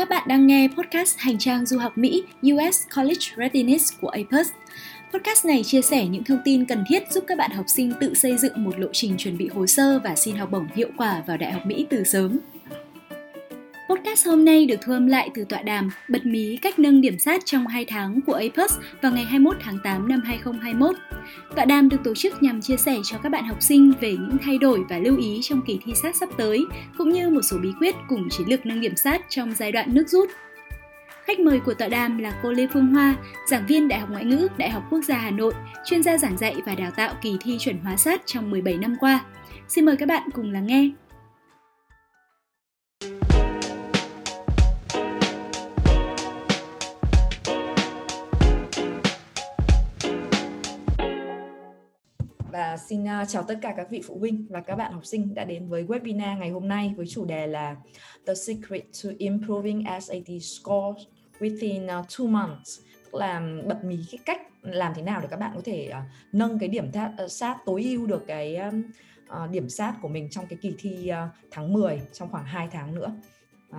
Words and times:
Các 0.00 0.08
bạn 0.08 0.22
đang 0.28 0.46
nghe 0.46 0.68
podcast 0.68 1.18
Hành 1.18 1.38
trang 1.38 1.66
du 1.66 1.78
học 1.78 1.98
Mỹ 1.98 2.24
US 2.42 2.86
College 2.96 3.26
Readiness 3.36 3.92
của 4.00 4.08
APUS. 4.08 4.48
Podcast 5.12 5.46
này 5.46 5.62
chia 5.64 5.82
sẻ 5.82 6.06
những 6.06 6.24
thông 6.24 6.38
tin 6.44 6.64
cần 6.64 6.84
thiết 6.88 7.02
giúp 7.10 7.24
các 7.26 7.38
bạn 7.38 7.50
học 7.50 7.64
sinh 7.68 7.92
tự 8.00 8.14
xây 8.14 8.36
dựng 8.36 8.64
một 8.64 8.78
lộ 8.78 8.86
trình 8.92 9.14
chuẩn 9.18 9.38
bị 9.38 9.48
hồ 9.48 9.66
sơ 9.66 10.00
và 10.04 10.14
xin 10.16 10.36
học 10.36 10.50
bổng 10.50 10.66
hiệu 10.74 10.88
quả 10.96 11.22
vào 11.26 11.36
Đại 11.36 11.52
học 11.52 11.66
Mỹ 11.66 11.86
từ 11.90 12.04
sớm. 12.04 12.38
Podcast 13.88 14.26
hôm 14.26 14.44
nay 14.44 14.66
được 14.66 14.76
thu 14.82 14.92
âm 14.92 15.06
lại 15.06 15.30
từ 15.34 15.44
tọa 15.44 15.62
đàm 15.62 15.90
Bật 16.08 16.26
mí 16.26 16.56
cách 16.62 16.78
nâng 16.78 17.00
điểm 17.00 17.18
sát 17.18 17.42
trong 17.44 17.66
2 17.66 17.84
tháng 17.84 18.20
của 18.26 18.34
APUS 18.34 18.78
vào 19.02 19.12
ngày 19.12 19.24
21 19.24 19.56
tháng 19.60 19.78
8 19.84 20.08
năm 20.08 20.20
2021. 20.24 20.96
Tọa 21.56 21.64
đàm 21.64 21.88
được 21.88 21.96
tổ 22.04 22.14
chức 22.14 22.42
nhằm 22.42 22.60
chia 22.60 22.76
sẻ 22.76 22.96
cho 23.04 23.18
các 23.18 23.28
bạn 23.28 23.44
học 23.44 23.62
sinh 23.62 23.92
về 24.00 24.12
những 24.12 24.36
thay 24.42 24.58
đổi 24.58 24.84
và 24.88 24.98
lưu 24.98 25.16
ý 25.16 25.40
trong 25.42 25.62
kỳ 25.62 25.78
thi 25.84 25.92
sát 25.94 26.16
sắp 26.16 26.28
tới, 26.36 26.66
cũng 26.98 27.10
như 27.10 27.30
một 27.30 27.42
số 27.42 27.58
bí 27.58 27.68
quyết 27.80 27.94
cùng 28.08 28.28
chiến 28.28 28.48
lược 28.48 28.66
nâng 28.66 28.80
điểm 28.80 28.96
sát 28.96 29.22
trong 29.28 29.54
giai 29.54 29.72
đoạn 29.72 29.94
nước 29.94 30.08
rút. 30.08 30.30
Khách 31.24 31.40
mời 31.40 31.60
của 31.60 31.74
tọa 31.74 31.88
đàm 31.88 32.18
là 32.18 32.40
cô 32.42 32.52
Lê 32.52 32.66
Phương 32.72 32.86
Hoa, 32.86 33.14
giảng 33.50 33.66
viên 33.66 33.88
Đại 33.88 34.00
học 34.00 34.08
Ngoại 34.10 34.24
ngữ 34.24 34.48
Đại 34.56 34.70
học 34.70 34.82
Quốc 34.90 35.00
gia 35.00 35.18
Hà 35.18 35.30
Nội, 35.30 35.52
chuyên 35.84 36.02
gia 36.02 36.18
giảng 36.18 36.38
dạy 36.38 36.56
và 36.66 36.74
đào 36.74 36.90
tạo 36.90 37.14
kỳ 37.22 37.36
thi 37.40 37.56
chuẩn 37.58 37.78
hóa 37.78 37.96
sát 37.96 38.22
trong 38.26 38.50
17 38.50 38.76
năm 38.76 38.96
qua. 39.00 39.20
Xin 39.68 39.84
mời 39.84 39.96
các 39.96 40.08
bạn 40.08 40.28
cùng 40.34 40.52
lắng 40.52 40.66
nghe. 40.66 40.90
Và 52.52 52.76
xin 52.76 53.04
uh, 53.04 53.28
chào 53.28 53.42
tất 53.42 53.58
cả 53.62 53.74
các 53.76 53.90
vị 53.90 54.02
phụ 54.06 54.18
huynh 54.18 54.46
và 54.50 54.60
các 54.60 54.76
bạn 54.76 54.92
học 54.92 55.06
sinh 55.06 55.34
đã 55.34 55.44
đến 55.44 55.68
với 55.68 55.84
webinar 55.84 56.38
ngày 56.38 56.50
hôm 56.50 56.68
nay 56.68 56.94
với 56.96 57.06
chủ 57.06 57.24
đề 57.24 57.46
là 57.46 57.76
The 58.26 58.34
Secret 58.34 58.82
to 59.04 59.10
Improving 59.18 59.84
SAT 60.00 60.42
Scores 60.42 61.02
Within 61.38 62.00
uh, 62.00 62.06
two 62.08 62.28
months. 62.28 62.80
Là 63.12 63.42
bật 63.66 63.84
mí 63.84 63.98
cái 64.10 64.18
cách 64.24 64.40
làm 64.62 64.92
thế 64.94 65.02
nào 65.02 65.20
để 65.20 65.28
các 65.30 65.36
bạn 65.36 65.52
có 65.54 65.60
thể 65.64 65.90
uh, 65.90 66.04
nâng 66.32 66.58
cái 66.58 66.68
điểm 66.68 66.90
th- 66.92 67.12
uh, 67.12 67.18
ờ, 67.18 67.28
sát 67.28 67.58
tối 67.66 67.82
ưu 67.82 68.06
được 68.06 68.24
cái 68.26 68.56
um, 68.56 68.82
uh, 69.44 69.50
điểm 69.50 69.68
sát 69.68 69.94
của 70.02 70.08
mình 70.08 70.28
trong 70.30 70.46
cái 70.46 70.58
kỳ 70.62 70.74
thi 70.78 71.10
uh, 71.10 71.30
tháng 71.50 71.72
10 71.72 72.00
trong 72.12 72.30
khoảng 72.30 72.44
2 72.44 72.68
tháng 72.72 72.94
nữa. 72.94 73.12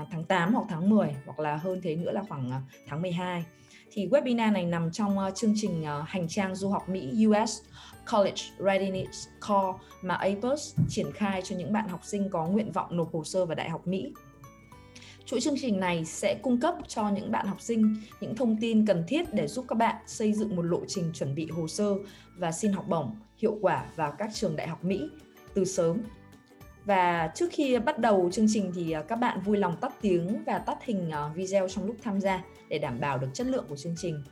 Uh, 0.02 0.08
tháng 0.12 0.24
8 0.24 0.54
hoặc 0.54 0.66
tháng 0.70 0.90
10 0.90 1.16
hoặc 1.26 1.40
là 1.40 1.56
hơn 1.56 1.80
thế 1.84 1.96
nữa 1.96 2.12
là 2.12 2.24
khoảng 2.30 2.48
uh, 2.48 2.86
tháng 2.88 3.02
12 3.02 3.46
thì 3.92 4.08
webinar 4.08 4.52
này 4.52 4.66
nằm 4.66 4.92
trong 4.92 5.18
uh, 5.18 5.36
chương 5.36 5.54
trình 5.56 5.82
uh, 5.82 6.08
hành 6.08 6.28
trang 6.28 6.56
du 6.56 6.70
học 6.70 6.90
Mỹ 6.90 7.26
US 7.28 7.62
College 8.12 8.42
Readiness 8.60 9.28
Core 9.48 9.78
mà 10.02 10.16
APUS 10.16 10.76
triển 10.90 11.12
khai 11.12 11.42
cho 11.42 11.56
những 11.56 11.74
bạn 11.74 11.88
học 11.88 12.00
sinh 12.04 12.30
có 12.30 12.48
nguyện 12.48 12.72
vọng 12.72 12.98
nộp 12.98 13.14
hồ 13.14 13.24
sơ 13.24 13.46
vào 13.46 13.56
Đại 13.56 13.70
học 13.70 13.88
Mỹ. 13.88 14.14
Chuỗi 15.26 15.42
chương 15.42 15.56
trình 15.62 15.80
này 15.80 16.06
sẽ 16.06 16.40
cung 16.42 16.60
cấp 16.60 16.76
cho 16.88 17.10
những 17.10 17.32
bạn 17.32 17.48
học 17.48 17.62
sinh 17.62 17.96
những 18.22 18.36
thông 18.36 18.58
tin 18.62 18.86
cần 18.86 19.04
thiết 19.08 19.34
để 19.34 19.48
giúp 19.48 19.66
các 19.68 19.78
bạn 19.78 19.96
xây 20.08 20.34
dựng 20.34 20.56
một 20.56 20.62
lộ 20.62 20.80
trình 20.88 21.12
chuẩn 21.14 21.36
bị 21.36 21.48
hồ 21.52 21.68
sơ 21.68 21.96
và 22.38 22.52
xin 22.52 22.72
học 22.72 22.86
bổng, 22.88 23.16
hiệu 23.38 23.58
quả 23.62 23.86
vào 23.96 24.12
các 24.18 24.30
trường 24.34 24.56
đại 24.56 24.68
học 24.68 24.86
Mỹ 24.86 25.10
từ 25.54 25.66
sớm. 25.66 25.98
Và 26.86 27.32
trước 27.36 27.50
khi 27.52 27.80
bắt 27.80 28.00
đầu 28.00 28.30
chương 28.32 28.46
trình 28.50 28.72
thì 28.76 28.92
à, 28.92 29.02
các 29.02 29.16
bạn 29.16 29.40
vui 29.42 29.58
lòng 29.58 29.78
tắt 29.82 29.94
tiếng 30.02 30.44
và 30.46 30.58
tắt 30.58 30.78
hình 30.84 31.12
à, 31.12 31.28
video 31.36 31.70
trong 31.70 31.86
lúc 31.86 31.96
tham 32.02 32.22
gia 32.22 32.44
để 32.70 32.80
đảm 32.80 33.00
bảo 33.00 33.18
được 33.18 33.28
chất 33.34 33.48
lượng 33.48 33.66
của 33.70 33.76
chương 33.76 33.96
trình. 33.98 34.24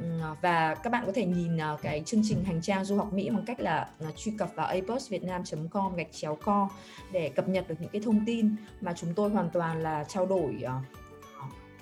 Ờ, 0.00 0.36
và 0.42 0.74
các 0.74 0.90
bạn 0.90 1.06
có 1.06 1.12
thể 1.12 1.26
nhìn 1.26 1.58
ờ, 1.58 1.76
cái 1.82 2.02
chương 2.06 2.22
trình 2.24 2.44
hành 2.44 2.62
trang 2.62 2.84
du 2.84 2.96
học 2.96 3.12
Mỹ 3.12 3.30
bằng 3.30 3.44
cách 3.44 3.60
là, 3.60 3.88
ờ, 3.98 4.06
truy 4.16 4.32
cập 4.38 4.54
vào 4.54 4.66
apusvietnam.com 4.66 5.96
gạch 5.96 6.12
chéo 6.12 6.38
co 6.42 6.68
để 7.12 7.28
cập 7.28 7.48
nhật 7.48 7.68
được 7.68 7.74
những 7.80 7.90
cái 7.90 8.02
thông 8.04 8.26
tin 8.26 8.54
mà 8.80 8.92
chúng 8.96 9.14
tôi 9.14 9.30
hoàn 9.30 9.50
toàn 9.50 9.82
là 9.82 10.04
trao 10.04 10.26
đổi 10.26 10.64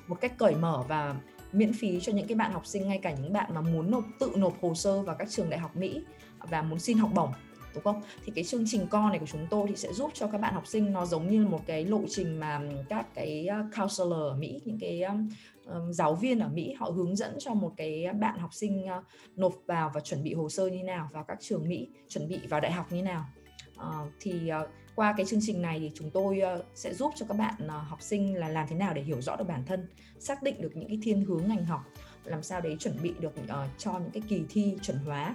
một 0.07 0.21
cách 0.21 0.39
cởi 0.39 0.55
mở 0.55 0.85
và 0.89 1.15
miễn 1.53 1.73
phí 1.73 2.01
cho 2.01 2.13
những 2.13 2.27
cái 2.27 2.37
bạn 2.37 2.53
học 2.53 2.67
sinh 2.67 2.89
ngay 2.89 2.99
cả 2.99 3.15
những 3.15 3.33
bạn 3.33 3.55
mà 3.55 3.61
muốn 3.61 3.91
nộp 3.91 4.05
tự 4.21 4.33
nộp 4.37 4.63
hồ 4.63 4.75
sơ 4.75 5.03
vào 5.03 5.17
các 5.19 5.31
trường 5.31 5.51
đại 5.51 5.61
học 5.61 5.77
Mỹ 5.77 6.03
và 6.41 6.63
muốn 6.63 6.79
xin 6.79 6.99
học 6.99 7.11
bổng 7.15 7.33
đúng 7.75 7.85
không? 7.85 8.03
Thì 8.25 8.33
cái 8.35 8.45
chương 8.45 8.65
trình 8.67 8.87
co 8.87 9.11
này 9.11 9.19
của 9.19 9.27
chúng 9.27 9.47
tôi 9.51 9.67
thì 9.69 9.77
sẽ 9.77 9.93
giúp 9.93 10.11
cho 10.15 10.27
các 10.27 10.41
bạn 10.41 10.55
học 10.55 10.67
sinh 10.67 10.93
nó 10.93 11.07
giống 11.07 11.31
như 11.31 11.47
một 11.47 11.61
cái 11.67 11.85
lộ 11.85 12.01
trình 12.11 12.41
mà 12.41 12.61
các 12.89 13.07
cái 13.15 13.49
counselor 13.77 14.13
ở 14.13 14.35
Mỹ, 14.39 14.61
những 14.65 14.79
cái 14.81 15.03
giáo 15.91 16.15
viên 16.15 16.39
ở 16.39 16.49
Mỹ 16.49 16.73
họ 16.73 16.91
hướng 16.91 17.17
dẫn 17.17 17.37
cho 17.39 17.55
một 17.55 17.73
cái 17.77 18.07
bạn 18.21 18.39
học 18.39 18.55
sinh 18.55 18.87
ờ, 18.87 19.03
nộp 19.37 19.53
vào 19.67 19.91
và 19.95 20.01
chuẩn 20.01 20.23
bị 20.23 20.35
hồ 20.35 20.49
sơ 20.49 20.67
như 20.67 20.83
nào 20.83 21.09
vào 21.13 21.25
các 21.25 21.39
trường 21.41 21.69
Mỹ, 21.69 21.89
chuẩn 22.09 22.29
bị 22.29 22.41
vào 22.47 22.61
đại 22.61 22.73
học 22.73 22.93
như 22.93 23.03
nào. 23.03 23.25
Ờ, 23.77 24.07
thì 24.21 24.49
ờ, 24.49 24.69
qua 24.95 25.15
cái 25.17 25.27
chương 25.27 25.41
trình 25.43 25.63
này 25.63 25.79
thì 25.79 25.91
chúng 25.95 26.11
tôi 26.11 26.41
sẽ 26.75 26.95
giúp 26.95 27.13
cho 27.17 27.27
các 27.29 27.37
bạn 27.39 27.69
học 27.69 28.03
sinh 28.03 28.35
là 28.35 28.49
làm 28.49 28.67
thế 28.69 28.77
nào 28.77 28.95
để 28.95 29.03
hiểu 29.03 29.21
rõ 29.21 29.37
được 29.37 29.49
bản 29.49 29.65
thân, 29.67 29.89
xác 30.19 30.43
định 30.43 30.61
được 30.61 30.77
những 30.77 30.89
cái 30.89 30.99
thiên 31.03 31.25
hướng 31.25 31.49
ngành 31.49 31.65
học, 31.65 31.81
làm 32.25 32.43
sao 32.43 32.61
đấy 32.61 32.77
chuẩn 32.81 33.03
bị 33.03 33.15
được 33.21 33.33
cho 33.79 33.93
những 33.93 34.11
cái 34.11 34.23
kỳ 34.29 34.45
thi 34.49 34.77
chuẩn 34.83 34.99
hóa 34.99 35.35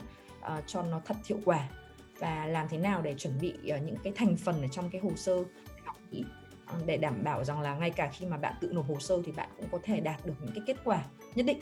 cho 0.68 0.84
nó 0.84 1.02
thật 1.06 1.16
hiệu 1.26 1.40
quả 1.46 1.70
và 2.20 2.46
làm 2.48 2.68
thế 2.70 2.78
nào 2.78 3.02
để 3.02 3.16
chuẩn 3.18 3.34
bị 3.42 3.54
những 3.64 3.96
cái 4.04 4.14
thành 4.16 4.36
phần 4.38 4.62
ở 4.62 4.68
trong 4.68 4.90
cái 4.90 5.02
hồ 5.02 5.12
sơ 5.16 5.44
học 5.86 5.96
Mỹ 6.12 6.26
để 6.86 6.98
đảm 6.98 7.24
bảo 7.24 7.44
rằng 7.44 7.62
là 7.62 7.76
ngay 7.76 7.90
cả 7.90 8.10
khi 8.14 8.26
mà 8.26 8.38
bạn 8.38 8.54
tự 8.62 8.70
nộp 8.72 8.88
hồ 8.88 9.00
sơ 9.00 9.22
thì 9.26 9.32
bạn 9.32 9.50
cũng 9.58 9.68
có 9.72 9.80
thể 9.84 10.00
đạt 10.00 10.26
được 10.26 10.34
những 10.42 10.52
cái 10.56 10.64
kết 10.68 10.78
quả 10.84 11.04
nhất 11.36 11.46
định 11.46 11.60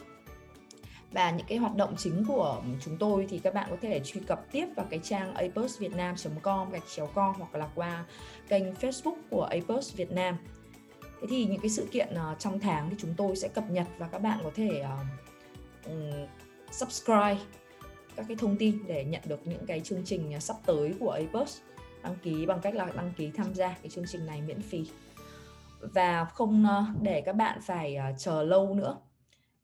và 1.12 1.32
những 1.32 1.48
cái 1.48 1.58
hoạt 1.58 1.76
động 1.76 1.96
chính 1.98 2.26
của 2.28 2.62
chúng 2.82 2.98
tôi 2.98 3.28
thì 3.30 3.40
các 3.40 3.54
bạn 3.54 3.68
có 3.70 3.78
thể 3.82 4.00
truy 4.00 4.22
cập 4.28 4.52
tiếp 4.52 4.68
vào 4.76 4.86
cái 4.90 5.00
trang 5.04 5.34
apusvietnam.com 5.34 6.72
gạch 6.72 6.84
chéo 6.96 7.08
com 7.08 7.36
hoặc 7.38 7.56
là 7.56 7.70
qua 7.76 8.06
kênh 8.48 8.74
Facebook 8.74 9.16
của 9.30 9.44
Apus 9.44 9.96
Việt 9.96 10.12
Nam. 10.12 10.38
Thế 11.22 11.28
thì 11.30 11.46
những 11.46 11.62
cái 11.62 11.70
sự 11.70 11.88
kiện 11.92 12.08
ờ, 12.16 12.36
trong 12.40 12.60
tháng 12.60 12.90
thì 12.90 12.96
chúng 13.00 13.14
tôi 13.18 13.36
sẽ 13.36 13.48
cập 13.48 13.70
nhật 13.70 13.88
và 13.98 14.08
các 14.08 14.22
bạn 14.22 14.40
có 14.44 14.52
thể 14.56 14.84
um, 15.86 16.28
subscribe 16.72 17.38
các 18.16 18.26
cái 18.28 18.38
thông 18.38 18.58
tin 18.58 18.80
để 18.88 19.06
nhận 19.06 19.22
được 19.26 19.48
những 19.48 19.66
cái 19.66 19.80
chương 19.80 20.02
trình 20.06 20.40
sắp 20.40 20.56
tới 20.66 20.94
của 21.00 21.12
APUS 21.12 21.58
đăng 22.04 22.16
ký 22.24 22.46
bằng 22.46 22.60
cách 22.62 22.76
là 22.76 22.92
đăng 22.96 23.14
ký 23.18 23.32
tham 23.32 23.54
gia 23.54 23.68
cái 23.68 23.90
chương 23.90 24.06
trình 24.08 24.26
này 24.26 24.42
miễn 24.42 24.62
phí. 24.62 24.86
Và 25.82 26.26
không 26.26 26.66
ờ, 26.66 26.86
để 27.02 27.22
các 27.22 27.36
bạn 27.36 27.60
phải 27.62 27.96
ờ, 27.96 28.06
chờ 28.18 28.44
lâu 28.44 28.74
nữa. 28.76 28.98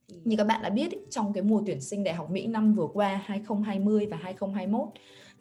Như 0.07 0.37
các 0.37 0.43
bạn 0.43 0.61
đã 0.61 0.69
biết 0.69 0.89
trong 1.09 1.33
cái 1.33 1.43
mùa 1.43 1.61
tuyển 1.65 1.81
sinh 1.81 2.03
đại 2.03 2.15
học 2.15 2.29
Mỹ 2.29 2.47
năm 2.47 2.73
vừa 2.73 2.87
qua 2.93 3.21
2020 3.25 4.07
và 4.11 4.17
2021 4.17 4.87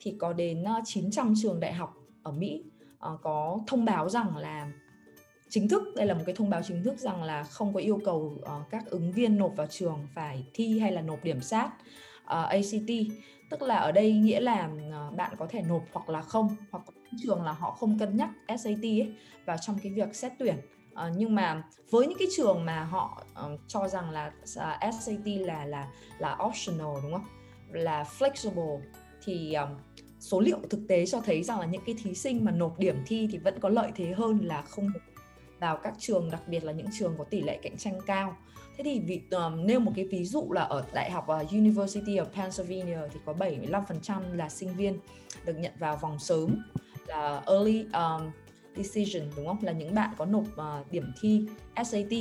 thì 0.00 0.16
có 0.18 0.32
đến 0.32 0.64
ờ, 0.64 0.80
900 0.84 1.34
trường 1.42 1.60
đại 1.60 1.72
học 1.72 1.94
ở 2.22 2.32
Mỹ 2.32 2.64
có 3.22 3.58
thông 3.66 3.84
báo 3.84 4.08
rằng 4.08 4.36
là 4.36 4.70
chính 5.48 5.68
thức, 5.68 5.82
đây 5.96 6.06
là 6.06 6.14
một 6.14 6.22
cái 6.26 6.34
thông 6.34 6.50
báo 6.50 6.62
chính 6.62 6.84
thức 6.84 6.98
rằng 6.98 7.22
là 7.22 7.44
không 7.44 7.74
có 7.74 7.80
yêu 7.80 8.00
cầu 8.04 8.38
các 8.70 8.86
ứng 8.86 9.12
viên 9.12 9.36
nộp 9.36 9.56
vào 9.56 9.66
trường 9.66 9.98
phải 10.14 10.46
thi 10.54 10.78
hay 10.78 10.92
là 10.92 11.02
nộp 11.02 11.24
điểm 11.24 11.40
sát 11.40 11.70
ACT 12.24 12.90
tức 13.50 13.62
là 13.62 13.76
ở 13.76 13.92
đây 13.92 14.12
nghĩa 14.12 14.40
là 14.40 14.70
ờ, 14.92 15.10
bạn 15.16 15.34
có 15.38 15.46
thể 15.46 15.62
nộp 15.62 15.82
hoặc 15.92 16.08
là 16.08 16.22
không 16.22 16.56
hoặc 16.70 16.84
trường 17.22 17.44
là 17.44 17.52
họ 17.52 17.70
không 17.70 17.98
cân 17.98 18.16
nhắc 18.16 18.30
SAT 18.48 18.82
ấy 18.82 19.14
vào 19.44 19.56
trong 19.66 19.78
cái 19.82 19.92
việc 19.92 20.14
xét 20.14 20.32
tuyển. 20.38 20.56
Uh, 20.92 21.16
nhưng 21.16 21.34
mà 21.34 21.62
với 21.90 22.06
những 22.06 22.18
cái 22.18 22.28
trường 22.36 22.64
mà 22.64 22.84
họ 22.84 23.22
uh, 23.46 23.60
cho 23.68 23.88
rằng 23.88 24.10
là 24.10 24.32
uh, 24.42 24.94
SAT 25.00 25.26
là 25.26 25.64
là 25.64 25.88
là 26.18 26.38
optional 26.46 27.02
đúng 27.02 27.12
không? 27.12 27.26
Là 27.70 28.04
flexible 28.18 28.80
thì 29.24 29.54
um, 29.54 29.68
số 30.20 30.40
liệu 30.40 30.58
thực 30.70 30.80
tế 30.88 31.06
cho 31.06 31.20
thấy 31.20 31.42
rằng 31.42 31.60
là 31.60 31.66
những 31.66 31.82
cái 31.86 31.94
thí 32.02 32.14
sinh 32.14 32.44
mà 32.44 32.52
nộp 32.52 32.78
điểm 32.78 32.96
thi 33.06 33.28
thì 33.32 33.38
vẫn 33.38 33.60
có 33.60 33.68
lợi 33.68 33.92
thế 33.94 34.12
hơn 34.12 34.38
là 34.42 34.62
không 34.62 34.88
vào 35.61 35.77
các 35.77 35.94
trường 35.99 36.31
đặc 36.31 36.49
biệt 36.49 36.65
là 36.65 36.72
những 36.72 36.87
trường 36.99 37.15
có 37.19 37.25
tỷ 37.25 37.41
lệ 37.41 37.59
cạnh 37.62 37.77
tranh 37.77 37.99
cao 38.06 38.37
Thế 38.77 38.84
thì 38.84 39.00
vì 39.00 39.22
um, 39.31 39.67
nêu 39.67 39.81
một 39.81 39.93
cái 39.97 40.05
ví 40.05 40.25
dụ 40.25 40.53
là 40.53 40.62
ở 40.62 40.84
Đại 40.93 41.11
học 41.11 41.27
uh, 41.43 41.50
University 41.50 42.17
of 42.17 42.25
Pennsylvania 42.25 42.99
thì 43.12 43.21
có 43.25 43.33
75% 43.33 44.35
là 44.35 44.49
sinh 44.49 44.75
viên 44.75 44.99
được 45.44 45.58
nhận 45.58 45.73
vào 45.79 45.97
vòng 45.97 46.19
sớm 46.19 46.56
là 47.06 47.43
early 47.47 47.87
um, 47.93 48.31
decision 48.76 49.31
đúng 49.37 49.47
không? 49.47 49.58
Là 49.62 49.73
những 49.73 49.94
bạn 49.94 50.11
có 50.17 50.25
nộp 50.25 50.44
uh, 50.44 50.93
điểm 50.93 51.12
thi 51.20 51.47
SAT. 51.76 52.12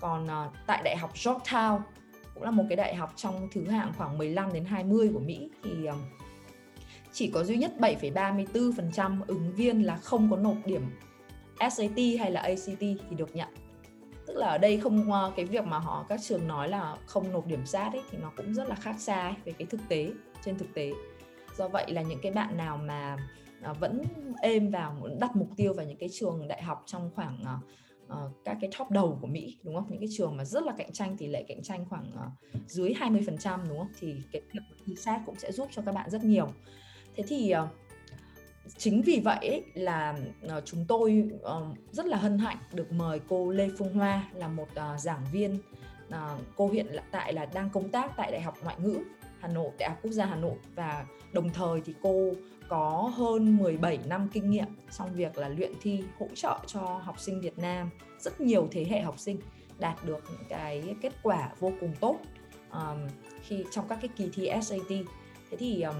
Còn 0.00 0.24
uh, 0.24 0.52
tại 0.66 0.82
Đại 0.84 0.96
học 0.96 1.14
Georgetown 1.14 1.80
cũng 2.34 2.42
là 2.42 2.50
một 2.50 2.64
cái 2.68 2.76
đại 2.76 2.94
học 2.94 3.12
trong 3.16 3.48
thứ 3.52 3.68
hạng 3.68 3.92
khoảng 3.98 4.18
15 4.18 4.52
đến 4.52 4.64
20 4.64 5.10
của 5.14 5.20
Mỹ 5.20 5.50
thì 5.64 5.86
um, 5.86 5.98
chỉ 7.12 7.30
có 7.34 7.44
duy 7.44 7.56
nhất 7.56 7.72
7,34% 7.78 9.20
ứng 9.26 9.52
viên 9.54 9.82
là 9.86 9.96
không 9.96 10.30
có 10.30 10.36
nộp 10.36 10.56
điểm 10.64 10.82
SAT 11.58 11.98
hay 12.18 12.30
là 12.30 12.40
ACT 12.40 12.80
thì 12.80 13.16
được 13.16 13.36
nhận. 13.36 13.48
Tức 14.26 14.36
là 14.36 14.46
ở 14.46 14.58
đây 14.58 14.80
không 14.80 15.12
ờ, 15.12 15.32
cái 15.36 15.44
việc 15.44 15.64
mà 15.64 15.78
họ 15.78 16.06
các 16.08 16.20
trường 16.22 16.48
nói 16.48 16.68
là 16.68 16.96
không 17.06 17.32
nộp 17.32 17.46
điểm 17.46 17.66
sát 17.66 17.90
ấy 17.92 18.02
thì 18.10 18.18
nó 18.22 18.32
cũng 18.36 18.54
rất 18.54 18.68
là 18.68 18.74
khác 18.74 18.94
xa 18.98 19.22
ấy, 19.22 19.34
về 19.44 19.52
cái 19.52 19.66
thực 19.66 19.80
tế 19.88 20.10
trên 20.44 20.58
thực 20.58 20.74
tế. 20.74 20.92
Do 21.56 21.68
vậy 21.68 21.92
là 21.92 22.02
những 22.02 22.18
cái 22.22 22.32
bạn 22.32 22.56
nào 22.56 22.76
mà 22.76 23.16
ờ, 23.62 23.74
vẫn 23.74 24.02
êm 24.42 24.70
vào 24.70 24.96
muốn 25.00 25.18
đặt 25.20 25.36
mục 25.36 25.48
tiêu 25.56 25.74
vào 25.74 25.86
những 25.86 25.98
cái 25.98 26.08
trường 26.12 26.48
đại 26.48 26.62
học 26.62 26.82
trong 26.86 27.10
khoảng 27.14 27.38
uh, 28.06 28.44
các 28.44 28.56
cái 28.60 28.70
top 28.78 28.90
đầu 28.90 29.18
của 29.20 29.26
Mỹ 29.26 29.58
đúng 29.62 29.74
không? 29.74 29.86
Những 29.90 30.00
cái 30.00 30.08
trường 30.16 30.36
mà 30.36 30.44
rất 30.44 30.62
là 30.62 30.72
cạnh 30.78 30.92
tranh 30.92 31.16
tỷ 31.16 31.26
lệ 31.26 31.44
cạnh 31.48 31.62
tranh 31.62 31.84
khoảng 31.90 32.06
uh, 32.14 32.70
dưới 32.70 32.94
20% 33.00 33.68
đúng 33.68 33.78
không? 33.78 33.92
Thì 34.00 34.14
cái 34.32 34.42
việc 34.52 34.60
thi 34.86 34.96
sát 34.96 35.22
cũng 35.26 35.34
sẽ 35.34 35.52
giúp 35.52 35.68
cho 35.72 35.82
các 35.86 35.94
bạn 35.94 36.10
rất 36.10 36.24
nhiều. 36.24 36.48
Thế 37.16 37.24
thì 37.28 37.54
uh, 37.62 37.68
chính 38.76 39.02
vì 39.02 39.20
vậy 39.24 39.38
ấy, 39.40 39.64
là 39.74 40.18
uh, 40.46 40.64
chúng 40.64 40.84
tôi 40.88 41.24
uh, 41.34 41.76
rất 41.92 42.06
là 42.06 42.16
hân 42.16 42.38
hạnh 42.38 42.56
được 42.72 42.92
mời 42.92 43.20
cô 43.28 43.50
Lê 43.50 43.68
Phương 43.78 43.94
Hoa 43.94 44.28
là 44.34 44.48
một 44.48 44.68
uh, 44.72 45.00
giảng 45.00 45.24
viên 45.32 45.58
uh, 46.08 46.40
cô 46.56 46.68
hiện 46.68 46.86
tại 47.10 47.32
là 47.32 47.46
đang 47.46 47.70
công 47.70 47.88
tác 47.88 48.12
tại 48.16 48.32
Đại 48.32 48.40
học 48.40 48.58
Ngoại 48.64 48.76
ngữ 48.78 48.98
Hà 49.40 49.48
Nội, 49.48 49.70
Đại 49.78 49.88
học 49.88 49.98
Quốc 50.02 50.12
gia 50.12 50.26
Hà 50.26 50.36
Nội 50.36 50.56
và 50.74 51.06
đồng 51.32 51.50
thời 51.50 51.80
thì 51.84 51.94
cô 52.02 52.32
có 52.68 53.12
hơn 53.16 53.56
17 53.56 53.98
năm 54.08 54.28
kinh 54.32 54.50
nghiệm 54.50 54.66
trong 54.98 55.14
việc 55.14 55.38
là 55.38 55.48
luyện 55.48 55.72
thi 55.82 56.04
hỗ 56.18 56.26
trợ 56.34 56.58
cho 56.66 56.80
học 56.80 57.20
sinh 57.20 57.40
Việt 57.40 57.58
Nam 57.58 57.90
rất 58.20 58.40
nhiều 58.40 58.68
thế 58.70 58.84
hệ 58.84 59.00
học 59.00 59.18
sinh 59.18 59.40
đạt 59.78 60.04
được 60.04 60.24
những 60.30 60.44
cái 60.48 60.94
kết 61.02 61.12
quả 61.22 61.50
vô 61.60 61.72
cùng 61.80 61.92
tốt 62.00 62.16
um, 62.72 63.08
khi 63.42 63.64
trong 63.70 63.88
các 63.88 63.98
cái 64.02 64.08
kỳ 64.16 64.30
thi 64.34 64.50
SAT. 64.62 64.88
Thế 65.50 65.56
thì 65.58 65.82
um, 65.82 65.94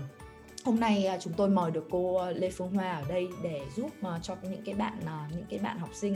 hôm 0.64 0.80
nay 0.80 1.06
à, 1.06 1.18
chúng 1.20 1.32
tôi 1.32 1.48
mời 1.48 1.70
được 1.70 1.86
cô 1.90 2.16
à, 2.16 2.30
Lê 2.30 2.50
Phương 2.50 2.70
Hoa 2.70 2.92
ở 2.92 3.04
đây 3.08 3.28
để 3.42 3.60
giúp 3.76 3.90
à, 4.02 4.18
cho 4.22 4.36
những 4.42 4.62
cái 4.64 4.74
bạn 4.74 4.98
những 5.36 5.44
cái 5.50 5.58
bạn 5.58 5.78
học 5.78 5.90
sinh 5.94 6.14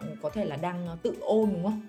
ừ, 0.00 0.06
có 0.22 0.30
thể 0.30 0.44
là 0.44 0.56
đang 0.56 0.98
tự 1.02 1.16
ôn, 1.20 1.50
đúng 1.52 1.64
không? 1.64 1.80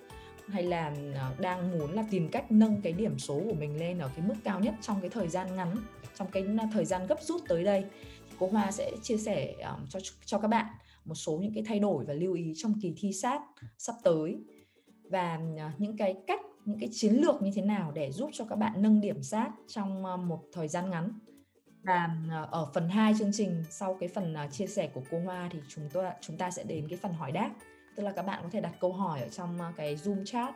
hay 0.47 0.63
là 0.63 0.95
đang 1.39 1.79
muốn 1.79 1.93
là 1.93 2.05
tìm 2.11 2.29
cách 2.29 2.51
nâng 2.51 2.81
cái 2.81 2.93
điểm 2.93 3.19
số 3.19 3.41
của 3.45 3.53
mình 3.53 3.79
lên 3.79 3.99
ở 3.99 4.09
cái 4.15 4.25
mức 4.27 4.35
cao 4.43 4.59
nhất 4.59 4.73
trong 4.81 5.01
cái 5.01 5.09
thời 5.09 5.27
gian 5.27 5.55
ngắn, 5.55 5.75
trong 6.15 6.27
cái 6.31 6.45
thời 6.73 6.85
gian 6.85 7.07
gấp 7.07 7.21
rút 7.21 7.41
tới 7.47 7.63
đây. 7.63 7.83
Thì 8.29 8.35
cô 8.39 8.47
Hoa 8.47 8.71
sẽ 8.71 8.91
chia 9.01 9.17
sẻ 9.17 9.53
cho 9.89 9.99
cho 10.25 10.39
các 10.39 10.47
bạn 10.47 10.65
một 11.05 11.15
số 11.15 11.37
những 11.37 11.53
cái 11.53 11.63
thay 11.67 11.79
đổi 11.79 12.05
và 12.05 12.13
lưu 12.13 12.33
ý 12.33 12.53
trong 12.55 12.73
kỳ 12.81 12.93
thi 12.97 13.13
sát 13.13 13.41
sắp 13.77 13.95
tới. 14.03 14.37
Và 15.03 15.39
những 15.77 15.97
cái 15.97 16.15
cách, 16.27 16.41
những 16.65 16.79
cái 16.79 16.89
chiến 16.91 17.13
lược 17.13 17.41
như 17.41 17.51
thế 17.55 17.61
nào 17.61 17.91
để 17.91 18.11
giúp 18.11 18.29
cho 18.33 18.45
các 18.45 18.55
bạn 18.55 18.81
nâng 18.81 19.01
điểm 19.01 19.23
sát 19.23 19.51
trong 19.67 20.03
một 20.27 20.43
thời 20.53 20.67
gian 20.67 20.89
ngắn? 20.89 21.19
Và 21.83 22.09
ờ, 22.31 22.47
ở 22.51 22.67
phần 22.73 22.89
2 22.89 23.13
chương 23.19 23.31
trình 23.33 23.63
sau 23.69 23.97
cái 23.99 24.09
phần 24.09 24.33
ờ, 24.33 24.47
chia 24.51 24.67
sẻ 24.67 24.89
của 24.93 25.01
cô 25.11 25.19
Hoa 25.19 25.49
thì 25.51 25.59
chúng 25.67 25.89
tôi 25.93 26.05
chúng 26.21 26.37
ta 26.37 26.51
sẽ 26.51 26.63
đến 26.63 26.87
cái 26.89 26.99
phần 27.01 27.13
hỏi 27.13 27.31
đáp. 27.31 27.51
Tức 27.95 28.03
là 28.03 28.11
các 28.11 28.21
bạn 28.21 28.39
có 28.43 28.49
thể 28.51 28.61
đặt 28.61 28.73
câu 28.79 28.93
hỏi 28.93 29.21
ở 29.21 29.29
trong 29.29 29.61
ờ, 29.61 29.71
cái 29.75 29.95
Zoom 29.95 30.25
chat 30.25 30.55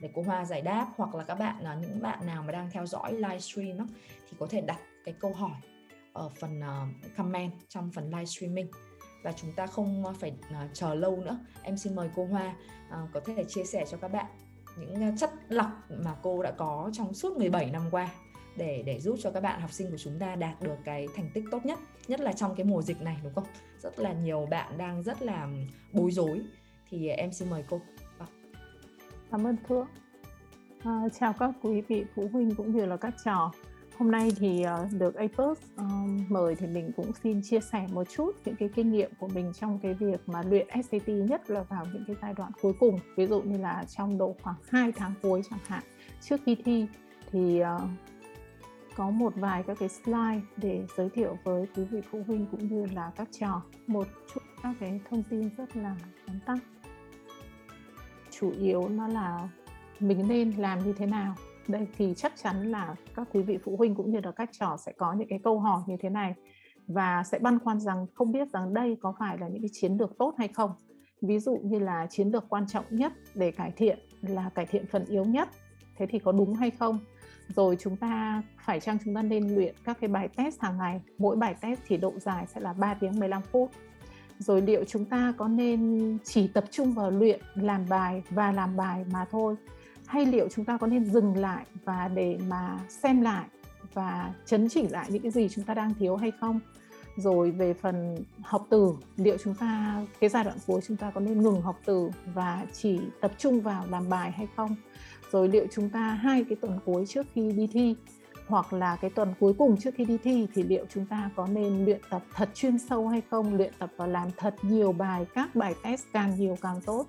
để 0.00 0.10
cô 0.14 0.22
Hoa 0.22 0.44
giải 0.44 0.62
đáp. 0.62 0.86
Hoặc 0.96 1.14
là 1.14 1.24
các 1.24 1.34
bạn 1.34 1.56
là 1.60 1.74
những 1.74 2.02
bạn 2.02 2.26
nào 2.26 2.42
mà 2.42 2.52
đang 2.52 2.70
theo 2.70 2.86
dõi 2.86 3.12
livestream 3.12 3.78
đó, 3.78 3.84
thì 4.30 4.36
có 4.38 4.46
thể 4.50 4.60
đặt 4.60 4.78
cái 5.04 5.14
câu 5.20 5.32
hỏi 5.32 5.60
ở 6.12 6.28
phần 6.28 6.60
comment 7.16 7.52
trong 7.68 7.90
phần 7.90 8.10
livestreaming 8.10 8.68
và 9.22 9.32
chúng 9.32 9.52
ta 9.52 9.66
không 9.66 10.04
phải 10.20 10.32
chờ 10.72 10.94
lâu 10.94 11.16
nữa. 11.16 11.38
Em 11.62 11.76
xin 11.76 11.94
mời 11.94 12.08
cô 12.16 12.26
Hoa 12.26 12.54
có 13.12 13.20
thể 13.26 13.44
chia 13.44 13.64
sẻ 13.64 13.84
cho 13.90 13.96
các 13.96 14.08
bạn 14.08 14.26
những 14.76 15.16
chất 15.16 15.30
lọc 15.48 15.70
mà 15.88 16.14
cô 16.22 16.42
đã 16.42 16.50
có 16.50 16.90
trong 16.92 17.14
suốt 17.14 17.36
17 17.36 17.70
năm 17.70 17.82
qua 17.90 18.10
để 18.56 18.82
để 18.86 19.00
giúp 19.00 19.16
cho 19.22 19.30
các 19.30 19.40
bạn 19.40 19.60
học 19.60 19.72
sinh 19.72 19.90
của 19.90 19.98
chúng 19.98 20.18
ta 20.18 20.36
đạt 20.36 20.62
được 20.62 20.76
cái 20.84 21.08
thành 21.16 21.30
tích 21.34 21.44
tốt 21.50 21.66
nhất 21.66 21.78
nhất 22.08 22.20
là 22.20 22.32
trong 22.32 22.54
cái 22.54 22.64
mùa 22.64 22.82
dịch 22.82 23.02
này 23.02 23.16
đúng 23.22 23.34
không? 23.34 23.46
Rất 23.78 23.98
là 23.98 24.12
nhiều 24.12 24.46
bạn 24.50 24.78
đang 24.78 25.02
rất 25.02 25.22
là 25.22 25.48
bối 25.92 26.10
rối. 26.10 26.40
Thì 26.90 27.08
em 27.08 27.32
xin 27.32 27.50
mời 27.50 27.64
cô. 27.70 27.80
Vâng. 28.18 28.28
Cảm 29.30 29.46
ơn 29.46 29.56
thưa 29.68 29.86
À, 30.84 31.08
chào 31.20 31.32
các 31.32 31.50
quý 31.62 31.80
vị 31.80 32.04
phụ 32.14 32.28
huynh 32.32 32.54
cũng 32.54 32.76
như 32.76 32.86
là 32.86 32.96
các 32.96 33.14
trò. 33.24 33.52
Hôm 33.98 34.10
nay 34.10 34.32
thì 34.38 34.64
uh, 34.84 34.92
được 34.92 35.14
APUS 35.14 35.58
uh, 35.58 35.58
à, 35.76 35.84
mời 36.28 36.54
thì 36.54 36.66
mình 36.66 36.92
cũng 36.96 37.10
xin 37.22 37.40
chia 37.42 37.60
sẻ 37.60 37.86
một 37.92 38.04
chút 38.16 38.32
những 38.44 38.56
cái 38.56 38.68
kinh 38.74 38.92
nghiệm 38.92 39.10
của 39.18 39.28
mình 39.28 39.52
trong 39.60 39.78
cái 39.82 39.94
việc 39.94 40.20
mà 40.26 40.42
luyện 40.42 40.68
SAT 40.90 41.08
nhất 41.08 41.50
là 41.50 41.62
vào 41.62 41.86
những 41.92 42.04
cái 42.06 42.16
giai 42.22 42.34
đoạn 42.34 42.52
cuối 42.62 42.72
cùng. 42.80 42.98
Ví 43.16 43.26
dụ 43.26 43.42
như 43.42 43.58
là 43.58 43.84
trong 43.96 44.18
độ 44.18 44.36
khoảng 44.42 44.56
2 44.68 44.92
tháng 44.92 45.14
cuối 45.22 45.42
chẳng 45.50 45.58
hạn. 45.66 45.82
Trước 46.20 46.40
khi 46.46 46.56
thi 46.64 46.86
thì 47.32 47.62
uh, 47.62 47.82
có 48.96 49.10
một 49.10 49.32
vài 49.36 49.62
các 49.62 49.76
cái 49.80 49.88
slide 49.88 50.40
để 50.56 50.86
giới 50.96 51.10
thiệu 51.10 51.38
với 51.44 51.66
quý 51.76 51.84
vị 51.84 52.00
phụ 52.10 52.22
huynh 52.26 52.46
cũng 52.50 52.68
như 52.68 52.86
là 52.86 53.12
các 53.16 53.28
trò. 53.40 53.62
Một 53.86 54.06
chút 54.34 54.40
các 54.62 54.74
cái 54.80 55.00
thông 55.10 55.22
tin 55.30 55.50
rất 55.56 55.76
là 55.76 55.96
tóm 56.26 56.38
tắt. 56.46 56.58
Chủ 58.30 58.50
yếu 58.50 58.88
nó 58.88 59.08
là 59.08 59.48
mình 60.00 60.28
nên 60.28 60.50
làm 60.50 60.78
như 60.84 60.92
thế 60.92 61.06
nào. 61.06 61.34
Đây 61.68 61.86
thì 61.96 62.14
chắc 62.16 62.32
chắn 62.36 62.70
là 62.70 62.94
các 63.16 63.28
quý 63.32 63.42
vị 63.42 63.58
phụ 63.64 63.76
huynh 63.76 63.94
cũng 63.94 64.10
như 64.10 64.20
là 64.20 64.32
các 64.32 64.50
trò 64.52 64.76
sẽ 64.86 64.92
có 64.92 65.12
những 65.12 65.28
cái 65.28 65.40
câu 65.44 65.60
hỏi 65.60 65.80
như 65.86 65.96
thế 66.00 66.10
này. 66.10 66.34
Và 66.86 67.22
sẽ 67.22 67.38
băn 67.38 67.58
khoăn 67.58 67.80
rằng 67.80 68.06
không 68.14 68.32
biết 68.32 68.48
rằng 68.52 68.74
đây 68.74 68.96
có 69.00 69.14
phải 69.18 69.38
là 69.38 69.48
những 69.48 69.62
cái 69.62 69.70
chiến 69.72 69.96
lược 69.96 70.18
tốt 70.18 70.34
hay 70.38 70.48
không. 70.48 70.70
Ví 71.20 71.38
dụ 71.38 71.56
như 71.64 71.78
là 71.78 72.06
chiến 72.10 72.28
lược 72.28 72.44
quan 72.48 72.66
trọng 72.66 72.84
nhất 72.90 73.12
để 73.34 73.50
cải 73.50 73.70
thiện 73.70 73.98
là 74.22 74.50
cải 74.54 74.66
thiện 74.66 74.86
phần 74.86 75.04
yếu 75.04 75.24
nhất. 75.24 75.48
Thế 75.96 76.06
thì 76.06 76.18
có 76.18 76.32
đúng 76.32 76.54
hay 76.54 76.70
không? 76.70 76.98
Rồi 77.48 77.76
chúng 77.80 77.96
ta 77.96 78.42
phải 78.64 78.80
chăng 78.80 78.98
chúng 79.04 79.14
ta 79.14 79.22
nên 79.22 79.54
luyện 79.54 79.74
các 79.84 79.98
cái 80.00 80.08
bài 80.08 80.28
test 80.36 80.60
hàng 80.60 80.78
ngày? 80.78 81.00
Mỗi 81.18 81.36
bài 81.36 81.54
test 81.60 81.80
thì 81.86 81.96
độ 81.96 82.12
dài 82.18 82.46
sẽ 82.54 82.60
là 82.60 82.72
3 82.72 82.94
tiếng 82.94 83.18
15 83.18 83.42
phút. 83.42 83.70
Rồi 84.38 84.62
liệu 84.62 84.84
chúng 84.84 85.04
ta 85.04 85.34
có 85.36 85.48
nên 85.48 86.18
chỉ 86.24 86.48
tập 86.48 86.64
trung 86.70 86.92
vào 86.92 87.10
luyện, 87.10 87.40
làm 87.54 87.84
bài 87.88 88.22
và 88.30 88.52
làm 88.52 88.76
bài 88.76 89.04
mà 89.12 89.24
thôi? 89.30 89.56
Hay 90.06 90.26
liệu 90.26 90.48
chúng 90.48 90.64
ta 90.64 90.76
có 90.76 90.86
nên 90.86 91.04
dừng 91.04 91.36
lại 91.36 91.64
và 91.84 92.08
để 92.08 92.38
mà 92.48 92.78
xem 92.88 93.20
lại 93.20 93.44
và 93.94 94.34
chấn 94.46 94.68
chỉnh 94.68 94.92
lại 94.92 95.06
những 95.10 95.22
cái 95.22 95.30
gì 95.30 95.48
chúng 95.48 95.64
ta 95.64 95.74
đang 95.74 95.94
thiếu 95.94 96.16
hay 96.16 96.32
không? 96.40 96.60
Rồi 97.16 97.50
về 97.50 97.74
phần 97.74 98.24
học 98.42 98.66
từ, 98.70 98.94
liệu 99.16 99.36
chúng 99.44 99.54
ta, 99.54 100.02
cái 100.20 100.30
giai 100.30 100.44
đoạn 100.44 100.56
cuối 100.66 100.80
chúng 100.86 100.96
ta 100.96 101.10
có 101.10 101.20
nên 101.20 101.42
ngừng 101.42 101.62
học 101.62 101.76
từ 101.84 102.10
và 102.34 102.66
chỉ 102.72 103.00
tập 103.20 103.32
trung 103.38 103.60
vào 103.60 103.84
làm 103.90 104.08
bài 104.08 104.32
hay 104.32 104.48
không? 104.56 104.76
Rồi 105.34 105.48
liệu 105.48 105.66
chúng 105.72 105.90
ta 105.90 106.00
hai 106.00 106.44
cái 106.44 106.56
tuần 106.60 106.78
cuối 106.84 107.04
trước 107.06 107.26
khi 107.34 107.52
đi 107.52 107.66
thi, 107.66 107.94
hoặc 108.48 108.72
là 108.72 108.96
cái 108.96 109.10
tuần 109.10 109.34
cuối 109.40 109.54
cùng 109.58 109.76
trước 109.76 109.94
khi 109.94 110.04
đi 110.04 110.18
thi, 110.24 110.46
thì 110.54 110.62
liệu 110.62 110.84
chúng 110.94 111.06
ta 111.06 111.30
có 111.36 111.46
nên 111.46 111.84
luyện 111.84 112.00
tập 112.10 112.22
thật 112.34 112.50
chuyên 112.54 112.78
sâu 112.78 113.08
hay 113.08 113.22
không? 113.30 113.56
Luyện 113.56 113.72
tập 113.78 113.90
và 113.96 114.06
làm 114.06 114.28
thật 114.36 114.54
nhiều 114.62 114.92
bài, 114.92 115.26
các 115.34 115.56
bài 115.56 115.74
test 115.82 116.02
càng 116.12 116.34
nhiều 116.38 116.56
càng 116.62 116.80
tốt. 116.86 117.06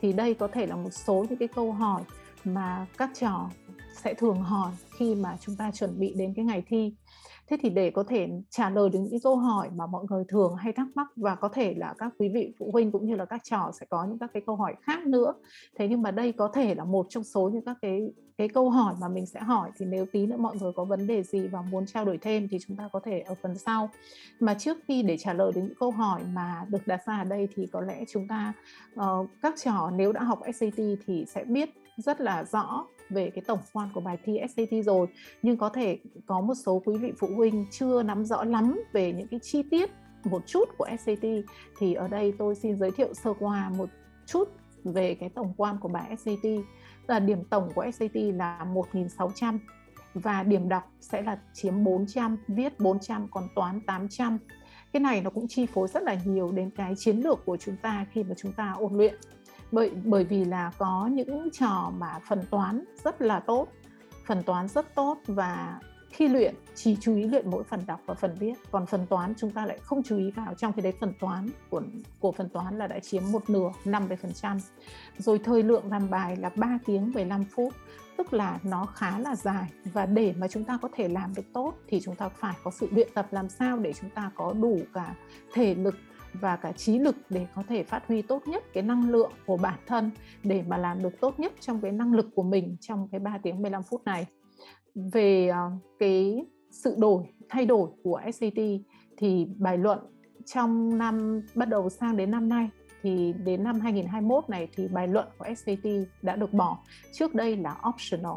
Thì 0.00 0.12
đây 0.12 0.34
có 0.34 0.48
thể 0.48 0.66
là 0.66 0.76
một 0.76 0.90
số 0.90 1.26
những 1.28 1.38
cái 1.38 1.48
câu 1.48 1.72
hỏi 1.72 2.02
mà 2.44 2.86
các 2.98 3.10
trò 3.20 3.50
sẽ 4.02 4.14
thường 4.14 4.42
hỏi 4.42 4.72
khi 4.98 5.14
mà 5.14 5.36
chúng 5.40 5.56
ta 5.56 5.70
chuẩn 5.70 5.98
bị 5.98 6.14
đến 6.16 6.34
cái 6.36 6.44
ngày 6.44 6.62
thi 6.68 6.94
thế 7.46 7.56
thì 7.60 7.70
để 7.70 7.90
có 7.90 8.02
thể 8.02 8.28
trả 8.50 8.70
lời 8.70 8.90
được 8.90 8.98
những 8.98 9.20
câu 9.20 9.36
hỏi 9.36 9.70
mà 9.76 9.86
mọi 9.86 10.04
người 10.10 10.24
thường 10.28 10.54
hay 10.56 10.72
thắc 10.72 10.86
mắc 10.94 11.06
và 11.16 11.34
có 11.34 11.48
thể 11.48 11.74
là 11.74 11.94
các 11.98 12.12
quý 12.18 12.28
vị 12.28 12.52
phụ 12.58 12.70
huynh 12.72 12.92
cũng 12.92 13.06
như 13.06 13.16
là 13.16 13.24
các 13.24 13.44
trò 13.44 13.70
sẽ 13.80 13.86
có 13.90 14.04
những 14.04 14.18
các 14.18 14.30
cái 14.34 14.42
câu 14.46 14.56
hỏi 14.56 14.74
khác 14.82 15.06
nữa. 15.06 15.34
Thế 15.78 15.88
nhưng 15.88 16.02
mà 16.02 16.10
đây 16.10 16.32
có 16.32 16.48
thể 16.48 16.74
là 16.74 16.84
một 16.84 17.06
trong 17.08 17.24
số 17.24 17.50
những 17.52 17.64
các 17.64 17.76
cái 17.82 18.12
cái 18.38 18.48
câu 18.48 18.70
hỏi 18.70 18.94
mà 19.00 19.08
mình 19.08 19.26
sẽ 19.26 19.40
hỏi. 19.40 19.70
Thì 19.78 19.86
nếu 19.86 20.06
tí 20.12 20.26
nữa 20.26 20.36
mọi 20.36 20.56
người 20.60 20.72
có 20.72 20.84
vấn 20.84 21.06
đề 21.06 21.22
gì 21.22 21.46
và 21.46 21.62
muốn 21.62 21.86
trao 21.86 22.04
đổi 22.04 22.18
thêm 22.18 22.48
thì 22.48 22.58
chúng 22.66 22.76
ta 22.76 22.88
có 22.92 23.00
thể 23.00 23.20
ở 23.20 23.34
phần 23.42 23.58
sau. 23.58 23.90
Mà 24.40 24.54
trước 24.54 24.78
khi 24.88 25.02
để 25.02 25.16
trả 25.16 25.32
lời 25.32 25.52
đến 25.54 25.64
những 25.64 25.76
câu 25.80 25.90
hỏi 25.90 26.22
mà 26.32 26.66
được 26.68 26.86
đặt 26.86 27.06
ra 27.06 27.18
ở 27.18 27.24
đây 27.24 27.48
thì 27.54 27.66
có 27.66 27.80
lẽ 27.80 28.04
chúng 28.08 28.28
ta 28.28 28.52
uh, 28.94 29.28
các 29.42 29.54
trò 29.64 29.90
nếu 29.96 30.12
đã 30.12 30.22
học 30.22 30.40
SAT 30.54 30.76
thì 31.06 31.24
sẽ 31.28 31.44
biết 31.44 31.70
rất 31.96 32.20
là 32.20 32.44
rõ 32.44 32.86
về 33.10 33.30
cái 33.34 33.44
tổng 33.46 33.58
quan 33.72 33.88
của 33.94 34.00
bài 34.00 34.18
thi 34.24 34.40
SAT 34.56 34.84
rồi. 34.84 35.06
Nhưng 35.42 35.56
có 35.56 35.68
thể 35.68 35.98
có 36.26 36.40
một 36.40 36.54
số 36.54 36.82
quý 36.84 36.96
vị 36.96 37.12
phụ 37.18 37.28
huynh 37.36 37.66
chưa 37.70 38.02
nắm 38.02 38.24
rõ 38.24 38.44
lắm 38.44 38.80
về 38.92 39.12
những 39.12 39.28
cái 39.28 39.40
chi 39.42 39.62
tiết 39.70 39.90
một 40.24 40.42
chút 40.46 40.64
của 40.78 40.86
SAT 40.98 41.26
thì 41.78 41.94
ở 41.94 42.08
đây 42.08 42.32
tôi 42.38 42.54
xin 42.54 42.78
giới 42.78 42.90
thiệu 42.90 43.14
sơ 43.14 43.32
qua 43.38 43.70
một 43.76 43.88
chút 44.26 44.48
về 44.84 45.14
cái 45.14 45.28
tổng 45.28 45.54
quan 45.56 45.78
của 45.80 45.88
bài 45.88 46.16
SAT 46.16 46.52
là 47.06 47.20
điểm 47.20 47.44
tổng 47.44 47.68
của 47.74 47.86
SAT 47.92 48.14
là 48.14 48.66
1.600 48.74 49.58
và 50.14 50.42
điểm 50.42 50.68
đọc 50.68 50.92
sẽ 51.00 51.22
là 51.22 51.38
chiếm 51.52 51.84
400, 51.84 52.36
viết 52.48 52.80
400 52.80 53.28
còn 53.30 53.48
toán 53.54 53.80
800. 53.80 54.38
Cái 54.92 55.00
này 55.00 55.20
nó 55.20 55.30
cũng 55.30 55.48
chi 55.48 55.66
phối 55.66 55.88
rất 55.88 56.02
là 56.02 56.16
nhiều 56.24 56.52
đến 56.52 56.70
cái 56.70 56.94
chiến 56.96 57.16
lược 57.16 57.44
của 57.44 57.56
chúng 57.56 57.76
ta 57.76 58.06
khi 58.12 58.24
mà 58.24 58.34
chúng 58.36 58.52
ta 58.52 58.74
ôn 58.78 58.94
luyện 58.94 59.14
bởi 59.72 59.90
bởi 60.04 60.24
vì 60.24 60.44
là 60.44 60.70
có 60.78 61.08
những 61.12 61.48
trò 61.52 61.92
mà 61.98 62.18
phần 62.28 62.42
toán 62.50 62.84
rất 63.04 63.22
là 63.22 63.40
tốt, 63.40 63.68
phần 64.26 64.42
toán 64.42 64.68
rất 64.68 64.94
tốt 64.94 65.18
và 65.26 65.80
khi 66.10 66.28
luyện 66.28 66.54
chỉ 66.74 66.96
chú 67.00 67.16
ý 67.16 67.26
luyện 67.26 67.50
mỗi 67.50 67.64
phần 67.64 67.80
đọc 67.86 68.00
và 68.06 68.14
phần 68.14 68.34
viết. 68.38 68.54
Còn 68.70 68.86
phần 68.86 69.06
toán 69.06 69.34
chúng 69.38 69.50
ta 69.50 69.66
lại 69.66 69.78
không 69.82 70.02
chú 70.02 70.18
ý 70.18 70.30
vào 70.30 70.54
trong 70.54 70.72
khi 70.72 70.82
đấy. 70.82 70.92
Phần 71.00 71.12
toán 71.20 71.48
của 71.70 71.82
của 72.20 72.32
phần 72.32 72.48
toán 72.48 72.78
là 72.78 72.86
đã 72.86 72.98
chiếm 72.98 73.22
một 73.32 73.50
nửa 73.50 73.70
50% 73.84 74.58
rồi 75.18 75.38
thời 75.38 75.62
lượng 75.62 75.90
làm 75.90 76.10
bài 76.10 76.36
là 76.36 76.50
3 76.56 76.78
tiếng 76.86 77.12
15 77.12 77.44
phút, 77.44 77.74
tức 78.16 78.32
là 78.32 78.58
nó 78.62 78.86
khá 78.86 79.18
là 79.18 79.36
dài. 79.36 79.70
Và 79.84 80.06
để 80.06 80.34
mà 80.38 80.48
chúng 80.48 80.64
ta 80.64 80.78
có 80.82 80.88
thể 80.92 81.08
làm 81.08 81.34
được 81.34 81.52
tốt 81.52 81.74
thì 81.88 82.00
chúng 82.00 82.14
ta 82.14 82.28
phải 82.28 82.54
có 82.64 82.70
sự 82.70 82.88
luyện 82.92 83.08
tập 83.14 83.26
làm 83.30 83.48
sao 83.48 83.78
để 83.78 83.92
chúng 83.92 84.10
ta 84.10 84.30
có 84.34 84.52
đủ 84.52 84.80
cả 84.94 85.14
thể 85.52 85.74
lực 85.74 85.94
và 86.40 86.56
cả 86.56 86.72
trí 86.72 86.98
lực 86.98 87.16
để 87.30 87.46
có 87.54 87.62
thể 87.68 87.82
phát 87.82 88.06
huy 88.08 88.22
tốt 88.22 88.42
nhất 88.46 88.64
cái 88.72 88.82
năng 88.82 89.10
lượng 89.10 89.32
của 89.46 89.56
bản 89.56 89.78
thân 89.86 90.10
để 90.44 90.62
mà 90.68 90.76
làm 90.76 91.02
được 91.02 91.20
tốt 91.20 91.40
nhất 91.40 91.52
trong 91.60 91.80
cái 91.80 91.92
năng 91.92 92.12
lực 92.12 92.26
của 92.34 92.42
mình 92.42 92.76
trong 92.80 93.08
cái 93.12 93.20
3 93.20 93.38
tiếng 93.42 93.62
15 93.62 93.82
phút 93.82 94.04
này. 94.04 94.26
Về 94.94 95.48
ờ, 95.48 95.70
cái 95.98 96.44
sự 96.70 96.94
đổi, 96.98 97.24
thay 97.48 97.66
đổi 97.66 97.90
của 98.02 98.20
SAT 98.32 98.58
thì 99.16 99.46
bài 99.58 99.78
luận 99.78 99.98
trong 100.46 100.98
năm 100.98 101.42
bắt 101.54 101.68
đầu 101.68 101.90
sang 101.90 102.16
đến 102.16 102.30
năm 102.30 102.48
nay 102.48 102.68
thì 103.02 103.34
đến 103.44 103.64
năm 103.64 103.80
2021 103.80 104.50
này 104.50 104.68
thì 104.76 104.88
bài 104.88 105.08
luận 105.08 105.28
của 105.38 105.46
SAT 105.56 105.92
đã 106.22 106.36
được 106.36 106.52
bỏ. 106.52 106.78
Trước 107.12 107.34
đây 107.34 107.56
là 107.56 107.76
optional 107.88 108.36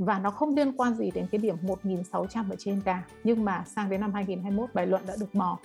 và 0.00 0.18
nó 0.18 0.30
không 0.30 0.56
liên 0.56 0.72
quan 0.72 0.94
gì 0.94 1.10
đến 1.14 1.26
cái 1.32 1.38
điểm 1.38 1.56
1600 1.62 2.50
ở 2.50 2.56
trên 2.58 2.80
cả. 2.80 3.02
Nhưng 3.24 3.44
mà 3.44 3.64
sang 3.66 3.90
đến 3.90 4.00
năm 4.00 4.12
2021 4.12 4.74
bài 4.74 4.86
luận 4.86 5.02
đã 5.06 5.14
được 5.20 5.34
bỏ 5.34 5.58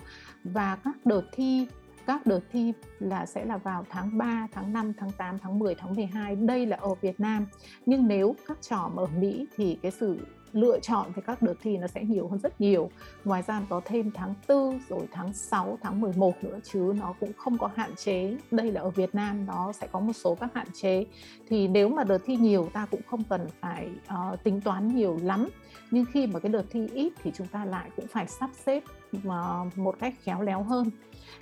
và 0.44 0.76
các 0.76 1.06
đợt 1.06 1.22
thi 1.32 1.66
các 2.06 2.26
đợt 2.26 2.40
thi 2.52 2.72
là 2.98 3.26
sẽ 3.26 3.44
là 3.44 3.56
vào 3.56 3.84
tháng 3.90 4.18
3, 4.18 4.48
tháng 4.52 4.72
5, 4.72 4.92
tháng 4.98 5.10
8, 5.12 5.38
tháng 5.38 5.58
10, 5.58 5.74
tháng 5.74 5.94
12 5.94 6.36
đây 6.36 6.66
là 6.66 6.76
ở 6.76 6.94
Việt 6.94 7.20
Nam. 7.20 7.46
Nhưng 7.86 8.08
nếu 8.08 8.36
các 8.46 8.58
trò 8.62 8.90
ở 8.96 9.06
Mỹ 9.20 9.46
thì 9.56 9.78
cái 9.82 9.90
sự 9.90 10.18
lựa 10.52 10.80
chọn 10.80 11.12
về 11.14 11.22
các 11.26 11.42
đợt 11.42 11.54
thi 11.62 11.76
nó 11.76 11.86
sẽ 11.86 12.04
nhiều 12.04 12.28
hơn 12.28 12.40
rất 12.42 12.60
nhiều. 12.60 12.90
Ngoài 13.24 13.42
ra 13.46 13.62
có 13.68 13.80
thêm 13.84 14.10
tháng 14.14 14.34
4 14.48 14.78
rồi 14.88 15.06
tháng 15.12 15.32
6 15.32 15.78
tháng 15.82 16.00
11 16.00 16.44
nữa 16.44 16.58
chứ 16.64 16.94
nó 17.00 17.14
cũng 17.20 17.32
không 17.36 17.58
có 17.58 17.70
hạn 17.74 17.90
chế. 17.96 18.36
Đây 18.50 18.72
là 18.72 18.80
ở 18.80 18.90
Việt 18.90 19.14
Nam 19.14 19.46
nó 19.46 19.72
sẽ 19.72 19.86
có 19.92 20.00
một 20.00 20.12
số 20.12 20.34
các 20.34 20.54
hạn 20.54 20.66
chế. 20.74 21.04
Thì 21.48 21.68
nếu 21.68 21.88
mà 21.88 22.04
đợt 22.04 22.18
thi 22.26 22.36
nhiều 22.36 22.68
ta 22.72 22.86
cũng 22.90 23.00
không 23.06 23.22
cần 23.28 23.46
phải 23.60 23.88
uh, 24.32 24.42
tính 24.42 24.60
toán 24.60 24.96
nhiều 24.96 25.18
lắm. 25.22 25.48
Nhưng 25.90 26.04
khi 26.04 26.26
mà 26.26 26.40
cái 26.40 26.52
đợt 26.52 26.64
thi 26.70 26.88
ít 26.94 27.12
thì 27.22 27.32
chúng 27.34 27.46
ta 27.46 27.64
lại 27.64 27.90
cũng 27.96 28.06
phải 28.06 28.26
sắp 28.26 28.50
xếp 28.66 28.82
uh, 29.16 29.78
một 29.78 29.96
cách 30.00 30.14
khéo 30.22 30.42
léo 30.42 30.62
hơn. 30.62 30.90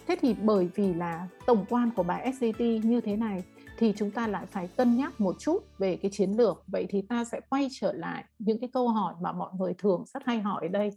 Thế 0.07 0.17
thì 0.21 0.35
bởi 0.43 0.69
vì 0.75 0.95
là 0.95 1.29
tổng 1.47 1.65
quan 1.69 1.91
của 1.97 2.03
bài 2.03 2.33
SAT 2.41 2.61
như 2.61 3.01
thế 3.01 3.17
này 3.17 3.45
thì 3.79 3.93
chúng 3.97 4.11
ta 4.11 4.27
lại 4.27 4.47
phải 4.47 4.69
cân 4.77 4.97
nhắc 4.97 5.21
một 5.21 5.37
chút 5.39 5.59
về 5.79 5.97
cái 5.97 6.11
chiến 6.15 6.31
lược. 6.31 6.65
Vậy 6.67 6.87
thì 6.89 7.03
ta 7.03 7.25
sẽ 7.25 7.41
quay 7.51 7.69
trở 7.81 7.93
lại 7.93 8.25
những 8.39 8.61
cái 8.61 8.71
câu 8.73 8.89
hỏi 8.89 9.15
mà 9.21 9.33
mọi 9.33 9.51
người 9.59 9.75
thường 9.79 10.05
rất 10.15 10.23
hay 10.27 10.41
hỏi 10.41 10.63
ở 10.63 10.69
đây. 10.69 10.91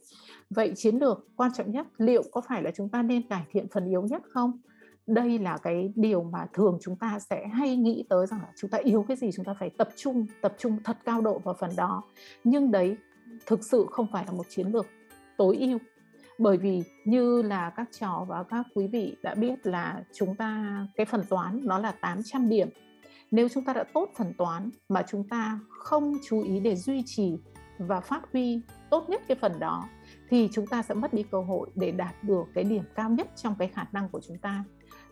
Vậy 0.50 0.74
chiến 0.76 0.96
lược 0.96 1.28
quan 1.36 1.52
trọng 1.58 1.72
nhất, 1.72 1.88
liệu 1.98 2.24
có 2.32 2.42
phải 2.42 2.64
là 2.64 2.72
chúng 2.76 2.90
ta 2.90 3.02
nên 3.02 3.28
cải 3.28 3.44
thiện 3.52 3.68
phần 3.74 3.86
yếu 3.86 4.02
nhất 4.02 4.22
không? 4.34 4.60
Đây 5.08 5.40
là 5.40 5.58
cái 5.58 5.92
điều 5.96 6.24
mà 6.24 6.48
thường 6.54 6.78
chúng 6.82 6.96
ta 6.96 7.20
sẽ 7.20 7.48
hay 7.48 7.76
nghĩ 7.76 8.06
tới 8.10 8.28
rằng 8.28 8.40
là 8.42 8.52
chúng 8.56 8.70
ta 8.70 8.78
yếu 8.78 9.06
cái 9.08 9.18
gì, 9.18 9.30
chúng 9.36 9.46
ta 9.46 9.54
phải 9.60 9.70
tập 9.78 9.90
trung 9.96 10.26
tập 10.42 10.54
trung 10.58 10.78
thật 10.84 10.98
cao 11.06 11.22
độ 11.22 11.40
vào 11.40 11.56
phần 11.60 11.72
đó. 11.78 12.04
Nhưng 12.44 12.72
đấy 12.72 12.98
thực 13.46 13.64
sự 13.64 13.86
không 13.92 14.08
phải 14.12 14.26
là 14.26 14.32
một 14.32 14.46
chiến 14.50 14.68
lược 14.68 14.86
tối 15.38 15.58
ưu 15.58 15.80
bởi 16.40 16.58
vì 16.58 16.84
như 17.06 17.42
là 17.42 17.70
các 17.70 17.90
trò 18.00 18.26
và 18.28 18.44
các 18.44 18.66
quý 18.76 18.88
vị 18.88 19.16
đã 19.24 19.36
biết 19.36 19.68
là 19.68 20.04
chúng 20.14 20.36
ta, 20.36 20.86
cái 20.96 21.06
phần 21.06 21.24
toán 21.30 21.60
nó 21.64 21.80
là 21.80 21.92
800 21.92 22.50
điểm 22.50 22.70
nếu 23.32 23.50
chúng 23.50 23.64
ta 23.64 23.74
đã 23.74 23.84
tốt 23.94 24.10
phần 24.18 24.34
toán 24.38 24.70
mà 24.90 25.04
chúng 25.08 25.28
ta 25.30 25.60
không 25.70 26.14
chú 26.28 26.44
ý 26.44 26.60
để 26.60 26.76
duy 26.76 27.04
trì 27.06 27.38
và 27.78 28.00
phát 28.00 28.22
huy 28.34 28.62
tốt 28.90 29.10
nhất 29.10 29.22
cái 29.28 29.38
phần 29.42 29.60
đó, 29.60 29.90
thì 30.30 30.50
chúng 30.52 30.68
ta 30.68 30.84
sẽ 30.84 30.94
mất 30.94 31.14
đi 31.14 31.24
cơ 31.24 31.42
hội 31.42 31.70
để 31.76 31.92
đạt 31.92 32.24
được 32.24 32.44
cái 32.54 32.64
điểm 32.64 32.84
cao 32.96 33.10
nhất 33.10 33.28
trong 33.36 33.56
cái 33.60 33.68
khả 33.68 33.86
năng 33.92 34.10
của 34.10 34.22
chúng 34.28 34.38
ta. 34.38 34.64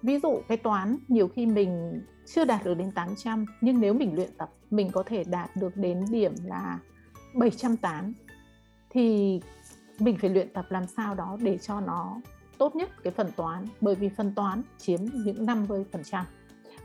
Ví 0.01 0.20
dụ, 0.20 0.41
cái 0.48 0.58
toán 0.58 0.98
nhiều 1.08 1.27
khi 1.27 1.46
mình 1.46 2.01
chưa 2.25 2.46
đạt 2.46 2.65
được 2.65 2.74
đến 2.74 2.91
800 2.91 3.46
nhưng 3.62 3.82
nếu 3.82 3.94
mình 3.94 4.15
luyện 4.15 4.29
tập, 4.38 4.50
mình 4.70 4.89
có 4.91 5.03
thể 5.03 5.24
đạt 5.24 5.50
được 5.55 5.77
đến 5.77 6.05
điểm 6.12 6.34
là 6.44 6.79
708 7.34 8.13
thì 8.89 9.39
mình 10.00 10.18
phải 10.22 10.30
luyện 10.30 10.50
tập 10.54 10.66
làm 10.70 10.88
sao 10.88 11.16
đó 11.16 11.38
để 11.42 11.58
cho 11.58 11.82
nó 11.82 12.22
tốt 12.58 12.75
nhất 12.75 12.90
cái 13.04 13.14
phần 13.14 13.32
toán, 13.36 13.66
bởi 13.82 13.96
vì 13.96 14.10
phần 14.10 14.34
toán 14.36 14.62
chiếm 14.78 15.00
những 15.14 15.46
50% 15.46 16.24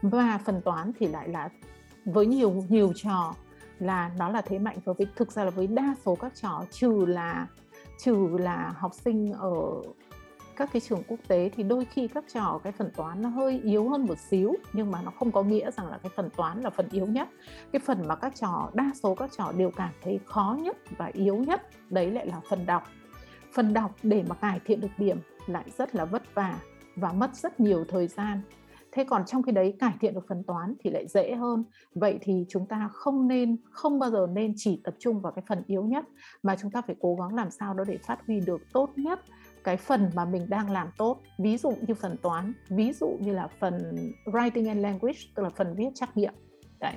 và 0.03 0.39
phần 0.45 0.61
toán 0.63 0.93
thì 0.99 1.07
lại 1.07 1.29
là 1.29 1.49
với 2.05 2.27
nhiều 2.27 2.65
nhiều 2.69 2.93
trò 2.97 3.35
là 3.79 4.11
nó 4.19 4.29
là 4.29 4.43
thế 4.43 4.59
mạnh 4.59 4.77
với 4.85 5.07
thực 5.17 5.33
ra 5.33 5.45
là 5.45 5.51
với 5.51 5.67
đa 5.67 5.95
số 6.05 6.15
các 6.15 6.33
trò, 6.35 6.65
trừ 6.71 7.05
là 7.09 7.47
trừ 7.99 8.37
là 8.39 8.75
học 8.79 8.95
sinh 8.95 9.33
ở 9.33 9.83
các 10.57 10.71
cái 10.73 10.81
trường 10.81 11.03
quốc 11.09 11.19
tế 11.29 11.51
thì 11.57 11.63
đôi 11.63 11.85
khi 11.85 12.09
các 12.09 12.25
trò, 12.35 12.61
cái 12.65 12.73
phần 12.73 12.91
toán 12.97 13.23
nó 13.23 13.29
hơi 13.29 13.61
yếu 13.65 13.89
hơn 13.89 14.07
một 14.07 14.19
xíu, 14.19 14.55
nhưng 14.73 14.91
mà 14.91 15.03
nó 15.03 15.11
không 15.19 15.33
có 15.33 15.43
nghĩa 15.43 15.71
rằng 15.71 15.87
là 15.87 15.99
cái 16.03 16.11
phần 16.17 16.31
toán 16.37 16.61
là 16.61 16.71
phần 16.71 16.89
yếu 16.93 17.07
nhất. 17.07 17.29
Cái 17.73 17.81
phần 17.81 18.09
mà 18.09 18.17
các 18.17 18.37
trò, 18.37 18.71
đa 18.75 18.91
số 19.03 19.15
các 19.15 19.31
trò 19.37 19.53
đều 19.57 19.71
cảm 19.71 19.91
thấy 20.03 20.21
khó 20.25 20.57
nhất 20.63 20.77
và 20.97 21.07
yếu 21.07 21.37
nhất, 21.37 21.63
đấy 21.91 22.11
lại 22.11 22.27
là 22.27 22.41
phần 22.49 22.67
đọc 22.67 22.83
phần 23.53 23.75
đọc 23.75 23.97
để 24.03 24.25
mà 24.29 24.35
cải 24.35 24.61
thiện 24.65 24.81
được 24.81 24.89
điểm 24.99 25.21
lại 25.47 25.65
rất 25.79 25.95
là 25.95 26.05
vất 26.05 26.35
vả 26.35 26.59
và 26.97 27.13
mất 27.13 27.37
rất 27.37 27.61
nhiều 27.61 27.85
thời 27.89 28.09
gian. 28.09 28.41
Thế 28.93 29.05
còn 29.05 29.25
trong 29.27 29.43
khi 29.43 29.53
đấy, 29.53 29.77
cải 29.79 29.93
thiện 30.01 30.15
được 30.15 30.25
phần 30.29 30.43
toán 30.47 30.75
thì 30.81 30.91
lại 30.91 31.07
dễ 31.09 31.35
hơn. 31.35 31.65
Vậy 31.95 32.19
thì 32.23 32.45
chúng 32.49 32.67
ta 32.67 32.91
không 32.93 33.29
nên, 33.29 33.57
không 33.71 33.99
bao 33.99 34.11
giờ 34.11 34.27
nên 34.33 34.53
chỉ 34.57 34.81
tập 34.85 34.95
trung 34.99 35.21
vào 35.21 35.33
cái 35.33 35.45
phần 35.49 35.63
yếu 35.67 35.85
nhất, 35.85 36.05
mà 36.43 36.57
chúng 36.57 36.71
ta 36.71 36.83
phải 36.83 36.97
cố 37.01 37.15
gắng 37.15 37.35
làm 37.35 37.51
sao 37.51 37.75
đó 37.75 37.85
để 37.89 37.99
phát 38.07 38.19
huy 38.27 38.41
được 38.41 38.61
tốt 38.73 38.91
nhất 38.97 39.21
cái 39.65 39.77
phần 39.77 40.11
mà 40.15 40.25
mình 40.25 40.47
đang 40.49 40.71
làm 40.71 40.89
tốt. 40.97 41.21
Ví 41.39 41.57
dụ 41.57 41.73
như 41.87 41.95
phần 41.95 42.17
toán, 42.23 42.53
ví 42.69 42.93
dụ 42.93 43.19
như 43.21 43.33
là 43.33 43.49
phần 43.61 43.79
writing 44.25 44.69
and 44.69 44.81
language, 44.81 45.19
tức 45.35 45.43
là 45.43 45.49
phần 45.49 45.75
viết 45.77 45.89
trắc 45.95 46.17
nghiệm. 46.17 46.35
Đấy 46.81 46.95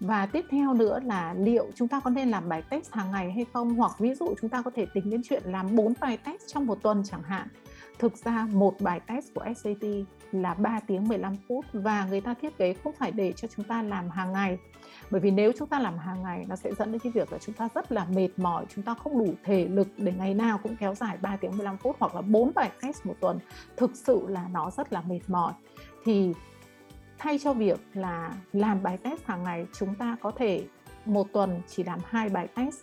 và 0.00 0.26
tiếp 0.26 0.44
theo 0.50 0.74
nữa 0.74 0.98
là 1.04 1.34
liệu 1.38 1.66
chúng 1.74 1.88
ta 1.88 2.00
có 2.00 2.10
nên 2.10 2.30
làm 2.30 2.48
bài 2.48 2.62
test 2.70 2.92
hàng 2.92 3.10
ngày 3.10 3.32
hay 3.32 3.46
không? 3.52 3.74
Hoặc 3.74 3.92
ví 3.98 4.14
dụ 4.14 4.34
chúng 4.40 4.50
ta 4.50 4.62
có 4.62 4.70
thể 4.74 4.86
tính 4.94 5.10
đến 5.10 5.20
chuyện 5.24 5.42
làm 5.46 5.76
4 5.76 5.92
bài 6.00 6.18
test 6.24 6.42
trong 6.46 6.66
một 6.66 6.82
tuần 6.82 7.02
chẳng 7.04 7.22
hạn. 7.22 7.48
Thực 7.98 8.16
ra 8.16 8.48
một 8.52 8.80
bài 8.80 9.00
test 9.00 9.34
của 9.34 9.44
SAT 9.56 9.88
là 10.32 10.54
3 10.54 10.80
tiếng 10.86 11.08
15 11.08 11.32
phút 11.48 11.64
và 11.72 12.06
người 12.06 12.20
ta 12.20 12.34
thiết 12.34 12.58
kế 12.58 12.74
không 12.74 12.92
phải 12.98 13.12
để 13.12 13.32
cho 13.32 13.48
chúng 13.56 13.64
ta 13.64 13.82
làm 13.82 14.10
hàng 14.10 14.32
ngày. 14.32 14.58
Bởi 15.10 15.20
vì 15.20 15.30
nếu 15.30 15.52
chúng 15.58 15.68
ta 15.68 15.80
làm 15.80 15.98
hàng 15.98 16.22
ngày, 16.22 16.44
nó 16.48 16.56
sẽ 16.56 16.70
dẫn 16.78 16.92
đến 16.92 16.98
cái 16.98 17.12
việc 17.12 17.32
là 17.32 17.38
chúng 17.38 17.54
ta 17.54 17.68
rất 17.74 17.92
là 17.92 18.06
mệt 18.14 18.28
mỏi, 18.36 18.64
chúng 18.74 18.84
ta 18.84 18.94
không 18.94 19.18
đủ 19.18 19.34
thể 19.44 19.68
lực 19.68 19.88
để 19.96 20.12
ngày 20.12 20.34
nào 20.34 20.58
cũng 20.62 20.76
kéo 20.76 20.94
dài 20.94 21.16
3 21.22 21.36
tiếng 21.36 21.56
15 21.56 21.76
phút 21.76 21.96
hoặc 21.98 22.14
là 22.14 22.20
4 22.20 22.52
bài 22.54 22.70
test 22.82 23.06
một 23.06 23.14
tuần. 23.20 23.38
Thực 23.76 23.90
sự 23.94 24.26
là 24.28 24.48
nó 24.52 24.70
rất 24.70 24.92
là 24.92 25.00
mệt 25.00 25.20
mỏi. 25.26 25.52
Thì 26.04 26.32
thay 27.18 27.38
cho 27.38 27.52
việc 27.52 27.80
là 27.94 28.34
làm 28.52 28.82
bài 28.82 28.98
test 28.98 29.24
hàng 29.24 29.42
ngày, 29.42 29.66
chúng 29.72 29.94
ta 29.94 30.16
có 30.20 30.30
thể 30.30 30.66
một 31.04 31.32
tuần 31.32 31.62
chỉ 31.68 31.84
làm 31.84 31.98
hai 32.04 32.28
bài 32.28 32.48
test 32.54 32.76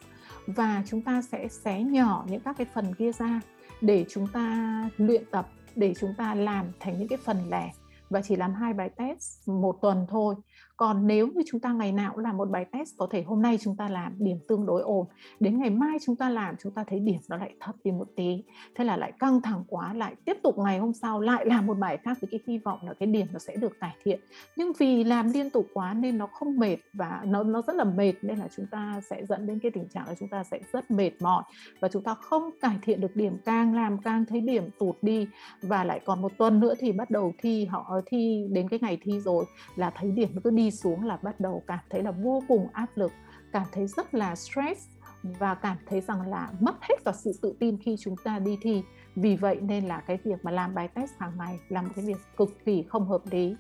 và 0.48 0.84
chúng 0.88 1.02
ta 1.02 1.22
sẽ 1.22 1.48
xé 1.48 1.84
nhỏ 1.84 2.26
những 2.28 2.42
các 2.42 2.58
cái 2.58 2.68
phần 2.74 2.96
kia 2.96 3.12
ra 3.12 3.42
để 3.82 4.06
chúng 4.10 4.28
ta 4.28 4.90
luyện 4.98 5.24
tập, 5.32 5.48
để 5.76 5.94
chúng 6.00 6.14
ta 6.18 6.36
làm 6.36 6.66
thành 6.80 7.00
những 7.00 7.08
cái 7.08 7.18
phần 7.18 7.50
lẻ 7.50 7.72
và 8.10 8.22
chỉ 8.22 8.36
làm 8.36 8.54
hai 8.54 8.74
bài 8.74 8.90
test 8.90 9.48
một 9.48 9.78
tuần 9.82 10.06
thôi 10.10 10.36
còn 10.78 11.08
nếu 11.08 11.28
như 11.28 11.42
chúng 11.46 11.62
ta 11.62 11.74
ngày 11.74 11.92
nào 11.92 12.12
cũng 12.16 12.24
làm 12.24 12.38
một 12.38 12.50
bài 12.50 12.66
test, 12.72 12.98
có 12.98 13.08
thể 13.12 13.24
hôm 13.24 13.42
nay 13.42 13.58
chúng 13.62 13.76
ta 13.76 13.90
làm 13.90 14.16
điểm 14.20 14.38
tương 14.48 14.66
đối 14.66 14.82
ổn, 14.82 15.08
đến 15.40 15.60
ngày 15.60 15.70
mai 15.70 15.98
chúng 16.06 16.16
ta 16.16 16.30
làm, 16.30 16.56
chúng 16.64 16.72
ta 16.72 16.84
thấy 16.84 17.00
điểm 17.00 17.20
nó 17.30 17.38
lại 17.38 17.56
thấp 17.60 17.76
đi 17.84 17.92
một 17.92 18.08
tí. 18.16 18.44
Thế 18.76 18.84
là 18.84 18.98
lại 18.98 19.12
căng 19.20 19.42
thẳng 19.42 19.64
quá, 19.68 19.94
lại 19.94 20.16
tiếp 20.26 20.38
tục 20.44 20.58
ngày 20.58 20.80
hôm 20.80 20.94
sau 20.94 21.22
lại 21.22 21.46
làm 21.46 21.66
một 21.66 21.78
bài 21.78 21.98
khác 21.98 22.18
với 22.22 22.28
cái 22.32 22.40
hy 22.48 22.58
vọng 22.58 22.80
là 22.84 22.94
cái 22.94 23.08
điểm 23.08 23.28
nó 23.34 23.40
sẽ 23.40 23.56
được 23.56 23.80
cải 23.80 23.96
thiện. 24.04 24.20
Nhưng 24.56 24.72
vì 24.78 25.04
làm 25.04 25.32
liên 25.32 25.50
tục 25.50 25.68
quá 25.74 25.94
nên 25.94 26.18
nó 26.18 26.28
không 26.28 26.58
mệt 26.58 26.78
và 26.94 27.22
nó 27.26 27.44
nó 27.44 27.62
rất 27.68 27.76
là 27.76 27.84
mệt, 27.84 28.14
nên 28.22 28.38
là 28.38 28.48
chúng 28.56 28.66
ta 28.72 29.02
sẽ 29.10 29.26
dẫn 29.26 29.48
đến 29.48 29.60
cái 29.60 29.72
tình 29.72 29.88
trạng 29.88 30.08
là 30.08 30.16
chúng 30.20 30.30
ta 30.30 30.44
sẽ 30.44 30.60
rất 30.74 30.92
mệt 30.92 31.12
mỏi 31.22 31.44
và 31.80 31.88
chúng 31.88 32.04
ta 32.04 32.14
không 32.14 32.50
cải 32.62 32.76
thiện 32.82 33.02
được 33.02 33.16
điểm, 33.16 33.38
càng 33.46 33.76
làm 33.76 33.98
càng 33.98 34.26
thấy 34.26 34.42
điểm 34.42 34.70
tụt 34.80 34.96
đi. 35.02 35.28
Và 35.62 35.84
lại 35.84 36.00
còn 36.06 36.22
một 36.22 36.32
tuần 36.38 36.60
nữa 36.60 36.74
thì 36.80 36.92
bắt 36.92 37.10
đầu 37.10 37.34
thi, 37.38 37.66
họ 37.66 38.00
thi 38.06 38.48
đến 38.52 38.70
cái 38.70 38.80
ngày 38.82 38.98
thi 39.02 39.20
rồi 39.20 39.46
là 39.76 39.92
thấy 39.96 40.12
điểm 40.12 40.30
nó 40.34 40.42
cứ 40.44 40.50
đi 40.50 40.72
xuống 40.74 41.06
là 41.06 41.18
bắt 41.22 41.40
đầu 41.40 41.64
cảm 41.68 41.80
thấy 41.90 42.04
là 42.04 42.12
vô 42.12 42.44
cùng 42.48 42.68
áp 42.74 42.88
lực 42.96 43.12
cảm 43.52 43.66
thấy 43.72 43.88
rất 43.88 44.14
là 44.14 44.36
stress 44.36 44.90
và 45.24 45.56
cảm 45.56 45.78
thấy 45.86 46.02
rằng 46.02 46.30
là 46.30 46.52
mất 46.60 46.76
hết 46.82 46.96
cả 47.06 47.12
sự 47.12 47.32
tự 47.42 47.56
tin 47.60 47.78
khi 47.78 47.96
chúng 48.00 48.16
ta 48.18 48.40
đi 48.40 48.58
thi. 48.62 48.84
Vì 49.16 49.36
vậy 49.36 49.60
nên 49.62 49.86
là 49.86 50.00
cái 50.00 50.18
việc 50.24 50.46
mà 50.46 50.52
làm 50.52 50.76
bài 50.76 50.88
test 50.88 51.12
hàng 51.20 51.38
ngày 51.38 51.60
là 51.70 51.82
một 51.82 51.90
cái 51.96 52.06
việc 52.06 52.18
cực 52.38 52.66
kỳ 52.66 52.84
không 52.90 53.08
hợp 53.08 53.22
lý. 53.32 53.56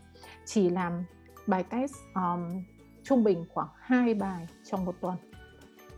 Chỉ 0.46 0.70
làm 0.70 1.04
bài 1.48 1.64
test 1.64 1.94
um, 2.16 2.64
trung 3.04 3.24
bình 3.24 3.46
khoảng 3.50 3.70
2 3.80 4.14
bài 4.14 4.48
trong 4.64 4.86
một 4.86 4.96
tuần. 5.02 5.18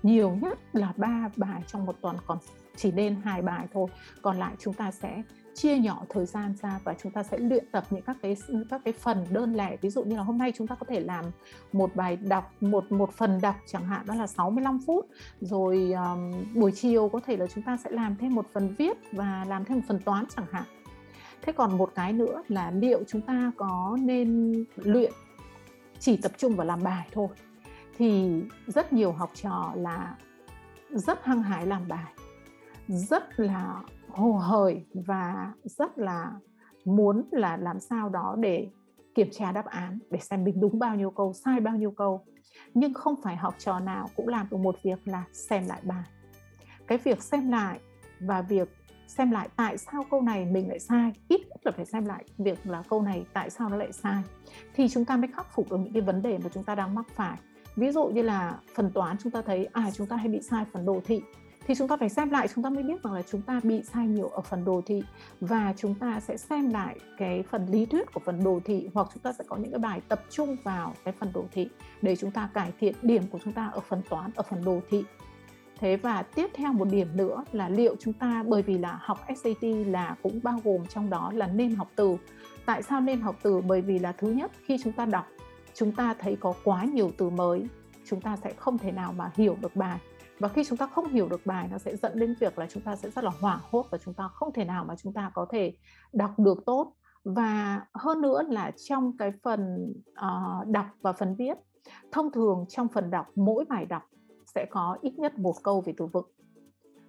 Nhiều 0.04 0.36
nhất 0.42 0.60
là 0.74 0.94
3 0.98 1.30
bài 1.36 1.64
trong 1.68 1.86
một 1.86 1.96
tuần 2.02 2.16
còn 2.28 2.38
chỉ 2.76 2.92
nên 2.92 3.16
hai 3.24 3.42
bài 3.42 3.68
thôi. 3.74 3.88
Còn 4.22 4.38
lại 4.38 4.56
chúng 4.60 4.74
ta 4.74 4.92
sẽ 4.92 5.24
chia 5.56 5.78
nhỏ 5.78 6.06
thời 6.10 6.26
gian 6.26 6.54
ra 6.62 6.80
và 6.84 6.96
chúng 7.04 7.12
ta 7.12 7.24
sẽ 7.24 7.38
luyện 7.38 7.66
tập 7.72 7.86
những 7.90 8.02
các 8.02 8.18
cái 8.22 8.36
các 8.70 8.82
cái 8.86 8.94
phần 8.94 9.26
đơn 9.30 9.54
lẻ. 9.54 9.78
Ví 9.82 9.90
dụ 9.90 10.04
như 10.04 10.16
là 10.16 10.24
hôm 10.24 10.38
nay 10.38 10.54
chúng 10.56 10.68
ta 10.68 10.76
có 10.76 10.86
thể 10.90 11.00
làm 11.00 11.26
một 11.74 11.96
bài 11.96 12.16
đọc 12.16 12.52
một 12.62 12.92
một 12.92 13.14
phần 13.14 13.42
đọc 13.42 13.56
chẳng 13.68 13.86
hạn 13.86 14.06
đó 14.06 14.16
là 14.16 14.28
65 14.28 14.80
phút. 14.88 15.06
Rồi 15.42 15.92
um, 15.92 16.32
buổi 16.54 16.72
chiều 16.72 17.10
có 17.10 17.20
thể 17.20 17.38
là 17.38 17.48
chúng 17.48 17.64
ta 17.64 17.78
sẽ 17.78 17.90
làm 17.90 18.16
thêm 18.16 18.36
một 18.36 18.46
phần 18.54 18.76
viết 18.78 18.98
và 19.12 19.46
làm 19.48 19.66
thêm 19.66 19.78
một 19.78 19.84
phần 19.88 20.00
toán 20.00 20.26
chẳng 20.36 20.46
hạn. 20.52 20.64
Thế 21.42 21.54
còn 21.54 21.78
một 21.78 21.92
cái 21.96 22.14
nữa 22.14 22.44
là 22.48 22.72
liệu 22.72 23.04
chúng 23.08 23.22
ta 23.22 23.52
có 23.58 23.98
nên 24.02 24.54
luyện 24.76 25.14
chỉ 26.00 26.18
tập 26.18 26.32
trung 26.38 26.56
vào 26.56 26.68
làm 26.68 26.84
bài 26.84 27.08
thôi? 27.12 27.28
Thì 27.98 28.42
rất 28.68 28.94
nhiều 28.94 29.12
học 29.12 29.32
trò 29.34 29.74
là 29.76 30.16
rất 30.90 31.24
hăng 31.24 31.44
hái 31.44 31.66
làm 31.66 31.88
bài 31.88 32.14
rất 32.88 33.40
là 33.40 33.82
hồ 34.16 34.32
hởi 34.32 34.86
và 34.94 35.54
rất 35.64 35.98
là 35.98 36.32
muốn 36.86 37.24
là 37.32 37.58
làm 37.58 37.80
sao 37.80 38.10
đó 38.10 38.36
để 38.40 38.70
kiểm 39.16 39.30
tra 39.32 39.52
đáp 39.52 39.66
án, 39.66 40.00
để 40.12 40.20
xem 40.20 40.44
mình 40.44 40.60
đúng 40.62 40.80
bao 40.80 40.96
nhiêu 40.96 41.12
câu, 41.12 41.34
sai 41.34 41.60
bao 41.60 41.76
nhiêu 41.76 41.92
câu. 41.92 42.26
Nhưng 42.74 42.94
không 42.94 43.16
phải 43.24 43.36
học 43.36 43.56
trò 43.58 43.80
nào 43.80 44.10
cũng 44.16 44.28
làm 44.28 44.48
được 44.52 44.58
một 44.58 44.76
việc 44.84 45.08
là 45.08 45.24
xem 45.34 45.68
lại 45.68 45.82
bài. 45.84 46.04
Cái 46.88 46.98
việc 46.98 47.22
xem 47.22 47.52
lại 47.52 47.80
và 48.20 48.42
việc 48.42 48.70
xem 49.08 49.32
lại 49.32 49.50
tại 49.56 49.78
sao 49.78 50.04
câu 50.12 50.22
này 50.22 50.46
mình 50.46 50.70
lại 50.70 50.80
sai, 50.80 51.12
ít 51.28 51.42
nhất 51.50 51.60
là 51.64 51.72
phải 51.72 51.86
xem 51.86 52.06
lại 52.06 52.26
việc 52.38 52.60
là 52.64 52.84
câu 52.90 53.02
này 53.02 53.26
tại 53.34 53.50
sao 53.50 53.70
nó 53.70 53.78
lại 53.78 53.94
sai. 53.94 54.24
Thì 54.74 54.90
chúng 54.90 55.06
ta 55.06 55.18
mới 55.18 55.28
khắc 55.28 55.48
phục 55.56 55.72
được 55.72 55.78
những 55.78 55.94
cái 55.94 56.02
vấn 56.02 56.22
đề 56.22 56.38
mà 56.38 56.50
chúng 56.54 56.64
ta 56.64 56.76
đang 56.76 56.96
mắc 56.96 57.06
phải. 57.16 57.38
Ví 57.76 57.92
dụ 57.92 58.08
như 58.08 58.22
là 58.22 58.60
phần 58.76 58.92
toán 58.92 59.18
chúng 59.18 59.32
ta 59.32 59.42
thấy 59.42 59.70
à 59.74 59.92
chúng 59.94 60.08
ta 60.08 60.16
hay 60.16 60.28
bị 60.28 60.42
sai 60.42 60.66
phần 60.74 60.86
đồ 60.86 61.02
thị 61.06 61.22
thì 61.68 61.76
chúng 61.76 61.88
ta 61.88 61.98
phải 61.98 62.10
xem 62.10 62.30
lại 62.30 62.48
chúng 62.56 62.64
ta 62.64 62.70
mới 62.70 62.84
biết 62.84 63.04
rằng 63.04 63.14
là 63.14 63.22
chúng 63.22 63.42
ta 63.42 63.60
bị 63.64 63.84
sai 63.84 64.08
nhiều 64.08 64.28
ở 64.28 64.42
phần 64.42 64.66
đồ 64.66 64.82
thị 64.86 65.04
và 65.42 65.74
chúng 65.78 65.96
ta 65.96 66.20
sẽ 66.20 66.38
xem 66.38 66.70
lại 66.70 67.00
cái 67.18 67.44
phần 67.44 67.66
lý 67.72 67.86
thuyết 67.86 68.14
của 68.14 68.20
phần 68.20 68.44
đồ 68.44 68.60
thị 68.66 68.90
hoặc 68.94 69.08
chúng 69.14 69.24
ta 69.24 69.34
sẽ 69.34 69.44
có 69.48 69.58
những 69.58 69.72
cái 69.72 69.80
bài 69.80 70.02
tập 70.08 70.24
trung 70.30 70.58
vào 70.64 70.94
cái 71.04 71.14
phần 71.20 71.30
đồ 71.34 71.46
thị 71.52 71.70
để 72.02 72.16
chúng 72.16 72.32
ta 72.32 72.50
cải 72.54 72.72
thiện 72.80 72.96
điểm 73.02 73.24
của 73.28 73.40
chúng 73.44 73.54
ta 73.54 73.70
ở 73.74 73.80
phần 73.80 74.02
toán 74.10 74.32
ở 74.36 74.44
phần 74.50 74.66
đồ 74.66 74.80
thị 74.90 75.04
thế 75.80 75.98
và 75.98 76.24
tiếp 76.24 76.48
theo 76.54 76.74
một 76.74 76.88
điểm 76.92 77.08
nữa 77.18 77.44
là 77.52 77.70
liệu 77.70 77.96
chúng 78.00 78.14
ta 78.14 78.44
bởi 78.48 78.62
vì 78.62 78.78
là 78.78 79.00
học 79.02 79.26
SAT 79.28 79.64
là 79.88 80.16
cũng 80.24 80.40
bao 80.44 80.60
gồm 80.64 80.86
trong 80.86 81.10
đó 81.10 81.32
là 81.36 81.48
nên 81.48 81.76
học 81.76 81.88
từ 81.96 82.18
tại 82.66 82.84
sao 82.84 83.02
nên 83.02 83.22
học 83.22 83.36
từ 83.44 83.62
bởi 83.62 83.82
vì 83.82 84.00
là 84.00 84.12
thứ 84.12 84.32
nhất 84.32 84.52
khi 84.66 84.78
chúng 84.84 84.94
ta 84.94 85.06
đọc 85.06 85.28
chúng 85.74 85.92
ta 85.92 86.14
thấy 86.20 86.38
có 86.40 86.54
quá 86.64 86.84
nhiều 86.84 87.12
từ 87.18 87.30
mới 87.30 87.68
chúng 88.06 88.22
ta 88.22 88.36
sẽ 88.44 88.54
không 88.58 88.78
thể 88.78 88.92
nào 88.92 89.14
mà 89.14 89.32
hiểu 89.36 89.58
được 89.62 89.76
bài 89.76 90.00
và 90.40 90.48
khi 90.48 90.64
chúng 90.64 90.78
ta 90.78 90.88
không 90.88 91.08
hiểu 91.08 91.30
được 91.30 91.46
bài 91.46 91.68
nó 91.72 91.78
sẽ 91.78 91.96
dẫn 91.96 92.20
đến 92.20 92.36
việc 92.40 92.60
là 92.60 92.68
chúng 92.70 92.84
ta 92.84 92.96
sẽ 92.96 93.10
rất 93.10 93.24
là 93.24 93.32
hoảng 93.40 93.60
hốt 93.72 93.86
và 93.92 93.98
chúng 93.98 94.14
ta 94.14 94.28
không 94.28 94.54
thể 94.54 94.66
nào 94.66 94.86
mà 94.86 94.96
chúng 94.96 95.14
ta 95.14 95.32
có 95.34 95.46
thể 95.52 95.74
đọc 96.14 96.40
được 96.40 96.66
tốt. 96.66 96.94
Và 97.24 97.82
hơn 97.94 98.22
nữa 98.22 98.42
là 98.50 98.72
trong 98.90 99.18
cái 99.18 99.32
phần 99.44 99.94
uh, 100.12 100.68
đọc 100.68 100.86
và 101.02 101.14
phần 101.14 101.36
viết 101.36 101.58
thông 102.12 102.32
thường 102.32 102.66
trong 102.70 102.88
phần 102.88 103.12
đọc 103.12 103.28
mỗi 103.36 103.66
bài 103.70 103.86
đọc 103.86 104.04
sẽ 104.56 104.66
có 104.70 104.98
ít 105.02 105.14
nhất 105.20 105.40
một 105.40 105.56
câu 105.64 105.82
về 105.82 105.94
từ 105.98 106.06
vựng. 106.06 106.26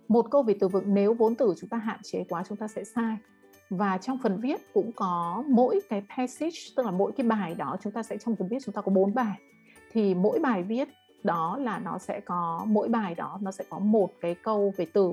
Một 0.09 0.31
câu 0.31 0.43
về 0.43 0.57
từ 0.61 0.69
vựng 0.69 0.95
nếu 0.95 1.15
vốn 1.15 1.35
từ 1.35 1.55
chúng 1.61 1.71
ta 1.71 1.77
hạn 1.77 2.01
chế 2.03 2.25
quá 2.29 2.45
chúng 2.49 2.59
ta 2.59 2.69
sẽ 2.69 2.85
sai. 2.85 3.17
Và 3.71 3.99
trong 3.99 4.19
phần 4.23 4.41
viết 4.41 4.61
cũng 4.75 4.93
có 4.97 5.45
mỗi 5.49 5.81
cái 5.89 6.03
passage 6.17 6.59
tức 6.77 6.87
là 6.87 6.93
mỗi 6.93 7.13
cái 7.13 7.27
bài 7.27 7.55
đó 7.55 7.77
chúng 7.83 7.93
ta 7.93 8.03
sẽ 8.03 8.19
trong 8.19 8.37
phần 8.37 8.49
viết 8.49 8.59
chúng 8.65 8.75
ta 8.75 8.81
có 8.81 8.93
bốn 8.93 9.15
bài. 9.15 9.41
Thì 9.93 10.15
mỗi 10.15 10.39
bài 10.39 10.63
viết 10.63 10.89
đó 11.27 11.59
là 11.61 11.79
nó 11.79 11.99
sẽ 11.99 12.21
có, 12.21 12.65
mỗi 12.69 12.89
bài 12.89 13.15
đó 13.15 13.39
nó 13.43 13.51
sẽ 13.51 13.65
có 13.71 13.79
một 13.79 14.11
cái 14.21 14.35
câu 14.35 14.73
về 14.77 14.87
từ. 14.93 15.13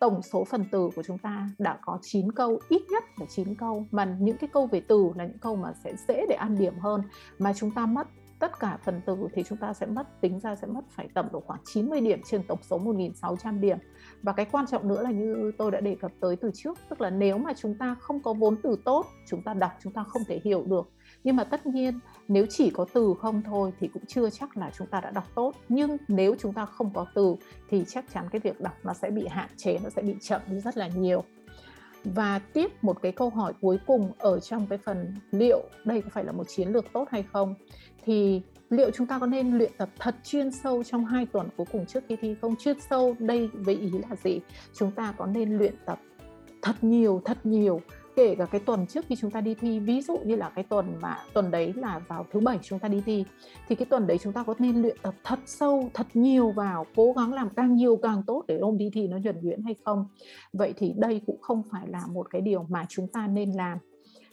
Tổng 0.00 0.22
số 0.22 0.44
phần 0.44 0.64
từ 0.72 0.90
của 0.96 1.02
chúng 1.02 1.18
ta 1.18 1.48
đã 1.58 1.78
có 1.82 1.98
9 2.02 2.32
câu, 2.32 2.60
ít 2.68 2.82
nhất 2.90 3.04
là 3.20 3.26
9 3.28 3.54
câu. 3.54 3.86
Mà 3.90 4.16
những 4.20 4.36
cái 4.36 4.50
câu 4.52 4.66
về 4.66 4.80
từ 4.80 5.10
là 5.16 5.24
những 5.24 5.38
câu 5.38 5.56
mà 5.56 5.72
sẽ 5.84 5.94
dễ 6.08 6.26
để 6.28 6.34
ăn 6.34 6.58
điểm 6.58 6.78
hơn. 6.78 7.02
Mà 7.38 7.52
chúng 7.52 7.70
ta 7.70 7.86
mất 7.86 8.06
tất 8.42 8.60
cả 8.60 8.78
phần 8.84 9.00
từ 9.06 9.16
thì 9.32 9.42
chúng 9.42 9.58
ta 9.58 9.72
sẽ 9.72 9.86
mất, 9.86 10.20
tính 10.20 10.40
ra 10.40 10.56
sẽ 10.56 10.66
mất 10.66 10.80
phải 10.90 11.08
tầm 11.14 11.28
độ 11.32 11.40
khoảng 11.40 11.60
90 11.64 12.00
điểm 12.00 12.20
trên 12.24 12.42
tổng 12.42 12.58
số 12.62 12.78
1.600 12.78 13.60
điểm. 13.60 13.78
Và 14.22 14.32
cái 14.32 14.46
quan 14.52 14.66
trọng 14.66 14.88
nữa 14.88 15.02
là 15.02 15.10
như 15.10 15.52
tôi 15.58 15.70
đã 15.70 15.80
đề 15.80 15.96
cập 16.00 16.10
tới 16.20 16.36
từ 16.36 16.50
trước, 16.54 16.78
tức 16.88 17.00
là 17.00 17.10
nếu 17.10 17.38
mà 17.38 17.52
chúng 17.56 17.74
ta 17.78 17.96
không 18.00 18.22
có 18.22 18.32
vốn 18.32 18.56
từ 18.62 18.76
tốt, 18.84 19.06
chúng 19.28 19.42
ta 19.42 19.54
đọc 19.54 19.72
chúng 19.82 19.92
ta 19.92 20.04
không 20.04 20.22
thể 20.28 20.40
hiểu 20.44 20.64
được 20.66 20.90
nhưng 21.24 21.36
mà 21.36 21.44
tất 21.44 21.66
nhiên, 21.66 21.98
nếu 22.28 22.46
chỉ 22.50 22.70
có 22.70 22.86
từ 22.92 23.14
không 23.20 23.42
thôi 23.42 23.72
thì 23.80 23.88
cũng 23.88 24.06
chưa 24.06 24.30
chắc 24.30 24.56
là 24.56 24.70
chúng 24.78 24.86
ta 24.86 25.00
đã 25.00 25.10
đọc 25.10 25.24
tốt. 25.34 25.52
Nhưng 25.68 25.96
nếu 26.08 26.34
chúng 26.38 26.52
ta 26.52 26.66
không 26.66 26.90
có 26.94 27.06
từ 27.14 27.36
thì 27.70 27.84
chắc 27.88 28.04
chắn 28.14 28.28
cái 28.32 28.40
việc 28.40 28.60
đọc 28.60 28.74
nó 28.82 28.94
sẽ 28.94 29.10
bị 29.10 29.26
hạn 29.26 29.48
chế, 29.56 29.78
nó 29.84 29.90
sẽ 29.90 30.02
bị 30.02 30.14
chậm 30.20 30.40
đi 30.46 30.60
rất 30.60 30.76
là 30.76 30.88
nhiều. 30.88 31.24
Và 32.04 32.38
tiếp 32.38 32.84
một 32.84 33.02
cái 33.02 33.12
câu 33.12 33.30
hỏi 33.30 33.52
cuối 33.60 33.78
cùng 33.86 34.12
ở 34.18 34.40
trong 34.40 34.66
cái 34.66 34.78
phần 34.78 35.14
liệu 35.30 35.62
đây 35.84 36.02
có 36.02 36.08
phải 36.12 36.24
là 36.24 36.32
một 36.32 36.44
chiến 36.48 36.68
lược 36.68 36.92
tốt 36.92 37.08
hay 37.10 37.24
không? 37.32 37.54
Thì 38.04 38.42
liệu 38.70 38.90
chúng 38.90 39.06
ta 39.06 39.18
có 39.18 39.26
nên 39.26 39.58
luyện 39.58 39.72
tập 39.78 39.88
thật 39.98 40.16
chuyên 40.24 40.50
sâu 40.50 40.82
trong 40.82 41.04
hai 41.04 41.26
tuần 41.26 41.48
cuối 41.56 41.66
cùng 41.72 41.86
trước 41.86 42.04
khi 42.08 42.16
thi 42.16 42.34
không? 42.40 42.56
Chuyên 42.56 42.76
sâu 42.90 43.16
đây 43.18 43.48
với 43.52 43.74
ý 43.74 43.90
là 43.90 44.16
gì? 44.24 44.40
Chúng 44.74 44.90
ta 44.90 45.14
có 45.16 45.26
nên 45.26 45.58
luyện 45.58 45.74
tập 45.86 45.98
thật 46.62 46.84
nhiều 46.84 47.22
thật 47.24 47.46
nhiều 47.46 47.80
kể 48.16 48.34
cả 48.34 48.44
cái 48.44 48.60
tuần 48.60 48.86
trước 48.86 49.04
khi 49.08 49.16
chúng 49.16 49.30
ta 49.30 49.40
đi 49.40 49.54
thi, 49.54 49.78
ví 49.78 50.00
dụ 50.00 50.18
như 50.24 50.36
là 50.36 50.50
cái 50.54 50.64
tuần 50.64 50.94
mà, 51.00 51.18
tuần 51.34 51.50
đấy 51.50 51.72
là 51.76 52.00
vào 52.08 52.26
thứ 52.32 52.40
bảy 52.40 52.58
chúng 52.62 52.78
ta 52.78 52.88
đi 52.88 53.02
thi, 53.06 53.24
thì 53.68 53.74
cái 53.74 53.86
tuần 53.86 54.06
đấy 54.06 54.18
chúng 54.18 54.32
ta 54.32 54.42
có 54.42 54.54
nên 54.58 54.82
luyện 54.82 54.96
tập 55.02 55.14
thật 55.24 55.38
sâu, 55.46 55.90
thật 55.94 56.06
nhiều 56.14 56.50
vào, 56.50 56.86
cố 56.96 57.12
gắng 57.12 57.32
làm 57.32 57.50
càng 57.50 57.74
nhiều 57.74 57.96
càng 57.96 58.22
tốt 58.26 58.44
để 58.48 58.58
hôm 58.62 58.78
đi 58.78 58.90
thi 58.92 59.08
nó 59.08 59.18
nhuần 59.18 59.40
nhuyễn 59.42 59.62
hay 59.62 59.74
không? 59.84 60.06
Vậy 60.52 60.74
thì 60.76 60.92
đây 60.96 61.20
cũng 61.26 61.40
không 61.40 61.62
phải 61.70 61.88
là 61.88 62.00
một 62.06 62.30
cái 62.30 62.40
điều 62.40 62.66
mà 62.68 62.86
chúng 62.88 63.08
ta 63.08 63.26
nên 63.26 63.52
làm. 63.52 63.78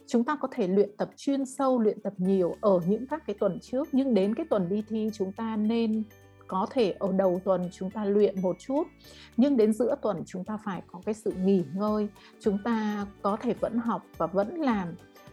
Chúng 0.06 0.24
ta 0.24 0.36
có 0.36 0.48
thể 0.52 0.68
luyện 0.68 0.96
tập 0.96 1.10
chuyên 1.16 1.46
sâu, 1.46 1.78
luyện 1.78 2.00
tập 2.00 2.12
nhiều 2.16 2.54
ở 2.60 2.80
những 2.88 3.06
các 3.06 3.26
cái 3.26 3.36
tuần 3.40 3.58
trước, 3.62 3.88
nhưng 3.92 4.14
đến 4.14 4.34
cái 4.34 4.46
tuần 4.50 4.68
đi 4.68 4.82
thi 4.88 5.10
chúng 5.12 5.32
ta 5.32 5.56
nên 5.56 6.02
có 6.50 6.66
thể 6.70 6.94
ở 6.98 7.12
đầu 7.12 7.40
tuần 7.44 7.68
chúng 7.72 7.90
ta 7.90 8.04
luyện 8.04 8.42
một 8.42 8.56
chút, 8.58 8.84
nhưng 9.36 9.56
đến 9.56 9.72
giữa 9.72 9.94
tuần 10.02 10.22
chúng 10.26 10.44
ta 10.44 10.58
phải 10.64 10.82
có 10.86 11.00
cái 11.04 11.14
sự 11.14 11.32
nghỉ 11.32 11.64
ngơi. 11.74 12.08
Chúng 12.40 12.58
ta 12.64 13.06
có 13.22 13.36
thể 13.36 13.54
vẫn 13.54 13.78
học 13.78 14.02
và 14.16 14.26
vẫn 14.26 14.54
làm 14.60 14.88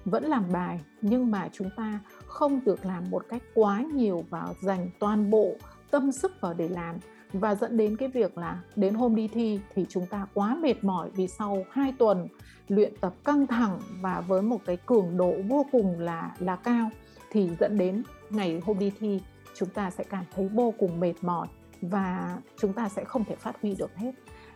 vẫn 0.05 0.23
làm 0.23 0.43
bài, 0.53 0.79
nhưng 1.01 1.31
mà 1.31 1.49
chúng 1.53 1.69
ta 1.77 1.99
không 2.25 2.59
được 2.65 2.85
làm 2.85 3.09
một 3.09 3.25
cách 3.29 3.41
quá 3.53 3.81
nhiều 3.93 4.23
và 4.29 4.53
dành 4.61 4.89
toàn 4.99 5.31
bộ 5.31 5.55
tâm 5.91 6.11
sức 6.11 6.31
vào 6.41 6.53
để 6.53 6.67
làm. 6.67 6.95
Và 7.33 7.55
dẫn 7.55 7.77
đến 7.77 7.97
cái 7.97 8.09
việc 8.09 8.37
là 8.37 8.59
đến 8.75 8.93
hôm 8.93 9.15
đi 9.15 9.27
thi 9.27 9.59
thì 9.75 9.85
chúng 9.89 10.05
ta 10.05 10.27
quá 10.33 10.55
mệt 10.55 10.83
mỏi 10.83 11.09
vì 11.15 11.27
sau 11.27 11.65
2 11.71 11.93
tuần 11.99 12.27
luyện 12.67 12.93
tập 13.01 13.13
căng 13.25 13.47
thẳng 13.47 13.79
và 14.01 14.23
với 14.27 14.41
một 14.41 14.61
cái 14.65 14.77
cường 14.77 15.17
độ 15.17 15.33
vô 15.47 15.65
cùng 15.71 15.99
là 15.99 16.35
là 16.39 16.55
cao, 16.55 16.89
thì 17.31 17.49
dẫn 17.59 17.77
đến 17.77 18.03
ngày 18.29 18.61
hôm 18.65 18.79
đi 18.79 18.91
thi 18.99 19.21
chúng 19.57 19.69
ta 19.69 19.89
sẽ 19.89 20.03
cảm 20.03 20.25
thấy 20.35 20.47
vô 20.47 20.73
cùng 20.79 20.99
mệt 20.99 21.13
mỏi 21.21 21.47
và 21.81 22.37
chúng 22.57 22.73
ta 22.73 22.89
sẽ 22.89 23.03
không 23.03 23.23
thể 23.23 23.35
phát 23.35 23.61
huy 23.61 23.75
được 23.75 23.95
hết 23.95 24.11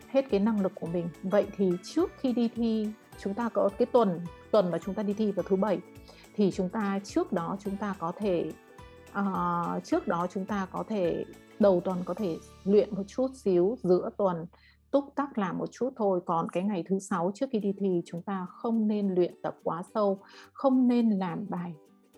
hết 0.08 0.24
cái 0.30 0.40
năng 0.40 0.60
lực 0.60 0.72
của 0.74 0.86
mình. 0.86 1.08
Vậy 1.22 1.46
thì 1.56 1.70
trước 1.82 2.10
khi 2.18 2.32
đi 2.32 2.48
thi 2.54 2.88
chúng 3.18 3.34
ta 3.34 3.48
có 3.48 3.70
cái 3.78 3.86
tuần 3.86 4.20
tuần 4.50 4.70
mà 4.70 4.78
chúng 4.78 4.94
ta 4.94 5.02
đi 5.02 5.12
thi 5.12 5.32
vào 5.32 5.44
thứ 5.48 5.56
bảy 5.56 5.80
thì 6.34 6.50
chúng 6.50 6.68
ta 6.68 7.00
trước 7.04 7.32
đó 7.32 7.56
chúng 7.60 7.76
ta 7.76 7.94
có 7.98 8.12
thể 8.18 8.52
uh, 9.18 9.84
trước 9.84 10.08
đó 10.08 10.26
chúng 10.30 10.46
ta 10.46 10.66
có 10.72 10.84
thể 10.88 11.24
đầu 11.58 11.80
tuần 11.84 11.98
có 12.04 12.14
thể 12.14 12.36
luyện 12.64 12.94
một 12.94 13.02
chút 13.06 13.30
xíu 13.34 13.76
giữa 13.82 14.10
tuần 14.16 14.46
túc 14.90 15.04
tắc 15.14 15.38
làm 15.38 15.58
một 15.58 15.72
chút 15.72 15.90
thôi. 15.96 16.20
Còn 16.26 16.48
cái 16.48 16.62
ngày 16.62 16.84
thứ 16.88 16.98
sáu 16.98 17.32
trước 17.34 17.46
khi 17.52 17.58
đi 17.58 17.72
thi 17.78 18.02
chúng 18.06 18.22
ta 18.22 18.46
không 18.50 18.88
nên 18.88 19.14
luyện 19.14 19.34
tập 19.42 19.56
quá 19.62 19.82
sâu 19.94 20.18
không 20.52 20.88
nên 20.88 21.10
làm 21.10 21.46
bài 21.48 21.74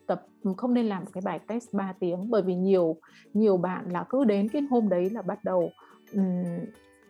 tập 0.06 0.26
ừ, 0.42 0.54
không 0.56 0.74
nên 0.74 0.86
làm 0.86 1.06
cái 1.06 1.22
bài 1.24 1.40
test 1.46 1.72
3 1.72 1.92
tiếng. 2.00 2.30
Bởi 2.30 2.42
vì 2.42 2.54
nhiều 2.54 2.96
nhiều 3.34 3.56
bạn 3.56 3.92
là 3.92 4.04
cứ 4.08 4.24
đến 4.24 4.48
cái 4.48 4.62
hôm 4.70 4.88
đấy 4.88 5.10
là 5.10 5.22
bắt 5.22 5.44
đầu 5.44 5.70
um, 6.14 6.44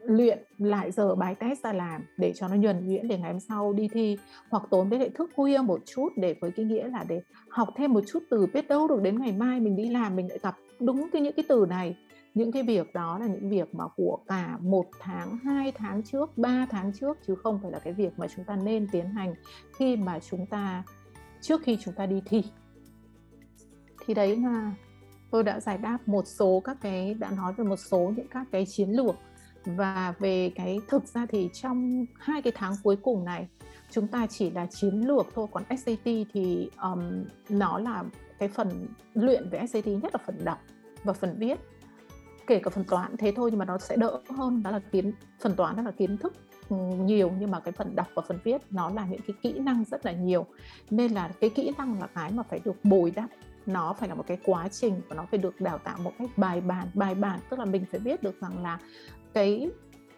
luyện 0.06 0.38
lại 0.58 0.90
giờ 0.90 1.14
bài 1.14 1.34
test 1.34 1.62
ra 1.62 1.72
làm 1.72 2.02
để 2.16 2.32
cho 2.32 2.48
nó 2.48 2.54
nhuần 2.54 2.88
nhuyễn 2.88 3.08
để 3.08 3.18
ngày 3.18 3.32
hôm 3.32 3.40
sau 3.40 3.72
đi 3.72 3.88
thi. 3.92 4.18
Hoặc 4.50 4.62
tối 4.70 4.86
đến 4.90 5.00
lại 5.00 5.10
thức 5.14 5.30
khuya 5.36 5.58
một 5.58 5.80
chút 5.86 6.08
để 6.16 6.34
với 6.40 6.50
cái 6.50 6.66
nghĩa 6.66 6.88
là 6.88 7.04
để 7.08 7.20
học 7.48 7.68
thêm 7.76 7.92
một 7.92 8.04
chút 8.06 8.22
từ 8.30 8.46
biết 8.46 8.68
đâu 8.68 8.88
được 8.88 9.02
đến 9.02 9.18
ngày 9.18 9.32
mai 9.32 9.60
mình 9.60 9.76
đi 9.76 9.88
làm 9.88 10.16
mình 10.16 10.28
lại 10.28 10.38
gặp 10.42 10.56
đúng 10.80 11.10
cái 11.12 11.22
những 11.22 11.34
cái 11.36 11.44
từ 11.48 11.66
này. 11.68 11.96
Những 12.34 12.52
cái 12.52 12.62
việc 12.62 12.94
đó 12.94 13.18
là 13.18 13.26
những 13.26 13.48
việc 13.48 13.74
mà 13.74 13.84
của 13.96 14.18
cả 14.26 14.58
một 14.60 14.86
tháng, 15.00 15.38
hai 15.44 15.72
tháng 15.72 16.02
trước, 16.02 16.38
ba 16.38 16.66
tháng 16.70 16.92
trước 17.00 17.18
chứ 17.26 17.34
không 17.34 17.58
phải 17.62 17.70
là 17.70 17.78
cái 17.78 17.92
việc 17.92 18.18
mà 18.18 18.26
chúng 18.36 18.44
ta 18.44 18.56
nên 18.56 18.86
tiến 18.92 19.06
hành 19.06 19.34
khi 19.78 19.96
mà 19.96 20.18
chúng 20.30 20.46
ta 20.46 20.82
trước 21.40 21.62
khi 21.62 21.78
chúng 21.80 21.94
ta 21.94 22.06
đi 22.06 22.22
thi 22.26 22.42
thì 24.06 24.14
đấy 24.14 24.36
là 24.36 24.72
tôi 25.30 25.42
đã 25.44 25.60
giải 25.60 25.78
đáp 25.78 25.98
một 26.06 26.26
số 26.26 26.62
các 26.64 26.76
cái 26.80 27.14
đã 27.14 27.30
nói 27.30 27.52
về 27.52 27.64
một 27.64 27.76
số 27.76 28.12
những 28.16 28.28
các 28.28 28.46
cái 28.52 28.66
chiến 28.66 28.90
lược. 28.90 29.14
Và 29.64 30.14
về 30.18 30.52
cái 30.54 30.78
thực 30.88 31.06
ra 31.06 31.26
thì 31.26 31.50
trong 31.52 32.04
hai 32.18 32.42
cái 32.42 32.52
tháng 32.56 32.72
cuối 32.82 32.96
cùng 32.96 33.24
này 33.24 33.48
chúng 33.90 34.06
ta 34.06 34.26
chỉ 34.26 34.50
là 34.50 34.66
chiến 34.66 34.94
lược 34.94 35.26
thôi. 35.34 35.46
Còn 35.52 35.62
SAT 35.78 36.04
thì 36.04 36.70
um, 36.82 37.24
nó 37.48 37.78
là 37.78 38.04
cái 38.38 38.48
phần 38.48 38.86
luyện 39.14 39.48
về 39.50 39.66
SAT 39.66 39.86
nhất 39.86 40.14
là 40.14 40.18
phần 40.26 40.44
đọc 40.44 40.58
và 41.04 41.12
phần 41.12 41.36
viết. 41.38 41.58
Kể 42.46 42.58
cả 42.58 42.70
phần 42.70 42.84
toán 42.84 43.16
thế 43.16 43.32
thôi 43.36 43.50
nhưng 43.50 43.58
mà 43.58 43.64
nó 43.64 43.78
sẽ 43.78 43.96
đỡ 43.96 44.20
hơn 44.30 44.62
đó 44.62 44.70
là 44.70 44.78
kiến 44.78 45.12
phần 45.40 45.54
toán 45.56 45.76
đó 45.76 45.82
là 45.82 45.90
kiến 45.90 46.16
thức 46.18 46.34
ừ, 46.68 46.76
nhiều. 47.00 47.32
Nhưng 47.38 47.50
mà 47.50 47.60
cái 47.60 47.72
phần 47.72 47.96
đọc 47.96 48.06
và 48.14 48.22
phần 48.28 48.38
viết 48.44 48.62
nó 48.70 48.90
là 48.90 49.06
những 49.06 49.20
cái 49.26 49.36
kỹ 49.42 49.52
năng 49.58 49.84
rất 49.84 50.06
là 50.06 50.12
nhiều. 50.12 50.46
Nên 50.90 51.12
là 51.12 51.30
cái 51.40 51.50
kỹ 51.50 51.72
năng 51.78 52.00
là 52.00 52.06
cái 52.06 52.32
mà 52.32 52.42
phải 52.42 52.60
được 52.64 52.84
bồi 52.84 53.10
đắp 53.10 53.30
nó 53.66 53.92
phải 53.92 54.08
là 54.08 54.14
một 54.14 54.24
cái 54.26 54.38
quá 54.44 54.68
trình 54.68 55.00
và 55.08 55.16
nó 55.16 55.26
phải 55.30 55.38
được 55.38 55.60
đào 55.60 55.78
tạo 55.78 55.98
một 55.98 56.12
cách 56.18 56.30
bài 56.36 56.60
bản 56.60 56.88
bài 56.94 57.14
bản. 57.14 57.40
Tức 57.50 57.58
là 57.58 57.64
mình 57.64 57.84
phải 57.90 58.00
biết 58.00 58.22
được 58.22 58.40
rằng 58.40 58.62
là 58.62 58.78
cái 59.34 59.70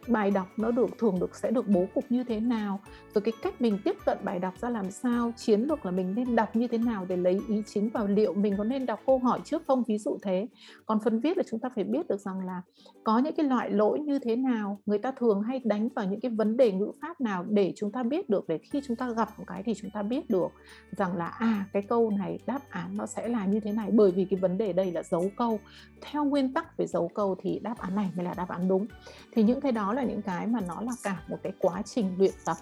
bài 0.09 0.31
đọc 0.31 0.47
nó 0.57 0.71
được, 0.71 0.99
thường 0.99 1.21
được, 1.21 1.37
sẽ 1.37 1.51
được 1.51 1.69
bố 1.69 1.87
cục 1.95 2.05
như 2.09 2.25
thế 2.25 2.41
nào? 2.41 2.81
Rồi 3.15 3.23
cái 3.23 3.33
cách 3.43 3.61
mình 3.61 3.79
tiếp 3.85 3.97
cận 4.05 4.19
bài 4.25 4.39
đọc 4.39 4.55
ra 4.61 4.71
làm 4.71 4.91
sao? 4.91 5.33
Chiến 5.37 5.61
lược 5.61 5.87
là 5.87 5.91
mình 5.91 6.15
nên 6.15 6.37
đọc 6.37 6.57
như 6.57 6.69
thế 6.69 6.79
nào 6.79 7.07
để 7.09 7.17
lấy 7.17 7.41
ý 7.49 7.63
chính 7.67 7.91
vào 7.91 8.07
liệu 8.07 8.35
mình 8.35 8.55
có 8.59 8.65
nên 8.65 8.87
đọc 8.87 9.01
câu 9.07 9.19
hỏi 9.19 9.41
trước 9.45 9.63
không? 9.67 9.83
Ví 9.89 9.99
dụ 9.99 10.19
thế. 10.23 10.47
Còn 10.87 10.99
phần 11.05 11.21
viết 11.21 11.37
là 11.37 11.43
chúng 11.51 11.61
ta 11.61 11.69
phải 11.75 11.85
biết 11.85 12.09
được 12.09 12.21
rằng 12.21 12.47
là 12.47 12.63
có 13.05 13.19
những 13.19 13.35
cái 13.37 13.47
loại 13.47 13.71
lỗi 13.71 13.99
như 13.99 14.19
thế 14.19 14.37
nào? 14.37 14.79
Người 14.87 14.99
ta 14.99 15.13
thường 15.13 15.43
hay 15.43 15.61
đánh 15.65 15.89
vào 15.89 16.07
những 16.07 16.21
cái 16.21 16.31
vấn 16.31 16.57
đề 16.57 16.73
ngữ 16.73 16.93
pháp 17.03 17.21
nào 17.21 17.45
để 17.49 17.73
chúng 17.77 17.93
ta 17.93 18.03
biết 18.03 18.31
được? 18.31 18.49
Để 18.49 18.59
khi 18.59 18.81
chúng 18.87 18.97
ta 18.97 19.11
gặp 19.11 19.29
một 19.39 19.45
cái 19.47 19.63
thì 19.63 19.75
chúng 19.75 19.91
ta 19.91 20.03
biết 20.03 20.31
được 20.31 20.49
rằng 20.91 21.17
là 21.17 21.27
à 21.27 21.65
cái 21.73 21.83
câu 21.83 22.11
này 22.11 22.39
đáp 22.47 22.61
án 22.71 22.97
nó 22.97 23.07
sẽ 23.07 23.29
là 23.29 23.47
như 23.47 23.61
thế 23.61 23.73
này. 23.73 23.91
Bởi 23.93 24.11
vì 24.11 24.25
cái 24.25 24.41
vấn 24.41 24.59
đề 24.59 24.73
đây 24.73 24.93
là 24.93 25.03
dấu 25.03 25.31
câu. 25.37 25.59
Theo 26.01 26.25
nguyên 26.25 26.53
tắc 26.53 26.77
về 26.77 26.87
dấu 26.87 27.09
câu 27.09 27.37
thì 27.43 27.59
đáp 27.59 27.79
án 27.79 27.95
này 27.95 28.11
mới 28.17 28.25
là 28.25 28.35
đáp 28.35 28.49
án 28.49 28.69
đúng. 28.69 28.87
Thì 29.33 29.43
những 29.43 29.61
cái 29.61 29.73
đó 29.73 29.93
là 29.97 30.03
những 30.03 30.23
cái 30.23 30.47
mà 30.47 30.61
nó 30.69 30.81
là 30.81 30.93
cả 31.03 31.23
một 31.29 31.37
cái 31.43 31.53
quá 31.59 31.83
trình 31.83 32.15
luyện 32.19 32.35
tập. 32.45 32.57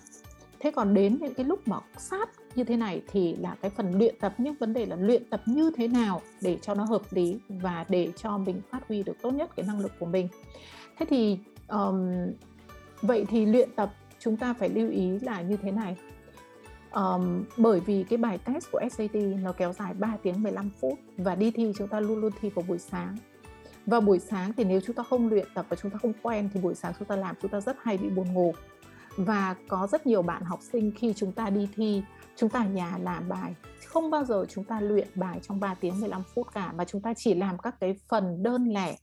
Thế 0.61 0.71
còn 0.71 0.95
đến 0.95 1.19
những 1.21 1.35
cái 1.35 1.47
lúc 1.47 1.69
mà 1.69 1.77
sát 1.99 2.29
như 2.55 2.65
thế 2.65 2.77
này 2.77 3.03
thì 3.13 3.37
là 3.37 3.57
cái 3.61 3.71
phần 3.71 3.99
luyện 3.99 4.15
tập 4.21 4.35
nhưng 4.39 4.55
vấn 4.55 4.73
đề 4.73 4.87
là 4.87 4.97
luyện 4.97 5.31
tập 5.31 5.43
như 5.47 5.71
thế 5.77 5.89
nào 5.89 6.21
để 6.41 6.59
cho 6.63 6.75
nó 6.75 6.85
hợp 6.85 7.03
lý 7.11 7.39
và 7.49 7.85
để 7.89 8.13
cho 8.17 8.39
mình 8.39 8.61
phát 8.71 8.89
huy 8.89 9.03
được 9.03 9.17
tốt 9.23 9.31
nhất 9.31 9.51
cái 9.57 9.67
năng 9.67 9.81
lực 9.81 9.93
của 9.99 10.07
mình. 10.07 10.29
Thế 10.99 11.07
thì 11.09 11.39
um, 11.69 12.13
vậy 13.03 13.27
thì 13.29 13.47
luyện 13.47 13.69
tập 13.77 13.91
chúng 14.19 14.37
ta 14.37 14.55
phải 14.55 14.69
lưu 14.69 14.91
ý 14.91 15.19
là 15.19 15.43
như 15.43 15.57
thế 15.57 15.71
này. 15.71 15.97
Um, 16.93 17.45
bởi 17.57 17.81
vì 17.81 18.05
cái 18.11 18.17
bài 18.17 18.39
test 18.39 18.71
của 18.73 18.81
SAT 18.91 19.15
nó 19.43 19.53
kéo 19.53 19.73
dài 19.73 19.95
3 19.95 20.17
tiếng 20.23 20.43
15 20.43 20.71
phút 20.81 20.99
và 21.17 21.35
đi 21.35 21.51
thi 21.51 21.73
chúng 21.79 21.89
ta 21.89 22.01
luôn 22.01 22.21
luôn 22.21 22.33
thi 22.41 22.51
vào 22.51 22.65
buổi 22.69 22.79
sáng 22.79 23.17
và 23.87 24.01
buổi 24.01 24.19
sáng 24.19 24.53
thì 24.57 24.65
nếu 24.65 24.81
chúng 24.81 24.97
ta 24.97 25.03
không 25.03 25.29
luyện 25.29 25.49
tập 25.55 25.67
và 25.69 25.77
chúng 25.83 25.91
ta 25.91 25.99
không 25.99 26.13
quen 26.23 26.51
thì 26.55 26.61
buổi 26.61 26.75
sáng 26.75 26.93
chúng 26.99 27.09
ta 27.09 27.17
làm 27.17 27.37
chúng 27.43 27.51
ta 27.51 27.61
rất 27.61 27.77
hay 27.81 27.99
bị 27.99 28.11
buồn 28.11 28.33
ngủ 28.33 28.53
và 29.17 29.57
có 29.69 29.87
rất 29.87 30.07
nhiều 30.07 30.23
bạn 30.23 30.43
học 30.45 30.61
sinh 30.63 30.93
khi 30.97 31.13
chúng 31.17 31.33
ta 31.33 31.51
đi 31.51 31.69
thi 31.75 32.03
chúng 32.37 32.51
ta 32.51 32.61
ở 32.61 32.69
nhà 32.69 32.99
làm 33.03 33.29
bài 33.29 33.55
không 33.87 34.11
bao 34.11 34.25
giờ 34.25 34.45
chúng 34.49 34.65
ta 34.65 34.81
luyện 34.81 35.09
bài 35.15 35.41
trong 35.43 35.61
3 35.61 35.75
tiếng 35.75 36.01
15 36.01 36.23
phút 36.35 36.47
cả 36.55 36.73
mà 36.73 36.85
chúng 36.85 37.03
ta 37.03 37.15
chỉ 37.17 37.35
làm 37.35 37.59
các 37.59 37.75
cái 37.81 37.97
phần 38.09 38.43
đơn 38.43 38.65
lẻ 38.65 38.97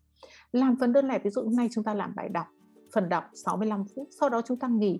làm 0.51 0.75
phần 0.79 0.93
đơn 0.93 1.07
lẻ 1.07 1.19
ví 1.19 1.29
dụ 1.29 1.41
hôm 1.41 1.55
nay 1.55 1.69
chúng 1.71 1.83
ta 1.83 1.93
làm 1.93 2.15
bài 2.15 2.29
đọc 2.29 2.45
phần 2.93 3.09
đọc 3.09 3.23
65 3.33 3.85
phút 3.95 4.07
sau 4.19 4.29
đó 4.29 4.41
chúng 4.47 4.59
ta 4.59 4.67
nghỉ 4.67 4.99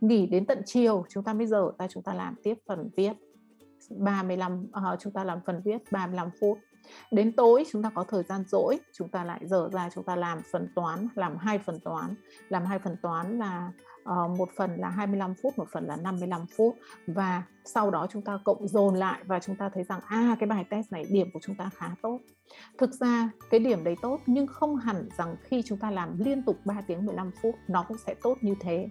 nghỉ 0.00 0.26
đến 0.26 0.46
tận 0.46 0.62
chiều 0.66 1.04
chúng 1.08 1.24
ta 1.24 1.32
mới 1.32 1.46
giờ 1.46 1.72
ta 1.78 1.86
chúng 1.88 2.02
ta 2.02 2.14
làm 2.14 2.34
tiếp 2.42 2.54
phần 2.66 2.90
viết 2.96 3.12
35 3.90 4.62
uh, 4.62 5.00
chúng 5.00 5.12
ta 5.12 5.24
làm 5.24 5.38
phần 5.46 5.62
viết 5.64 5.92
35 5.92 6.28
phút 6.40 6.58
đến 7.10 7.32
tối 7.36 7.64
chúng 7.72 7.82
ta 7.82 7.90
có 7.94 8.04
thời 8.04 8.22
gian 8.22 8.44
rỗi 8.48 8.78
chúng 8.92 9.08
ta 9.08 9.24
lại 9.24 9.40
dở 9.44 9.68
ra 9.72 9.90
chúng 9.94 10.04
ta 10.04 10.16
làm 10.16 10.42
phần 10.52 10.68
toán 10.74 11.08
làm 11.14 11.36
hai 11.36 11.58
phần 11.58 11.80
toán. 11.80 12.14
Làm 12.48 12.64
hai 12.64 12.78
phần 12.78 12.96
toán 13.02 13.38
là 13.38 13.72
uh, 14.02 14.38
một 14.38 14.48
phần 14.56 14.76
là 14.76 14.88
25 14.88 15.34
phút 15.42 15.58
một 15.58 15.68
phần 15.72 15.86
là 15.86 15.96
55 15.96 16.46
phút. 16.56 16.74
Và 17.06 17.42
sau 17.64 17.90
đó 17.90 18.06
chúng 18.10 18.22
ta 18.22 18.38
cộng 18.44 18.68
dồn 18.68 18.94
lại 18.94 19.22
và 19.26 19.40
chúng 19.40 19.56
ta 19.56 19.70
thấy 19.74 19.84
rằng 19.84 20.00
à 20.06 20.36
cái 20.40 20.46
bài 20.46 20.64
test 20.70 20.92
này 20.92 21.04
điểm 21.10 21.28
của 21.32 21.40
chúng 21.42 21.56
ta 21.56 21.70
khá 21.76 21.90
tốt. 22.02 22.20
Thực 22.78 22.90
ra 22.90 23.30
cái 23.50 23.60
điểm 23.60 23.84
đấy 23.84 23.94
tốt 24.02 24.20
nhưng 24.26 24.46
không 24.46 24.76
hẳn 24.76 25.08
rằng 25.18 25.36
khi 25.42 25.62
chúng 25.66 25.78
ta 25.78 25.90
làm 25.90 26.18
liên 26.18 26.42
tục 26.42 26.56
3 26.64 26.80
tiếng 26.86 27.06
15 27.06 27.30
phút 27.42 27.54
nó 27.68 27.84
cũng 27.88 27.98
sẽ 28.06 28.14
tốt 28.22 28.38
như 28.40 28.54
thế. 28.60 28.88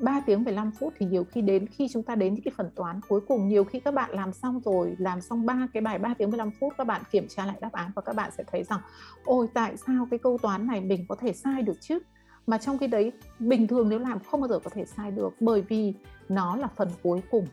3 0.00 0.20
tiếng 0.26 0.44
15 0.44 0.70
phút 0.70 0.94
thì 0.98 1.06
nhiều 1.06 1.24
khi 1.24 1.42
đến, 1.42 1.66
khi 1.66 1.88
chúng 1.92 2.02
ta 2.02 2.14
đến 2.14 2.34
những 2.34 2.44
cái 2.44 2.52
phần 2.56 2.70
toán 2.74 3.00
cuối 3.08 3.20
cùng, 3.28 3.48
nhiều 3.48 3.64
khi 3.64 3.80
các 3.80 3.94
bạn 3.94 4.10
làm 4.10 4.32
xong 4.32 4.60
rồi, 4.64 4.96
làm 4.98 5.20
xong 5.20 5.46
ba 5.46 5.68
cái 5.72 5.80
bài 5.80 5.98
3 5.98 6.14
tiếng 6.14 6.30
15 6.30 6.50
phút, 6.60 6.72
các 6.78 6.86
bạn 6.86 7.02
kiểm 7.10 7.26
tra 7.28 7.46
lại 7.46 7.56
đáp 7.60 7.72
án 7.72 7.90
và 7.94 8.02
các 8.02 8.16
bạn 8.16 8.30
sẽ 8.36 8.44
thấy 8.46 8.64
rằng, 8.64 8.80
ôi, 9.24 9.46
tại 9.54 9.76
sao 9.86 10.06
cái 10.10 10.18
câu 10.18 10.38
toán 10.42 10.66
này 10.66 10.80
mình 10.80 11.04
có 11.08 11.14
thể 11.14 11.32
sai 11.32 11.62
được 11.62 11.80
chứ? 11.80 11.98
Mà 12.46 12.58
trong 12.58 12.78
khi 12.78 12.86
đấy, 12.86 13.12
bình 13.38 13.66
thường 13.66 13.88
nếu 13.88 13.98
làm 13.98 14.18
không 14.18 14.40
bao 14.40 14.48
giờ 14.48 14.58
có 14.58 14.70
thể 14.70 14.84
sai 14.84 15.10
được, 15.10 15.34
bởi 15.40 15.62
vì 15.68 15.94
nó 16.28 16.56
là 16.56 16.68
phần 16.76 16.88
cuối 17.02 17.20
cùng. 17.30 17.46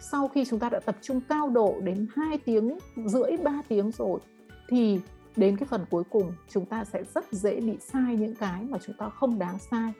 Sau 0.00 0.28
khi 0.28 0.44
chúng 0.44 0.58
ta 0.58 0.68
đã 0.68 0.80
tập 0.80 0.96
trung 1.02 1.20
cao 1.28 1.50
độ 1.50 1.80
đến 1.82 2.06
2 2.16 2.38
tiếng 2.38 2.78
rưỡi 3.06 3.36
3 3.44 3.62
tiếng 3.68 3.90
rồi, 3.90 4.20
thì 4.68 5.00
đến 5.36 5.56
cái 5.56 5.66
phần 5.66 5.84
cuối 5.90 6.04
cùng, 6.10 6.32
chúng 6.48 6.66
ta 6.66 6.84
sẽ 6.84 7.04
rất 7.14 7.32
dễ 7.32 7.60
bị 7.60 7.78
sai 7.80 8.16
những 8.16 8.34
cái 8.34 8.62
mà 8.62 8.78
chúng 8.86 8.96
ta 8.98 9.08
không 9.08 9.38
đáng 9.38 9.58
sai. 9.70 9.92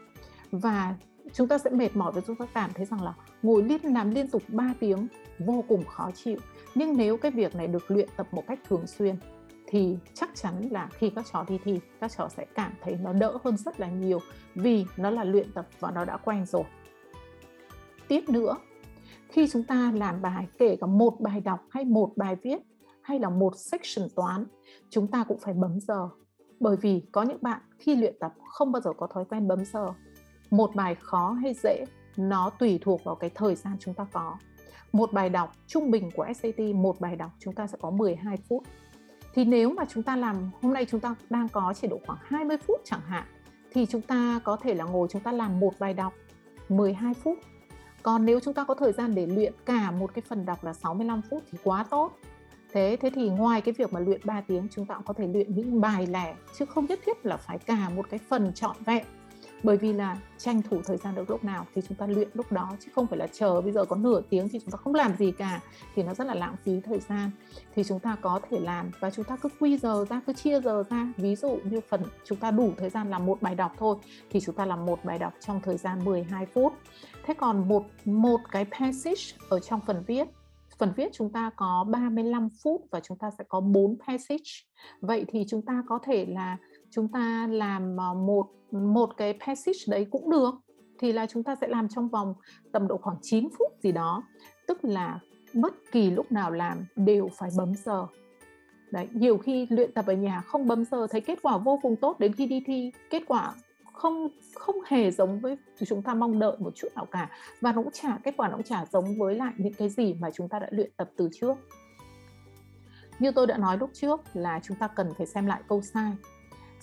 Và 0.51 0.95
chúng 1.35 1.49
ta 1.49 1.59
sẽ 1.59 1.71
mệt 1.71 1.97
mỏi 1.97 2.13
và 2.13 2.21
chúng 2.27 2.37
ta 2.37 2.47
cảm 2.55 2.71
thấy 2.75 2.87
rằng 2.87 3.03
là 3.03 3.15
ngồi 3.43 3.63
liên 3.63 3.95
làm 3.95 4.11
liên 4.11 4.29
tục 4.29 4.43
3 4.49 4.75
tiếng 4.81 5.09
vô 5.39 5.65
cùng 5.69 5.85
khó 5.85 6.11
chịu. 6.15 6.37
Nhưng 6.75 6.97
nếu 6.97 7.17
cái 7.17 7.31
việc 7.31 7.55
này 7.55 7.67
được 7.67 7.91
luyện 7.91 8.09
tập 8.17 8.27
một 8.33 8.45
cách 8.47 8.59
thường 8.69 8.87
xuyên 8.87 9.17
thì 9.67 9.99
chắc 10.15 10.31
chắn 10.35 10.69
là 10.71 10.89
khi 10.93 11.11
các 11.11 11.25
cháu 11.33 11.45
đi 11.49 11.59
thi, 11.65 11.81
các 12.01 12.13
cháu 12.17 12.29
sẽ 12.29 12.47
cảm 12.55 12.73
thấy 12.83 12.99
nó 13.03 13.13
đỡ 13.13 13.39
hơn 13.45 13.57
rất 13.57 13.81
là 13.81 13.91
nhiều 13.91 14.19
vì 14.55 14.87
nó 14.97 15.11
là 15.11 15.25
luyện 15.25 15.53
tập 15.53 15.69
và 15.81 15.91
nó 15.91 16.05
đã 16.05 16.17
quen 16.17 16.47
rồi. 16.47 16.65
Tiếp 18.09 18.25
nữa, 18.29 18.57
khi 19.29 19.49
chúng 19.49 19.65
ta 19.65 19.93
làm 19.95 20.23
bài, 20.23 20.47
kể 20.59 20.77
cả 20.81 20.87
một 20.87 21.21
bài 21.21 21.41
đọc 21.41 21.61
hay 21.71 21.85
một 21.85 22.13
bài 22.17 22.37
viết 22.43 22.59
hay 23.03 23.19
là 23.19 23.31
một 23.31 23.53
section 23.57 24.09
toán, 24.17 24.45
chúng 24.91 25.07
ta 25.07 25.25
cũng 25.29 25.39
phải 25.39 25.55
bấm 25.55 25.81
giờ. 25.81 26.09
Bởi 26.61 26.77
vì 26.77 27.03
có 27.13 27.23
những 27.23 27.39
bạn 27.43 27.61
khi 27.79 27.97
luyện 27.97 28.15
tập 28.21 28.33
không 28.49 28.73
bao 28.73 28.83
giờ 28.83 28.91
có 28.97 29.07
thói 29.07 29.25
quen 29.25 29.49
bấm 29.49 29.65
giờ 29.65 29.93
một 30.51 30.75
bài 30.75 30.95
khó 30.95 31.33
hay 31.33 31.55
dễ, 31.63 31.85
nó 32.17 32.51
tùy 32.51 32.79
thuộc 32.83 33.05
vào 33.05 33.15
cái 33.15 33.31
thời 33.35 33.55
gian 33.55 33.77
chúng 33.81 33.95
ta 33.95 34.07
có. 34.13 34.37
Một 34.93 35.13
bài 35.13 35.29
đọc 35.29 35.53
trung 35.67 35.91
bình 35.91 36.11
của 36.11 36.27
SAT 36.43 36.59
một 36.75 37.01
bài 37.01 37.17
đọc 37.17 37.31
chúng 37.39 37.55
ta 37.55 37.67
sẽ 37.67 37.79
có 37.81 37.91
12 37.91 38.37
phút. 38.49 38.63
Thì 39.35 39.45
nếu 39.45 39.71
mà 39.71 39.85
chúng 39.89 40.03
ta 40.03 40.17
làm, 40.17 40.51
hôm 40.63 40.73
nay 40.73 40.87
chúng 40.91 41.01
ta 41.01 41.15
đang 41.31 41.49
có 41.49 41.75
chỉ 41.81 41.89
độ 41.89 42.01
khoảng 42.07 42.19
20 42.23 42.57
phút 42.59 42.81
chẳng 42.85 43.01
hạn, 43.01 43.25
thì 43.73 43.87
chúng 43.87 44.03
ta 44.03 44.41
có 44.45 44.57
thể 44.57 44.75
là 44.75 44.85
ngồi 44.85 45.09
chúng 45.11 45.23
ta 45.23 45.33
làm 45.33 45.61
một 45.61 45.75
bài 45.79 45.95
đọc 45.95 46.13
12 46.69 47.15
phút. 47.15 47.39
Còn 48.03 48.25
nếu 48.25 48.41
chúng 48.41 48.55
ta 48.55 48.65
có 48.65 48.75
thời 48.75 48.93
gian 48.93 49.15
để 49.15 49.27
luyện 49.27 49.53
cả 49.67 49.91
một 49.91 50.15
cái 50.15 50.23
phần 50.29 50.47
đọc 50.47 50.65
là 50.65 50.73
65 50.73 51.23
phút 51.31 51.43
thì 51.53 51.59
quá 51.65 51.85
tốt. 51.91 52.13
Thế 52.73 52.97
thế 53.01 53.11
thì 53.15 53.29
ngoài 53.29 53.61
cái 53.61 53.75
việc 53.79 53.93
mà 53.93 54.01
luyện 54.01 54.21
3 54.25 54.41
tiếng, 54.41 54.69
chúng 54.71 54.87
ta 54.87 54.95
cũng 54.95 55.05
có 55.05 55.15
thể 55.15 55.29
luyện 55.29 55.55
những 55.55 55.81
bài 55.81 56.07
lẻ, 56.07 56.35
chứ 56.59 56.65
không 56.65 56.87
nhất 56.87 57.01
thiết 57.07 57.27
là 57.27 57.37
phải 57.37 57.59
cả 57.59 57.89
một 57.97 58.07
cái 58.11 58.21
phần 58.29 58.53
trọn 58.55 58.77
vẹn 58.85 59.07
bởi 59.65 59.77
vì 59.77 59.93
là 59.93 60.17
tranh 60.39 60.63
thủ 60.63 60.81
thời 60.85 60.97
gian 60.97 61.15
được 61.15 61.31
lúc 61.31 61.45
nào 61.45 61.67
thì 61.75 61.83
chúng 61.89 61.97
ta 61.97 62.07
luyện 62.07 62.29
lúc 62.35 62.53
đó, 62.53 62.77
chứ 62.81 62.91
không 62.95 63.07
phải 63.07 63.19
là 63.19 63.27
chờ 63.27 63.61
bây 63.61 63.73
giờ 63.73 63.85
có 63.85 63.97
nửa 63.97 64.21
tiếng 64.31 64.49
thì 64.49 64.59
chúng 64.59 64.71
ta 64.71 64.77
không 64.77 64.95
làm 64.95 65.17
gì 65.17 65.33
cả, 65.33 65.61
thì 65.95 66.03
nó 66.03 66.15
rất 66.15 66.27
là 66.27 66.35
lãng 66.35 66.57
phí 66.65 66.81
thời 66.81 67.01
gian. 67.01 67.31
Thì 67.75 67.85
chúng 67.85 68.01
ta 68.01 68.17
có 68.21 68.41
thể 68.51 68.61
làm 68.61 68.91
và 69.01 69.11
chúng 69.11 69.25
ta 69.25 69.37
cứ 69.37 69.49
quy 69.61 69.79
giờ 69.79 70.05
ra, 70.11 70.21
cứ 70.27 70.33
chia 70.33 70.61
giờ 70.61 70.85
ra. 70.91 71.13
Ví 71.17 71.37
dụ 71.37 71.59
như 71.65 71.81
phần 71.89 72.03
chúng 72.25 72.39
ta 72.39 72.51
đủ 72.51 72.73
thời 72.77 72.91
gian 72.91 73.11
làm 73.11 73.27
một 73.27 73.43
bài 73.43 73.55
đọc 73.55 73.73
thôi, 73.79 73.97
thì 74.31 74.41
chúng 74.41 74.55
ta 74.55 74.67
làm 74.67 74.87
một 74.87 75.05
bài 75.05 75.19
đọc 75.19 75.33
trong 75.41 75.61
thời 75.61 75.77
gian 75.77 76.05
12 76.05 76.47
phút. 76.47 76.73
Thế 77.25 77.35
còn 77.35 77.69
một 77.69 77.85
một 78.05 78.41
cái 78.51 78.65
passage 78.65 79.23
ở 79.49 79.61
trong 79.61 79.81
phần 79.87 80.05
viết 80.07 80.29
phần 80.79 80.93
viết 80.97 81.13
chúng 81.13 81.33
ta 81.33 81.51
có 81.57 81.85
35 81.91 82.49
phút 82.63 82.83
và 82.91 83.01
chúng 83.01 83.19
ta 83.19 83.31
sẽ 83.39 83.45
có 83.49 83.61
4 83.61 83.97
passage. 84.07 84.51
Vậy 85.01 85.25
thì 85.29 85.45
chúng 85.49 85.63
ta 85.63 85.83
có 85.89 85.99
thể 86.05 86.27
là 86.27 86.57
chúng 86.95 87.09
ta 87.09 87.47
làm 87.51 87.97
ờ, 87.97 88.15
một 88.15 88.47
một 88.73 89.17
cái 89.17 89.39
passage 89.47 89.79
đấy 89.89 90.07
cũng 90.11 90.31
được, 90.31 90.55
thì 90.99 91.13
là 91.13 91.27
chúng 91.27 91.43
ta 91.43 91.57
sẽ 91.61 91.69
làm 91.69 91.89
trong 91.89 92.09
vòng 92.09 92.35
tầm 92.73 92.89
độ 92.89 92.97
khoảng 92.97 93.17
9 93.23 93.49
phút 93.59 93.73
gì 93.83 93.93
đó. 93.93 94.23
Tức 94.67 94.85
là 94.85 95.21
bất 95.55 95.75
kỳ 95.93 96.11
lúc 96.11 96.33
nào 96.33 96.51
làm 96.51 96.87
đều 96.97 97.29
phải 97.39 97.51
bấm 97.57 97.75
giờ. 97.75 98.07
Đấy, 98.91 99.09
nhiều 99.13 99.39
khi 99.39 99.67
luyện 99.71 99.93
tập 99.93 100.05
ở 100.07 100.13
nhà 100.13 100.41
không 100.41 100.67
bấm 100.67 100.85
giờ 100.85 101.07
thấy 101.11 101.21
kết 101.21 101.39
quả 101.43 101.59
vô 101.59 101.79
cùng 101.83 101.97
tốt, 101.97 102.19
đến 102.19 102.33
khi 102.33 102.47
đi 102.47 102.63
thi, 102.67 102.93
kết 103.11 103.23
quả 103.27 103.55
không 103.93 104.29
không 104.55 104.77
hề 104.87 105.11
giống 105.11 105.41
với 105.41 105.57
chúng 105.87 106.03
ta 106.03 106.15
mong 106.15 106.39
đợi 106.39 106.57
một 106.59 106.75
chút 106.75 106.89
nào 106.95 107.07
cả. 107.11 107.31
Và 107.61 107.73
nó 107.73 107.83
cũng 107.83 107.93
chả, 107.93 108.19
kết 108.23 108.35
quả 108.37 108.49
nó 108.49 108.57
cũng 108.57 108.65
chả 108.65 108.85
giống 108.93 109.19
với 109.19 109.35
lại 109.35 109.53
những 109.57 109.73
cái 109.73 109.89
gì 109.89 110.15
mà 110.15 110.31
chúng 110.31 110.49
ta 110.49 110.59
đã 110.59 110.69
luyện 110.71 110.91
tập 110.97 111.11
từ 111.17 111.29
trước. 111.33 111.55
Như 113.19 113.31
tôi 113.31 113.47
đã 113.47 113.59
nói 113.59 113.79
lúc 113.79 113.91
trước 113.93 114.21
là 114.35 114.61
chúng 114.63 114.77
ta 114.77 114.89
cần 114.89 115.09
phải 115.19 115.27
xem 115.27 115.47
lại 115.47 115.63
câu 115.69 115.83
sai 115.83 116.13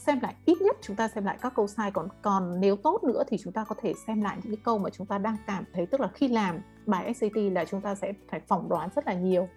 xem 0.06 0.20
lại, 0.22 0.36
ít 0.46 0.62
nhất 0.62 0.76
chúng 0.82 0.96
ta 0.96 1.08
xem 1.08 1.26
lại 1.26 1.38
các 1.42 1.54
câu 1.56 1.68
sai. 1.68 1.92
Còn 1.92 2.08
còn 2.22 2.60
nếu 2.60 2.76
tốt 2.76 3.04
nữa 3.04 3.24
thì 3.28 3.38
chúng 3.44 3.54
ta 3.54 3.64
có 3.64 3.76
thể 3.82 3.94
xem 4.08 4.22
lại 4.22 4.38
những 4.44 4.56
cái 4.56 4.62
câu 4.64 4.78
mà 4.78 4.90
chúng 4.90 5.08
ta 5.08 5.18
đang 5.18 5.38
cảm 5.48 5.64
thấy, 5.74 5.86
tức 5.86 6.02
là 6.02 6.08
khi 6.08 6.28
làm 6.28 6.60
bài 6.86 7.14
SAT 7.14 7.36
là 7.36 7.66
chúng 7.66 7.82
ta 7.82 7.96
sẽ 7.96 8.14
phải 8.30 8.40
phỏng 8.40 8.70
đoán 8.70 8.90
rất 8.96 9.08
là 9.08 9.14
nhiều. 9.14 9.48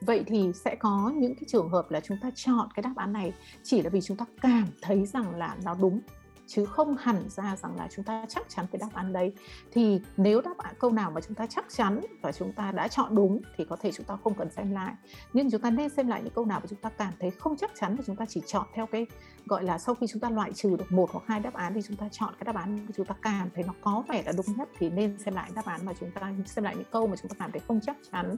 Vậy 0.00 0.24
thì 0.26 0.52
sẽ 0.64 0.76
có 0.80 1.12
những 1.14 1.34
cái 1.34 1.44
trường 1.46 1.68
hợp 1.68 1.90
là 1.90 2.00
chúng 2.00 2.18
ta 2.22 2.30
chọn 2.34 2.68
cái 2.74 2.82
đáp 2.82 2.92
án 2.96 3.12
này 3.12 3.32
chỉ 3.62 3.82
là 3.82 3.90
vì 3.90 4.00
chúng 4.00 4.16
ta 4.16 4.24
cảm 4.40 4.66
thấy 4.82 5.06
rằng 5.06 5.34
là 5.34 5.56
nó 5.64 5.74
đúng 5.80 6.00
chứ 6.48 6.64
không 6.64 6.96
hẳn 6.96 7.28
ra 7.28 7.56
rằng 7.56 7.76
là 7.76 7.88
chúng 7.90 8.04
ta 8.04 8.24
chắc 8.28 8.48
chắn 8.48 8.66
cái 8.72 8.78
đáp 8.80 8.88
án 8.94 9.12
đấy 9.12 9.32
thì 9.72 10.00
nếu 10.16 10.40
đáp 10.40 10.58
án 10.58 10.74
câu 10.78 10.92
nào 10.92 11.10
mà 11.10 11.20
chúng 11.20 11.34
ta 11.34 11.46
chắc 11.46 11.64
chắn 11.68 12.00
và 12.22 12.32
chúng 12.32 12.52
ta 12.52 12.72
đã 12.72 12.88
chọn 12.88 13.14
đúng 13.14 13.40
thì 13.56 13.64
có 13.64 13.76
thể 13.76 13.92
chúng 13.92 14.06
ta 14.06 14.16
không 14.24 14.34
cần 14.34 14.50
xem 14.50 14.72
lại 14.72 14.94
nhưng 15.32 15.50
chúng 15.50 15.60
ta 15.60 15.70
nên 15.70 15.88
xem 15.88 16.08
lại 16.08 16.22
những 16.22 16.32
câu 16.34 16.44
nào 16.44 16.60
mà 16.60 16.66
chúng 16.70 16.78
ta 16.78 16.90
cảm 16.90 17.12
thấy 17.20 17.30
không 17.30 17.56
chắc 17.56 17.70
chắn 17.80 17.96
và 17.96 18.02
chúng 18.06 18.16
ta 18.16 18.24
chỉ 18.28 18.42
chọn 18.46 18.66
theo 18.74 18.86
cái 18.86 19.06
gọi 19.46 19.64
là 19.64 19.78
sau 19.78 19.94
khi 19.94 20.06
chúng 20.06 20.20
ta 20.20 20.30
loại 20.30 20.52
trừ 20.52 20.76
được 20.76 20.92
một 20.92 21.10
hoặc 21.12 21.24
hai 21.26 21.40
đáp 21.40 21.54
án 21.54 21.74
thì 21.74 21.82
chúng 21.82 21.96
ta 21.96 22.08
chọn 22.12 22.34
cái 22.38 22.44
đáp 22.44 22.56
án 22.56 22.76
mà 22.76 22.92
chúng 22.96 23.06
ta 23.06 23.14
cảm 23.22 23.48
thấy 23.54 23.64
nó 23.64 23.74
có 23.80 24.02
vẻ 24.08 24.22
là 24.26 24.32
đúng 24.36 24.56
nhất 24.56 24.68
thì 24.78 24.90
nên 24.90 25.18
xem 25.18 25.34
lại 25.34 25.50
đáp 25.54 25.64
án 25.64 25.80
mà 25.84 25.92
chúng 26.00 26.10
ta 26.10 26.32
xem 26.46 26.64
lại 26.64 26.76
những 26.76 26.86
câu 26.90 27.06
mà 27.06 27.16
chúng 27.16 27.28
ta 27.28 27.36
cảm 27.38 27.52
thấy 27.52 27.60
không 27.68 27.80
chắc 27.82 27.96
chắn 28.12 28.36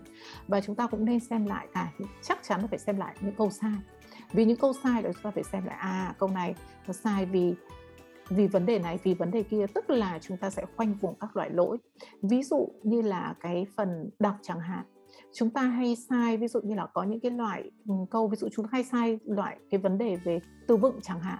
và 0.48 0.60
chúng 0.60 0.76
ta 0.76 0.86
cũng 0.86 1.04
nên 1.04 1.20
xem 1.20 1.46
lại 1.46 1.66
cả 1.74 1.92
chắc 2.22 2.38
chắn 2.42 2.60
là 2.60 2.66
phải 2.66 2.78
xem 2.78 2.96
lại 2.96 3.14
những 3.20 3.34
câu 3.34 3.50
sai 3.50 3.72
vì 4.32 4.44
những 4.44 4.56
câu 4.56 4.72
sai 4.82 5.02
đó 5.02 5.10
chúng 5.14 5.22
ta 5.22 5.30
phải 5.30 5.44
xem 5.44 5.64
lại 5.64 5.76
à 5.80 6.14
câu 6.18 6.28
này 6.28 6.54
nó 6.86 6.92
sai 6.92 7.26
vì 7.26 7.54
vì 8.30 8.46
vấn 8.46 8.66
đề 8.66 8.78
này, 8.78 8.98
vì 9.02 9.14
vấn 9.14 9.30
đề 9.30 9.42
kia, 9.42 9.66
tức 9.74 9.90
là 9.90 10.18
chúng 10.22 10.36
ta 10.36 10.50
sẽ 10.50 10.64
khoanh 10.76 10.94
vùng 10.94 11.14
các 11.20 11.36
loại 11.36 11.50
lỗi. 11.50 11.78
Ví 12.22 12.42
dụ 12.42 12.68
như 12.82 13.02
là 13.02 13.34
cái 13.40 13.66
phần 13.76 14.10
đọc 14.18 14.34
chẳng 14.42 14.60
hạn. 14.60 14.84
Chúng 15.32 15.50
ta 15.50 15.62
hay 15.62 15.96
sai, 15.96 16.36
ví 16.36 16.48
dụ 16.48 16.60
như 16.60 16.74
là 16.74 16.86
có 16.86 17.02
những 17.02 17.20
cái 17.20 17.30
loại 17.30 17.70
ừ, 17.88 17.94
câu, 18.10 18.28
ví 18.28 18.36
dụ 18.36 18.48
chúng 18.52 18.64
ta 18.64 18.68
hay 18.72 18.84
sai 18.84 19.18
loại 19.24 19.58
cái 19.70 19.80
vấn 19.80 19.98
đề 19.98 20.16
về 20.16 20.40
từ 20.66 20.76
vựng 20.76 21.00
chẳng 21.02 21.20
hạn, 21.20 21.38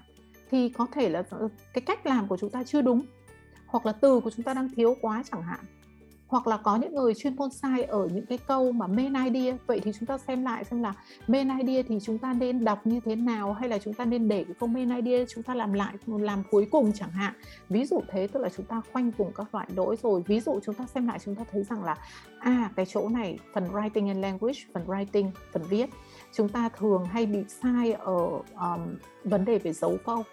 thì 0.50 0.68
có 0.68 0.86
thể 0.92 1.08
là 1.08 1.22
ờ, 1.30 1.48
cái 1.74 1.82
cách 1.82 2.06
làm 2.06 2.28
của 2.28 2.36
chúng 2.36 2.50
ta 2.50 2.64
chưa 2.64 2.82
đúng, 2.82 3.02
hoặc 3.66 3.86
là 3.86 3.92
từ 3.92 4.20
của 4.20 4.30
chúng 4.30 4.44
ta 4.44 4.54
đang 4.54 4.68
thiếu 4.68 4.96
quá 5.00 5.22
chẳng 5.30 5.42
hạn 5.42 5.60
hoặc 6.30 6.46
là 6.46 6.56
có 6.56 6.76
những 6.76 6.94
người 6.94 7.14
chuyên 7.14 7.36
môn 7.36 7.50
sai 7.50 7.82
ở 7.82 8.08
những 8.12 8.26
cái 8.26 8.38
câu 8.38 8.72
mà 8.72 8.86
main 8.86 9.14
idea 9.14 9.56
vậy 9.66 9.80
thì 9.84 9.92
chúng 9.98 10.06
ta 10.06 10.18
xem 10.18 10.44
lại 10.44 10.64
xem 10.64 10.82
là 10.82 10.92
main 11.26 11.48
idea 11.58 11.82
thì 11.88 11.98
chúng 12.02 12.18
ta 12.18 12.32
nên 12.32 12.64
đọc 12.64 12.86
như 12.86 13.00
thế 13.04 13.16
nào 13.16 13.52
hay 13.52 13.68
là 13.68 13.78
chúng 13.78 13.94
ta 13.94 14.04
nên 14.04 14.28
để 14.28 14.44
cái 14.44 14.54
câu 14.60 14.68
main 14.68 14.96
idea 15.04 15.24
chúng 15.28 15.42
ta 15.42 15.54
làm 15.54 15.72
lại 15.72 15.94
làm 16.06 16.42
cuối 16.50 16.68
cùng 16.70 16.92
chẳng 16.92 17.10
hạn. 17.10 17.34
Ví 17.68 17.84
dụ 17.84 18.00
thế 18.08 18.26
tức 18.26 18.40
là 18.40 18.48
chúng 18.56 18.66
ta 18.66 18.82
khoanh 18.92 19.10
vùng 19.10 19.32
các 19.32 19.54
loại 19.54 19.68
lỗi 19.76 19.96
rồi. 20.02 20.22
Ví 20.26 20.40
dụ 20.40 20.60
chúng 20.64 20.74
ta 20.74 20.86
xem 20.94 21.08
lại 21.08 21.18
chúng 21.24 21.34
ta 21.34 21.44
thấy 21.52 21.62
rằng 21.62 21.84
là 21.84 21.96
à 22.38 22.70
cái 22.76 22.86
chỗ 22.86 23.08
này 23.08 23.38
phần 23.54 23.64
writing 23.64 24.08
and 24.08 24.18
language 24.18 24.58
phần 24.74 24.86
writing 24.86 25.30
phần 25.52 25.62
viết 25.62 25.90
chúng 26.32 26.48
ta 26.48 26.68
thường 26.68 27.04
hay 27.04 27.26
bị 27.26 27.44
sai 27.62 27.92
ở 27.92 28.18
um, 28.60 28.94
vấn 29.24 29.44
đề 29.44 29.58
về 29.58 29.72
dấu 29.72 29.96
câu 30.06 30.24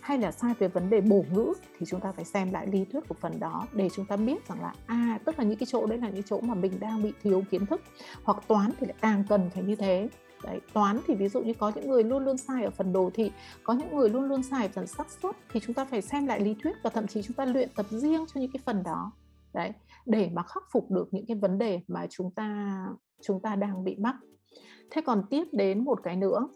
hay 0.00 0.18
là 0.18 0.32
sai 0.32 0.54
về 0.58 0.68
vấn 0.68 0.90
đề 0.90 1.00
bổ 1.00 1.24
ngữ 1.32 1.52
thì 1.78 1.86
chúng 1.86 2.00
ta 2.00 2.12
phải 2.12 2.24
xem 2.24 2.52
lại 2.52 2.66
lý 2.66 2.84
thuyết 2.84 3.08
của 3.08 3.14
phần 3.20 3.40
đó 3.40 3.66
để 3.72 3.88
chúng 3.94 4.06
ta 4.06 4.16
biết 4.16 4.48
rằng 4.48 4.62
là 4.62 4.74
à 4.86 5.18
tức 5.24 5.38
là 5.38 5.44
những 5.44 5.58
cái 5.58 5.66
chỗ 5.70 5.86
đấy 5.86 5.98
là 5.98 6.08
những 6.08 6.22
chỗ 6.22 6.40
mà 6.40 6.54
mình 6.54 6.80
đang 6.80 7.02
bị 7.02 7.12
thiếu 7.22 7.42
kiến 7.50 7.66
thức 7.66 7.80
hoặc 8.24 8.42
toán 8.48 8.70
thì 8.80 8.86
lại 8.86 8.96
càng 9.00 9.24
cần 9.28 9.50
phải 9.54 9.62
như 9.62 9.76
thế. 9.76 10.08
Đấy, 10.44 10.60
toán 10.72 11.00
thì 11.06 11.14
ví 11.14 11.28
dụ 11.28 11.40
như 11.40 11.54
có 11.54 11.72
những 11.74 11.88
người 11.88 12.04
luôn 12.04 12.24
luôn 12.24 12.38
sai 12.38 12.64
ở 12.64 12.70
phần 12.70 12.92
đồ 12.92 13.10
thị 13.14 13.32
có 13.62 13.72
những 13.72 13.96
người 13.96 14.10
luôn 14.10 14.22
luôn 14.22 14.42
sai 14.42 14.66
ở 14.66 14.70
phần 14.74 14.86
xác 14.86 15.10
suất 15.22 15.36
thì 15.52 15.60
chúng 15.60 15.74
ta 15.74 15.84
phải 15.84 16.02
xem 16.02 16.26
lại 16.26 16.40
lý 16.40 16.54
thuyết 16.62 16.76
và 16.82 16.90
thậm 16.90 17.06
chí 17.06 17.22
chúng 17.22 17.36
ta 17.36 17.44
luyện 17.44 17.68
tập 17.76 17.86
riêng 17.90 18.24
cho 18.34 18.40
những 18.40 18.52
cái 18.52 18.60
phần 18.66 18.82
đó. 18.82 19.12
Đấy 19.54 19.72
để 20.06 20.30
mà 20.32 20.42
khắc 20.42 20.62
phục 20.72 20.90
được 20.90 21.08
những 21.10 21.26
cái 21.26 21.36
vấn 21.36 21.58
đề 21.58 21.80
mà 21.88 22.06
chúng 22.10 22.30
ta 22.30 22.78
chúng 23.22 23.42
ta 23.42 23.56
đang 23.56 23.84
bị 23.84 23.96
mắc. 23.96 24.16
Thế 24.90 25.02
còn 25.06 25.24
tiếp 25.30 25.44
đến 25.52 25.84
một 25.84 26.00
cái 26.02 26.16
nữa 26.16 26.48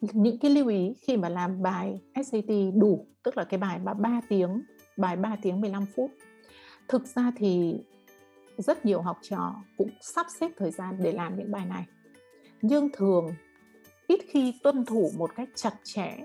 những 0.00 0.38
cái 0.38 0.50
lưu 0.50 0.68
ý 0.68 0.94
khi 1.00 1.16
mà 1.16 1.28
làm 1.28 1.62
bài 1.62 2.00
SAT 2.14 2.50
đủ, 2.74 3.06
tức 3.22 3.36
là 3.36 3.44
cái 3.44 3.58
bài 3.58 3.78
mà 3.84 3.94
3 3.94 4.20
tiếng, 4.28 4.62
bài 4.96 5.16
3 5.16 5.36
tiếng 5.42 5.60
15 5.60 5.86
phút. 5.96 6.10
Thực 6.88 7.06
ra 7.06 7.32
thì 7.36 7.80
rất 8.58 8.86
nhiều 8.86 9.00
học 9.00 9.18
trò 9.22 9.54
cũng 9.76 9.90
sắp 10.00 10.26
xếp 10.40 10.50
thời 10.56 10.70
gian 10.70 10.98
để 11.02 11.12
làm 11.12 11.38
những 11.38 11.50
bài 11.52 11.66
này. 11.66 11.86
Nhưng 12.62 12.88
thường, 12.92 13.34
ít 14.06 14.20
khi 14.28 14.54
tuân 14.62 14.84
thủ 14.84 15.10
một 15.16 15.30
cách 15.36 15.48
chặt 15.54 15.74
chẽ, 15.84 16.16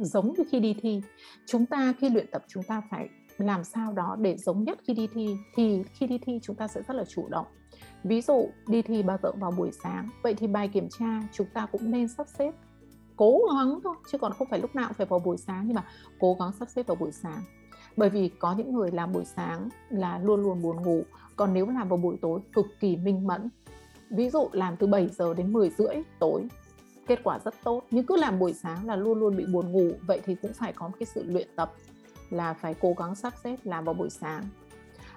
giống 0.00 0.34
như 0.38 0.44
khi 0.50 0.60
đi 0.60 0.76
thi. 0.80 1.02
Chúng 1.46 1.66
ta 1.66 1.94
khi 1.98 2.08
luyện 2.08 2.26
tập 2.32 2.44
chúng 2.48 2.62
ta 2.62 2.82
phải 2.90 3.08
làm 3.38 3.64
sao 3.64 3.92
đó 3.92 4.16
để 4.20 4.36
giống 4.36 4.64
nhất 4.64 4.78
khi 4.84 4.94
đi 4.94 5.08
thi, 5.14 5.36
thì 5.54 5.82
khi 5.92 6.06
đi 6.06 6.18
thi 6.18 6.38
chúng 6.42 6.56
ta 6.56 6.68
sẽ 6.68 6.82
rất 6.88 6.94
là 6.94 7.04
chủ 7.04 7.28
động. 7.28 7.46
Ví 8.04 8.20
dụ, 8.20 8.48
đi 8.66 8.82
thi 8.82 9.02
bao 9.02 9.18
giờ 9.22 9.32
vào 9.32 9.50
buổi 9.50 9.70
sáng, 9.82 10.08
vậy 10.22 10.34
thì 10.34 10.46
bài 10.46 10.68
kiểm 10.68 10.88
tra 10.98 11.22
chúng 11.32 11.46
ta 11.54 11.66
cũng 11.66 11.90
nên 11.90 12.08
sắp 12.08 12.26
xếp 12.38 12.52
cố 13.20 13.40
gắng 13.54 13.80
thôi, 13.84 13.94
chứ 14.12 14.18
còn 14.18 14.32
không 14.32 14.48
phải 14.50 14.60
lúc 14.60 14.74
nào 14.74 14.88
cũng 14.88 14.94
phải 14.94 15.06
vào 15.06 15.18
buổi 15.18 15.36
sáng. 15.36 15.64
Nhưng 15.66 15.74
mà 15.74 15.84
cố 16.20 16.36
gắng 16.40 16.52
sắp 16.58 16.68
xếp 16.68 16.86
vào 16.86 16.94
buổi 16.94 17.12
sáng. 17.12 17.42
Bởi 17.96 18.10
vì 18.10 18.28
có 18.28 18.54
những 18.54 18.74
người 18.74 18.90
làm 18.90 19.12
buổi 19.12 19.24
sáng 19.24 19.68
là 19.90 20.18
luôn 20.18 20.42
luôn 20.42 20.62
buồn 20.62 20.82
ngủ. 20.82 21.02
Còn 21.36 21.54
nếu 21.54 21.66
làm 21.66 21.88
vào 21.88 21.96
buổi 21.96 22.16
tối, 22.22 22.40
cực 22.52 22.66
kỳ 22.80 22.96
minh 22.96 23.26
mẫn. 23.26 23.48
Ví 24.10 24.30
dụ 24.30 24.48
làm 24.52 24.76
từ 24.76 24.86
7 24.86 25.08
giờ 25.08 25.34
đến 25.34 25.52
10 25.52 25.70
rưỡi 25.70 25.94
tối, 26.18 26.48
kết 27.06 27.20
quả 27.24 27.38
rất 27.44 27.54
tốt. 27.64 27.82
Nhưng 27.90 28.06
cứ 28.06 28.16
làm 28.16 28.38
buổi 28.38 28.52
sáng 28.52 28.86
là 28.86 28.96
luôn 28.96 29.18
luôn 29.18 29.36
bị 29.36 29.46
buồn 29.46 29.72
ngủ. 29.72 29.90
Vậy 30.06 30.20
thì 30.24 30.34
cũng 30.42 30.52
phải 30.52 30.72
có 30.72 30.88
một 30.88 30.94
cái 30.98 31.06
sự 31.06 31.24
luyện 31.24 31.48
tập 31.56 31.72
là 32.30 32.54
phải 32.54 32.74
cố 32.74 32.94
gắng 32.98 33.14
sắp 33.14 33.34
xếp 33.44 33.56
làm 33.64 33.84
vào 33.84 33.94
buổi 33.94 34.10
sáng. 34.10 34.44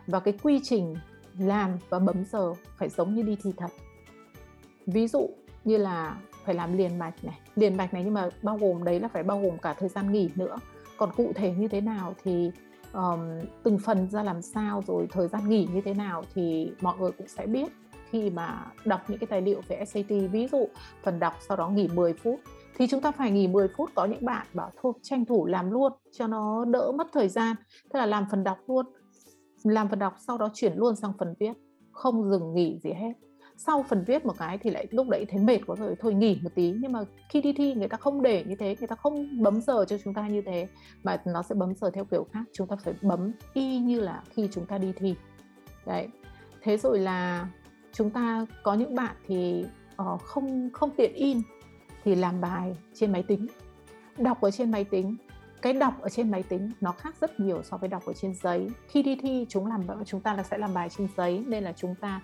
Và 0.08 0.20
cái 0.20 0.38
quy 0.44 0.60
trình 0.64 0.96
làm 1.38 1.78
và 1.90 2.00
bấm 2.00 2.26
giờ 2.32 2.54
phải 2.78 2.90
giống 2.90 3.16
như 3.16 3.22
đi 3.22 3.38
thi 3.44 3.54
thật. 3.58 3.72
Ví 4.86 5.08
dụ 5.08 5.30
như 5.64 5.78
là 5.78 6.18
phải 6.46 6.56
làm 6.56 6.78
liền 6.78 7.00
mạch 7.00 7.24
này. 7.24 7.40
Liền 7.56 7.78
mạch 7.78 7.94
này 7.94 8.04
nhưng 8.04 8.14
mà 8.14 8.30
bao 8.42 8.58
gồm 8.58 8.84
đấy 8.84 9.00
là 9.00 9.08
phải 9.08 9.24
bao 9.24 9.42
gồm 9.42 9.58
cả 9.58 9.74
thời 9.74 9.90
gian 9.90 10.12
nghỉ 10.12 10.30
nữa. 10.36 10.58
Còn 10.98 11.12
cụ 11.16 11.32
thể 11.36 11.52
như 11.52 11.68
thế 11.68 11.82
nào 11.82 12.14
thì 12.24 12.52
um, 12.94 13.20
từng 13.64 13.80
phần 13.80 14.10
ra 14.10 14.24
làm 14.24 14.42
sao 14.42 14.84
rồi 14.88 15.08
thời 15.12 15.28
gian 15.28 15.50
nghỉ 15.50 15.68
như 15.74 15.82
thế 15.82 15.94
nào 15.94 16.24
thì 16.34 16.72
mọi 16.82 16.98
người 17.00 17.12
cũng 17.12 17.28
sẽ 17.28 17.46
biết. 17.46 17.72
Khi 18.10 18.30
mà 18.30 18.66
đọc 18.86 19.02
những 19.08 19.20
cái 19.20 19.28
tài 19.28 19.42
liệu 19.42 19.62
về 19.68 19.86
SAT 19.86 20.10
ví 20.32 20.48
dụ 20.48 20.68
phần 21.04 21.20
đọc 21.20 21.34
sau 21.48 21.58
đó 21.58 21.70
nghỉ 21.70 21.88
10 21.88 22.14
phút 22.14 22.40
thì 22.78 22.88
chúng 22.88 23.02
ta 23.02 23.12
phải 23.12 23.32
nghỉ 23.32 23.48
10 23.48 23.68
phút 23.68 23.90
có 23.96 24.06
những 24.06 24.26
bạn 24.26 24.48
bảo 24.54 24.72
thôi 24.82 24.94
tranh 25.02 25.26
thủ 25.26 25.46
làm 25.46 25.72
luôn 25.72 25.92
cho 26.12 26.28
nó 26.28 26.66
đỡ 26.66 26.92
mất 26.96 27.08
thời 27.14 27.30
gian. 27.30 27.56
Thế 27.94 28.00
là 28.00 28.06
làm 28.06 28.26
phần 28.32 28.44
đọc 28.44 28.58
luôn. 28.68 28.86
Làm 29.64 29.90
phần 29.90 30.00
đọc 30.00 30.14
sau 30.28 30.38
đó 30.38 30.50
chuyển 30.54 30.74
luôn 30.76 30.96
sang 30.96 31.14
phần 31.20 31.34
viết. 31.40 31.54
Không 31.92 32.30
dừng 32.30 32.54
nghỉ 32.54 32.80
gì 32.84 32.94
hết 32.94 33.14
sau 33.58 33.86
phần 33.90 34.04
viết 34.08 34.26
một 34.26 34.34
cái 34.38 34.58
thì 34.58 34.70
lại 34.70 34.88
lúc 34.92 35.10
đấy 35.10 35.26
thấy 35.30 35.40
mệt 35.40 35.60
quá 35.68 35.76
rồi 35.76 35.96
thôi 36.00 36.14
nghỉ 36.14 36.40
một 36.44 36.50
tí. 36.56 36.74
Nhưng 36.80 36.92
mà 36.92 37.00
khi 37.30 37.42
đi 37.42 37.54
thi 37.54 37.74
người 37.74 37.88
ta 37.88 37.98
không 37.98 38.22
để 38.22 38.44
như 38.48 38.56
thế 38.56 38.76
người 38.80 38.88
ta 38.88 38.96
không 38.96 39.44
bấm 39.44 39.62
giờ 39.62 39.86
cho 39.88 39.98
chúng 40.04 40.14
ta 40.14 40.28
như 40.28 40.42
thế 40.46 40.68
mà 41.04 41.22
nó 41.26 41.44
sẽ 41.44 41.56
bấm 41.56 41.76
giờ 41.76 41.90
theo 41.94 42.06
kiểu 42.06 42.28
khác. 42.34 42.44
Chúng 42.54 42.68
ta 42.68 42.76
phải 42.76 42.94
bấm 43.02 43.32
y 43.54 43.80
như 43.80 44.00
là 44.00 44.24
khi 44.30 44.50
chúng 44.52 44.66
ta 44.66 44.78
đi 44.78 44.94
thi. 44.96 45.16
Đấy. 45.86 46.08
Thế 46.62 46.78
rồi 46.78 47.00
là 47.00 47.48
chúng 47.94 48.10
ta 48.10 48.46
có 48.64 48.74
những 48.74 48.96
bạn 48.96 49.16
thì 49.28 49.66
uh, 50.02 50.22
không 50.22 50.70
không 50.74 50.90
tiện 50.98 51.14
in 51.14 51.42
thì 52.04 52.16
làm 52.16 52.42
bài 52.42 52.78
trên 52.94 53.12
máy 53.12 53.24
tính. 53.24 53.48
Đọc 54.18 54.42
ở 54.42 54.52
trên 54.52 54.72
máy 54.72 54.84
tính. 54.84 55.16
Cái 55.62 55.74
đọc 55.74 55.94
ở 56.02 56.10
trên 56.10 56.32
máy 56.32 56.44
tính 56.44 56.72
nó 56.82 56.92
khác 56.92 57.16
rất 57.22 57.40
nhiều 57.40 57.64
so 57.64 57.78
với 57.78 57.90
đọc 57.90 58.06
ở 58.06 58.14
trên 58.14 58.34
giấy. 58.44 58.68
Khi 58.88 59.04
đi 59.04 59.16
thi 59.16 59.46
chúng 59.50 59.68
làm 59.68 59.82
chúng 60.06 60.22
ta 60.22 60.34
là 60.34 60.44
sẽ 60.44 60.58
làm 60.58 60.74
bài 60.74 60.90
trên 60.90 61.08
giấy 61.18 61.44
nên 61.48 61.64
là 61.64 61.74
chúng 61.74 61.96
ta 61.96 62.22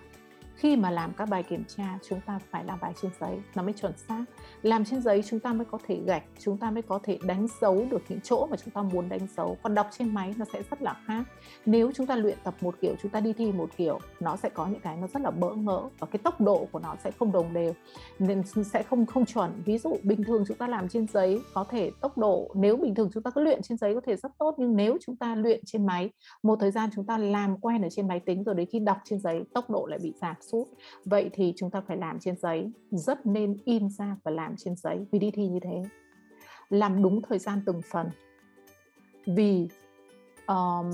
khi 0.60 0.76
mà 0.76 0.90
làm 0.90 1.12
các 1.12 1.28
bài 1.28 1.42
kiểm 1.42 1.64
tra 1.76 1.98
chúng 2.08 2.20
ta 2.20 2.38
phải 2.50 2.64
làm 2.64 2.78
bài 2.80 2.92
trên 3.02 3.10
giấy 3.20 3.38
nó 3.54 3.62
mới 3.62 3.72
chuẩn 3.72 3.92
xác 4.08 4.24
làm 4.62 4.84
trên 4.84 5.02
giấy 5.02 5.22
chúng 5.26 5.40
ta 5.40 5.52
mới 5.52 5.64
có 5.70 5.78
thể 5.86 6.00
gạch 6.06 6.22
chúng 6.38 6.58
ta 6.58 6.70
mới 6.70 6.82
có 6.82 7.00
thể 7.02 7.18
đánh 7.22 7.46
dấu 7.60 7.86
được 7.90 8.02
những 8.08 8.20
chỗ 8.20 8.46
mà 8.50 8.56
chúng 8.56 8.70
ta 8.74 8.82
muốn 8.82 9.08
đánh 9.08 9.26
dấu 9.36 9.56
còn 9.62 9.74
đọc 9.74 9.88
trên 9.98 10.14
máy 10.14 10.34
nó 10.38 10.44
sẽ 10.52 10.62
rất 10.70 10.82
là 10.82 10.96
khác 11.06 11.22
nếu 11.66 11.92
chúng 11.94 12.06
ta 12.06 12.16
luyện 12.16 12.38
tập 12.44 12.54
một 12.60 12.74
kiểu 12.80 12.94
chúng 13.02 13.10
ta 13.10 13.20
đi 13.20 13.32
thi 13.32 13.52
một 13.52 13.70
kiểu 13.76 13.98
nó 14.20 14.36
sẽ 14.36 14.48
có 14.48 14.66
những 14.66 14.80
cái 14.80 14.96
nó 14.96 15.06
rất 15.06 15.22
là 15.22 15.30
bỡ 15.30 15.54
ngỡ 15.54 15.82
và 15.98 16.06
cái 16.06 16.18
tốc 16.18 16.40
độ 16.40 16.66
của 16.72 16.78
nó 16.78 16.96
sẽ 17.04 17.10
không 17.18 17.32
đồng 17.32 17.52
đều 17.52 17.74
nên 18.18 18.42
sẽ 18.64 18.82
không 18.82 19.06
không 19.06 19.26
chuẩn 19.26 19.62
ví 19.64 19.78
dụ 19.78 19.96
bình 20.02 20.24
thường 20.24 20.44
chúng 20.48 20.56
ta 20.56 20.68
làm 20.68 20.88
trên 20.88 21.06
giấy 21.06 21.40
có 21.54 21.64
thể 21.64 21.90
tốc 22.00 22.18
độ 22.18 22.50
nếu 22.54 22.76
bình 22.76 22.94
thường 22.94 23.10
chúng 23.14 23.22
ta 23.22 23.30
cứ 23.30 23.40
luyện 23.40 23.62
trên 23.62 23.78
giấy 23.78 23.94
có 23.94 24.00
thể 24.06 24.16
rất 24.16 24.32
tốt 24.38 24.54
nhưng 24.58 24.76
nếu 24.76 24.98
chúng 25.00 25.16
ta 25.16 25.34
luyện 25.34 25.60
trên 25.66 25.86
máy 25.86 26.10
một 26.42 26.56
thời 26.60 26.70
gian 26.70 26.90
chúng 26.94 27.06
ta 27.06 27.18
làm 27.18 27.58
quen 27.58 27.82
ở 27.82 27.88
trên 27.90 28.08
máy 28.08 28.20
tính 28.20 28.44
rồi 28.44 28.54
đến 28.54 28.68
khi 28.72 28.78
đọc 28.78 28.96
trên 29.04 29.20
giấy 29.20 29.42
tốc 29.54 29.70
độ 29.70 29.86
lại 29.86 29.98
bị 30.02 30.12
giảm 30.20 30.36
sút 30.52 30.68
vậy 31.04 31.30
thì 31.32 31.52
chúng 31.56 31.70
ta 31.70 31.80
phải 31.80 31.96
làm 31.96 32.20
trên 32.20 32.36
giấy. 32.36 32.70
Rất 32.90 33.26
nên 33.26 33.56
in 33.64 33.90
ra 33.90 34.16
và 34.24 34.30
làm 34.30 34.54
trên 34.56 34.76
giấy 34.76 35.06
vì 35.12 35.18
đi 35.18 35.30
thi 35.30 35.48
như 35.48 35.60
thế. 35.62 35.82
Làm 36.68 37.02
đúng 37.02 37.22
thời 37.22 37.38
gian 37.38 37.62
từng 37.66 37.80
phần. 37.90 38.08
Vì 39.26 39.68
um, 40.46 40.90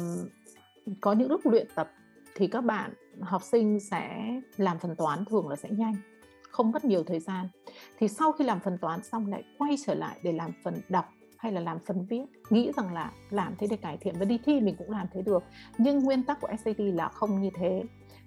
có 1.00 1.12
những 1.12 1.30
lúc 1.30 1.40
luyện 1.44 1.66
tập 1.74 1.90
thì 2.34 2.46
các 2.46 2.60
bạn 2.60 2.92
học 3.20 3.42
sinh 3.42 3.80
sẽ 3.80 4.34
làm 4.56 4.78
phần 4.78 4.96
toán 4.96 5.24
thường 5.24 5.48
là 5.48 5.56
sẽ 5.56 5.68
nhanh 5.70 5.94
không 6.56 6.72
mất 6.72 6.84
nhiều 6.84 7.04
thời 7.04 7.20
gian. 7.20 7.48
Thì 7.98 8.08
sau 8.08 8.32
khi 8.32 8.44
làm 8.44 8.60
phần 8.60 8.78
toán 8.78 9.02
xong 9.02 9.26
lại 9.26 9.44
quay 9.58 9.76
trở 9.86 9.94
lại 9.94 10.18
để 10.22 10.32
làm 10.32 10.52
phần 10.64 10.80
đọc 10.88 11.04
hay 11.46 11.52
là 11.52 11.60
làm 11.60 11.78
phần 11.86 12.06
viết 12.06 12.24
nghĩ 12.50 12.72
rằng 12.76 12.94
là 12.94 13.12
làm 13.30 13.54
thế 13.58 13.66
để 13.70 13.76
cải 13.76 13.96
thiện 13.96 14.14
và 14.18 14.24
đi 14.24 14.38
thi 14.44 14.60
mình 14.60 14.76
cũng 14.78 14.90
làm 14.90 15.06
thế 15.12 15.22
được. 15.22 15.44
Nhưng 15.78 15.98
nguyên 15.98 16.22
tắc 16.22 16.40
của 16.40 16.48
SAT 16.64 16.78
là 16.78 17.08
không 17.08 17.42
như 17.42 17.50
thế. 17.54 17.82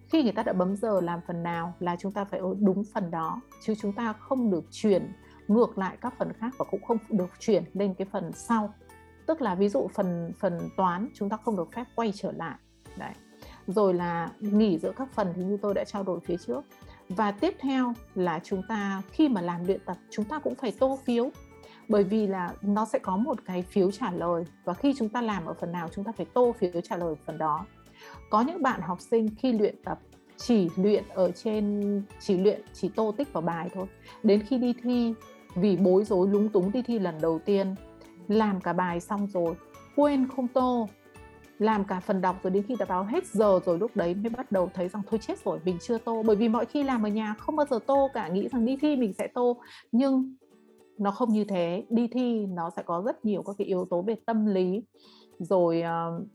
Khi 0.10 0.24
người 0.24 0.32
ta 0.32 0.44
đã 0.44 0.54
bấm 0.54 0.76
giờ 0.76 1.02
làm 1.02 1.20
phần 1.28 1.44
nào 1.44 1.74
là 1.80 1.96
chúng 2.00 2.12
ta 2.12 2.26
phải 2.26 2.40
đúng 2.60 2.84
phần 2.94 3.12
đó, 3.12 3.42
chứ 3.66 3.74
chúng 3.82 3.94
ta 3.94 4.14
không 4.14 4.52
được 4.52 4.64
chuyển 4.72 5.12
ngược 5.48 5.78
lại 5.78 5.98
các 6.02 6.14
phần 6.18 6.34
khác 6.34 6.54
và 6.58 6.66
cũng 6.72 6.84
không 6.84 6.98
được 7.10 7.30
chuyển 7.40 7.64
lên 7.74 7.94
cái 7.94 8.08
phần 8.12 8.32
sau. 8.34 8.74
Tức 9.28 9.42
là 9.42 9.56
ví 9.56 9.70
dụ 9.70 9.88
phần 9.94 10.32
phần 10.40 10.70
toán 10.78 11.10
chúng 11.14 11.30
ta 11.30 11.38
không 11.38 11.58
được 11.58 11.72
phép 11.76 11.86
quay 11.96 12.12
trở 12.16 12.32
lại. 12.32 12.56
Đấy. 12.98 13.14
Rồi 13.68 13.94
là 13.94 14.30
nghỉ 14.40 14.78
giữa 14.78 14.92
các 14.96 15.14
phần 15.14 15.34
thì 15.36 15.44
như 15.44 15.58
tôi 15.62 15.74
đã 15.74 15.84
trao 15.84 16.04
đổi 16.04 16.20
phía 16.20 16.38
trước. 16.48 16.62
Và 17.10 17.32
tiếp 17.32 17.56
theo 17.60 17.94
là 18.16 18.40
chúng 18.44 18.62
ta 18.70 19.02
khi 19.12 19.30
mà 19.30 19.42
làm 19.42 19.66
luyện 19.66 19.80
tập, 19.86 19.98
chúng 20.10 20.26
ta 20.26 20.40
cũng 20.40 20.56
phải 20.56 20.74
tô 20.80 21.00
phiếu 21.04 21.32
bởi 21.90 22.04
vì 22.04 22.28
là 22.28 22.54
nó 22.62 22.86
sẽ 22.86 23.00
có 23.00 23.18
một 23.18 23.38
cái 23.46 23.62
phiếu 23.62 23.92
trả 23.92 24.12
lời 24.12 24.44
và 24.66 24.74
khi 24.74 24.94
chúng 24.98 25.10
ta 25.10 25.22
làm 25.22 25.46
ở 25.46 25.54
phần 25.54 25.72
nào 25.72 25.90
chúng 25.96 26.06
ta 26.06 26.12
phải 26.12 26.26
tô 26.34 26.56
phiếu 26.60 26.82
trả 26.84 26.98
lời 26.98 27.16
phần 27.26 27.38
đó. 27.38 27.66
Có 28.30 28.42
những 28.42 28.64
bạn 28.64 28.82
học 28.82 29.02
sinh 29.02 29.30
khi 29.36 29.54
luyện 29.54 29.76
tập 29.84 30.00
chỉ 30.38 30.70
luyện 30.76 31.04
ở 31.14 31.32
trên, 31.32 32.04
chỉ 32.20 32.38
luyện, 32.38 32.62
chỉ 32.74 32.90
tô 32.90 33.14
tích 33.18 33.34
vào 33.34 33.42
bài 33.42 33.70
thôi. 33.74 33.86
Đến 34.24 34.44
khi 34.44 34.58
đi 34.58 34.74
thi, 34.84 35.14
vì 35.56 35.78
bối 35.78 36.04
rối 36.04 36.28
lúng 36.28 36.50
túng 36.50 36.72
đi 36.72 36.82
thi 36.82 37.00
lần 37.00 37.22
đầu 37.22 37.40
tiên, 37.40 37.76
làm 38.28 38.62
cả 38.62 38.74
bài 38.74 39.00
xong 39.00 39.28
rồi, 39.28 39.56
quên 39.96 40.28
không 40.36 40.48
tô, 40.48 40.88
làm 41.60 41.84
cả 41.84 42.00
phần 42.00 42.22
đọc 42.22 42.36
rồi 42.44 42.52
đến 42.52 42.64
khi 42.68 42.76
đã 42.80 42.86
báo 42.86 43.04
hết 43.04 43.28
giờ 43.28 43.60
rồi 43.66 43.78
lúc 43.78 43.92
đấy 43.96 44.16
mới 44.16 44.30
bắt 44.30 44.52
đầu 44.52 44.72
thấy 44.74 44.88
rằng 44.88 45.02
thôi 45.10 45.20
chết 45.28 45.46
rồi, 45.46 45.60
mình 45.66 45.78
chưa 45.82 45.98
tô. 45.98 46.24
Bởi 46.26 46.36
vì 46.36 46.50
mọi 46.50 46.66
khi 46.66 46.84
làm 46.84 47.06
ở 47.06 47.10
nhà 47.10 47.36
không 47.40 47.56
bao 47.56 47.66
giờ 47.70 47.80
tô 47.86 48.10
cả, 48.14 48.28
nghĩ 48.28 48.48
rằng 48.48 48.66
đi 48.66 48.78
thi 48.82 48.96
mình 48.96 49.14
sẽ 49.14 49.28
tô. 49.28 49.58
Nhưng 49.92 50.36
nó 51.00 51.12
không 51.12 51.34
như 51.34 51.44
thế. 51.44 51.86
Đi 51.90 52.08
thi 52.08 52.46
nó 52.46 52.70
sẽ 52.76 52.84
có 52.84 53.02
rất 53.06 53.26
nhiều 53.26 53.44
các 53.44 53.56
cái 53.58 53.68
yếu 53.68 53.86
tố 53.90 54.02
về 54.02 54.16
tâm 54.26 54.46
lý. 54.46 54.84
Rồi 55.40 55.84
uh, 55.84 56.28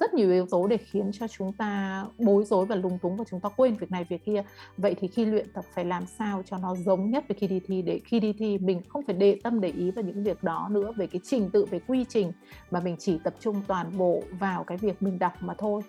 rất 0.00 0.14
nhiều 0.14 0.30
yếu 0.30 0.46
tố 0.50 0.66
để 0.66 0.76
khiến 0.76 1.10
cho 1.12 1.28
chúng 1.28 1.52
ta 1.52 2.04
bối 2.18 2.44
rối 2.44 2.66
và 2.66 2.76
lúng 2.76 2.98
túng 2.98 3.16
và 3.16 3.24
chúng 3.30 3.40
ta 3.40 3.48
quên 3.48 3.74
việc 3.74 3.90
này 3.90 4.06
việc 4.08 4.24
kia. 4.24 4.44
Vậy 4.76 4.94
thì 4.94 5.08
khi 5.08 5.24
luyện 5.24 5.52
tập 5.52 5.64
phải 5.74 5.84
làm 5.84 6.06
sao 6.06 6.42
cho 6.46 6.58
nó 6.58 6.74
giống 6.74 7.10
nhất 7.10 7.24
với 7.28 7.36
khi 7.38 7.46
đi 7.46 7.60
thi 7.66 7.82
để 7.82 8.00
khi 8.04 8.20
đi 8.20 8.32
thi 8.32 8.58
mình 8.58 8.82
không 8.88 9.02
phải 9.06 9.16
để 9.16 9.40
tâm 9.42 9.60
để 9.60 9.68
ý 9.68 9.90
vào 9.90 10.04
những 10.04 10.22
việc 10.22 10.42
đó 10.42 10.68
nữa 10.70 10.92
về 10.96 11.06
cái 11.06 11.20
trình 11.24 11.50
tự 11.50 11.64
về 11.64 11.80
quy 11.86 12.04
trình 12.08 12.32
mà 12.70 12.80
mình 12.80 12.96
chỉ 12.98 13.18
tập 13.24 13.34
trung 13.40 13.62
toàn 13.66 13.98
bộ 13.98 14.22
vào 14.38 14.64
cái 14.64 14.78
việc 14.78 15.02
mình 15.02 15.18
đọc 15.18 15.32
mà 15.40 15.54
thôi. 15.58 15.82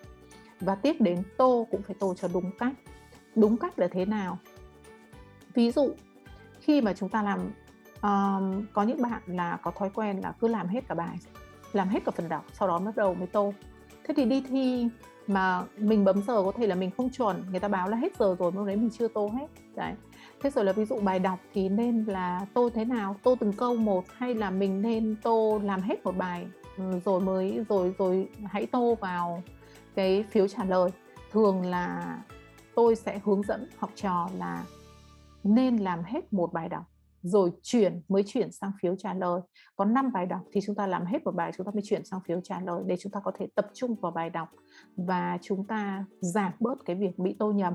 Và 0.60 0.74
tiếp 0.74 0.96
đến 1.00 1.22
tô 1.36 1.66
cũng 1.70 1.82
phải 1.82 1.96
tô 1.98 2.14
cho 2.14 2.28
đúng 2.32 2.50
cách. 2.58 2.74
Đúng 3.36 3.56
cách 3.56 3.78
là 3.78 3.88
thế 3.88 4.04
nào? 4.04 4.38
Ví 5.54 5.70
dụ 5.70 5.90
khi 6.60 6.80
mà 6.80 6.92
chúng 6.92 7.08
ta 7.08 7.22
làm 7.22 7.38
um, 8.02 8.66
có 8.72 8.82
những 8.82 9.02
bạn 9.02 9.22
là 9.26 9.56
có 9.62 9.70
thói 9.70 9.90
quen 9.94 10.20
là 10.20 10.32
cứ 10.40 10.48
làm 10.48 10.68
hết 10.68 10.88
cả 10.88 10.94
bài 10.94 11.18
làm 11.72 11.88
hết 11.88 12.04
cả 12.04 12.12
phần 12.16 12.28
đọc 12.28 12.44
sau 12.52 12.68
đó 12.68 12.78
bắt 12.78 12.96
đầu 12.96 13.14
mới 13.14 13.26
tô. 13.26 13.54
Thế 14.04 14.14
thì 14.16 14.24
đi 14.24 14.44
thi 14.48 14.88
mà 15.26 15.62
mình 15.76 16.04
bấm 16.04 16.22
giờ 16.22 16.42
có 16.42 16.52
thể 16.56 16.66
là 16.66 16.74
mình 16.74 16.90
không 16.96 17.10
chuẩn 17.10 17.44
người 17.50 17.60
ta 17.60 17.68
báo 17.68 17.88
là 17.88 17.96
hết 17.96 18.16
giờ 18.18 18.36
rồi 18.38 18.52
lúc 18.54 18.66
đấy 18.66 18.76
mình 18.76 18.90
chưa 18.90 19.08
tô 19.08 19.30
hết 19.34 19.46
đấy. 19.74 19.92
Thế 20.42 20.50
rồi 20.50 20.64
là 20.64 20.72
ví 20.72 20.84
dụ 20.84 21.00
bài 21.00 21.18
đọc 21.18 21.38
thì 21.54 21.68
nên 21.68 22.04
là 22.04 22.46
tô 22.54 22.70
thế 22.74 22.84
nào? 22.84 23.16
Tô 23.22 23.36
từng 23.40 23.52
câu 23.52 23.76
một 23.76 24.04
hay 24.16 24.34
là 24.34 24.50
mình 24.50 24.82
nên 24.82 25.16
tô 25.22 25.60
làm 25.64 25.80
hết 25.80 26.04
một 26.04 26.16
bài 26.16 26.46
ừ, 26.76 27.00
rồi 27.04 27.20
mới 27.20 27.64
rồi 27.68 27.94
rồi 27.98 28.28
hãy 28.50 28.66
tô 28.66 28.94
vào 29.00 29.42
cái 29.94 30.24
phiếu 30.30 30.48
trả 30.48 30.64
lời? 30.64 30.90
Thường 31.32 31.62
là 31.62 32.18
tôi 32.74 32.96
sẽ 32.96 33.20
hướng 33.24 33.42
dẫn 33.42 33.66
học 33.78 33.90
trò 33.94 34.28
là 34.38 34.64
nên 35.44 35.76
làm 35.76 36.02
hết 36.04 36.32
một 36.32 36.52
bài 36.52 36.68
đọc, 36.68 36.84
rồi 37.22 37.52
chuyển, 37.62 38.02
mới 38.08 38.22
chuyển 38.26 38.52
sang 38.52 38.72
phiếu 38.82 38.96
trả 38.96 39.14
lời. 39.14 39.40
Có 39.76 39.84
5 39.84 40.12
bài 40.12 40.26
đọc 40.26 40.40
thì 40.52 40.60
chúng 40.66 40.74
ta 40.74 40.86
làm 40.86 41.04
hết 41.06 41.24
một 41.24 41.34
bài, 41.34 41.52
chúng 41.56 41.66
ta 41.66 41.72
mới 41.74 41.82
chuyển 41.84 42.04
sang 42.04 42.20
phiếu 42.26 42.40
trả 42.40 42.60
lời 42.60 42.82
để 42.86 42.96
chúng 42.96 43.12
ta 43.12 43.20
có 43.24 43.32
thể 43.38 43.46
tập 43.54 43.66
trung 43.74 43.94
vào 43.94 44.12
bài 44.12 44.30
đọc 44.30 44.48
và 44.96 45.38
chúng 45.42 45.66
ta 45.66 46.04
giảm 46.20 46.52
bớt 46.60 46.84
cái 46.84 46.96
việc 46.96 47.18
bị 47.18 47.36
tô 47.38 47.52
nhầm. 47.52 47.74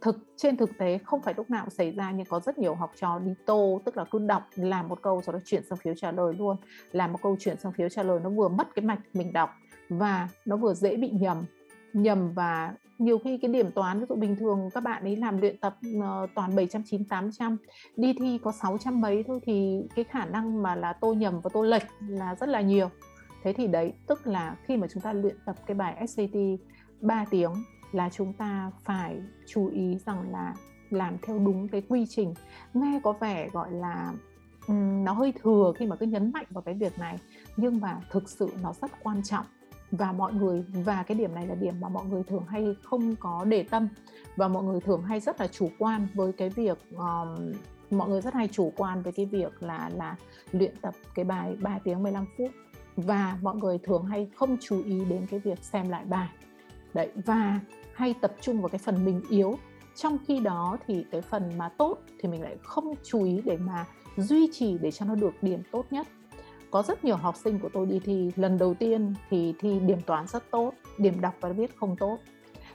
Thực, 0.00 0.16
trên 0.36 0.56
thực 0.56 0.70
tế 0.78 0.98
không 0.98 1.22
phải 1.22 1.34
lúc 1.36 1.50
nào 1.50 1.70
xảy 1.70 1.90
ra, 1.90 2.10
nhưng 2.10 2.26
có 2.26 2.40
rất 2.40 2.58
nhiều 2.58 2.74
học 2.74 2.90
trò 2.96 3.18
đi 3.18 3.34
tô, 3.46 3.80
tức 3.84 3.96
là 3.96 4.04
cứ 4.10 4.18
đọc, 4.18 4.42
làm 4.54 4.88
một 4.88 5.02
câu 5.02 5.22
rồi 5.22 5.32
nó 5.32 5.38
chuyển 5.44 5.62
sang 5.68 5.78
phiếu 5.78 5.94
trả 5.96 6.12
lời 6.12 6.34
luôn. 6.38 6.56
Làm 6.92 7.12
một 7.12 7.18
câu 7.22 7.36
chuyển 7.40 7.56
sang 7.60 7.72
phiếu 7.72 7.88
trả 7.88 8.02
lời 8.02 8.20
nó 8.20 8.30
vừa 8.30 8.48
mất 8.48 8.74
cái 8.74 8.84
mạch 8.84 9.00
mình 9.14 9.32
đọc 9.32 9.50
và 9.88 10.28
nó 10.44 10.56
vừa 10.56 10.74
dễ 10.74 10.96
bị 10.96 11.10
nhầm 11.10 11.44
nhầm 11.92 12.32
và 12.32 12.74
nhiều 12.98 13.18
khi 13.18 13.38
cái 13.38 13.50
điểm 13.50 13.70
toán 13.70 14.00
ví 14.00 14.06
dụ 14.08 14.14
bình 14.14 14.36
thường 14.36 14.70
các 14.74 14.80
bạn 14.80 15.02
ấy 15.02 15.16
làm 15.16 15.40
luyện 15.40 15.56
tập 15.58 15.76
uh, 15.96 16.30
toàn 16.34 16.56
790 16.56 17.06
800 17.08 17.56
đi 17.96 18.14
thi 18.18 18.38
có 18.42 18.52
600 18.52 19.00
mấy 19.00 19.24
thôi 19.26 19.40
thì 19.44 19.82
cái 19.96 20.04
khả 20.04 20.24
năng 20.24 20.62
mà 20.62 20.74
là 20.74 20.92
tô 20.92 21.12
nhầm 21.12 21.40
và 21.40 21.50
tô 21.52 21.62
lệch 21.62 21.82
là 22.08 22.34
rất 22.34 22.48
là 22.48 22.60
nhiều. 22.60 22.88
Thế 23.42 23.52
thì 23.52 23.66
đấy 23.66 23.92
tức 24.06 24.26
là 24.26 24.56
khi 24.64 24.76
mà 24.76 24.86
chúng 24.92 25.02
ta 25.02 25.12
luyện 25.12 25.36
tập 25.46 25.56
cái 25.66 25.74
bài 25.74 26.06
SAT 26.08 26.30
3 27.00 27.24
tiếng 27.30 27.52
là 27.92 28.10
chúng 28.10 28.32
ta 28.32 28.70
phải 28.84 29.20
chú 29.46 29.68
ý 29.68 29.98
rằng 30.06 30.32
là 30.32 30.54
làm 30.90 31.16
theo 31.22 31.38
đúng 31.38 31.68
cái 31.68 31.82
quy 31.88 32.06
trình. 32.08 32.34
Nghe 32.74 33.00
có 33.02 33.12
vẻ 33.12 33.48
gọi 33.48 33.70
là 33.70 34.12
um, 34.68 35.04
nó 35.04 35.12
hơi 35.12 35.32
thừa 35.42 35.72
khi 35.78 35.86
mà 35.86 35.96
cứ 35.96 36.06
nhấn 36.06 36.32
mạnh 36.32 36.46
vào 36.50 36.62
cái 36.62 36.74
việc 36.74 36.98
này 36.98 37.18
nhưng 37.56 37.80
mà 37.80 38.00
thực 38.10 38.28
sự 38.28 38.50
nó 38.62 38.72
rất 38.72 38.90
quan 39.02 39.22
trọng 39.22 39.46
và 39.92 40.12
mọi 40.12 40.32
người 40.32 40.64
và 40.84 41.02
cái 41.02 41.18
điểm 41.18 41.34
này 41.34 41.46
là 41.46 41.54
điểm 41.54 41.80
mà 41.80 41.88
mọi 41.88 42.04
người 42.06 42.22
thường 42.22 42.44
hay 42.48 42.76
không 42.82 43.16
có 43.16 43.44
để 43.44 43.62
tâm. 43.62 43.88
Và 44.36 44.48
mọi 44.48 44.62
người 44.62 44.80
thường 44.80 45.02
hay 45.02 45.20
rất 45.20 45.40
là 45.40 45.46
chủ 45.46 45.70
quan 45.78 46.06
với 46.14 46.32
cái 46.32 46.48
việc 46.48 46.78
um, 46.90 47.52
mọi 47.90 48.08
người 48.08 48.20
rất 48.20 48.34
hay 48.34 48.48
chủ 48.48 48.72
quan 48.76 49.02
với 49.02 49.12
cái 49.12 49.26
việc 49.26 49.62
là 49.62 49.90
là 49.94 50.16
luyện 50.52 50.74
tập 50.80 50.94
cái 51.14 51.24
bài 51.24 51.56
3 51.60 51.78
tiếng 51.84 52.02
15 52.02 52.26
phút. 52.38 52.50
Và 52.96 53.38
mọi 53.42 53.56
người 53.56 53.78
thường 53.78 54.04
hay 54.04 54.30
không 54.34 54.56
chú 54.60 54.82
ý 54.84 55.04
đến 55.04 55.26
cái 55.30 55.40
việc 55.40 55.58
xem 55.64 55.88
lại 55.88 56.04
bài. 56.04 56.28
Đấy 56.94 57.08
và 57.24 57.60
hay 57.94 58.14
tập 58.20 58.34
trung 58.40 58.60
vào 58.60 58.68
cái 58.68 58.78
phần 58.78 59.04
mình 59.04 59.22
yếu. 59.28 59.58
Trong 59.96 60.18
khi 60.26 60.40
đó 60.40 60.76
thì 60.86 61.04
cái 61.10 61.20
phần 61.22 61.58
mà 61.58 61.68
tốt 61.68 61.98
thì 62.20 62.28
mình 62.28 62.42
lại 62.42 62.56
không 62.62 62.94
chú 63.02 63.24
ý 63.24 63.40
để 63.44 63.56
mà 63.56 63.86
duy 64.16 64.48
trì 64.52 64.78
để 64.78 64.90
cho 64.90 65.06
nó 65.06 65.14
được 65.14 65.42
điểm 65.42 65.62
tốt 65.70 65.86
nhất 65.90 66.06
có 66.72 66.82
rất 66.82 67.04
nhiều 67.04 67.16
học 67.16 67.36
sinh 67.36 67.58
của 67.58 67.68
tôi 67.72 67.86
đi 67.86 68.00
thi. 68.04 68.30
Lần 68.36 68.58
đầu 68.58 68.74
tiên 68.74 69.14
thì 69.30 69.54
thi 69.58 69.80
điểm 69.80 69.98
toán 70.06 70.26
rất 70.26 70.50
tốt, 70.50 70.72
điểm 70.98 71.20
đọc 71.20 71.34
và 71.40 71.48
viết 71.48 71.76
không 71.76 71.96
tốt. 71.96 72.18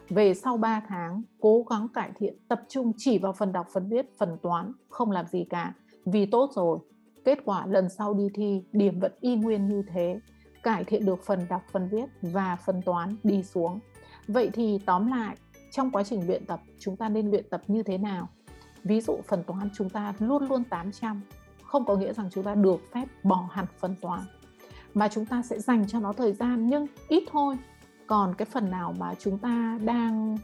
Về 0.09 0.33
sau 0.33 0.57
3 0.57 0.81
tháng, 0.87 1.21
cố 1.39 1.65
gắng 1.69 1.87
cải 1.93 2.11
thiện, 2.19 2.37
tập 2.47 2.61
trung 2.69 2.91
chỉ 2.97 3.17
vào 3.17 3.33
phần 3.33 3.51
đọc, 3.51 3.67
phần 3.73 3.89
viết, 3.89 4.17
phần 4.17 4.37
toán, 4.41 4.71
không 4.89 5.11
làm 5.11 5.27
gì 5.27 5.45
cả. 5.49 5.73
Vì 6.05 6.25
tốt 6.25 6.49
rồi, 6.55 6.79
kết 7.25 7.39
quả 7.45 7.65
lần 7.65 7.89
sau 7.89 8.13
đi 8.13 8.27
thi, 8.33 8.63
điểm 8.71 8.99
vẫn 8.99 9.11
y 9.19 9.35
nguyên 9.35 9.67
như 9.67 9.83
thế. 9.87 10.19
Cải 10.63 10.83
thiện 10.83 11.05
được 11.05 11.19
phần 11.25 11.45
đọc, 11.49 11.61
phần 11.71 11.89
viết 11.91 12.05
và 12.21 12.55
phần 12.55 12.81
toán 12.81 13.15
đi 13.23 13.43
xuống. 13.43 13.79
Vậy 14.27 14.49
thì 14.53 14.79
tóm 14.85 15.07
lại, 15.07 15.35
trong 15.71 15.91
quá 15.91 16.03
trình 16.03 16.27
luyện 16.27 16.45
tập, 16.45 16.59
chúng 16.79 16.95
ta 16.95 17.09
nên 17.09 17.31
luyện 17.31 17.49
tập 17.49 17.61
như 17.67 17.83
thế 17.83 17.97
nào? 17.97 18.27
Ví 18.83 19.01
dụ 19.01 19.19
phần 19.27 19.43
toán 19.43 19.69
chúng 19.77 19.89
ta 19.89 20.13
luôn 20.19 20.43
luôn 20.49 20.63
800 20.63 21.21
không 21.67 21.85
có 21.85 21.95
nghĩa 21.95 22.13
rằng 22.13 22.29
chúng 22.31 22.43
ta 22.43 22.55
được 22.55 22.81
phép 22.93 23.05
bỏ 23.23 23.49
hẳn 23.51 23.65
phân 23.79 23.95
toán 24.01 24.19
mà 24.93 25.07
chúng 25.07 25.25
ta 25.25 25.41
sẽ 25.41 25.59
dành 25.59 25.87
cho 25.87 25.99
nó 25.99 26.13
thời 26.13 26.33
gian 26.33 26.69
nhưng 26.69 26.87
ít 27.07 27.23
thôi 27.31 27.57
còn 28.07 28.33
cái 28.33 28.45
phần 28.45 28.71
nào 28.71 28.93
mà 28.99 29.13
chúng 29.19 29.37
ta 29.37 29.79
đang 29.83 30.37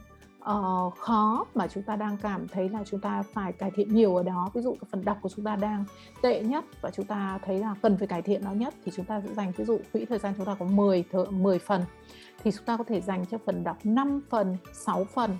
uh, 0.50 0.94
khó 0.98 1.46
mà 1.54 1.66
chúng 1.66 1.82
ta 1.82 1.96
đang 1.96 2.16
cảm 2.16 2.48
thấy 2.48 2.68
là 2.68 2.84
chúng 2.90 3.00
ta 3.00 3.22
phải 3.32 3.52
cải 3.52 3.70
thiện 3.70 3.94
nhiều 3.94 4.16
ở 4.16 4.22
đó 4.22 4.50
ví 4.54 4.62
dụ 4.62 4.70
cái 4.80 4.88
phần 4.90 5.04
đọc 5.04 5.18
của 5.22 5.28
chúng 5.28 5.44
ta 5.44 5.56
đang 5.56 5.84
tệ 6.22 6.42
nhất 6.42 6.64
và 6.80 6.90
chúng 6.90 7.06
ta 7.06 7.38
thấy 7.44 7.58
là 7.58 7.74
cần 7.82 7.96
phải 7.98 8.06
cải 8.06 8.22
thiện 8.22 8.44
nó 8.44 8.52
nhất 8.52 8.74
thì 8.84 8.92
chúng 8.96 9.04
ta 9.04 9.20
sẽ 9.20 9.34
dành 9.34 9.52
ví 9.56 9.64
dụ 9.64 9.78
quỹ 9.92 10.04
thời 10.04 10.18
gian 10.18 10.34
chúng 10.36 10.46
ta 10.46 10.56
có 10.58 10.66
10 10.66 11.04
thợ, 11.12 11.24
10 11.30 11.58
phần 11.58 11.82
thì 12.42 12.50
chúng 12.50 12.64
ta 12.64 12.76
có 12.76 12.84
thể 12.84 13.00
dành 13.00 13.24
cho 13.30 13.38
phần 13.46 13.64
đọc 13.64 13.76
5 13.84 14.20
phần 14.30 14.56
6 14.72 15.04
phần 15.04 15.36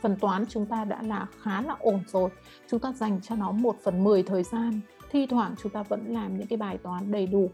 phần 0.00 0.16
toán 0.16 0.44
chúng 0.48 0.66
ta 0.66 0.84
đã 0.84 1.02
là 1.02 1.26
khá 1.42 1.62
là 1.62 1.76
ổn 1.80 2.00
rồi. 2.06 2.30
Chúng 2.68 2.80
ta 2.80 2.92
dành 2.92 3.20
cho 3.22 3.36
nó 3.36 3.52
1 3.52 3.76
phần 3.84 4.04
10 4.04 4.22
thời 4.22 4.42
gian. 4.42 4.80
Thi 5.10 5.26
thoảng 5.26 5.54
chúng 5.62 5.72
ta 5.72 5.82
vẫn 5.82 6.14
làm 6.14 6.38
những 6.38 6.46
cái 6.46 6.56
bài 6.56 6.78
toán 6.78 7.12
đầy 7.12 7.26
đủ. 7.26 7.50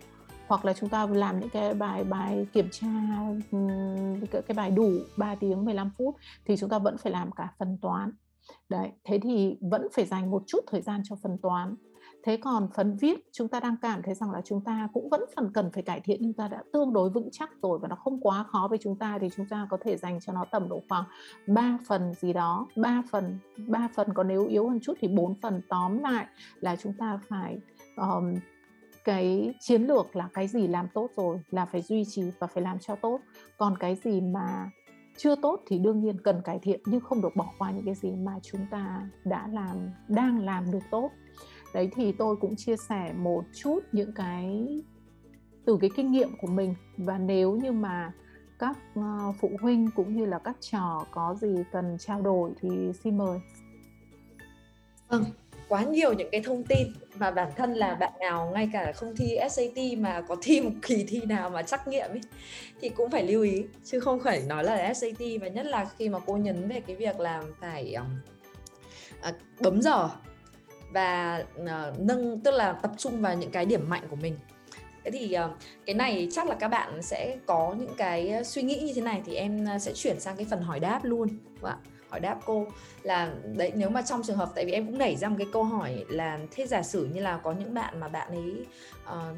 Hoặc 0.47 0.65
là 0.65 0.73
chúng 0.73 0.89
ta 0.89 1.07
làm 1.07 1.41
những 1.41 1.51
cái 1.51 1.75
bài 1.75 2.05
bài 2.05 2.47
kiểm 2.53 2.69
tra 2.71 2.89
cái 4.31 4.55
bài 4.57 4.71
đủ 4.71 4.91
3 5.17 5.35
tiếng 5.35 5.65
15 5.65 5.91
phút 5.99 6.17
thì 6.45 6.57
chúng 6.57 6.71
ta 6.71 6.79
vẫn 6.79 6.99
phải 6.99 7.13
làm 7.13 7.33
cả 7.33 7.53
phần 7.59 7.79
toán. 7.83 8.13
Đấy, 8.69 8.93
thế 9.05 9.19
thì 9.23 9.57
vẫn 9.61 9.89
phải 9.93 10.07
dành 10.07 10.31
một 10.31 10.43
chút 10.47 10.61
thời 10.67 10.83
gian 10.83 11.01
cho 11.05 11.17
phần 11.23 11.39
toán 11.43 11.75
thế 12.27 12.37
còn 12.37 12.69
phần 12.75 12.97
viết 12.97 13.29
chúng 13.33 13.49
ta 13.49 13.61
đang 13.61 13.77
cảm 13.83 14.03
thấy 14.03 14.15
rằng 14.15 14.31
là 14.31 14.41
chúng 14.45 14.61
ta 14.61 14.89
cũng 14.93 15.09
vẫn 15.09 15.25
phần 15.37 15.51
cần 15.55 15.71
phải 15.73 15.83
cải 15.83 16.01
thiện 16.01 16.19
nhưng 16.23 16.33
ta 16.33 16.49
đã 16.49 16.63
tương 16.73 16.93
đối 16.93 17.11
vững 17.11 17.29
chắc 17.33 17.51
rồi 17.63 17.79
và 17.79 17.89
nó 17.89 17.97
không 17.97 18.21
quá 18.21 18.43
khó 18.43 18.67
với 18.71 18.79
chúng 18.83 18.97
ta 18.97 19.19
thì 19.21 19.29
chúng 19.37 19.47
ta 19.47 19.67
có 19.71 19.79
thể 19.85 19.97
dành 19.97 20.21
cho 20.21 20.33
nó 20.33 20.45
tầm 20.45 20.69
độ 20.69 20.83
khoảng 20.89 21.05
3 21.47 21.79
phần 21.89 22.15
gì 22.15 22.33
đó 22.33 22.67
3 22.77 23.03
phần 23.11 23.39
3 23.67 23.89
phần 23.95 24.09
còn 24.15 24.29
nếu 24.29 24.47
yếu 24.47 24.69
hơn 24.69 24.79
chút 24.83 24.95
thì 25.01 25.09
4 25.09 25.35
phần. 25.35 25.61
Tóm 25.69 25.99
lại 25.99 26.27
là 26.61 26.77
chúng 26.77 26.93
ta 26.93 27.21
phải 27.29 27.59
um, 27.97 28.35
cái 29.05 29.55
chiến 29.61 29.83
lược 29.83 30.17
là 30.17 30.29
cái 30.35 30.49
gì 30.49 30.69
làm 30.69 30.89
tốt 30.95 31.11
rồi 31.17 31.41
là 31.51 31.65
phải 31.65 31.83
duy 31.83 32.05
trì 32.05 32.23
và 32.39 32.47
phải 32.47 32.63
làm 32.63 32.79
cho 32.79 32.97
tốt. 32.97 33.21
Còn 33.59 33.79
cái 33.79 33.97
gì 34.05 34.21
mà 34.21 34.71
chưa 35.17 35.35
tốt 35.37 35.63
thì 35.67 35.79
đương 35.79 36.01
nhiên 36.01 36.21
cần 36.21 36.43
cải 36.45 36.59
thiện 36.59 36.81
nhưng 36.87 37.01
không 37.01 37.23
được 37.23 37.37
bỏ 37.37 37.53
qua 37.59 37.71
những 37.71 37.85
cái 37.85 37.95
gì 37.95 38.11
mà 38.11 38.33
chúng 38.43 38.67
ta 38.71 39.09
đã 39.25 39.49
làm 39.53 39.77
đang 40.09 40.45
làm 40.45 40.71
được 40.71 40.83
tốt 40.91 41.11
đấy 41.77 41.91
thì 41.97 42.13
tôi 42.13 42.37
cũng 42.37 42.57
chia 42.57 42.77
sẻ 42.77 43.13
một 43.17 43.45
chút 43.55 43.81
những 43.93 44.13
cái 44.13 44.67
từ 45.65 45.79
cái 45.81 45.91
kinh 45.97 46.13
nghiệm 46.13 46.37
của 46.41 46.47
mình. 46.47 46.75
Và 46.97 47.19
nếu 47.19 47.53
như 47.53 47.73
mà 47.73 48.13
các 48.59 48.77
ờ, 48.95 49.33
phụ 49.41 49.51
huynh 49.61 49.91
cũng 49.97 50.17
như 50.17 50.25
là 50.25 50.39
các 50.39 50.57
trò 50.61 51.07
có 51.11 51.35
gì 51.41 51.55
cần 51.73 51.97
trao 51.99 52.23
đổi 52.23 52.51
thì 52.61 52.69
xin 53.05 53.19
mời. 53.19 53.39
Vâng 55.09 55.25
quá 55.69 55.83
nhiều 55.83 56.13
những 56.13 56.29
cái 56.33 56.41
thông 56.41 56.65
tin. 56.65 56.89
Và 57.15 57.31
bản 57.31 57.53
thân 57.57 57.75
là 57.75 57.95
bạn 57.95 58.13
nào 58.21 58.51
ngay 58.55 58.71
cả 58.73 58.93
không 58.93 59.17
thi 59.17 59.39
SAT 59.51 59.99
mà 59.99 60.21
có 60.29 60.37
thi 60.43 60.61
một 60.61 60.71
kỳ 60.83 61.05
thi 61.09 61.21
nào 61.21 61.51
mà 61.51 61.63
trắc 61.63 61.89
nghiệm 61.89 62.11
ấy 62.11 62.21
thì 62.81 62.89
cũng 62.89 63.11
phải 63.11 63.27
lưu 63.27 63.43
ý. 63.43 63.65
Chứ 63.85 64.01
không 64.01 64.21
phải 64.21 64.43
nói 64.47 64.65
là 64.65 64.95
SAT 64.95 65.19
và 65.41 65.49
nhất 65.49 65.67
là 65.67 65.85
khi 65.99 66.09
mà 66.09 66.19
cô 66.27 66.37
nhấn 66.37 66.69
về 66.69 66.81
cái 66.81 66.97
việc 66.97 67.21
là 67.21 67.43
phải 67.61 67.95
à, 69.21 69.33
bấm 69.61 69.83
giờ 69.83 70.11
và 70.93 71.45
uh, 71.63 72.01
nâng 72.01 72.41
tức 72.41 72.51
là 72.51 72.73
tập 72.73 72.91
trung 72.97 73.21
vào 73.21 73.35
những 73.37 73.51
cái 73.51 73.67
điểm 73.67 73.89
mạnh 73.89 74.03
của 74.11 74.17
mình. 74.17 74.37
Thế 75.05 75.11
thì 75.11 75.37
uh, 75.45 75.51
cái 75.87 75.95
này 75.95 76.29
chắc 76.33 76.49
là 76.49 76.55
các 76.55 76.69
bạn 76.69 77.03
sẽ 77.03 77.37
có 77.47 77.75
những 77.79 77.95
cái 77.97 78.29
ờ, 78.29 78.43
suy 78.43 78.63
nghĩ 78.63 78.81
như 78.81 78.93
thế 78.95 79.03
này 79.03 79.23
thì 79.27 79.35
em 79.35 79.67
sẽ 79.81 79.93
chuyển 79.95 80.21
sang 80.21 80.37
cái 80.37 80.47
phần 80.51 80.63
hỏi 80.63 80.81
đáp 80.81 81.05
luôn. 81.05 81.29
Đúng 81.55 81.65
ạ 81.65 81.77
hỏi 82.11 82.21
đáp 82.21 82.41
cô 82.45 82.67
là 83.03 83.35
đấy 83.57 83.73
nếu 83.75 83.91
mà 83.91 84.03
trong 84.03 84.23
trường 84.23 84.37
hợp 84.37 84.53
tại 84.55 84.65
vì 84.65 84.73
em 84.73 84.87
cũng 84.87 84.99
nảy 84.99 85.17
ra 85.17 85.29
một 85.29 85.35
cái 85.39 85.47
câu 85.53 85.65
hỏi 85.65 86.05
là 86.09 86.39
thế 86.51 86.67
giả 86.67 86.83
sử 86.83 87.09
như 87.15 87.21
là 87.21 87.37
có 87.37 87.53
những 87.53 87.75
bạn 87.75 88.01
mà 88.01 88.09
bạn 88.09 88.29
ấy 88.31 88.67
uh, 89.05 89.37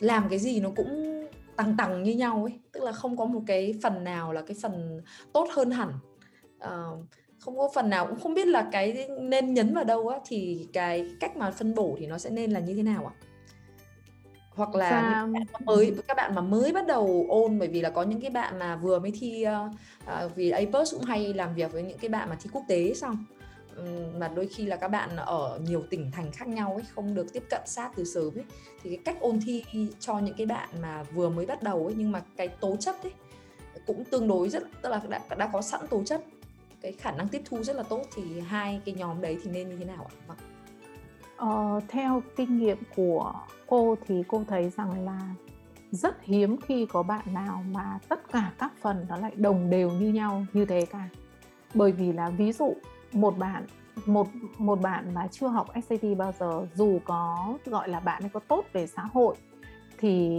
làm 0.00 0.28
cái 0.28 0.38
gì 0.38 0.60
nó 0.60 0.70
cũng 0.76 1.24
tăng 1.56 1.76
tăng 1.76 2.02
như 2.02 2.14
nhau 2.14 2.44
ấy 2.44 2.58
tức 2.72 2.82
là 2.82 2.92
không 2.92 3.16
có 3.16 3.24
một 3.24 3.40
cái 3.46 3.74
phần 3.82 4.04
nào 4.04 4.32
là 4.32 4.42
cái 4.42 4.56
phần 4.62 5.02
tốt 5.32 5.48
hơn 5.52 5.70
hẳn. 5.70 5.92
Uh, 6.64 7.04
không 7.50 7.58
có 7.58 7.70
phần 7.74 7.90
nào 7.90 8.06
cũng 8.06 8.20
không 8.20 8.34
biết 8.34 8.48
là 8.48 8.68
cái 8.72 9.08
nên 9.20 9.54
nhấn 9.54 9.74
vào 9.74 9.84
đâu 9.84 10.08
á 10.08 10.18
thì 10.26 10.68
cái 10.72 11.06
cách 11.20 11.36
mà 11.36 11.50
phân 11.50 11.74
bổ 11.74 11.96
thì 12.00 12.06
nó 12.06 12.18
sẽ 12.18 12.30
nên 12.30 12.50
là 12.50 12.60
như 12.60 12.74
thế 12.74 12.82
nào 12.82 13.06
ạ 13.06 13.14
hoặc 14.50 14.74
là 14.74 14.90
Sao? 14.90 15.26
những 15.26 15.44
bạn 15.52 15.64
mới 15.64 15.94
các 16.08 16.16
bạn 16.16 16.34
mà 16.34 16.40
mới 16.40 16.72
bắt 16.72 16.86
đầu 16.86 17.26
ôn 17.28 17.58
bởi 17.58 17.68
vì 17.68 17.80
là 17.80 17.90
có 17.90 18.02
những 18.02 18.20
cái 18.20 18.30
bạn 18.30 18.58
mà 18.58 18.76
vừa 18.76 18.98
mới 18.98 19.12
thi 19.20 19.44
uh, 20.02 20.36
vì 20.36 20.50
APUS 20.50 20.94
cũng 20.94 21.04
hay 21.04 21.34
làm 21.34 21.54
việc 21.54 21.72
với 21.72 21.82
những 21.82 21.98
cái 21.98 22.08
bạn 22.08 22.28
mà 22.28 22.36
thi 22.40 22.50
quốc 22.52 22.62
tế 22.68 22.94
xong 22.94 23.24
mà 24.18 24.28
đôi 24.28 24.46
khi 24.46 24.66
là 24.66 24.76
các 24.76 24.88
bạn 24.88 25.16
ở 25.16 25.60
nhiều 25.64 25.82
tỉnh 25.90 26.10
thành 26.10 26.32
khác 26.32 26.48
nhau 26.48 26.72
ấy 26.74 26.84
không 26.94 27.14
được 27.14 27.32
tiếp 27.32 27.42
cận 27.50 27.60
sát 27.66 27.90
từ 27.96 28.04
sớm 28.04 28.38
ấy 28.38 28.44
thì 28.82 28.90
cái 28.90 28.98
cách 29.04 29.16
ôn 29.20 29.40
thi 29.46 29.64
cho 30.00 30.18
những 30.18 30.34
cái 30.36 30.46
bạn 30.46 30.68
mà 30.82 31.02
vừa 31.02 31.28
mới 31.28 31.46
bắt 31.46 31.62
đầu 31.62 31.86
ấy 31.86 31.94
nhưng 31.96 32.12
mà 32.12 32.22
cái 32.36 32.48
tố 32.48 32.76
chất 32.76 33.02
ấy 33.02 33.12
cũng 33.86 34.04
tương 34.04 34.28
đối 34.28 34.48
rất 34.48 34.62
tức 34.82 34.88
là 34.88 35.00
đã, 35.08 35.20
đã 35.38 35.50
có 35.52 35.62
sẵn 35.62 35.86
tố 35.86 36.02
chất 36.04 36.20
cái 36.80 36.92
khả 36.92 37.10
năng 37.10 37.28
tiếp 37.28 37.42
thu 37.44 37.62
rất 37.62 37.76
là 37.76 37.82
tốt 37.82 38.02
thì 38.16 38.40
hai 38.40 38.80
cái 38.84 38.94
nhóm 38.94 39.20
đấy 39.20 39.38
thì 39.42 39.50
nên 39.50 39.68
như 39.68 39.76
thế 39.76 39.84
nào 39.84 40.08
ạ? 40.10 40.14
Vâng. 40.26 40.38
Ờ, 41.36 41.80
theo 41.88 42.22
kinh 42.36 42.58
nghiệm 42.58 42.78
của 42.96 43.32
cô 43.66 43.96
thì 44.06 44.22
cô 44.28 44.44
thấy 44.48 44.70
rằng 44.70 45.04
là 45.04 45.20
rất 45.90 46.24
hiếm 46.24 46.56
khi 46.60 46.86
có 46.86 47.02
bạn 47.02 47.34
nào 47.34 47.64
mà 47.72 47.98
tất 48.08 48.32
cả 48.32 48.52
các 48.58 48.72
phần 48.80 49.06
nó 49.08 49.16
lại 49.16 49.32
đồng 49.36 49.70
đều 49.70 49.90
như 49.90 50.08
nhau 50.08 50.46
như 50.52 50.64
thế 50.64 50.86
cả 50.86 51.08
bởi 51.74 51.92
vì 51.92 52.12
là 52.12 52.30
ví 52.30 52.52
dụ 52.52 52.74
một 53.12 53.38
bạn 53.38 53.66
một 54.06 54.26
một 54.58 54.80
bạn 54.80 55.14
mà 55.14 55.28
chưa 55.30 55.48
học 55.48 55.68
SAT 55.88 56.00
bao 56.18 56.32
giờ 56.38 56.66
dù 56.74 56.98
có 57.04 57.54
gọi 57.64 57.88
là 57.88 58.00
bạn 58.00 58.22
ấy 58.22 58.30
có 58.30 58.40
tốt 58.40 58.64
về 58.72 58.86
xã 58.86 59.02
hội 59.02 59.36
thì 59.98 60.38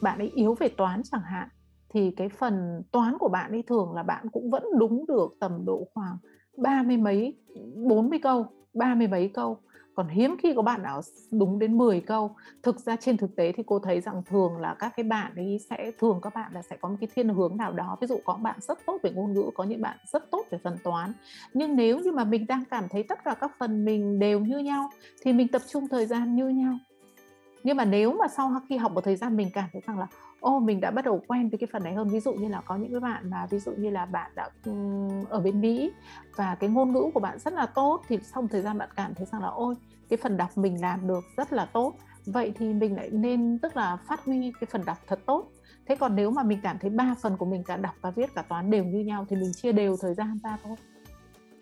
bạn 0.00 0.18
ấy 0.18 0.32
yếu 0.34 0.54
về 0.54 0.68
toán 0.68 1.02
chẳng 1.10 1.22
hạn 1.22 1.48
thì 1.92 2.10
cái 2.10 2.28
phần 2.28 2.82
toán 2.92 3.18
của 3.18 3.28
bạn 3.28 3.50
ấy 3.50 3.62
thường 3.62 3.92
là 3.92 4.02
bạn 4.02 4.28
cũng 4.32 4.50
vẫn 4.50 4.64
đúng 4.78 5.06
được 5.06 5.36
tầm 5.40 5.64
độ 5.64 5.86
khoảng 5.94 6.16
ba 6.56 6.82
mươi 6.82 6.96
mấy, 6.96 7.36
bốn 7.74 8.10
mươi 8.10 8.18
câu, 8.22 8.46
ba 8.74 8.94
mươi 8.94 9.08
mấy 9.08 9.28
câu. 9.28 9.58
Còn 9.94 10.08
hiếm 10.08 10.36
khi 10.42 10.52
có 10.54 10.62
bạn 10.62 10.82
nào 10.82 11.00
đúng 11.30 11.58
đến 11.58 11.78
10 11.78 12.00
câu. 12.00 12.34
Thực 12.62 12.80
ra 12.80 12.96
trên 12.96 13.16
thực 13.16 13.36
tế 13.36 13.52
thì 13.52 13.62
cô 13.66 13.78
thấy 13.78 14.00
rằng 14.00 14.22
thường 14.26 14.56
là 14.56 14.76
các 14.78 14.92
cái 14.96 15.04
bạn 15.04 15.32
ấy 15.36 15.58
sẽ, 15.70 15.90
thường 15.98 16.20
các 16.22 16.34
bạn 16.34 16.52
là 16.54 16.62
sẽ 16.62 16.76
có 16.76 16.88
một 16.88 16.96
cái 17.00 17.08
thiên 17.14 17.28
hướng 17.28 17.56
nào 17.56 17.72
đó. 17.72 17.96
Ví 18.00 18.06
dụ 18.06 18.18
có 18.24 18.34
bạn 18.34 18.58
rất 18.60 18.78
tốt 18.86 18.98
về 19.02 19.10
ngôn 19.10 19.32
ngữ, 19.32 19.44
có 19.54 19.64
những 19.64 19.80
bạn 19.80 19.98
rất 20.12 20.30
tốt 20.30 20.46
về 20.50 20.58
phần 20.64 20.76
toán. 20.84 21.12
Nhưng 21.54 21.76
nếu 21.76 21.98
như 21.98 22.12
mà 22.12 22.24
mình 22.24 22.46
đang 22.46 22.64
cảm 22.70 22.84
thấy 22.90 23.02
tất 23.02 23.24
cả 23.24 23.34
các 23.40 23.52
phần 23.58 23.84
mình 23.84 24.18
đều 24.18 24.40
như 24.40 24.58
nhau, 24.58 24.90
thì 25.22 25.32
mình 25.32 25.48
tập 25.48 25.62
trung 25.68 25.88
thời 25.88 26.06
gian 26.06 26.36
như 26.36 26.48
nhau 26.48 26.74
nhưng 27.64 27.76
mà 27.76 27.84
nếu 27.84 28.12
mà 28.12 28.28
sau 28.28 28.60
khi 28.68 28.76
học 28.76 28.92
một 28.92 29.04
thời 29.04 29.16
gian 29.16 29.36
mình 29.36 29.50
cảm 29.54 29.68
thấy 29.72 29.82
rằng 29.86 29.98
là, 29.98 30.06
ô, 30.40 30.58
mình 30.58 30.80
đã 30.80 30.90
bắt 30.90 31.04
đầu 31.04 31.22
quen 31.28 31.48
với 31.48 31.58
cái 31.58 31.68
phần 31.72 31.82
này 31.82 31.94
hơn, 31.94 32.08
ví 32.08 32.20
dụ 32.20 32.32
như 32.32 32.48
là 32.48 32.60
có 32.60 32.76
những 32.76 32.90
cái 32.90 33.00
bạn 33.00 33.30
mà, 33.30 33.46
ví 33.50 33.58
dụ 33.58 33.72
như 33.72 33.90
là 33.90 34.06
bạn 34.06 34.32
đã 34.34 34.50
ở 35.28 35.40
bên 35.40 35.60
Mỹ 35.60 35.90
và 36.36 36.54
cái 36.54 36.70
ngôn 36.70 36.92
ngữ 36.92 37.10
của 37.14 37.20
bạn 37.20 37.38
rất 37.38 37.52
là 37.52 37.66
tốt, 37.66 38.02
thì 38.08 38.18
sau 38.22 38.42
một 38.42 38.48
thời 38.50 38.62
gian 38.62 38.78
bạn 38.78 38.88
cảm 38.96 39.14
thấy 39.14 39.26
rằng 39.32 39.42
là, 39.42 39.48
ôi, 39.48 39.74
cái 40.08 40.16
phần 40.22 40.36
đọc 40.36 40.58
mình 40.58 40.80
làm 40.80 41.06
được 41.08 41.24
rất 41.36 41.52
là 41.52 41.66
tốt, 41.66 41.94
vậy 42.26 42.52
thì 42.58 42.74
mình 42.74 42.96
lại 42.96 43.10
nên 43.10 43.58
tức 43.58 43.76
là 43.76 43.96
phát 43.96 44.24
huy 44.24 44.52
cái 44.60 44.68
phần 44.70 44.84
đọc 44.84 44.98
thật 45.06 45.20
tốt. 45.26 45.48
Thế 45.86 45.96
còn 45.96 46.16
nếu 46.16 46.30
mà 46.30 46.42
mình 46.42 46.58
cảm 46.62 46.78
thấy 46.78 46.90
ba 46.90 47.14
phần 47.22 47.36
của 47.36 47.46
mình 47.46 47.64
cả 47.64 47.76
đọc 47.76 47.94
và 48.00 48.10
viết 48.10 48.34
cả 48.34 48.42
toán 48.42 48.70
đều 48.70 48.84
như 48.84 48.98
nhau 49.00 49.26
thì 49.28 49.36
mình 49.36 49.52
chia 49.56 49.72
đều 49.72 49.96
thời 50.00 50.14
gian 50.14 50.38
ra 50.42 50.58
thôi 50.64 50.76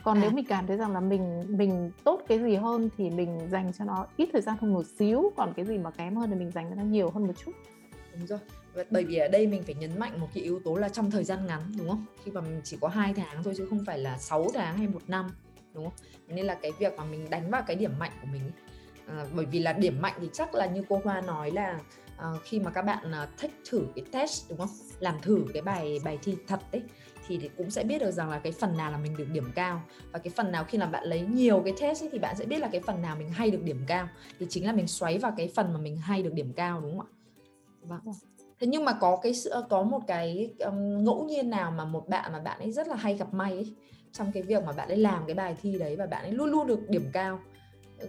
còn 0.04 0.18
à. 0.18 0.20
nếu 0.20 0.30
mình 0.30 0.44
cảm 0.48 0.66
thấy 0.66 0.76
rằng 0.76 0.92
là 0.92 1.00
mình 1.00 1.44
mình 1.48 1.90
tốt 2.04 2.22
cái 2.28 2.38
gì 2.38 2.54
hơn 2.54 2.88
thì 2.96 3.10
mình 3.10 3.48
dành 3.50 3.72
cho 3.78 3.84
nó 3.84 4.06
ít 4.16 4.28
thời 4.32 4.42
gian 4.42 4.56
hơn 4.60 4.72
một 4.72 4.86
xíu 4.98 5.32
còn 5.36 5.52
cái 5.56 5.64
gì 5.64 5.78
mà 5.78 5.90
kém 5.90 6.16
hơn 6.16 6.30
thì 6.30 6.36
mình 6.36 6.50
dành 6.50 6.66
cho 6.70 6.74
nó 6.74 6.82
nhiều 6.82 7.10
hơn 7.10 7.26
một 7.26 7.32
chút. 7.44 7.52
Đúng 8.14 8.26
rồi. 8.26 8.38
Bởi 8.90 9.04
vì 9.04 9.16
ở 9.16 9.28
đây 9.28 9.46
mình 9.46 9.62
phải 9.62 9.74
nhấn 9.74 9.98
mạnh 9.98 10.20
một 10.20 10.28
cái 10.34 10.42
yếu 10.42 10.60
tố 10.64 10.76
là 10.76 10.88
trong 10.88 11.10
thời 11.10 11.24
gian 11.24 11.46
ngắn 11.46 11.60
đúng 11.78 11.88
không? 11.88 12.04
Khi 12.24 12.30
mà 12.30 12.40
mình 12.40 12.60
chỉ 12.64 12.76
có 12.80 12.88
hai 12.88 13.14
tháng 13.14 13.42
thôi 13.42 13.54
chứ 13.56 13.66
không 13.70 13.84
phải 13.86 13.98
là 13.98 14.18
6 14.18 14.46
tháng 14.54 14.78
hay 14.78 14.88
một 14.88 15.02
năm 15.08 15.30
đúng 15.74 15.84
không? 15.84 15.94
Nên 16.28 16.46
là 16.46 16.54
cái 16.54 16.72
việc 16.78 16.92
mà 16.96 17.04
mình 17.04 17.30
đánh 17.30 17.50
vào 17.50 17.62
cái 17.66 17.76
điểm 17.76 17.92
mạnh 17.98 18.12
của 18.22 18.28
mình 18.32 18.50
à, 19.06 19.26
bởi 19.34 19.46
vì 19.46 19.58
là 19.58 19.72
điểm 19.72 20.00
mạnh 20.00 20.14
thì 20.20 20.28
chắc 20.32 20.54
là 20.54 20.66
như 20.66 20.84
cô 20.88 21.00
Hoa 21.04 21.20
nói 21.20 21.50
là 21.50 21.80
à, 22.16 22.28
khi 22.44 22.60
mà 22.60 22.70
các 22.70 22.82
bạn 22.82 23.12
à, 23.12 23.28
thích 23.38 23.50
thử 23.70 23.86
cái 23.94 24.04
test 24.12 24.48
đúng 24.48 24.58
không? 24.58 24.68
Làm 25.00 25.14
thử 25.22 25.44
cái 25.52 25.62
bài 25.62 25.98
bài 26.04 26.18
thi 26.22 26.36
thật 26.46 26.60
đấy 26.72 26.82
thì 27.38 27.50
cũng 27.56 27.70
sẽ 27.70 27.84
biết 27.84 27.98
được 27.98 28.10
rằng 28.10 28.30
là 28.30 28.38
cái 28.38 28.52
phần 28.52 28.76
nào 28.76 28.90
là 28.90 28.98
mình 28.98 29.16
được 29.16 29.28
điểm 29.32 29.50
cao. 29.54 29.82
Và 30.12 30.18
cái 30.18 30.32
phần 30.36 30.52
nào 30.52 30.64
khi 30.64 30.78
là 30.78 30.86
bạn 30.86 31.04
lấy 31.04 31.20
nhiều 31.20 31.62
cái 31.64 31.74
test 31.80 32.02
ấy, 32.02 32.08
thì 32.12 32.18
bạn 32.18 32.36
sẽ 32.36 32.44
biết 32.44 32.58
là 32.58 32.68
cái 32.72 32.80
phần 32.80 33.02
nào 33.02 33.16
mình 33.16 33.28
hay 33.28 33.50
được 33.50 33.62
điểm 33.62 33.80
cao. 33.86 34.08
Thì 34.38 34.46
chính 34.48 34.66
là 34.66 34.72
mình 34.72 34.86
xoáy 34.86 35.18
vào 35.18 35.32
cái 35.36 35.48
phần 35.54 35.72
mà 35.72 35.78
mình 35.78 35.96
hay 35.96 36.22
được 36.22 36.32
điểm 36.32 36.52
cao 36.52 36.80
đúng 36.80 36.98
không 36.98 37.06
ạ? 37.06 37.10
Vâng. 37.82 38.00
Thế 38.60 38.66
nhưng 38.66 38.84
mà 38.84 38.92
có 38.92 39.16
cái 39.22 39.32
có 39.68 39.82
một 39.82 40.00
cái 40.06 40.54
um, 40.58 41.04
ngẫu 41.04 41.24
nhiên 41.24 41.50
nào 41.50 41.70
mà 41.70 41.84
một 41.84 42.08
bạn 42.08 42.32
mà 42.32 42.38
bạn 42.38 42.58
ấy 42.58 42.72
rất 42.72 42.88
là 42.88 42.96
hay 42.96 43.14
gặp 43.14 43.34
may 43.34 43.52
ấy 43.52 43.74
trong 44.12 44.32
cái 44.32 44.42
việc 44.42 44.64
mà 44.64 44.72
bạn 44.72 44.88
ấy 44.88 44.96
làm 44.96 45.26
cái 45.26 45.34
bài 45.34 45.56
thi 45.62 45.78
đấy 45.78 45.96
và 45.96 46.06
bạn 46.06 46.24
ấy 46.24 46.32
luôn 46.32 46.50
luôn 46.50 46.66
được 46.66 46.88
điểm 46.88 47.10
cao 47.12 47.40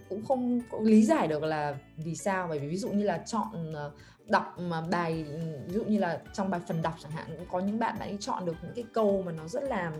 cũng 0.08 0.24
không, 0.26 0.60
cũng 0.70 0.84
lý 0.84 1.02
giải 1.02 1.28
được 1.28 1.42
là 1.42 1.74
vì 1.96 2.14
sao. 2.14 2.46
Bởi 2.48 2.58
vì 2.58 2.68
ví 2.68 2.76
dụ 2.76 2.90
như 2.90 3.04
là 3.04 3.18
chọn 3.26 3.74
ờ, 3.74 3.90
đọc 4.26 4.58
mà 4.58 4.80
bài 4.80 5.24
ví 5.66 5.74
dụ 5.74 5.84
như 5.84 5.98
là 5.98 6.20
trong 6.32 6.50
bài 6.50 6.60
phần 6.68 6.82
đọc 6.82 6.94
chẳng 7.02 7.12
hạn 7.12 7.26
cũng 7.38 7.46
có 7.50 7.60
những 7.60 7.78
bạn 7.78 7.96
bạn 7.98 8.08
ấy 8.08 8.16
chọn 8.20 8.44
được 8.44 8.56
những 8.62 8.72
cái 8.74 8.84
câu 8.92 9.22
mà 9.26 9.32
nó 9.32 9.48
rất 9.48 9.62
là 9.62 9.92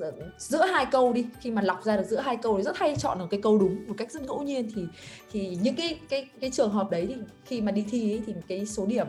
ờ, 0.00 0.12
giữa 0.38 0.64
hai 0.64 0.86
câu 0.86 1.12
đi. 1.12 1.26
Khi 1.40 1.50
mà 1.50 1.62
lọc 1.62 1.84
ra 1.84 1.96
được 1.96 2.06
giữa 2.06 2.20
hai 2.20 2.36
câu 2.36 2.56
thì 2.56 2.62
rất 2.62 2.76
hay 2.76 2.96
chọn 2.98 3.18
được 3.18 3.26
cái 3.30 3.40
câu 3.42 3.58
đúng 3.58 3.88
một 3.88 3.94
cách 3.98 4.10
rất 4.12 4.22
ngẫu 4.22 4.42
nhiên. 4.42 4.70
Thì 4.74 4.86
thì 5.32 5.58
những 5.62 5.76
cái 5.76 6.00
cái 6.08 6.28
cái 6.40 6.50
trường 6.50 6.70
hợp 6.70 6.90
đấy 6.90 7.06
thì 7.08 7.16
khi 7.44 7.60
mà 7.60 7.72
đi 7.72 7.84
thi 7.90 8.12
ấy, 8.12 8.22
thì 8.26 8.34
cái 8.48 8.66
số 8.66 8.86
điểm 8.86 9.06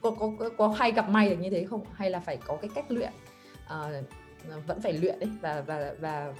có, 0.00 0.10
có 0.10 0.30
có 0.38 0.50
có 0.58 0.68
hay 0.68 0.92
gặp 0.92 1.08
may 1.08 1.30
được 1.30 1.36
như 1.40 1.50
thế 1.50 1.64
không? 1.64 1.84
Hay 1.92 2.10
là 2.10 2.20
phải 2.20 2.36
có 2.36 2.56
cái 2.56 2.70
cách 2.74 2.84
luyện? 2.88 3.12
Uh, 3.66 4.04
vẫn 4.66 4.80
phải 4.80 4.92
luyện 4.92 5.18
đấy 5.18 5.30
và 5.40 5.60
và 5.60 5.94
và 6.00 6.34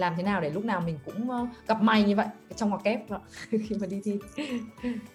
làm 0.00 0.14
thế 0.16 0.22
nào 0.22 0.40
để 0.40 0.50
lúc 0.50 0.64
nào 0.64 0.80
mình 0.80 0.98
cũng 1.04 1.30
ờ, 1.30 1.46
gặp 1.66 1.82
may 1.82 2.04
như 2.04 2.16
vậy 2.16 2.26
trong 2.56 2.68
ngoặc 2.68 2.84
kép 2.84 3.00
khi 3.50 3.76
mà 3.80 3.86
đi 3.86 4.00
thi? 4.04 4.18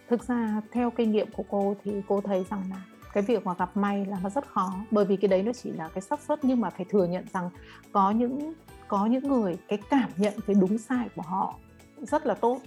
Thực 0.09 0.27
ra 0.27 0.61
theo 0.71 0.91
kinh 0.91 1.11
nghiệm 1.11 1.31
của 1.31 1.43
cô 1.49 1.75
thì 1.83 1.91
cô 2.07 2.21
thấy 2.21 2.45
rằng 2.49 2.63
là 2.69 2.81
cái 3.13 3.23
việc 3.23 3.45
mà 3.45 3.53
gặp 3.53 3.77
may 3.77 4.05
là 4.05 4.17
nó 4.23 4.29
rất 4.29 4.47
khó, 4.47 4.73
bởi 4.91 5.05
vì 5.05 5.15
cái 5.15 5.27
đấy 5.27 5.43
nó 5.43 5.51
chỉ 5.53 5.71
là 5.71 5.89
cái 5.93 6.01
xác 6.01 6.19
suất 6.21 6.39
nhưng 6.43 6.61
mà 6.61 6.69
phải 6.69 6.85
thừa 6.89 7.05
nhận 7.05 7.25
rằng 7.33 7.49
có 7.91 8.11
những 8.11 8.53
có 8.87 9.05
những 9.05 9.23
người 9.23 9.57
cái 9.67 9.79
cảm 9.89 10.09
nhận 10.17 10.33
về 10.45 10.53
đúng 10.53 10.77
sai 10.77 11.09
của 11.15 11.21
họ 11.21 11.55
rất 12.01 12.25
là 12.25 12.33
tốt. 12.33 12.59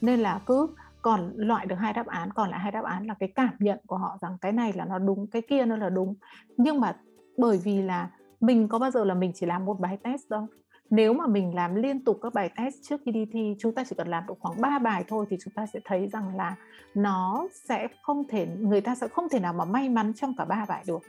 Nên 0.00 0.20
là 0.20 0.40
cứ 0.46 0.66
còn 1.02 1.32
loại 1.36 1.66
được 1.66 1.76
hai 1.76 1.92
đáp 1.92 2.06
án, 2.06 2.32
còn 2.32 2.50
lại 2.50 2.60
hai 2.60 2.72
đáp 2.72 2.84
án 2.84 3.06
là 3.06 3.14
cái 3.14 3.32
cảm 3.34 3.54
nhận 3.58 3.78
của 3.86 3.96
họ 3.96 4.18
rằng 4.20 4.38
cái 4.40 4.52
này 4.52 4.72
là 4.72 4.84
nó 4.84 4.98
đúng, 4.98 5.26
cái 5.26 5.42
kia 5.42 5.64
nó 5.64 5.76
là 5.76 5.88
đúng. 5.88 6.14
Nhưng 6.56 6.80
mà 6.80 6.96
bởi 7.38 7.60
vì 7.64 7.82
là 7.82 8.10
mình 8.40 8.68
có 8.68 8.78
bao 8.78 8.90
giờ 8.90 9.04
là 9.04 9.14
mình 9.14 9.32
chỉ 9.34 9.46
làm 9.46 9.64
một 9.64 9.80
bài 9.80 9.98
test 10.02 10.28
đâu 10.28 10.46
nếu 10.90 11.12
mà 11.12 11.26
mình 11.26 11.54
làm 11.54 11.74
liên 11.74 12.04
tục 12.04 12.18
các 12.22 12.34
bài 12.34 12.50
test 12.56 12.74
trước 12.82 13.00
khi 13.04 13.12
đi 13.12 13.26
thi, 13.32 13.56
chúng 13.58 13.74
ta 13.74 13.84
chỉ 13.88 13.96
cần 13.98 14.08
làm 14.08 14.24
được 14.28 14.34
khoảng 14.40 14.60
3 14.60 14.78
bài 14.78 15.04
thôi 15.08 15.26
thì 15.30 15.36
chúng 15.44 15.54
ta 15.54 15.66
sẽ 15.66 15.80
thấy 15.84 16.08
rằng 16.12 16.36
là 16.36 16.56
nó 16.94 17.48
sẽ 17.68 17.88
không 18.02 18.28
thể, 18.28 18.46
người 18.46 18.80
ta 18.80 18.94
sẽ 18.94 19.08
không 19.08 19.28
thể 19.28 19.40
nào 19.40 19.52
mà 19.52 19.64
may 19.64 19.88
mắn 19.88 20.12
trong 20.14 20.34
cả 20.36 20.44
ba 20.44 20.66
bài 20.68 20.84
được 20.86 21.02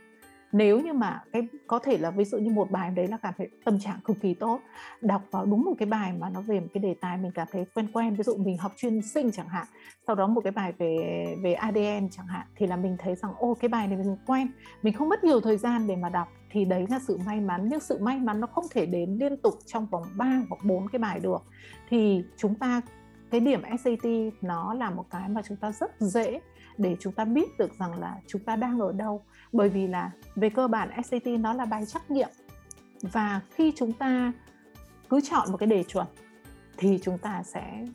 nếu 0.52 0.80
như 0.80 0.93
mà 0.93 1.22
cái, 1.34 1.47
có 1.68 1.80
thể 1.80 1.97
là 1.97 2.12
ví 2.12 2.26
dụ 2.26 2.38
như 2.38 2.52
một 2.52 2.72
bài 2.72 2.91
đấy 2.91 3.08
là 3.08 3.18
cảm 3.18 3.34
thấy 3.38 3.50
tâm 3.66 3.80
trạng 3.80 4.00
cực 4.04 4.18
kỳ 4.22 4.34
tốt, 4.34 4.60
đọc 5.02 5.22
vào 5.32 5.45
đúng 5.45 5.64
một 5.64 5.74
cái 5.78 5.86
bài 5.86 6.14
mà 6.20 6.30
nó 6.30 6.41
về 6.41 6.60
một 6.60 6.68
cái 6.74 6.84
đề 6.84 6.95
tài 7.02 7.18
mình 7.18 7.32
cảm 7.36 7.47
thấy 7.52 7.66
quen 7.76 7.88
quen, 7.93 8.16
ví 8.16 8.24
dụ 8.24 8.36
mình 8.38 8.58
học 8.58 8.72
chuyên 8.78 9.02
sinh 9.02 9.32
chẳng 9.32 9.47
hạn, 9.47 9.68
sau 10.08 10.16
đó 10.16 10.28
một 10.28 10.41
cái 10.43 10.52
bài 10.52 10.74
về 10.78 11.26
về 11.43 11.54
ADN 11.54 12.10
chẳng 12.12 12.28
hạn, 12.28 12.47
thì 12.56 12.68
là 12.68 12.76
mình 12.76 12.97
thấy 13.00 13.16
rằng 13.16 13.34
ô 13.38 13.54
cái 13.60 13.70
bài 13.70 13.88
này 13.88 13.97
mình 13.97 14.18
quen. 14.28 14.52
Mình 14.82 14.93
không 14.93 15.10
mất 15.10 15.24
nhiều 15.24 15.41
thời 15.41 15.58
gian 15.58 15.88
để 15.88 15.95
mà 15.95 16.10
đọc, 16.10 16.28
thì 16.52 16.66
đấy 16.66 16.86
là 16.89 17.00
sự 17.00 17.18
may 17.26 17.39
mắn, 17.39 17.68
nhưng 17.70 17.80
sự 17.80 17.97
may 18.02 18.20
mắn 18.20 18.39
nó 18.39 18.47
không 18.47 18.66
thể 18.72 18.86
đến 18.86 19.18
liên 19.20 19.38
tục 19.38 19.54
trong 19.66 19.86
vòng 19.86 20.04
3 20.18 20.26
hoặc 20.50 20.66
4 20.66 20.88
cái 20.88 21.00
bài 21.00 21.20
được. 21.20 21.43
Thì 21.89 22.24
chúng 22.38 22.56
ta, 22.56 22.82
cái 23.32 23.41
điểm 23.41 23.62
SAT 23.84 24.34
nó 24.41 24.74
là 24.74 24.89
một 24.89 25.06
cái 25.10 25.30
mà 25.30 25.41
chúng 25.47 25.58
ta 25.58 25.72
rất 25.72 25.91
dễ 26.00 26.39
để 26.80 26.98
chúng 27.00 27.14
ta 27.14 27.26
biết 27.26 27.58
được 27.58 27.80
rằng 27.80 28.00
là 28.00 28.16
chúng 28.28 28.44
ta 28.44 28.56
đang 28.56 28.80
ở 28.80 28.92
đâu 28.92 29.24
bởi 29.52 29.70
vì 29.70 29.88
là 29.88 30.12
về 30.36 30.50
cơ 30.50 30.68
bản 30.68 30.90
SAT 31.04 31.28
nó 31.28 31.54
là 31.54 31.66
bài 31.66 31.86
trắc 31.86 32.12
nghiệm 32.12 32.30
và 33.02 33.42
khi 33.52 33.74
chúng 33.76 33.94
ta 33.94 34.34
cứ 35.10 35.22
chọn 35.22 35.52
một 35.52 35.58
cái 35.58 35.68
đề 35.68 35.84
chuẩn 35.84 36.08
thì 36.78 37.00
chúng 37.04 37.18
ta 37.18 37.44
sẽ 37.44 37.86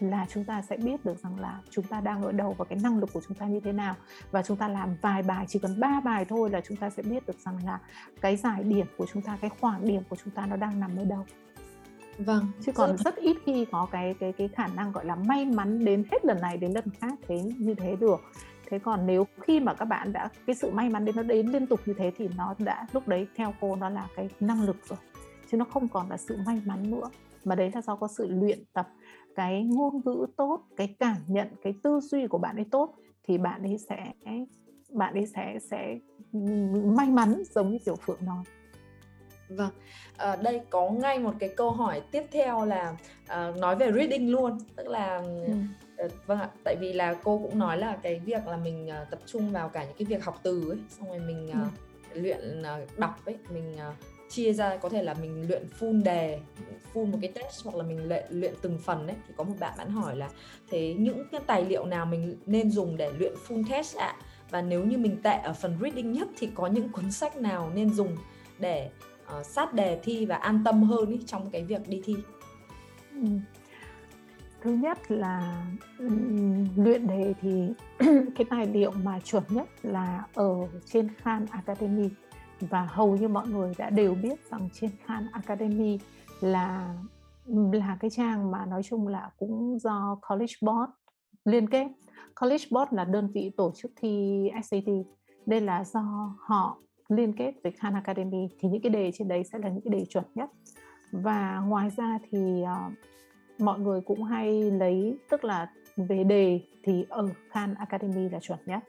là 0.00 0.26
chúng 0.30 0.44
ta 0.44 0.62
sẽ 0.62 0.76
biết 0.76 1.04
được 1.04 1.18
rằng 1.22 1.40
là 1.40 1.60
chúng 1.70 1.84
ta 1.84 2.00
đang 2.00 2.22
ở 2.22 2.32
đâu 2.32 2.54
và 2.58 2.64
cái 2.64 2.78
năng 2.82 2.98
lực 2.98 3.12
của 3.12 3.20
chúng 3.28 3.36
ta 3.36 3.46
như 3.46 3.60
thế 3.60 3.72
nào 3.72 3.94
và 4.30 4.42
chúng 4.42 4.56
ta 4.56 4.68
làm 4.68 4.96
vài 5.02 5.22
bài 5.22 5.44
chỉ 5.48 5.58
cần 5.58 5.80
ba 5.80 6.00
bài 6.04 6.24
thôi 6.24 6.50
là 6.50 6.60
chúng 6.68 6.76
ta 6.76 6.90
sẽ 6.90 7.02
biết 7.02 7.26
được 7.26 7.38
rằng 7.38 7.58
là 7.64 7.80
cái 8.20 8.36
giải 8.36 8.62
điểm 8.62 8.86
của 8.96 9.06
chúng 9.12 9.22
ta 9.22 9.38
cái 9.40 9.50
khoảng 9.60 9.86
điểm 9.86 10.02
của 10.08 10.16
chúng 10.24 10.34
ta 10.34 10.46
nó 10.46 10.56
đang 10.56 10.80
nằm 10.80 10.96
ở 10.96 11.04
đâu 11.04 11.26
vâng 12.18 12.46
chứ 12.60 12.72
còn 12.72 12.96
rất 12.98 13.16
ít 13.16 13.36
khi 13.46 13.64
có 13.72 13.88
cái 13.92 14.14
cái 14.20 14.32
cái 14.32 14.48
khả 14.48 14.66
năng 14.66 14.92
gọi 14.92 15.04
là 15.04 15.16
may 15.16 15.44
mắn 15.44 15.84
đến 15.84 16.04
hết 16.12 16.24
lần 16.24 16.40
này 16.40 16.56
đến 16.56 16.72
lần 16.72 16.84
khác 17.00 17.14
thế 17.28 17.42
như 17.58 17.74
thế 17.74 17.96
được. 18.00 18.20
Thế 18.70 18.78
còn 18.78 19.06
nếu 19.06 19.26
khi 19.40 19.60
mà 19.60 19.74
các 19.74 19.84
bạn 19.84 20.12
đã 20.12 20.28
cái 20.46 20.56
sự 20.56 20.70
may 20.70 20.88
mắn 20.88 21.04
đến 21.04 21.16
nó 21.16 21.22
đến 21.22 21.46
liên 21.46 21.66
tục 21.66 21.80
như 21.86 21.94
thế 21.98 22.12
thì 22.16 22.28
nó 22.36 22.54
đã 22.58 22.86
lúc 22.92 23.08
đấy 23.08 23.26
theo 23.36 23.54
cô 23.60 23.76
nó 23.76 23.88
là 23.88 24.08
cái 24.16 24.28
năng 24.40 24.62
lực 24.62 24.76
rồi. 24.88 24.98
Chứ 25.50 25.56
nó 25.56 25.64
không 25.64 25.88
còn 25.88 26.10
là 26.10 26.16
sự 26.16 26.36
may 26.46 26.62
mắn 26.66 26.90
nữa. 26.90 27.10
Mà 27.44 27.54
đấy 27.54 27.70
là 27.74 27.82
do 27.82 27.96
có 27.96 28.08
sự 28.08 28.26
luyện 28.30 28.58
tập 28.72 28.88
cái 29.36 29.64
ngôn 29.64 30.00
ngữ 30.04 30.26
tốt 30.36 30.60
cái 30.76 30.94
cảm 30.98 31.16
nhận 31.26 31.48
cái 31.62 31.74
tư 31.82 32.00
duy 32.00 32.26
của 32.26 32.38
bạn 32.38 32.56
ấy 32.56 32.66
tốt 32.70 32.94
thì 33.24 33.38
bạn 33.38 33.62
ấy 33.62 33.78
sẽ 33.78 34.12
bạn 34.92 35.14
ấy 35.14 35.26
sẽ 35.26 35.58
sẽ 35.70 35.98
may 36.84 37.10
mắn 37.10 37.42
giống 37.54 37.70
như 37.70 37.78
tiểu 37.84 37.96
phượng 37.96 38.24
nói 38.24 38.44
Vâng, 39.56 39.70
à, 40.16 40.36
đây 40.36 40.60
có 40.70 40.90
ngay 40.90 41.18
một 41.18 41.32
cái 41.38 41.48
câu 41.56 41.70
hỏi 41.70 42.02
tiếp 42.10 42.22
theo 42.32 42.64
là 42.64 42.96
à, 43.26 43.52
nói 43.58 43.76
về 43.76 43.92
reading 43.92 44.30
luôn, 44.30 44.58
tức 44.76 44.88
là 44.88 45.16
ừ. 45.46 45.52
à, 45.96 46.06
vâng 46.26 46.40
ạ, 46.40 46.48
tại 46.64 46.76
vì 46.80 46.92
là 46.92 47.14
cô 47.24 47.38
cũng 47.38 47.58
nói 47.58 47.78
là 47.78 47.96
cái 48.02 48.20
việc 48.24 48.46
là 48.46 48.56
mình 48.56 48.90
à, 48.90 49.04
tập 49.10 49.20
trung 49.26 49.52
vào 49.52 49.68
cả 49.68 49.84
những 49.84 49.96
cái 49.98 50.06
việc 50.06 50.24
học 50.24 50.40
từ 50.42 50.70
ấy, 50.70 50.78
xong 50.88 51.08
rồi 51.08 51.18
mình 51.18 51.50
à, 51.50 51.60
ừ. 52.14 52.20
luyện 52.20 52.62
à, 52.62 52.78
đọc 52.96 53.24
ấy, 53.24 53.36
mình 53.50 53.76
à, 53.76 53.94
chia 54.28 54.52
ra 54.52 54.76
có 54.76 54.88
thể 54.88 55.02
là 55.02 55.14
mình 55.14 55.48
luyện 55.48 55.62
full 55.80 56.02
đề, 56.02 56.40
full 56.94 57.06
một 57.06 57.18
cái 57.20 57.32
test 57.34 57.64
hoặc 57.64 57.76
là 57.76 57.84
mình 57.84 58.08
luyện 58.08 58.24
luyện 58.30 58.54
từng 58.62 58.78
phần 58.78 59.06
ấy, 59.06 59.16
thì 59.28 59.34
có 59.36 59.44
một 59.44 59.54
bạn 59.60 59.74
bạn 59.78 59.90
hỏi 59.90 60.16
là 60.16 60.30
thế 60.70 60.94
những 60.98 61.24
cái 61.32 61.40
tài 61.46 61.64
liệu 61.64 61.84
nào 61.84 62.06
mình 62.06 62.36
nên 62.46 62.70
dùng 62.70 62.96
để 62.96 63.12
luyện 63.18 63.32
full 63.48 63.64
test 63.70 63.96
ạ? 63.96 64.16
À? 64.18 64.26
và 64.52 64.62
nếu 64.62 64.84
như 64.84 64.98
mình 64.98 65.16
tệ 65.22 65.38
ở 65.44 65.52
phần 65.52 65.76
reading 65.82 66.12
nhất 66.12 66.28
thì 66.36 66.48
có 66.54 66.66
những 66.66 66.88
cuốn 66.88 67.12
sách 67.12 67.36
nào 67.36 67.70
nên 67.74 67.94
dùng 67.94 68.16
để 68.58 68.90
uh, 69.40 69.46
sát 69.46 69.74
đề 69.74 70.00
thi 70.02 70.26
và 70.26 70.36
an 70.36 70.62
tâm 70.64 70.82
hơn 70.82 71.10
ý, 71.10 71.20
trong 71.26 71.50
cái 71.50 71.64
việc 71.64 71.88
đi 71.88 72.00
thi 72.04 72.16
ừ. 73.14 73.26
thứ 74.60 74.70
nhất 74.70 75.10
là 75.10 75.66
um, 75.98 76.66
luyện 76.76 77.06
đề 77.06 77.34
thì 77.40 77.68
cái 78.36 78.44
tài 78.50 78.66
liệu 78.66 78.90
mà 78.90 79.20
chuẩn 79.20 79.42
nhất 79.48 79.68
là 79.82 80.24
ở 80.34 80.54
trên 80.86 81.08
Khan 81.14 81.46
Academy 81.50 82.08
và 82.60 82.88
hầu 82.90 83.16
như 83.16 83.28
mọi 83.28 83.48
người 83.48 83.72
đã 83.78 83.90
đều 83.90 84.14
biết 84.14 84.50
rằng 84.50 84.68
trên 84.72 84.90
Khan 85.04 85.28
Academy 85.32 85.98
là 86.40 86.94
là 87.72 87.96
cái 88.00 88.10
trang 88.10 88.50
mà 88.50 88.66
nói 88.66 88.82
chung 88.82 89.08
là 89.08 89.30
cũng 89.38 89.78
do 89.78 90.18
College 90.28 90.54
Board 90.60 90.92
liên 91.44 91.68
kết. 91.68 91.86
College 92.40 92.64
Board 92.70 92.92
là 92.92 93.04
đơn 93.04 93.30
vị 93.34 93.50
tổ 93.56 93.72
chức 93.76 93.92
thi 93.96 94.42
SAT. 94.64 94.84
Đây 95.46 95.60
là 95.60 95.84
do 95.84 96.34
họ 96.38 96.78
liên 97.16 97.32
kết 97.32 97.52
với 97.62 97.72
Khan 97.72 97.94
Academy 97.94 98.48
thì 98.58 98.68
những 98.68 98.82
cái 98.82 98.90
đề 98.90 99.12
trên 99.12 99.28
đấy 99.28 99.44
sẽ 99.44 99.58
là 99.58 99.68
những 99.68 99.80
cái 99.80 100.00
đề 100.00 100.04
chuẩn 100.04 100.24
nhất. 100.34 100.50
Và 101.12 101.62
ngoài 101.66 101.90
ra 101.96 102.18
thì 102.30 102.62
uh, 102.62 102.92
mọi 103.58 103.78
người 103.78 104.00
cũng 104.00 104.22
hay 104.22 104.70
lấy 104.70 105.16
tức 105.30 105.44
là 105.44 105.70
về 105.96 106.24
đề 106.24 106.60
thì 106.82 107.04
ở 107.08 107.28
Khan 107.50 107.74
Academy 107.74 108.28
là 108.28 108.40
chuẩn 108.40 108.58
nhất. 108.66 108.82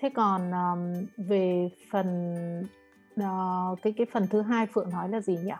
Thế 0.00 0.08
còn 0.14 0.50
um, 0.50 1.06
về 1.16 1.70
phần 1.90 2.34
uh, 3.20 3.78
cái 3.82 3.92
cái 3.96 4.06
phần 4.12 4.26
thứ 4.30 4.42
hai 4.42 4.66
Phượng 4.66 4.90
nói 4.90 5.08
là 5.08 5.20
gì 5.20 5.38
nhỉ? 5.44 5.52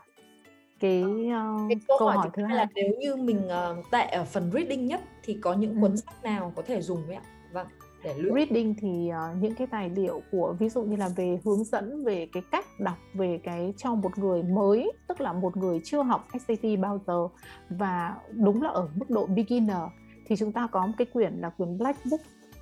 Cái, 0.79 1.03
uh, 1.03 1.69
cái 1.69 1.79
câu, 1.87 1.97
câu 1.99 2.07
hỏi, 2.07 2.17
hỏi 2.17 2.29
thứ 2.33 2.43
hai 2.43 2.57
là 2.57 2.67
nếu 2.75 2.91
như 2.99 3.15
mình 3.15 3.47
uh, 3.47 3.91
tệ 3.91 4.05
ở 4.05 4.23
phần 4.23 4.51
reading 4.53 4.85
nhất 4.85 5.01
thì 5.23 5.37
có 5.41 5.53
những 5.53 5.81
cuốn 5.81 5.91
ừ. 5.91 5.95
sách 5.95 6.23
nào 6.23 6.53
có 6.55 6.61
thể 6.61 6.81
dùng 6.81 7.03
vậy 7.07 7.15
ạ? 7.15 7.23
Vâng 7.51 7.67
để 8.03 8.15
luyện. 8.17 8.35
Reading 8.35 8.75
thì 8.81 9.11
uh, 9.11 9.43
những 9.43 9.55
cái 9.55 9.67
tài 9.67 9.89
liệu 9.89 10.21
của 10.31 10.55
ví 10.59 10.69
dụ 10.69 10.83
như 10.83 10.95
là 10.95 11.09
về 11.15 11.39
hướng 11.45 11.63
dẫn 11.63 12.03
về 12.03 12.27
cái 12.31 12.43
cách 12.51 12.65
đọc 12.79 12.97
về 13.13 13.39
cái 13.43 13.73
cho 13.77 13.95
một 13.95 14.17
người 14.17 14.43
mới 14.43 14.91
tức 15.07 15.21
là 15.21 15.33
một 15.33 15.57
người 15.57 15.81
chưa 15.83 16.03
học 16.03 16.27
SAT 16.47 16.79
bao 16.79 17.01
giờ 17.07 17.27
và 17.69 18.15
đúng 18.31 18.61
là 18.61 18.69
ở 18.69 18.89
mức 18.95 19.09
độ 19.09 19.25
beginner 19.25 19.81
thì 20.25 20.35
chúng 20.35 20.51
ta 20.51 20.67
có 20.71 20.85
một 20.85 20.93
cái 20.97 21.05
quyển 21.05 21.33
là 21.33 21.49
quyển 21.49 21.77
Black 21.77 22.05
Book. 22.05 22.21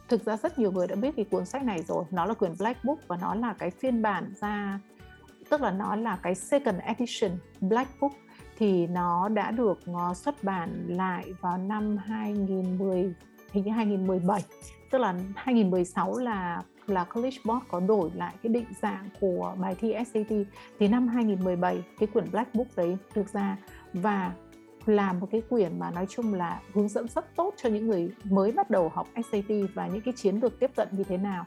Thực 0.10 0.26
ra 0.26 0.38
rất 0.38 0.60
nhiều 0.60 0.72
người 0.72 0.88
đã 0.88 0.96
biết 0.96 1.16
cái 1.16 1.26
cuốn 1.26 1.46
sách 1.46 1.64
này 1.64 1.84
rồi. 1.84 2.04
Nó 2.12 2.26
là 2.26 2.34
quyển 2.34 2.54
Black 2.60 2.84
Book 2.84 3.00
và 3.08 3.18
nó 3.22 3.36
là 3.36 3.54
cái 3.54 3.72
phiên 3.72 4.02
bản 4.02 4.34
ra 4.42 4.80
tức 5.50 5.62
là 5.62 5.72
nó 5.72 5.96
là 5.96 6.20
cái 6.24 6.36
second 6.36 6.80
edition 6.80 7.32
Black 7.62 7.90
Book. 8.02 8.12
Thì 8.58 8.88
nó 8.88 9.30
đã 9.30 9.52
được 9.52 9.80
ờ, 9.86 10.14
xuất 10.14 10.44
bản 10.44 10.86
lại 10.88 11.34
vào 11.42 11.58
năm 11.58 11.98
2010 11.98 13.14
hình 13.52 13.64
như 13.64 13.72
2017 13.72 14.42
tức 14.92 14.98
là 14.98 15.16
2016 15.36 16.18
là 16.18 16.64
là 16.88 17.04
College 17.04 17.38
Board 17.46 17.66
có 17.68 17.80
đổi 17.80 18.12
lại 18.16 18.36
cái 18.44 18.54
định 18.54 18.66
dạng 18.82 19.10
của 19.20 19.56
bài 19.62 19.76
thi 19.80 19.94
SAT 20.14 20.38
thì 20.80 20.88
năm 20.88 21.08
2017 21.08 21.84
cái 22.00 22.08
quyển 22.08 22.32
Black 22.32 22.56
Book 22.56 22.68
đấy 22.76 22.98
được 23.16 23.30
ra 23.34 23.58
và 23.94 24.32
là 24.86 25.14
một 25.14 25.28
cái 25.32 25.42
quyển 25.50 25.80
mà 25.80 25.92
nói 25.92 26.06
chung 26.10 26.34
là 26.34 26.62
hướng 26.74 26.88
dẫn 26.88 27.08
rất 27.08 27.36
tốt 27.36 27.54
cho 27.58 27.70
những 27.70 27.88
người 27.88 28.12
mới 28.24 28.52
bắt 28.52 28.70
đầu 28.70 28.90
học 28.90 29.08
SAT 29.32 29.50
và 29.74 29.88
những 29.88 30.02
cái 30.02 30.14
chiến 30.18 30.36
lược 30.36 30.60
tiếp 30.60 30.72
cận 30.76 30.88
như 30.92 31.04
thế 31.04 31.18
nào. 31.18 31.46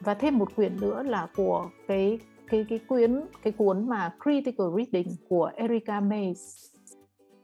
Và 0.00 0.14
thêm 0.14 0.38
một 0.38 0.56
quyển 0.56 0.80
nữa 0.80 1.02
là 1.02 1.28
của 1.36 1.70
cái 1.88 2.18
cái 2.48 2.66
cái 2.68 2.78
quyển 2.78 3.20
cái 3.42 3.52
cuốn 3.52 3.88
mà 3.88 4.12
Critical 4.22 4.66
Reading 4.76 5.16
của 5.28 5.50
Erica 5.56 6.00
Mays 6.00 6.72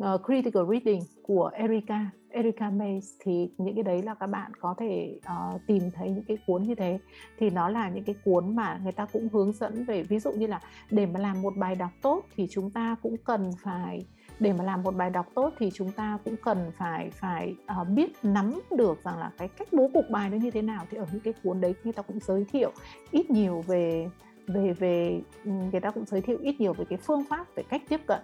uh, 0.05 0.21
Critical 0.27 0.63
Reading 0.71 1.01
của 1.23 1.51
Erica 1.55 2.07
Erica 2.31 2.71
Mays 2.71 3.13
thì 3.21 3.51
những 3.59 3.75
cái 3.75 3.83
đấy 3.83 4.03
là 4.03 4.15
các 4.15 4.27
bạn 4.27 4.53
có 4.61 4.75
thể 4.79 5.19
uh, 5.19 5.61
tìm 5.67 5.91
thấy 5.95 6.11
những 6.11 6.25
cái 6.25 6.39
cuốn 6.47 6.63
như 6.63 6.75
thế. 6.75 6.99
Thì 7.39 7.51
nó 7.51 7.69
là 7.69 7.89
những 7.89 8.05
cái 8.05 8.15
cuốn 8.25 8.57
mà 8.57 8.81
người 8.83 8.93
ta 8.93 9.07
cũng 9.13 9.29
hướng 9.33 9.53
dẫn 9.53 9.85
về 9.85 10.03
ví 10.03 10.19
dụ 10.19 10.33
như 10.33 10.47
là 10.47 10.61
để 10.91 11.07
mà 11.07 11.21
làm 11.21 11.43
một 11.43 11.57
bài 11.57 11.75
đọc 11.75 11.91
tốt 12.03 12.25
thì 12.37 12.47
chúng 12.51 12.71
ta 12.71 12.97
cũng 13.03 13.17
cần 13.25 13.51
phải 13.63 14.07
để 14.41 14.53
mà 14.53 14.65
làm 14.65 14.83
một 14.83 14.97
bài 14.97 15.11
đọc 15.11 15.27
tốt 15.35 15.53
thì 15.59 15.71
chúng 15.75 15.93
ta 15.93 16.19
cũng 16.25 16.37
cần 16.45 16.73
phải 16.79 17.11
phải 17.11 17.55
uh, 17.81 17.89
biết 17.89 18.13
nắm 18.23 18.61
được 18.71 19.05
rằng 19.05 19.19
là 19.19 19.33
cái 19.39 19.49
cách 19.49 19.69
bố 19.73 19.91
cục 19.95 20.05
bài 20.11 20.31
nó 20.31 20.37
như 20.37 20.51
thế 20.51 20.63
nào. 20.63 20.85
Thì 20.91 20.99
ở 20.99 21.07
những 21.13 21.21
cái 21.21 21.35
cuốn 21.43 21.61
đấy 21.61 21.75
người 21.85 21.93
ta 21.93 22.03
cũng 22.03 22.19
giới 22.21 22.45
thiệu 22.53 22.73
ít 23.11 23.31
nhiều 23.31 23.65
về 23.67 24.09
về 24.49 24.73
về 24.73 25.21
ừ, 25.45 25.51
người 25.51 25.81
ta 25.81 25.91
cũng 25.91 26.05
giới 26.07 26.21
thiệu 26.21 26.39
ít 26.43 26.61
nhiều 26.61 26.73
về 26.73 26.85
cái 26.89 26.99
phương 27.03 27.25
pháp 27.31 27.47
về 27.55 27.63
cách 27.69 27.83
tiếp 27.89 28.01
cận 28.07 28.21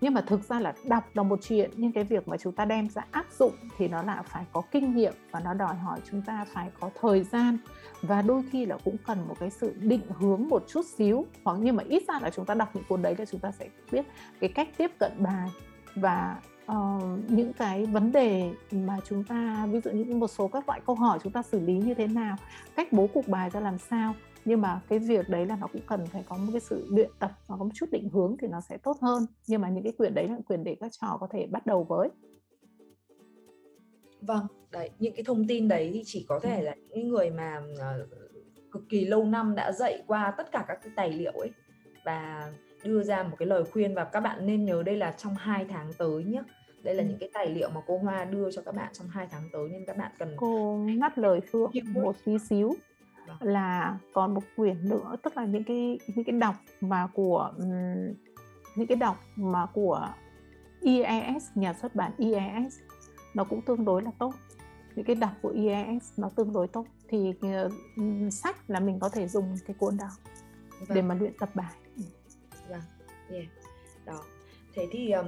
nhưng 0.00 0.14
mà 0.14 0.20
thực 0.20 0.44
ra 0.48 0.60
là 0.60 0.74
đọc 0.84 1.04
là 1.14 1.22
một 1.22 1.38
chuyện 1.42 1.70
nhưng 1.76 1.92
cái 1.92 2.04
việc 2.04 2.28
mà 2.28 2.36
chúng 2.36 2.52
ta 2.52 2.64
đem 2.64 2.88
ra 2.88 3.06
áp 3.10 3.26
dụng 3.38 3.52
thì 3.78 3.88
nó 3.88 4.02
là 4.02 4.22
phải 4.22 4.44
có 4.52 4.62
kinh 4.70 4.96
nghiệm 4.96 5.12
và 5.30 5.40
nó 5.40 5.54
đòi 5.54 5.74
hỏi 5.74 6.00
chúng 6.10 6.22
ta 6.22 6.44
phải 6.52 6.70
có 6.80 6.90
thời 7.00 7.24
gian. 7.24 7.58
Và 8.02 8.22
đôi 8.22 8.42
khi 8.50 8.66
là 8.66 8.78
cũng 8.84 8.96
cần 9.06 9.28
một 9.28 9.34
cái 9.40 9.50
sự 9.50 9.74
định 9.80 10.02
hướng 10.18 10.48
một 10.48 10.64
chút 10.68 10.86
xíu. 10.96 11.26
Hoặc 11.44 11.58
nhưng 11.60 11.76
mà 11.76 11.84
ít 11.88 12.02
ra 12.08 12.18
là 12.22 12.30
chúng 12.30 12.44
ta 12.44 12.54
đọc 12.54 12.68
những 12.74 12.84
cuốn 12.88 13.02
đấy 13.02 13.14
là 13.18 13.24
chúng 13.24 13.40
ta 13.40 13.50
sẽ 13.52 13.68
biết 13.92 14.06
cái 14.40 14.50
cách 14.50 14.68
tiếp 14.76 14.90
cận 14.98 15.12
bài. 15.18 15.48
Và 15.94 16.36
uh, 16.72 17.02
những 17.28 17.52
cái 17.52 17.86
vấn 17.86 18.12
đề 18.12 18.52
mà 18.70 18.96
chúng 19.08 19.24
ta 19.24 19.66
ví 19.70 19.80
dụ 19.80 19.90
như 19.90 20.14
một 20.14 20.28
số 20.28 20.48
các 20.48 20.68
loại 20.68 20.80
câu 20.86 20.96
hỏi 20.96 21.18
chúng 21.22 21.32
ta 21.32 21.42
xử 21.42 21.60
lý 21.60 21.74
như 21.74 21.94
thế 21.94 22.06
nào 22.06 22.36
cách 22.76 22.92
bố 22.92 23.06
cục 23.06 23.28
bài 23.28 23.50
ra 23.50 23.60
làm 23.60 23.78
sao 23.78 24.14
nhưng 24.44 24.60
mà 24.60 24.80
cái 24.88 24.98
việc 24.98 25.28
đấy 25.28 25.46
là 25.46 25.56
nó 25.60 25.66
cũng 25.72 25.82
cần 25.86 26.06
phải 26.06 26.24
có 26.28 26.36
một 26.36 26.48
cái 26.52 26.60
sự 26.60 26.86
luyện 26.90 27.10
tập 27.18 27.32
và 27.46 27.56
có 27.58 27.64
một 27.64 27.70
chút 27.74 27.86
định 27.92 28.08
hướng 28.12 28.36
thì 28.40 28.48
nó 28.48 28.60
sẽ 28.60 28.76
tốt 28.76 28.96
hơn. 29.00 29.26
Nhưng 29.46 29.60
mà 29.60 29.68
những 29.68 29.84
cái 29.84 29.92
quyền 29.98 30.14
đấy 30.14 30.28
là 30.28 30.38
quyền 30.48 30.64
để 30.64 30.76
các 30.80 30.92
trò 31.00 31.16
có 31.20 31.28
thể 31.30 31.46
bắt 31.46 31.66
đầu 31.66 31.84
với. 31.84 32.08
Vâng 34.20 34.46
đấy 34.70 34.90
những 34.98 35.14
cái 35.14 35.24
thông 35.24 35.46
tin 35.46 35.68
đấy 35.68 35.90
thì 35.94 36.02
chỉ 36.06 36.26
có 36.28 36.40
thể 36.40 36.62
là 36.62 36.74
những 36.88 37.08
người 37.08 37.30
mà 37.30 37.62
uh, 37.72 38.10
cực 38.72 38.82
kỳ 38.88 39.04
lâu 39.04 39.24
năm 39.24 39.54
đã 39.54 39.72
dạy 39.72 40.02
qua 40.06 40.34
tất 40.36 40.52
cả 40.52 40.64
các 40.68 40.78
cái 40.82 40.92
tài 40.96 41.12
liệu 41.12 41.32
ấy 41.32 41.50
và 42.04 42.52
đưa 42.84 43.02
ra 43.02 43.22
một 43.22 43.36
cái 43.38 43.48
lời 43.48 43.64
khuyên. 43.64 43.94
Và 43.94 44.04
các 44.04 44.20
bạn 44.20 44.46
nên 44.46 44.64
nhớ 44.64 44.82
đây 44.82 44.96
là 44.96 45.14
trong 45.18 45.34
hai 45.34 45.66
tháng 45.68 45.92
tới 45.98 46.24
nhé 46.24 46.42
đây 46.82 46.94
là 46.94 47.02
những 47.02 47.18
cái 47.18 47.30
tài 47.32 47.50
liệu 47.50 47.70
mà 47.70 47.80
cô 47.86 47.98
Hoa 47.98 48.24
đưa 48.24 48.50
cho 48.50 48.62
các 48.62 48.74
bạn 48.74 48.92
trong 48.92 49.08
hai 49.08 49.26
tháng 49.30 49.42
tới 49.52 49.68
nên 49.68 49.84
các 49.86 49.96
bạn 49.96 50.12
cần 50.18 50.34
cô 50.36 50.76
ngắt 50.76 51.18
lời 51.18 51.40
Phương 51.50 51.70
một 51.92 52.16
tí 52.24 52.38
xíu. 52.38 52.74
Là 53.40 53.98
còn 54.12 54.34
một 54.34 54.42
quyển 54.56 54.88
nữa 54.88 55.16
tức 55.22 55.36
là 55.36 55.44
những 55.44 55.64
cái 55.64 55.98
những 56.06 56.24
cái 56.24 56.38
đọc 56.38 56.54
mà 56.80 57.06
của 57.14 57.52
um, 57.58 58.14
những 58.76 58.86
cái 58.88 58.96
đọc 58.96 59.16
mà 59.36 59.66
của 59.66 60.08
IES 60.80 61.44
nhà 61.54 61.74
xuất 61.74 61.94
bản 61.94 62.12
IES 62.18 62.78
nó 63.34 63.44
cũng 63.44 63.62
tương 63.62 63.84
đối 63.84 64.02
là 64.02 64.10
tốt 64.18 64.34
những 64.94 65.04
cái 65.04 65.16
đọc 65.16 65.30
của 65.42 65.48
IES 65.48 66.12
nó 66.16 66.30
tương 66.36 66.52
đối 66.52 66.68
tốt 66.68 66.86
thì 67.08 67.34
uh, 67.46 67.72
sách 68.32 68.70
là 68.70 68.80
mình 68.80 68.98
có 69.00 69.08
thể 69.08 69.28
dùng 69.28 69.56
cái 69.66 69.76
cuốn 69.78 69.96
đó 69.96 70.08
vâng. 70.78 70.94
để 70.94 71.02
mà 71.02 71.14
luyện 71.14 71.32
tập 71.38 71.48
bài. 71.54 71.74
Vâng, 72.68 72.80
yeah. 73.30 73.46
đó. 74.06 74.24
Thế 74.74 74.86
thì 74.92 75.12
um, 75.12 75.26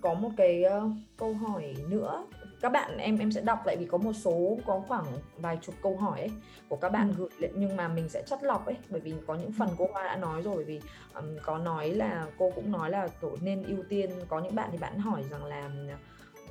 có 0.00 0.14
một 0.14 0.30
cái 0.36 0.64
uh, 0.76 0.92
câu 1.16 1.34
hỏi 1.34 1.74
nữa 1.88 2.26
các 2.62 2.72
bạn 2.72 2.98
em 2.98 3.18
em 3.18 3.32
sẽ 3.32 3.40
đọc 3.40 3.66
lại 3.66 3.76
vì 3.76 3.86
có 3.86 3.98
một 3.98 4.12
số 4.12 4.58
có 4.66 4.82
khoảng 4.88 5.04
vài 5.36 5.58
chục 5.62 5.74
câu 5.82 5.96
hỏi 5.96 6.20
ấy 6.20 6.30
của 6.68 6.76
các 6.76 6.92
bạn 6.92 7.12
ừ. 7.18 7.28
gửi 7.40 7.50
nhưng 7.54 7.76
mà 7.76 7.88
mình 7.88 8.08
sẽ 8.08 8.22
chất 8.26 8.42
lọc 8.42 8.66
ấy 8.66 8.76
bởi 8.88 9.00
vì 9.00 9.14
có 9.26 9.34
những 9.34 9.52
phần 9.52 9.68
cô 9.78 9.88
Hoa 9.92 10.04
đã 10.04 10.16
nói 10.16 10.42
rồi 10.42 10.64
vì 10.64 10.80
um, 11.14 11.24
có 11.42 11.58
nói 11.58 11.90
là 11.90 12.26
cô 12.38 12.50
cũng 12.54 12.72
nói 12.72 12.90
là 12.90 13.08
tổ 13.20 13.36
nên 13.40 13.62
ưu 13.62 13.82
tiên 13.88 14.10
có 14.28 14.40
những 14.40 14.54
bạn 14.54 14.68
thì 14.72 14.78
bạn 14.78 14.98
hỏi 14.98 15.24
rằng 15.30 15.44
là 15.44 15.70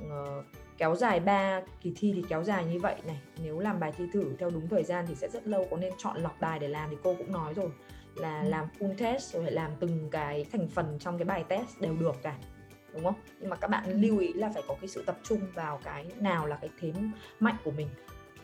uh, 0.04 0.44
kéo 0.78 0.96
dài 0.96 1.20
3 1.20 1.60
kỳ 1.80 1.92
thi 1.96 2.12
thì 2.16 2.24
kéo 2.28 2.44
dài 2.44 2.64
như 2.64 2.78
vậy 2.78 2.96
này 3.06 3.20
nếu 3.42 3.58
làm 3.58 3.80
bài 3.80 3.92
thi 3.96 4.04
thử 4.12 4.36
theo 4.38 4.50
đúng 4.50 4.68
thời 4.68 4.84
gian 4.84 5.04
thì 5.08 5.14
sẽ 5.14 5.28
rất 5.28 5.48
lâu 5.48 5.66
có 5.70 5.76
nên 5.76 5.92
chọn 5.98 6.16
lọc 6.16 6.40
bài 6.40 6.58
để 6.58 6.68
làm 6.68 6.90
thì 6.90 6.96
cô 7.02 7.14
cũng 7.18 7.32
nói 7.32 7.54
rồi 7.54 7.70
là 8.14 8.40
ừ. 8.40 8.48
làm 8.48 8.66
full 8.78 8.94
test 8.98 9.34
rồi 9.34 9.50
làm 9.50 9.70
từng 9.80 10.08
cái 10.10 10.46
thành 10.52 10.68
phần 10.68 10.98
trong 11.00 11.18
cái 11.18 11.24
bài 11.24 11.44
test 11.48 11.80
đều 11.80 11.96
được 11.96 12.22
cả 12.22 12.36
đúng 12.94 13.04
không? 13.04 13.14
Nhưng 13.40 13.50
mà 13.50 13.56
các 13.56 13.68
bạn 13.68 13.84
ừ. 13.84 13.92
lưu 13.98 14.18
ý 14.18 14.32
là 14.32 14.50
phải 14.54 14.62
có 14.68 14.74
cái 14.80 14.88
sự 14.88 15.02
tập 15.06 15.18
trung 15.22 15.40
vào 15.54 15.80
cái 15.84 16.06
nào 16.20 16.46
là 16.46 16.56
cái 16.56 16.70
thế 16.80 16.92
mạnh 17.40 17.56
của 17.64 17.70
mình. 17.70 17.88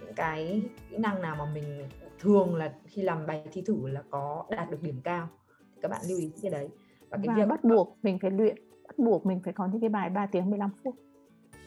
Những 0.01 0.15
cái 0.15 0.63
kỹ 0.91 0.97
năng 0.97 1.23
nào 1.23 1.37
mà 1.39 1.45
mình 1.55 1.89
thường 2.19 2.55
là 2.55 2.73
khi 2.87 3.03
làm 3.03 3.27
bài 3.27 3.45
thi 3.53 3.63
thử 3.67 3.89
là 3.89 4.03
có 4.11 4.45
đạt 4.51 4.71
được 4.71 4.83
điểm 4.83 5.01
cao. 5.05 5.29
Thì 5.75 5.81
các 5.83 5.91
bạn 5.91 6.01
lưu 6.09 6.19
ý 6.19 6.33
cái 6.43 6.51
đấy. 6.51 6.69
Và 7.11 7.17
cái 7.17 7.27
và 7.27 7.35
việc 7.35 7.47
bắt 7.49 7.65
buộc 7.65 7.99
mình 8.03 8.19
phải 8.19 8.31
luyện 8.31 8.57
bắt 8.87 8.99
buộc 8.99 9.27
mình 9.27 9.41
phải 9.45 9.53
có 9.53 9.67
những 9.67 9.81
cái 9.81 9.91
bài 9.91 10.11
3 10.11 10.27
tiếng 10.27 10.51
15 10.51 10.71
phút. 10.85 10.95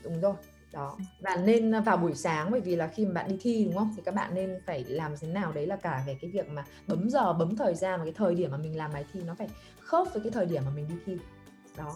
Đúng 0.03 0.21
rồi 0.21 0.33
đó. 0.73 0.97
Và 1.21 1.35
nên 1.35 1.83
vào 1.85 1.97
buổi 1.97 2.15
sáng 2.15 2.51
bởi 2.51 2.61
vì 2.61 2.75
là 2.75 2.87
khi 2.87 3.05
mà 3.05 3.11
bạn 3.13 3.29
đi 3.29 3.37
thi 3.41 3.65
đúng 3.65 3.75
không? 3.75 3.93
Thì 3.95 4.01
các 4.05 4.15
bạn 4.15 4.35
nên 4.35 4.59
phải 4.65 4.83
làm 4.83 5.11
thế 5.21 5.27
nào 5.27 5.51
đấy 5.51 5.67
là 5.67 5.75
cả 5.75 6.03
về 6.07 6.17
cái 6.21 6.31
việc 6.31 6.49
mà 6.49 6.65
bấm 6.87 7.09
giờ 7.09 7.33
bấm 7.33 7.55
thời 7.55 7.75
gian 7.75 7.99
và 7.99 8.05
cái 8.05 8.13
thời 8.13 8.35
điểm 8.35 8.51
mà 8.51 8.57
mình 8.57 8.77
làm 8.77 8.91
bài 8.93 9.05
thi 9.13 9.21
nó 9.27 9.35
phải 9.35 9.49
khớp 9.79 10.13
với 10.13 10.23
cái 10.23 10.31
thời 10.31 10.45
điểm 10.45 10.61
mà 10.65 10.71
mình 10.75 10.87
đi 10.89 10.95
thi. 11.05 11.17
Đó 11.77 11.95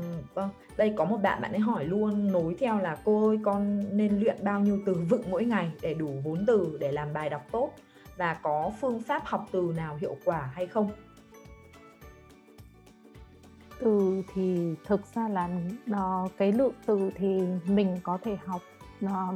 ừ. 0.00 0.22
Vâng, 0.34 0.50
đây 0.76 0.92
có 0.96 1.04
một 1.04 1.16
bạn 1.16 1.42
bạn 1.42 1.52
ấy 1.52 1.60
hỏi 1.60 1.84
luôn 1.84 2.32
nối 2.32 2.56
theo 2.58 2.78
là 2.78 2.96
cô 3.04 3.28
ơi 3.28 3.38
con 3.44 3.82
nên 3.96 4.20
luyện 4.20 4.44
bao 4.44 4.60
nhiêu 4.60 4.78
từ 4.86 4.94
vựng 5.08 5.22
mỗi 5.30 5.44
ngày 5.44 5.70
để 5.82 5.94
đủ 5.94 6.10
vốn 6.24 6.44
từ 6.46 6.76
để 6.80 6.92
làm 6.92 7.12
bài 7.12 7.30
đọc 7.30 7.42
tốt 7.52 7.70
và 8.16 8.34
có 8.34 8.70
phương 8.80 9.02
pháp 9.02 9.24
học 9.24 9.46
từ 9.52 9.72
nào 9.76 9.96
hiệu 10.00 10.16
quả 10.24 10.50
hay 10.54 10.66
không? 10.66 10.90
Từ 13.80 14.22
thì 14.34 14.74
thực 14.84 15.14
ra 15.14 15.28
là 15.28 15.48
nó 15.86 16.28
cái 16.36 16.52
lượng 16.52 16.72
từ 16.86 17.10
thì 17.16 17.40
mình 17.66 17.96
có 18.02 18.18
thể 18.22 18.36
học 18.46 18.62
nó 19.00 19.34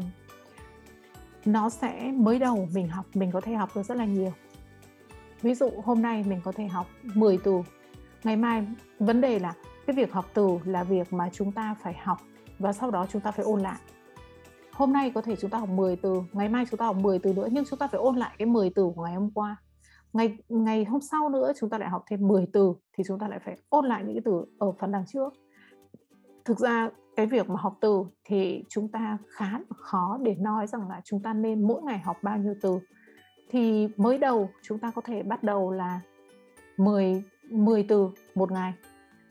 nó 1.45 1.71
sẽ 1.71 2.13
mới 2.17 2.39
đầu 2.39 2.69
mình 2.75 2.89
học 2.89 3.07
mình 3.15 3.31
có 3.33 3.41
thể 3.41 3.55
học 3.55 3.71
được 3.75 3.83
rất 3.83 3.97
là 3.97 4.05
nhiều 4.05 4.33
ví 5.43 5.55
dụ 5.55 5.71
hôm 5.85 6.03
nay 6.03 6.25
mình 6.29 6.41
có 6.45 6.53
thể 6.53 6.67
học 6.67 6.87
10 7.03 7.39
từ 7.45 7.63
ngày 8.25 8.37
mai 8.37 8.67
vấn 8.99 9.21
đề 9.21 9.39
là 9.39 9.53
cái 9.87 9.97
việc 9.97 10.13
học 10.13 10.27
từ 10.35 10.59
là 10.65 10.85
việc 10.85 11.13
mà 11.13 11.29
chúng 11.33 11.53
ta 11.53 11.77
phải 11.83 11.95
học 12.03 12.19
và 12.59 12.73
sau 12.73 12.91
đó 12.91 13.07
chúng 13.11 13.23
ta 13.23 13.31
phải 13.31 13.45
ôn 13.45 13.61
lại 13.61 13.79
hôm 14.73 14.93
nay 14.93 15.11
có 15.15 15.23
thể 15.23 15.37
chúng 15.37 15.51
ta 15.51 15.59
học 15.59 15.69
10 15.69 15.97
từ 15.97 16.23
ngày 16.33 16.49
mai 16.49 16.65
chúng 16.71 16.79
ta 16.79 16.87
học 16.87 16.97
10 16.97 17.19
từ 17.19 17.33
nữa 17.33 17.49
nhưng 17.53 17.65
chúng 17.65 17.79
ta 17.79 17.87
phải 17.87 18.01
ôn 18.01 18.17
lại 18.17 18.35
cái 18.39 18.47
10 18.47 18.71
từ 18.75 18.93
của 18.97 19.05
ngày 19.05 19.15
hôm 19.15 19.31
qua 19.31 19.57
ngày 20.13 20.39
ngày 20.49 20.85
hôm 20.85 21.01
sau 21.01 21.29
nữa 21.29 21.53
chúng 21.61 21.71
ta 21.71 21.79
lại 21.79 21.89
học 21.89 22.05
thêm 22.11 22.29
10 22.29 22.47
từ 22.53 22.75
thì 22.97 23.05
chúng 23.07 23.19
ta 23.19 23.29
lại 23.29 23.39
phải 23.45 23.57
ôn 23.69 23.87
lại 23.87 24.05
những 24.05 24.15
cái 24.15 24.23
từ 24.25 24.45
ở 24.59 24.73
phần 24.73 24.93
đằng 24.93 25.05
trước 25.07 25.35
thực 26.45 26.59
ra 26.59 26.91
cái 27.17 27.27
việc 27.27 27.49
mà 27.49 27.61
học 27.61 27.77
từ 27.81 28.05
thì 28.25 28.65
chúng 28.69 28.89
ta 28.89 29.19
khá 29.29 29.61
khó 29.77 30.19
để 30.23 30.35
nói 30.35 30.67
rằng 30.67 30.89
là 30.89 31.01
chúng 31.05 31.23
ta 31.23 31.35
nên 31.35 31.67
mỗi 31.67 31.83
ngày 31.83 31.99
học 31.99 32.17
bao 32.23 32.39
nhiêu 32.39 32.55
từ 32.63 32.79
thì 33.51 33.89
mới 33.97 34.19
đầu 34.19 34.51
chúng 34.63 34.79
ta 34.79 34.91
có 34.91 35.03
thể 35.05 35.23
bắt 35.23 35.43
đầu 35.43 35.71
là 35.71 36.01
10 36.77 37.25
10 37.51 37.83
từ 37.83 38.11
một 38.35 38.53
ngày 38.53 38.73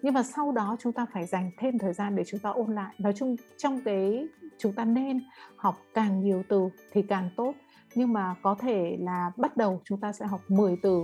nhưng 0.02 0.14
mà 0.14 0.24
sau 0.24 0.52
đó 0.52 0.76
chúng 0.80 0.94
ta 0.94 1.06
phải 1.14 1.26
dành 1.26 1.52
thêm 1.58 1.78
thời 1.78 1.94
gian 1.94 2.16
để 2.16 2.24
chúng 2.28 2.40
ta 2.40 2.50
ôn 2.50 2.76
lại 2.76 2.96
nói 3.00 3.14
chung 3.14 3.36
trong 3.58 3.82
cái 3.86 4.28
chúng 4.58 4.74
ta 4.74 4.86
nên 4.86 5.22
học 5.56 5.76
càng 5.94 6.20
nhiều 6.20 6.44
từ 6.50 6.70
thì 6.92 7.02
càng 7.02 7.30
tốt 7.38 7.54
nhưng 7.96 8.14
mà 8.14 8.36
có 8.42 8.56
thể 8.60 8.98
là 9.00 9.32
bắt 9.38 9.58
đầu 9.58 9.82
chúng 9.86 10.00
ta 10.00 10.12
sẽ 10.12 10.26
học 10.26 10.42
10 10.48 10.78
từ 10.84 11.04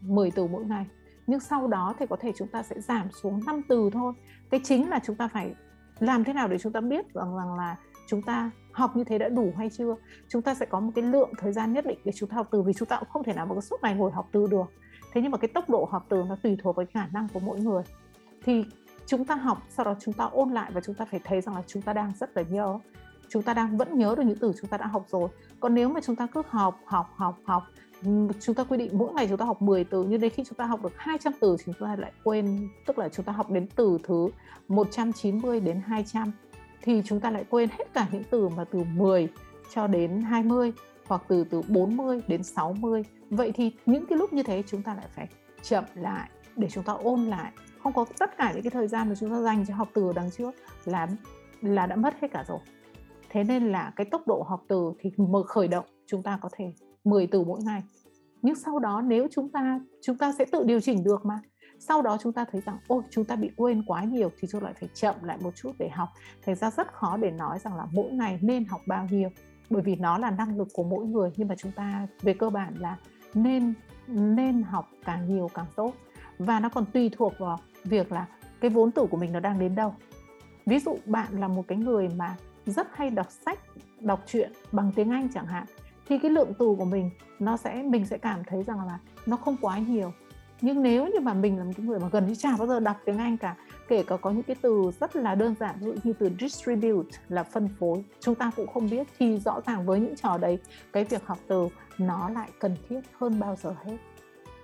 10 0.00 0.30
từ 0.30 0.46
mỗi 0.46 0.64
ngày 0.64 0.86
nhưng 1.26 1.40
sau 1.40 1.68
đó 1.68 1.94
thì 1.98 2.06
có 2.06 2.16
thể 2.16 2.32
chúng 2.36 2.48
ta 2.48 2.62
sẽ 2.62 2.80
giảm 2.80 3.10
xuống 3.22 3.40
5 3.46 3.62
từ 3.68 3.90
thôi 3.92 4.12
cái 4.50 4.60
chính 4.64 4.90
là 4.90 5.00
chúng 5.04 5.16
ta 5.16 5.28
phải 5.28 5.54
làm 5.98 6.24
thế 6.24 6.32
nào 6.32 6.48
để 6.48 6.58
chúng 6.58 6.72
ta 6.72 6.80
biết 6.80 7.14
rằng 7.14 7.36
rằng 7.36 7.54
là 7.54 7.76
chúng 8.06 8.22
ta 8.22 8.50
học 8.72 8.96
như 8.96 9.04
thế 9.04 9.18
đã 9.18 9.28
đủ 9.28 9.52
hay 9.56 9.70
chưa 9.70 9.96
chúng 10.28 10.42
ta 10.42 10.54
sẽ 10.54 10.66
có 10.66 10.80
một 10.80 10.92
cái 10.94 11.04
lượng 11.04 11.32
thời 11.38 11.52
gian 11.52 11.72
nhất 11.72 11.86
định 11.86 11.98
để 12.04 12.12
chúng 12.14 12.28
ta 12.28 12.36
học 12.36 12.48
từ 12.50 12.62
vì 12.62 12.72
chúng 12.72 12.88
ta 12.88 12.96
cũng 12.96 13.08
không 13.08 13.24
thể 13.24 13.32
nào 13.32 13.46
mà 13.46 13.60
suốt 13.60 13.76
ngày 13.82 13.94
ngồi 13.94 14.12
học 14.12 14.28
từ 14.32 14.46
được 14.46 14.72
thế 15.12 15.22
nhưng 15.22 15.30
mà 15.30 15.38
cái 15.38 15.48
tốc 15.48 15.70
độ 15.70 15.88
học 15.90 16.06
từ 16.08 16.24
nó 16.28 16.36
tùy 16.42 16.56
thuộc 16.62 16.76
vào 16.76 16.86
khả 16.94 17.06
năng 17.06 17.28
của 17.28 17.40
mỗi 17.40 17.60
người 17.60 17.82
thì 18.44 18.64
chúng 19.06 19.24
ta 19.24 19.34
học 19.34 19.62
sau 19.70 19.84
đó 19.84 19.94
chúng 20.00 20.14
ta 20.14 20.24
ôn 20.24 20.50
lại 20.50 20.70
và 20.74 20.80
chúng 20.80 20.94
ta 20.94 21.04
phải 21.04 21.20
thấy 21.24 21.40
rằng 21.40 21.54
là 21.54 21.62
chúng 21.66 21.82
ta 21.82 21.92
đang 21.92 22.12
rất 22.20 22.36
là 22.36 22.42
nhớ 22.42 22.78
chúng 23.28 23.42
ta 23.42 23.54
đang 23.54 23.76
vẫn 23.76 23.98
nhớ 23.98 24.14
được 24.16 24.22
những 24.22 24.38
từ 24.38 24.52
chúng 24.60 24.70
ta 24.70 24.76
đã 24.76 24.86
học 24.86 25.04
rồi 25.08 25.28
còn 25.60 25.74
nếu 25.74 25.88
mà 25.88 26.00
chúng 26.00 26.16
ta 26.16 26.26
cứ 26.26 26.42
học 26.48 26.80
học 26.84 27.12
học 27.16 27.38
học 27.44 27.62
chúng 28.40 28.54
ta 28.54 28.64
quy 28.64 28.76
định 28.76 28.98
mỗi 28.98 29.12
ngày 29.12 29.26
chúng 29.28 29.36
ta 29.36 29.44
học 29.44 29.62
10 29.62 29.84
từ 29.84 30.04
nhưng 30.04 30.20
đến 30.20 30.30
khi 30.30 30.44
chúng 30.44 30.56
ta 30.56 30.66
học 30.66 30.82
được 30.82 30.92
200 30.96 31.32
từ 31.40 31.56
thì 31.58 31.72
chúng 31.78 31.88
ta 31.88 31.96
lại 31.96 32.12
quên 32.24 32.68
tức 32.86 32.98
là 32.98 33.08
chúng 33.08 33.24
ta 33.24 33.32
học 33.32 33.50
đến 33.50 33.66
từ 33.76 33.98
thứ 34.02 34.28
190 34.68 35.60
đến 35.60 35.80
200 35.86 36.32
thì 36.82 37.02
chúng 37.04 37.20
ta 37.20 37.30
lại 37.30 37.44
quên 37.50 37.68
hết 37.68 37.84
cả 37.94 38.06
những 38.12 38.22
từ 38.30 38.48
mà 38.48 38.64
từ 38.64 38.84
10 38.94 39.28
cho 39.74 39.86
đến 39.86 40.22
20 40.22 40.72
hoặc 41.06 41.22
từ 41.28 41.44
từ 41.44 41.62
40 41.68 42.20
đến 42.26 42.42
60 42.42 43.04
vậy 43.30 43.52
thì 43.54 43.72
những 43.86 44.06
cái 44.06 44.18
lúc 44.18 44.32
như 44.32 44.42
thế 44.42 44.62
chúng 44.66 44.82
ta 44.82 44.94
lại 44.94 45.06
phải 45.14 45.28
chậm 45.62 45.84
lại 45.94 46.30
để 46.56 46.68
chúng 46.70 46.84
ta 46.84 46.92
ôn 46.92 47.24
lại 47.24 47.52
không 47.82 47.92
có 47.92 48.04
tất 48.18 48.36
cả 48.36 48.52
những 48.52 48.62
cái 48.62 48.70
thời 48.70 48.88
gian 48.88 49.08
mà 49.08 49.14
chúng 49.14 49.30
ta 49.30 49.40
dành 49.40 49.66
cho 49.66 49.74
học 49.74 49.88
từ 49.94 50.12
đằng 50.14 50.30
trước 50.30 50.54
là 50.84 51.08
là 51.60 51.86
đã 51.86 51.96
mất 51.96 52.14
hết 52.20 52.28
cả 52.32 52.44
rồi. 52.48 52.58
Thế 53.30 53.44
nên 53.44 53.72
là 53.72 53.92
cái 53.96 54.04
tốc 54.10 54.22
độ 54.26 54.42
học 54.48 54.64
từ 54.68 54.92
thì 55.00 55.10
mở 55.16 55.42
khởi 55.42 55.68
động 55.68 55.84
chúng 56.06 56.22
ta 56.22 56.38
có 56.42 56.48
thể 56.52 56.72
10 57.04 57.26
từ 57.26 57.44
mỗi 57.44 57.60
ngày. 57.62 57.82
Nhưng 58.42 58.54
sau 58.54 58.78
đó 58.78 59.02
nếu 59.06 59.28
chúng 59.30 59.52
ta 59.52 59.80
chúng 60.02 60.18
ta 60.18 60.32
sẽ 60.38 60.44
tự 60.52 60.64
điều 60.64 60.80
chỉnh 60.80 61.04
được 61.04 61.24
mà. 61.24 61.40
Sau 61.78 62.02
đó 62.02 62.16
chúng 62.20 62.32
ta 62.32 62.44
thấy 62.52 62.60
rằng, 62.60 62.78
ôi, 62.86 63.02
chúng 63.10 63.24
ta 63.24 63.36
bị 63.36 63.50
quên 63.56 63.82
quá 63.86 64.04
nhiều 64.04 64.30
thì 64.38 64.48
chúng 64.50 64.62
lại 64.62 64.74
phải 64.80 64.88
chậm 64.94 65.14
lại 65.22 65.38
một 65.40 65.56
chút 65.56 65.72
để 65.78 65.88
học. 65.88 66.08
Thành 66.46 66.54
ra 66.54 66.70
rất 66.70 66.92
khó 66.92 67.16
để 67.16 67.30
nói 67.30 67.58
rằng 67.58 67.76
là 67.76 67.86
mỗi 67.92 68.12
ngày 68.12 68.38
nên 68.42 68.64
học 68.64 68.80
bao 68.86 69.06
nhiêu. 69.10 69.28
Bởi 69.70 69.82
vì 69.82 69.96
nó 69.96 70.18
là 70.18 70.30
năng 70.30 70.58
lực 70.58 70.68
của 70.72 70.84
mỗi 70.84 71.06
người, 71.06 71.30
nhưng 71.36 71.48
mà 71.48 71.54
chúng 71.58 71.72
ta 71.72 72.06
về 72.22 72.34
cơ 72.34 72.50
bản 72.50 72.74
là 72.78 72.96
nên 73.34 73.74
nên 74.06 74.62
học 74.62 74.88
càng 75.04 75.28
nhiều 75.28 75.50
càng 75.54 75.66
tốt 75.76 75.92
và 76.44 76.60
nó 76.60 76.68
còn 76.68 76.84
tùy 76.84 77.10
thuộc 77.16 77.32
vào 77.38 77.58
việc 77.84 78.12
là 78.12 78.26
cái 78.60 78.70
vốn 78.70 78.90
tử 78.90 79.06
của 79.10 79.16
mình 79.16 79.32
nó 79.32 79.40
đang 79.40 79.58
đến 79.58 79.74
đâu. 79.74 79.94
Ví 80.66 80.78
dụ 80.78 80.96
bạn 81.06 81.40
là 81.40 81.48
một 81.48 81.64
cái 81.68 81.78
người 81.78 82.08
mà 82.08 82.36
rất 82.66 82.88
hay 82.96 83.10
đọc 83.10 83.26
sách, 83.30 83.58
đọc 84.00 84.22
truyện 84.26 84.52
bằng 84.72 84.92
tiếng 84.96 85.10
anh 85.10 85.28
chẳng 85.34 85.46
hạn, 85.46 85.64
thì 86.08 86.18
cái 86.18 86.30
lượng 86.30 86.52
từ 86.58 86.74
của 86.78 86.84
mình 86.84 87.10
nó 87.38 87.56
sẽ, 87.56 87.82
mình 87.82 88.06
sẽ 88.06 88.18
cảm 88.18 88.44
thấy 88.44 88.62
rằng 88.62 88.86
là 88.86 88.98
nó 89.26 89.36
không 89.36 89.56
quá 89.60 89.78
nhiều. 89.78 90.12
Nhưng 90.60 90.82
nếu 90.82 91.06
như 91.06 91.20
mà 91.20 91.34
mình 91.34 91.58
là 91.58 91.64
một 91.64 91.72
cái 91.76 91.86
người 91.86 92.00
mà 92.00 92.08
gần 92.12 92.26
như 92.26 92.34
chả 92.34 92.56
bao 92.58 92.66
giờ 92.66 92.80
đọc 92.80 92.96
tiếng 93.04 93.18
Anh 93.18 93.36
cả, 93.36 93.56
kể 93.88 94.02
cả 94.02 94.16
có 94.16 94.30
những 94.30 94.42
cái 94.42 94.56
từ 94.62 94.90
rất 95.00 95.16
là 95.16 95.34
đơn 95.34 95.54
giản, 95.60 95.74
ví 95.80 95.86
dụ 95.86 95.94
như 96.04 96.12
từ 96.12 96.30
distribute 96.40 97.08
là 97.28 97.42
phân 97.42 97.68
phối, 97.78 98.04
chúng 98.20 98.34
ta 98.34 98.50
cũng 98.56 98.66
không 98.66 98.90
biết, 98.90 99.06
thì 99.18 99.38
rõ 99.38 99.60
ràng 99.66 99.86
với 99.86 100.00
những 100.00 100.16
trò 100.16 100.38
đấy, 100.38 100.58
cái 100.92 101.04
việc 101.04 101.26
học 101.26 101.38
từ 101.46 101.68
nó 101.98 102.28
lại 102.28 102.48
cần 102.58 102.76
thiết 102.88 103.00
hơn 103.18 103.40
bao 103.40 103.56
giờ 103.56 103.74
hết 103.84 103.96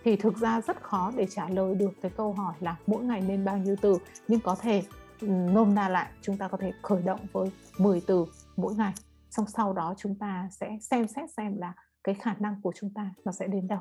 thì 0.04 0.16
thực 0.16 0.36
ra 0.36 0.60
rất 0.60 0.82
khó 0.82 1.12
để 1.16 1.26
trả 1.30 1.48
lời 1.48 1.74
được 1.74 1.90
cái 2.02 2.10
câu 2.16 2.32
hỏi 2.32 2.54
là 2.60 2.76
mỗi 2.86 3.04
ngày 3.04 3.20
nên 3.20 3.44
bao 3.44 3.58
nhiêu 3.58 3.76
từ. 3.82 3.98
Nhưng 4.28 4.40
có 4.40 4.54
thể 4.54 4.82
ừ, 5.20 5.26
nôm 5.26 5.74
na 5.74 5.88
lại 5.88 6.10
chúng 6.22 6.36
ta 6.36 6.48
có 6.48 6.58
thể 6.58 6.72
khởi 6.82 7.02
động 7.02 7.20
với 7.32 7.50
10 7.78 8.00
từ 8.06 8.24
mỗi 8.56 8.74
ngày. 8.74 8.92
Xong 9.30 9.46
sau 9.46 9.72
đó 9.72 9.94
chúng 9.98 10.14
ta 10.14 10.48
sẽ 10.50 10.78
xem 10.80 11.08
xét 11.08 11.30
xem 11.36 11.58
là 11.58 11.74
cái 12.04 12.14
khả 12.14 12.34
năng 12.38 12.60
của 12.62 12.72
chúng 12.76 12.90
ta 12.94 13.10
nó 13.24 13.32
sẽ 13.32 13.46
đến 13.46 13.68
đâu. 13.68 13.80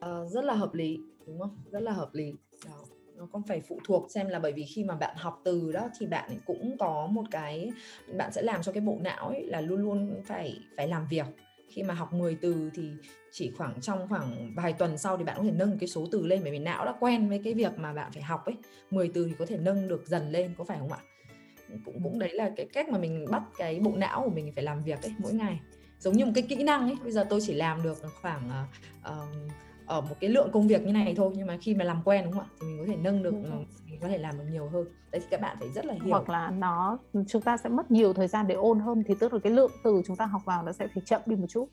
À, 0.00 0.24
rất 0.30 0.44
là 0.44 0.54
hợp 0.54 0.74
lý 0.74 0.98
đúng 1.26 1.40
không? 1.40 1.58
Rất 1.70 1.80
là 1.80 1.92
hợp 1.92 2.10
lý. 2.12 2.32
Đó 2.66 2.84
nó 3.18 3.26
không 3.32 3.42
phải 3.42 3.60
phụ 3.68 3.80
thuộc 3.84 4.10
xem 4.10 4.28
là 4.28 4.38
bởi 4.38 4.52
vì 4.52 4.64
khi 4.64 4.84
mà 4.84 4.94
bạn 4.94 5.16
học 5.16 5.40
từ 5.44 5.72
đó 5.72 5.88
thì 5.98 6.06
bạn 6.06 6.30
cũng 6.46 6.76
có 6.78 7.06
một 7.06 7.24
cái 7.30 7.70
bạn 8.16 8.32
sẽ 8.32 8.42
làm 8.42 8.62
cho 8.62 8.72
cái 8.72 8.80
bộ 8.80 8.98
não 9.00 9.28
ấy 9.28 9.46
là 9.46 9.60
luôn 9.60 9.80
luôn 9.80 10.22
phải 10.24 10.58
phải 10.76 10.88
làm 10.88 11.06
việc 11.10 11.26
khi 11.68 11.82
mà 11.82 11.94
học 11.94 12.12
10 12.12 12.34
từ 12.34 12.70
thì 12.74 12.90
chỉ 13.30 13.52
khoảng 13.56 13.80
trong 13.80 14.08
khoảng 14.08 14.54
vài 14.54 14.72
tuần 14.72 14.98
sau 14.98 15.16
thì 15.16 15.24
bạn 15.24 15.36
có 15.38 15.44
thể 15.44 15.50
nâng 15.50 15.78
cái 15.78 15.88
số 15.88 16.06
từ 16.12 16.26
lên 16.26 16.40
bởi 16.42 16.52
vì 16.52 16.58
não 16.58 16.84
đã 16.84 16.94
quen 17.00 17.28
với 17.28 17.40
cái 17.44 17.54
việc 17.54 17.78
mà 17.78 17.92
bạn 17.92 18.12
phải 18.12 18.22
học 18.22 18.44
ấy. 18.44 18.56
10 18.90 19.08
từ 19.08 19.26
thì 19.26 19.34
có 19.38 19.46
thể 19.46 19.56
nâng 19.56 19.88
được 19.88 20.06
dần 20.06 20.30
lên 20.30 20.54
có 20.58 20.64
phải 20.64 20.78
không 20.78 20.92
ạ? 20.92 20.98
Cũng 21.84 22.02
cũng 22.02 22.18
đấy 22.18 22.32
là 22.32 22.52
cái 22.56 22.66
cách 22.72 22.88
mà 22.88 22.98
mình 22.98 23.26
bắt 23.30 23.42
cái 23.58 23.80
bộ 23.80 23.92
não 23.96 24.22
của 24.24 24.30
mình 24.30 24.52
phải 24.54 24.64
làm 24.64 24.84
việc 24.84 25.02
ấy 25.02 25.14
mỗi 25.18 25.32
ngày. 25.32 25.60
Giống 25.98 26.16
như 26.16 26.24
một 26.24 26.32
cái 26.34 26.44
kỹ 26.48 26.62
năng 26.62 26.82
ấy 26.82 26.96
bây 27.02 27.12
giờ 27.12 27.26
tôi 27.30 27.40
chỉ 27.40 27.54
làm 27.54 27.82
được 27.82 27.98
khoảng 28.22 28.50
uh, 29.00 29.14
ở 29.88 30.00
một 30.00 30.16
cái 30.20 30.30
lượng 30.30 30.50
công 30.52 30.68
việc 30.68 30.86
như 30.86 30.92
này 30.92 31.14
thôi 31.16 31.32
nhưng 31.36 31.46
mà 31.46 31.56
khi 31.60 31.74
mà 31.74 31.84
làm 31.84 32.02
quen 32.04 32.24
đúng 32.24 32.32
không 32.32 32.42
ạ 32.42 32.48
thì 32.60 32.66
mình 32.66 32.78
có 32.80 32.86
thể 32.86 32.96
nâng 32.96 33.22
được 33.22 33.34
mình 33.86 34.00
có 34.00 34.08
thể 34.08 34.18
làm 34.18 34.38
được 34.38 34.44
nhiều 34.50 34.68
hơn 34.68 34.84
đấy 35.10 35.20
thì 35.20 35.26
các 35.30 35.40
bạn 35.40 35.56
phải 35.60 35.68
rất 35.68 35.86
là 35.86 35.94
hiểu 35.94 36.10
hoặc 36.10 36.28
là 36.28 36.50
nó 36.50 36.98
chúng 37.28 37.42
ta 37.42 37.56
sẽ 37.56 37.68
mất 37.68 37.90
nhiều 37.90 38.12
thời 38.12 38.28
gian 38.28 38.46
để 38.46 38.54
ôn 38.54 38.80
hơn 38.80 39.02
thì 39.06 39.14
tức 39.20 39.32
là 39.34 39.40
cái 39.42 39.52
lượng 39.52 39.70
từ 39.84 40.02
chúng 40.06 40.16
ta 40.16 40.26
học 40.26 40.42
vào 40.44 40.62
nó 40.62 40.72
sẽ 40.72 40.86
phải 40.94 41.02
chậm 41.06 41.20
đi 41.26 41.36
một 41.36 41.46
chút 41.48 41.68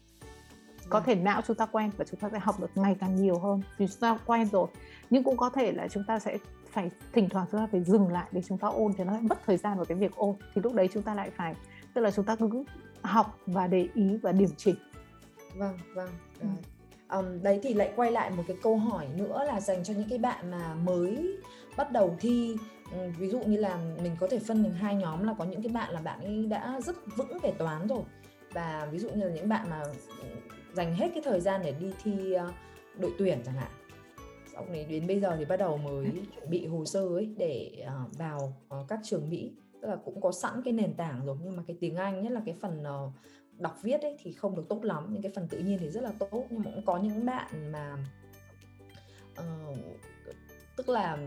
có 0.90 1.00
thể 1.00 1.16
não 1.16 1.42
chúng 1.48 1.58
ta 1.58 1.66
quen 1.66 1.92
và 1.98 2.06
chúng 2.06 2.20
ta 2.20 2.30
sẽ 2.32 2.40
học 2.40 2.60
được 2.60 2.70
ngày 2.76 2.96
càng 3.00 3.16
nhiều 3.16 3.40
hơn 3.40 3.62
vì 3.78 3.88
chúng 3.88 4.00
ta 4.00 4.18
quen 4.26 4.48
rồi 4.52 4.68
nhưng 5.10 5.24
cũng 5.24 5.38
có 5.38 5.50
thể 5.50 5.72
là 5.72 5.88
chúng 5.88 6.04
ta 6.08 6.20
sẽ 6.20 6.38
phải 6.72 6.92
thỉnh 7.14 7.30
thoảng 7.30 7.46
chúng 7.52 7.62
ta 7.62 7.68
phải 7.72 7.84
dừng 7.84 8.08
lại 8.08 8.26
để 8.32 8.42
chúng 8.48 8.58
ta 8.58 8.68
ôn 8.68 8.94
thì 8.98 9.04
nó 9.04 9.14
mất 9.22 9.38
thời 9.46 9.58
gian 9.58 9.78
vào 9.78 9.86
cái 9.86 9.98
việc 9.98 10.16
ôn 10.16 10.36
thì 10.54 10.62
lúc 10.62 10.74
đấy 10.74 10.90
chúng 10.94 11.04
ta 11.04 11.16
lại 11.16 11.32
phải 11.38 11.56
tức 11.94 12.02
là 12.02 12.12
chúng 12.12 12.26
ta 12.26 12.36
cứ 12.36 12.64
học 13.02 13.40
và 13.46 13.68
để 13.68 13.88
ý 13.94 14.18
và 14.18 14.32
điều 14.32 14.50
chỉnh 14.58 14.76
vâng 15.58 15.78
vâng 15.96 16.10
ừ. 16.40 16.48
Um, 17.10 17.44
đấy 17.44 17.60
thì 17.64 17.74
lại 17.74 17.94
quay 17.96 18.12
lại 18.12 18.30
một 18.30 18.44
cái 18.48 18.58
câu 18.64 18.78
hỏi 18.78 19.08
nữa 19.16 19.44
là 19.48 19.62
dành 19.62 19.84
cho 19.84 19.94
những 19.94 20.10
cái 20.10 20.18
bạn 20.18 20.52
mà 20.52 20.74
mới 20.74 21.38
bắt 21.78 21.92
đầu 21.92 22.16
thi. 22.20 22.56
Ví 23.18 23.30
dụ 23.30 23.40
như 23.40 23.58
là 23.58 23.80
mình 24.04 24.16
có 24.20 24.28
thể 24.28 24.40
phân 24.40 24.64
thành 24.64 24.74
hai 24.74 24.96
nhóm 24.96 25.24
là 25.24 25.36
có 25.38 25.46
những 25.46 25.62
cái 25.62 25.72
bạn 25.72 25.94
là 25.94 26.02
bạn 26.02 26.20
ấy 26.22 26.46
đã 26.46 26.80
rất 26.82 26.96
vững 27.18 27.40
về 27.44 27.52
toán 27.52 27.88
rồi. 27.88 28.04
Và 28.54 28.88
ví 28.92 29.00
dụ 29.00 29.10
như 29.10 29.24
là 29.24 29.36
những 29.36 29.50
bạn 29.50 29.70
mà 29.70 29.84
dành 30.74 30.96
hết 30.96 31.10
cái 31.14 31.24
thời 31.26 31.42
gian 31.42 31.62
để 31.64 31.74
đi 31.80 31.94
thi 32.04 32.36
uh, 32.36 32.54
đội 33.00 33.14
tuyển 33.18 33.42
chẳng 33.46 33.56
hạn. 33.56 33.72
Xong 34.54 34.72
này 34.72 34.86
đến 34.86 35.08
bây 35.08 35.20
giờ 35.20 35.36
thì 35.38 35.46
bắt 35.46 35.58
đầu 35.58 35.78
mới 35.78 36.06
chuẩn 36.36 36.50
bị 36.50 36.68
hồ 36.68 36.86
sơ 36.86 37.08
ấy 37.08 37.30
để 37.38 37.86
uh, 37.86 38.18
vào 38.18 38.54
uh, 38.80 38.88
các 38.88 39.00
trường 39.04 39.30
Mỹ. 39.30 39.52
Tức 39.82 39.88
là 39.88 39.96
cũng 39.96 40.22
có 40.22 40.32
sẵn 40.32 40.62
cái 40.66 40.74
nền 40.74 40.94
tảng 40.94 41.26
rồi 41.26 41.38
nhưng 41.44 41.56
mà 41.56 41.64
cái 41.68 41.78
tiếng 41.80 41.96
Anh 41.96 42.24
nhất 42.24 42.32
là 42.32 42.42
cái 42.46 42.56
phần 42.62 42.82
uh, 42.82 43.14
đọc 43.58 43.80
viết 43.84 44.02
ấy 44.02 44.18
thì 44.24 44.32
không 44.34 44.56
được 44.56 44.64
tốt 44.70 44.84
lắm 44.84 45.14
những 45.14 45.22
cái 45.22 45.32
phần 45.36 45.48
tự 45.48 45.58
nhiên 45.58 45.78
thì 45.80 45.90
rất 45.90 46.04
là 46.04 46.12
tốt 46.20 46.48
nhưng 46.50 46.64
mà 46.64 46.72
cũng 46.76 46.86
có 46.86 46.98
những 46.98 47.26
bạn 47.26 47.72
mà 47.72 47.98
uh, 49.40 49.78
tức 50.76 50.90
là 50.90 51.18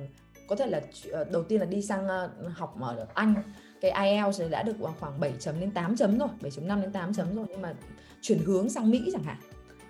có 0.49 0.57
thể 0.57 0.66
là 0.66 0.81
ờ, 1.12 1.24
đầu 1.24 1.43
tiên 1.43 1.61
là 1.61 1.66
đi 1.66 1.83
sang 1.83 2.07
uh, 2.07 2.57
học 2.57 2.76
ở 2.81 3.07
Anh 3.14 3.35
cái 3.81 3.91
IELTS 3.91 4.41
đã 4.51 4.62
được 4.62 4.76
khoảng 5.01 5.20
7 5.20 5.33
chấm 5.39 5.61
đến 5.61 5.70
8 5.70 5.97
chấm 5.97 6.18
rồi 6.18 6.29
7.5 6.41 6.83
đến 6.83 6.93
8 6.93 7.14
chấm 7.14 7.35
rồi 7.35 7.47
nhưng 7.49 7.62
mà 7.62 7.74
chuyển 8.20 8.39
hướng 8.39 8.68
sang 8.68 8.91
Mỹ 8.91 9.11
chẳng 9.12 9.22
hạn 9.22 9.37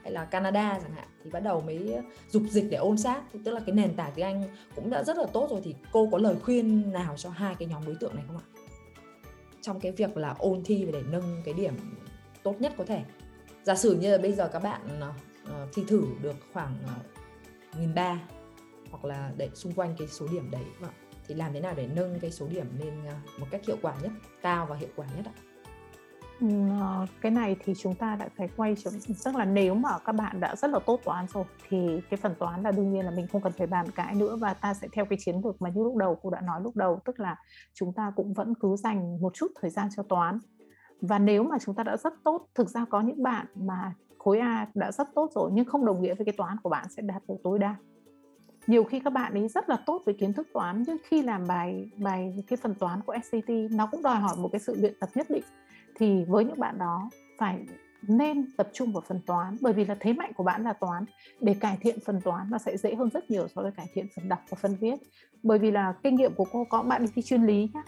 hay 0.02 0.12
là 0.12 0.24
Canada 0.24 0.78
chẳng 0.82 0.92
hạn 0.92 1.08
thì 1.24 1.30
bắt 1.30 1.40
đầu 1.40 1.60
mới 1.60 1.96
dục 2.30 2.42
dịch 2.50 2.64
để 2.70 2.76
ôn 2.76 2.98
sát. 2.98 3.22
Thì 3.32 3.40
tức 3.44 3.52
là 3.52 3.60
cái 3.66 3.74
nền 3.74 3.96
tảng 3.96 4.12
tiếng 4.14 4.24
Anh 4.24 4.44
cũng 4.74 4.90
đã 4.90 5.04
rất 5.04 5.16
là 5.16 5.26
tốt 5.32 5.48
rồi 5.50 5.60
thì 5.64 5.74
cô 5.92 6.08
có 6.12 6.18
lời 6.18 6.36
khuyên 6.42 6.92
nào 6.92 7.14
cho 7.16 7.30
hai 7.30 7.54
cái 7.54 7.68
nhóm 7.68 7.86
đối 7.86 7.94
tượng 7.94 8.14
này 8.14 8.24
không 8.26 8.36
ạ? 8.36 8.46
Trong 9.62 9.80
cái 9.80 9.92
việc 9.92 10.16
là 10.16 10.34
ôn 10.38 10.62
thi 10.64 10.84
và 10.84 10.92
để 10.92 11.02
nâng 11.10 11.42
cái 11.44 11.54
điểm 11.54 11.74
tốt 12.42 12.60
nhất 12.60 12.72
có 12.78 12.84
thể. 12.84 13.04
Giả 13.62 13.74
sử 13.74 13.94
như 14.00 14.12
là 14.12 14.18
bây 14.18 14.32
giờ 14.32 14.48
các 14.52 14.62
bạn 14.62 14.80
uh, 15.08 15.54
thi 15.74 15.84
thử 15.88 16.04
được 16.22 16.36
khoảng 16.52 16.74
uh, 16.84 17.78
nghìn 17.78 17.94
ba 17.94 18.20
hoặc 18.90 19.04
là 19.04 19.32
để 19.36 19.50
xung 19.54 19.72
quanh 19.72 19.94
cái 19.98 20.08
số 20.08 20.26
điểm 20.32 20.50
đấy 20.50 20.64
vâng, 20.80 20.92
thì 21.26 21.34
làm 21.34 21.52
thế 21.52 21.60
nào 21.60 21.74
để 21.76 21.88
nâng 21.94 22.20
cái 22.20 22.30
số 22.30 22.48
điểm 22.48 22.66
lên 22.78 22.94
uh, 23.00 23.40
một 23.40 23.46
cách 23.50 23.66
hiệu 23.66 23.76
quả 23.82 23.94
nhất 24.02 24.12
cao 24.42 24.66
và 24.66 24.76
hiệu 24.76 24.90
quả 24.96 25.06
nhất 25.16 25.26
ạ? 25.26 25.34
Ừ, 26.40 26.46
cái 27.20 27.32
này 27.32 27.56
thì 27.64 27.74
chúng 27.74 27.94
ta 27.94 28.16
lại 28.16 28.28
phải 28.36 28.48
quay 28.56 28.74
trở 28.84 28.90
tức 29.24 29.36
là 29.36 29.44
nếu 29.44 29.74
mà 29.74 29.98
các 30.04 30.12
bạn 30.12 30.40
đã 30.40 30.56
rất 30.56 30.70
là 30.70 30.78
tốt 30.86 31.00
toán 31.04 31.26
rồi 31.34 31.44
thì 31.68 32.00
cái 32.10 32.18
phần 32.22 32.34
toán 32.38 32.62
là 32.62 32.70
đương 32.70 32.92
nhiên 32.92 33.04
là 33.04 33.10
mình 33.10 33.26
không 33.26 33.42
cần 33.42 33.52
phải 33.52 33.66
bàn 33.66 33.90
cãi 33.90 34.14
nữa 34.14 34.36
và 34.36 34.54
ta 34.54 34.74
sẽ 34.74 34.88
theo 34.92 35.04
cái 35.04 35.18
chiến 35.20 35.40
lược 35.44 35.62
mà 35.62 35.70
như 35.70 35.82
lúc 35.84 35.96
đầu 35.96 36.18
cô 36.22 36.30
đã 36.30 36.40
nói 36.40 36.60
lúc 36.62 36.76
đầu 36.76 37.00
tức 37.04 37.20
là 37.20 37.36
chúng 37.74 37.92
ta 37.92 38.12
cũng 38.16 38.34
vẫn 38.34 38.54
cứ 38.60 38.76
dành 38.76 39.20
một 39.20 39.34
chút 39.34 39.46
thời 39.60 39.70
gian 39.70 39.88
cho 39.96 40.02
toán 40.02 40.38
và 41.00 41.18
nếu 41.18 41.42
mà 41.42 41.58
chúng 41.58 41.74
ta 41.74 41.82
đã 41.82 41.96
rất 41.96 42.14
tốt, 42.24 42.46
thực 42.54 42.68
ra 42.68 42.84
có 42.84 43.00
những 43.00 43.22
bạn 43.22 43.46
mà 43.54 43.94
khối 44.18 44.38
A 44.38 44.66
đã 44.74 44.92
rất 44.92 45.08
tốt 45.14 45.30
rồi 45.34 45.50
nhưng 45.54 45.64
không 45.64 45.86
đồng 45.86 46.02
nghĩa 46.02 46.14
với 46.14 46.24
cái 46.24 46.34
toán 46.36 46.56
của 46.62 46.70
bạn 46.70 46.86
sẽ 46.90 47.02
đạt 47.02 47.22
được 47.28 47.36
tối 47.44 47.58
đa. 47.58 47.76
Nhiều 48.66 48.84
khi 48.84 49.00
các 49.00 49.12
bạn 49.12 49.32
ấy 49.32 49.48
rất 49.48 49.68
là 49.68 49.76
tốt 49.86 50.02
về 50.06 50.12
kiến 50.12 50.32
thức 50.32 50.48
toán 50.54 50.84
nhưng 50.86 50.96
khi 51.04 51.22
làm 51.22 51.46
bài 51.48 51.90
bài, 51.96 52.44
cái 52.48 52.56
phần 52.56 52.74
toán 52.74 53.00
của 53.06 53.16
SAT 53.24 53.48
nó 53.70 53.86
cũng 53.86 54.02
đòi 54.02 54.16
hỏi 54.16 54.36
một 54.38 54.48
cái 54.52 54.60
sự 54.60 54.76
luyện 54.80 54.94
tập 55.00 55.08
nhất 55.14 55.26
định. 55.30 55.42
Thì 55.94 56.24
với 56.24 56.44
những 56.44 56.60
bạn 56.60 56.78
đó, 56.78 57.10
phải 57.38 57.66
nên 58.02 58.50
tập 58.56 58.68
trung 58.72 58.92
vào 58.92 59.02
phần 59.06 59.20
toán, 59.26 59.56
bởi 59.60 59.72
vì 59.72 59.84
là 59.84 59.96
thế 60.00 60.12
mạnh 60.12 60.32
của 60.36 60.44
bạn 60.44 60.64
là 60.64 60.72
toán. 60.72 61.04
Để 61.40 61.54
cải 61.60 61.78
thiện 61.80 61.98
phần 62.06 62.20
toán, 62.20 62.50
nó 62.50 62.58
sẽ 62.58 62.76
dễ 62.76 62.94
hơn 62.94 63.10
rất 63.10 63.30
nhiều 63.30 63.48
so 63.48 63.62
với 63.62 63.72
cải 63.72 63.86
thiện 63.94 64.06
phần 64.16 64.28
đọc 64.28 64.38
và 64.48 64.58
phần 64.60 64.76
viết. 64.80 64.94
Bởi 65.42 65.58
vì 65.58 65.70
là 65.70 65.94
kinh 66.02 66.14
nghiệm 66.14 66.34
của 66.34 66.46
cô 66.52 66.64
có, 66.70 66.82
bạn 66.82 67.02
đi 67.02 67.12
thi 67.14 67.22
chuyên 67.22 67.46
lý 67.46 67.70
nhá 67.74 67.82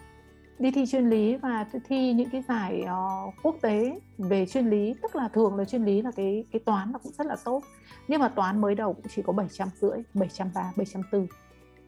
đi 0.60 0.70
thi 0.70 0.86
chuyên 0.86 1.10
lý 1.10 1.36
và 1.36 1.66
thi 1.84 2.12
những 2.12 2.30
cái 2.30 2.42
giải 2.48 2.84
uh, 2.84 3.34
quốc 3.42 3.56
tế 3.60 4.00
về 4.18 4.46
chuyên 4.46 4.70
lý 4.70 4.94
tức 5.02 5.16
là 5.16 5.28
thường 5.28 5.56
là 5.56 5.64
chuyên 5.64 5.84
lý 5.84 6.02
là 6.02 6.10
cái 6.16 6.44
cái 6.52 6.60
toán 6.60 6.92
nó 6.92 6.98
cũng 6.98 7.12
rất 7.12 7.26
là 7.26 7.36
tốt. 7.44 7.62
Nhưng 8.08 8.20
mà 8.20 8.28
toán 8.28 8.60
mới 8.60 8.74
đầu 8.74 8.92
cũng 8.92 9.06
chỉ 9.14 9.22
có 9.22 9.32
750 9.32 10.04
730 10.14 10.72
740 10.76 11.28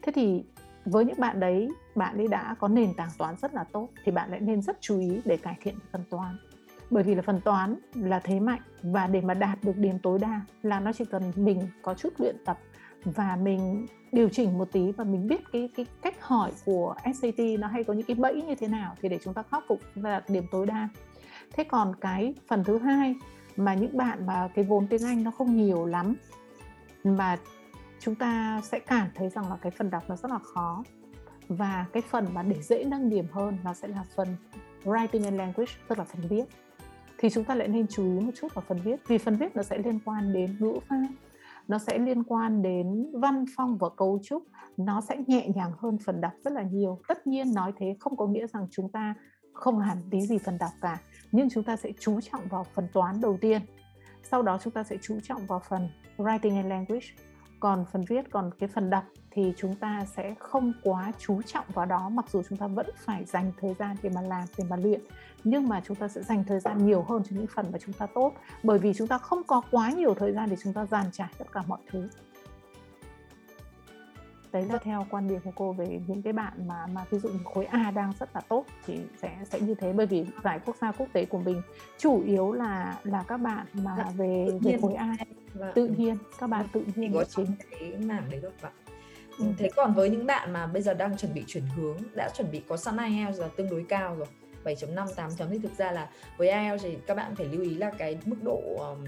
thế 0.01 0.11
thì 0.15 0.43
với 0.85 1.05
những 1.05 1.19
bạn 1.19 1.39
đấy 1.39 1.69
bạn 1.95 2.17
ấy 2.17 2.27
đã 2.27 2.55
có 2.59 2.67
nền 2.67 2.93
tảng 2.93 3.09
toán 3.17 3.35
rất 3.41 3.53
là 3.53 3.63
tốt 3.63 3.89
thì 4.03 4.11
bạn 4.11 4.31
lại 4.31 4.39
nên 4.39 4.61
rất 4.61 4.77
chú 4.81 4.99
ý 4.99 5.21
để 5.25 5.37
cải 5.37 5.57
thiện 5.61 5.75
phần 5.91 6.03
toán. 6.09 6.37
Bởi 6.89 7.03
vì 7.03 7.15
là 7.15 7.21
phần 7.21 7.41
toán 7.41 7.75
là 7.95 8.19
thế 8.19 8.39
mạnh 8.39 8.61
và 8.81 9.07
để 9.07 9.21
mà 9.21 9.33
đạt 9.33 9.63
được 9.63 9.77
điểm 9.77 9.99
tối 9.99 10.19
đa 10.19 10.41
là 10.61 10.79
nó 10.79 10.93
chỉ 10.93 11.05
cần 11.05 11.31
mình 11.35 11.67
có 11.81 11.93
chút 11.93 12.13
luyện 12.17 12.35
tập 12.45 12.59
và 13.05 13.35
mình 13.41 13.87
điều 14.11 14.29
chỉnh 14.29 14.57
một 14.57 14.71
tí 14.71 14.91
và 14.91 15.03
mình 15.03 15.27
biết 15.27 15.41
cái 15.53 15.69
cái 15.75 15.85
cách 16.01 16.21
hỏi 16.21 16.51
của 16.65 16.95
SAT 17.15 17.39
nó 17.59 17.67
hay 17.67 17.83
có 17.83 17.93
những 17.93 18.05
cái 18.05 18.15
bẫy 18.15 18.41
như 18.41 18.55
thế 18.55 18.67
nào 18.67 18.95
thì 19.01 19.09
để 19.09 19.19
chúng 19.23 19.33
ta 19.33 19.43
khắc 19.43 19.63
phục 19.67 19.79
và 19.95 20.09
đạt 20.09 20.29
điểm 20.29 20.43
tối 20.51 20.65
đa. 20.65 20.89
Thế 21.53 21.63
còn 21.63 21.95
cái 22.01 22.33
phần 22.47 22.63
thứ 22.63 22.77
hai 22.77 23.15
mà 23.57 23.73
những 23.73 23.97
bạn 23.97 24.25
mà 24.25 24.49
cái 24.55 24.65
vốn 24.65 24.87
tiếng 24.87 25.03
Anh 25.03 25.23
nó 25.23 25.31
không 25.31 25.57
nhiều 25.57 25.85
lắm 25.85 26.15
mà 27.03 27.37
chúng 27.99 28.15
ta 28.15 28.61
sẽ 28.63 28.79
cảm 28.79 29.07
thấy 29.15 29.29
rằng 29.29 29.49
là 29.49 29.57
cái 29.61 29.71
phần 29.71 29.89
đọc 29.89 30.03
nó 30.07 30.15
rất 30.15 30.31
là 30.31 30.39
khó 30.39 30.83
và 31.47 31.85
cái 31.93 32.03
phần 32.09 32.27
mà 32.33 32.43
để 32.43 32.61
dễ 32.61 32.83
nâng 32.83 33.09
điểm 33.09 33.25
hơn 33.31 33.57
nó 33.63 33.73
sẽ 33.73 33.87
là 33.87 34.03
phần 34.15 34.27
writing 34.83 35.23
and 35.23 35.37
language, 35.37 35.71
tức 35.87 35.97
là 35.97 36.03
phần 36.03 36.27
viết 36.29 36.43
thì 37.17 37.29
chúng 37.29 37.43
ta 37.43 37.55
lại 37.55 37.67
nên 37.67 37.87
chú 37.87 38.03
ý 38.03 38.25
một 38.25 38.31
chút 38.35 38.53
vào 38.53 38.63
phần 38.67 38.79
viết, 38.83 38.95
vì 39.07 39.17
phần 39.17 39.35
viết 39.35 39.55
nó 39.55 39.63
sẽ 39.63 39.77
liên 39.77 39.99
quan 40.05 40.33
đến 40.33 40.55
ngữ 40.59 40.73
pháp 40.89 41.07
nó 41.67 41.77
sẽ 41.77 41.99
liên 41.99 42.23
quan 42.23 42.61
đến 42.61 43.11
văn 43.13 43.45
phong 43.57 43.77
và 43.77 43.89
cấu 43.89 44.19
trúc. 44.23 44.43
Nó 44.77 45.01
sẽ 45.01 45.17
nhẹ 45.27 45.47
nhàng 45.55 45.71
hơn 45.77 45.97
phần 46.05 46.21
đọc 46.21 46.31
rất 46.43 46.53
là 46.53 46.63
nhiều. 46.63 46.99
Tất 47.07 47.27
nhiên 47.27 47.53
nói 47.53 47.71
thế 47.77 47.95
không 47.99 48.17
có 48.17 48.27
nghĩa 48.27 48.47
rằng 48.47 48.67
chúng 48.71 48.91
ta 48.91 49.15
không 49.53 49.79
làm 49.79 49.97
tí 50.11 50.21
gì 50.21 50.37
phần 50.37 50.57
đọc 50.57 50.71
cả, 50.81 50.99
nhưng 51.31 51.49
chúng 51.49 51.63
ta 51.63 51.75
sẽ 51.75 51.91
chú 51.99 52.21
trọng 52.21 52.41
vào 52.49 52.65
phần 52.75 52.87
toán 52.93 53.21
đầu 53.21 53.37
tiên. 53.41 53.61
Sau 54.23 54.41
đó 54.41 54.57
chúng 54.63 54.73
ta 54.73 54.83
sẽ 54.83 54.97
chú 55.01 55.19
trọng 55.23 55.47
vào 55.47 55.61
phần 55.69 55.89
writing 56.17 56.55
and 56.55 56.69
language, 56.69 57.05
còn 57.59 57.85
phần 57.91 58.03
viết, 58.09 58.31
còn 58.31 58.51
cái 58.59 58.69
phần 58.69 58.89
đọc 58.89 59.03
thì 59.33 59.53
chúng 59.57 59.75
ta 59.75 60.05
sẽ 60.15 60.33
không 60.39 60.73
quá 60.83 61.11
chú 61.19 61.41
trọng 61.41 61.65
vào 61.73 61.85
đó 61.85 62.09
mặc 62.09 62.25
dù 62.31 62.43
chúng 62.49 62.57
ta 62.57 62.67
vẫn 62.67 62.89
phải 62.97 63.25
dành 63.25 63.51
thời 63.61 63.73
gian 63.73 63.95
để 64.03 64.09
mà 64.15 64.21
làm 64.21 64.47
để 64.57 64.65
mà 64.69 64.75
luyện 64.75 65.01
nhưng 65.43 65.67
mà 65.67 65.81
chúng 65.87 65.97
ta 65.97 66.07
sẽ 66.07 66.23
dành 66.23 66.43
thời 66.47 66.59
gian 66.59 66.85
nhiều 66.85 67.05
hơn 67.09 67.23
cho 67.29 67.35
những 67.35 67.47
phần 67.47 67.71
mà 67.71 67.77
chúng 67.85 67.93
ta 67.93 68.05
tốt 68.05 68.33
bởi 68.63 68.79
vì 68.79 68.93
chúng 68.93 69.07
ta 69.07 69.17
không 69.17 69.43
có 69.43 69.61
quá 69.71 69.91
nhiều 69.91 70.13
thời 70.13 70.31
gian 70.31 70.49
để 70.49 70.57
chúng 70.63 70.73
ta 70.73 70.85
dàn 70.85 71.05
trải 71.11 71.29
tất 71.37 71.51
cả 71.51 71.63
mọi 71.67 71.79
thứ. 71.91 72.09
Đấy 74.51 74.65
là 74.65 74.77
theo 74.83 75.05
quan 75.09 75.27
điểm 75.27 75.39
của 75.43 75.51
cô 75.55 75.73
về 75.73 76.01
những 76.07 76.21
cái 76.21 76.33
bạn 76.33 76.67
mà 76.67 76.87
mà 76.87 77.05
ví 77.09 77.19
dụ 77.19 77.29
khối 77.53 77.65
A 77.65 77.91
đang 77.91 78.13
rất 78.19 78.29
là 78.35 78.41
tốt 78.41 78.65
thì 78.85 78.99
sẽ 79.21 79.37
sẽ 79.49 79.59
như 79.59 79.75
thế 79.75 79.93
bởi 79.93 80.05
vì 80.05 80.25
giải 80.43 80.59
quốc 80.65 80.75
gia 80.81 80.91
quốc 80.91 81.07
tế 81.13 81.25
của 81.25 81.39
mình 81.39 81.61
chủ 81.97 82.23
yếu 82.25 82.51
là 82.51 82.99
là 83.03 83.23
các 83.27 83.37
bạn 83.37 83.65
mà 83.73 83.95
dạ, 83.97 84.11
về 84.17 84.47
về 84.61 84.77
khối 84.81 84.93
A. 84.93 85.15
vâng. 85.53 85.71
tự 85.75 85.87
nhiên 85.87 86.17
các 86.39 86.47
bạn 86.49 86.65
tự 86.73 86.83
nhiên 86.95 87.13
có 87.13 87.23
chính. 87.23 87.47
cái 87.71 87.97
mảng 87.97 88.23
đấy 88.29 88.39
được 88.41 88.53
bạn 88.61 88.71
ừ. 89.39 89.45
thế 89.57 89.69
còn 89.75 89.93
với 89.93 90.09
những 90.09 90.25
bạn 90.25 90.53
mà 90.53 90.67
bây 90.67 90.81
giờ 90.81 90.93
đang 90.93 91.17
chuẩn 91.17 91.33
bị 91.33 91.43
chuyển 91.47 91.63
hướng 91.75 91.97
đã 92.15 92.29
chuẩn 92.37 92.51
bị 92.51 92.61
có 92.67 92.77
sẵn 92.77 92.97
IELTS 92.97 93.39
là 93.39 93.47
tương 93.47 93.69
đối 93.69 93.85
cao 93.89 94.15
rồi 94.15 94.27
7.5 94.63 95.07
8 95.15 95.29
chấm 95.37 95.49
thì 95.49 95.59
thực 95.59 95.77
ra 95.77 95.91
là 95.91 96.09
với 96.37 96.49
IELTS 96.49 96.83
thì 96.83 96.97
các 97.07 97.17
bạn 97.17 97.35
phải 97.35 97.45
lưu 97.45 97.61
ý 97.61 97.75
là 97.75 97.91
cái 97.97 98.17
mức 98.25 98.37
độ 98.43 98.61
um, 98.77 99.05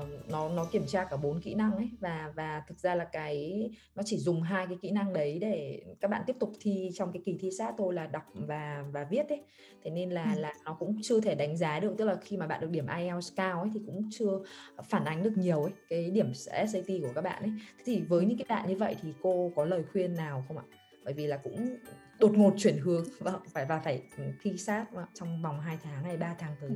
uh, 0.00 0.30
nó 0.30 0.48
nó 0.48 0.64
kiểm 0.64 0.86
tra 0.86 1.04
cả 1.04 1.16
bốn 1.16 1.40
kỹ 1.40 1.54
năng 1.54 1.76
ấy. 1.76 1.90
Và 2.00 2.32
và 2.36 2.62
thực 2.68 2.78
ra 2.78 2.94
là 2.94 3.04
cái 3.04 3.70
nó 3.94 4.02
chỉ 4.06 4.18
dùng 4.18 4.42
hai 4.42 4.66
cái 4.66 4.78
kỹ 4.82 4.90
năng 4.90 5.12
đấy 5.12 5.38
để 5.40 5.82
các 6.00 6.10
bạn 6.10 6.22
tiếp 6.26 6.36
tục 6.40 6.52
thi 6.60 6.90
trong 6.94 7.12
cái 7.12 7.22
kỳ 7.24 7.38
thi 7.40 7.50
sát 7.58 7.74
thôi 7.78 7.94
là 7.94 8.06
đọc 8.06 8.22
và 8.34 8.84
và 8.92 9.04
viết 9.10 9.28
ấy. 9.28 9.42
Thế 9.84 9.90
nên 9.90 10.10
là 10.10 10.32
ừ. 10.34 10.40
là 10.40 10.54
nó 10.64 10.76
cũng 10.78 10.96
chưa 11.02 11.20
thể 11.20 11.34
đánh 11.34 11.56
giá 11.56 11.80
được 11.80 11.94
tức 11.98 12.04
là 12.04 12.16
khi 12.16 12.36
mà 12.36 12.46
bạn 12.46 12.60
được 12.60 12.70
điểm 12.70 12.86
IELTS 12.98 13.32
cao 13.36 13.60
ấy 13.60 13.70
thì 13.74 13.80
cũng 13.86 14.08
chưa 14.10 14.40
phản 14.88 15.04
ánh 15.04 15.22
được 15.22 15.36
nhiều 15.36 15.62
ấy 15.62 15.72
cái 15.88 16.10
điểm 16.10 16.34
SAT 16.34 16.86
của 17.02 17.12
các 17.14 17.20
bạn 17.24 17.42
ấy. 17.42 17.52
Thế 17.78 17.82
thì 17.84 18.00
với 18.00 18.26
những 18.26 18.38
cái 18.38 18.46
bạn 18.48 18.68
như 18.68 18.76
vậy 18.76 18.96
thì 19.02 19.08
cô 19.22 19.52
có 19.56 19.64
lời 19.64 19.82
khuyên 19.92 20.14
nào 20.14 20.44
không 20.48 20.58
ạ? 20.58 20.64
Bởi 21.04 21.14
vì 21.14 21.26
là 21.26 21.36
cũng 21.36 21.76
đột 22.18 22.32
ngột 22.38 22.54
chuyển 22.56 22.78
hướng 22.78 23.04
và 23.18 23.32
phải 23.52 23.66
và 23.66 23.78
phải 23.78 24.02
thi 24.42 24.58
sát 24.58 24.86
trong 25.14 25.42
vòng 25.42 25.60
2 25.60 25.78
tháng 25.82 26.04
hay 26.04 26.16
3 26.16 26.34
tháng 26.38 26.54
tới 26.60 26.70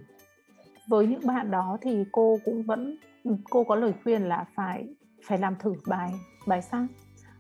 với 0.87 1.07
những 1.07 1.27
bạn 1.27 1.51
đó 1.51 1.79
thì 1.81 2.05
cô 2.13 2.39
cũng 2.45 2.63
vẫn 2.63 2.97
ừ, 3.25 3.37
cô 3.51 3.65
có 3.65 3.75
lời 3.77 3.93
khuyên 4.05 4.23
là 4.23 4.45
phải 4.55 4.89
phải 5.25 5.39
làm 5.39 5.57
thử 5.57 5.75
bài 5.87 6.13
bài 6.47 6.63
sang 6.63 6.87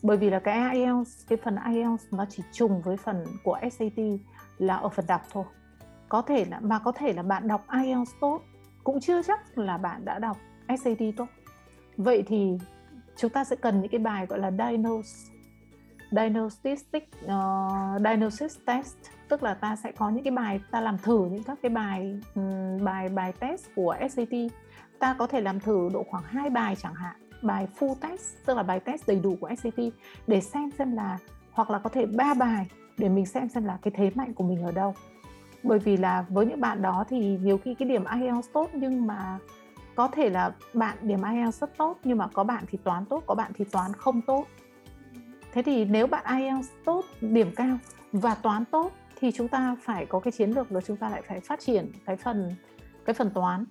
bởi 0.03 0.17
vì 0.17 0.31
là 0.31 0.39
cái 0.39 0.75
IELTS 0.75 1.29
cái 1.29 1.39
phần 1.45 1.57
IELTS 1.73 2.05
nó 2.13 2.25
chỉ 2.29 2.43
trùng 2.53 2.83
với 2.83 2.97
phần 2.97 3.25
của 3.45 3.59
SAT 3.73 3.99
là 4.59 4.77
ở 4.77 4.89
phần 4.89 5.07
đọc 5.07 5.21
thôi. 5.33 5.45
Có 6.09 6.23
thể 6.23 6.45
là 6.45 6.61
mà 6.61 6.79
có 6.79 6.93
thể 6.93 7.13
là 7.13 7.23
bạn 7.23 7.49
đọc 7.49 7.65
IELTS 7.83 8.11
tốt 8.21 8.43
cũng 8.85 9.01
chưa 9.01 9.23
chắc 9.23 9.59
là 9.59 9.79
bạn 9.79 10.05
đã 10.05 10.19
đọc 10.19 10.37
SAT 10.69 10.99
tốt. 11.17 11.27
Vậy 11.97 12.25
thì 12.27 12.59
chúng 13.17 13.31
ta 13.31 13.45
sẽ 13.45 13.57
cần 13.57 13.81
những 13.81 13.91
cái 13.91 13.99
bài 13.99 14.27
gọi 14.27 14.39
là 14.39 14.51
diagnosis 14.51 15.31
diagnostic 16.11 17.11
uh, 17.25 18.03
diagnosis 18.05 18.57
test 18.67 18.97
tức 19.29 19.43
là 19.43 19.55
ta 19.55 19.77
sẽ 19.77 19.93
có 19.93 20.11
những 20.11 20.25
cái 20.25 20.31
bài 20.31 20.61
ta 20.71 20.81
làm 20.81 20.99
thử 20.99 21.27
những 21.27 21.43
các 21.43 21.59
cái 21.63 21.71
bài 21.71 22.21
um, 22.35 22.85
bài 22.85 23.09
bài 23.09 23.33
test 23.33 23.67
của 23.77 23.97
SAT 24.11 24.35
ta 24.99 25.17
có 25.19 25.27
thể 25.27 25.41
làm 25.41 25.61
thử 25.61 25.89
độ 25.93 26.05
khoảng 26.11 26.25
hai 26.25 26.51
bài 26.51 26.77
chẳng 26.77 26.95
hạn 26.95 27.17
bài 27.43 27.69
full 27.79 27.95
test 27.95 28.23
tức 28.47 28.57
là 28.57 28.63
bài 28.63 28.81
test 28.81 29.07
đầy 29.09 29.21
đủ 29.21 29.37
của 29.41 29.51
SAT 29.63 29.85
để 30.27 30.41
xem 30.41 30.71
xem 30.79 30.97
là 30.97 31.19
hoặc 31.53 31.71
là 31.71 31.79
có 31.79 31.91
thể 31.91 32.07
ba 32.07 32.35
bài 32.35 32.67
để 32.99 33.09
mình 33.09 33.27
xem 33.27 33.49
xem 33.49 33.65
là 33.65 33.79
cái 33.83 33.93
thế 33.97 34.11
mạnh 34.15 34.35
của 34.35 34.45
mình 34.45 34.63
ở 34.63 34.73
đâu. 34.73 34.95
Bởi 35.63 35.79
vì 35.79 35.97
là 35.97 36.25
với 36.29 36.47
những 36.47 36.61
bạn 36.61 36.83
đó 36.83 37.05
thì 37.09 37.39
nhiều 37.43 37.59
khi 37.59 37.75
cái 37.75 37.89
điểm 37.89 38.05
IELTS 38.21 38.49
tốt 38.53 38.71
nhưng 38.73 39.07
mà 39.07 39.39
có 39.95 40.09
thể 40.09 40.31
là 40.31 40.53
bạn 40.75 40.97
điểm 41.03 41.23
IELTS 41.23 41.61
rất 41.61 41.77
tốt 41.77 41.99
nhưng 42.05 42.19
mà 42.19 42.29
có 42.33 42.45
bạn 42.45 42.65
thì 42.71 42.79
toán 42.85 43.05
tốt 43.05 43.23
có 43.27 43.35
bạn 43.35 43.53
thì 43.55 43.65
toán 43.65 43.93
không 43.93 44.23
tốt. 44.23 44.47
Thế 45.53 45.63
thì 45.63 45.85
nếu 45.85 46.07
bạn 46.07 46.39
IELTS 46.39 46.69
tốt 46.85 47.05
điểm 47.21 47.51
cao 47.57 47.79
và 48.13 48.35
toán 48.35 48.65
tốt 48.65 48.93
thì 49.17 49.31
chúng 49.33 49.49
ta 49.49 49.77
phải 49.81 50.07
có 50.07 50.21
cái 50.21 50.33
chiến 50.33 50.51
lược 50.51 50.73
là 50.73 50.81
chúng 50.81 50.97
ta 50.97 51.09
lại 51.09 51.23
phải 51.29 51.41
phát 51.41 51.61
triển 51.61 51.93
cái 52.07 52.17
phần 52.17 52.55
cái 53.05 53.15
phần 53.15 53.31
toán. 53.31 53.65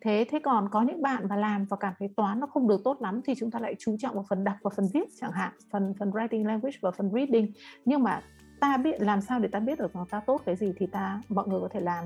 Thế 0.00 0.24
thế 0.30 0.38
còn 0.44 0.68
có 0.68 0.82
những 0.82 1.02
bạn 1.02 1.28
mà 1.28 1.36
làm 1.36 1.64
và 1.64 1.76
cảm 1.76 1.94
thấy 1.98 2.08
toán 2.16 2.40
nó 2.40 2.46
không 2.46 2.68
được 2.68 2.80
tốt 2.84 2.96
lắm 3.00 3.20
thì 3.24 3.34
chúng 3.34 3.50
ta 3.50 3.58
lại 3.58 3.74
chú 3.78 3.96
trọng 3.98 4.14
vào 4.14 4.24
phần 4.28 4.44
đọc 4.44 4.56
và 4.62 4.70
phần 4.76 4.86
viết 4.94 5.08
chẳng 5.20 5.32
hạn, 5.32 5.52
phần 5.70 5.94
phần 5.98 6.10
writing 6.10 6.46
language 6.46 6.76
và 6.80 6.90
phần 6.90 7.10
reading. 7.14 7.52
Nhưng 7.84 8.02
mà 8.02 8.22
ta 8.60 8.76
biết 8.76 9.00
làm 9.00 9.20
sao 9.20 9.38
để 9.38 9.48
ta 9.48 9.60
biết 9.60 9.78
được 9.78 9.94
rằng 9.94 10.06
ta 10.10 10.20
tốt 10.20 10.42
cái 10.46 10.56
gì 10.56 10.72
thì 10.76 10.86
ta, 10.86 11.20
mọi 11.28 11.48
người 11.48 11.60
có 11.60 11.68
thể 11.72 11.80
làm 11.80 12.04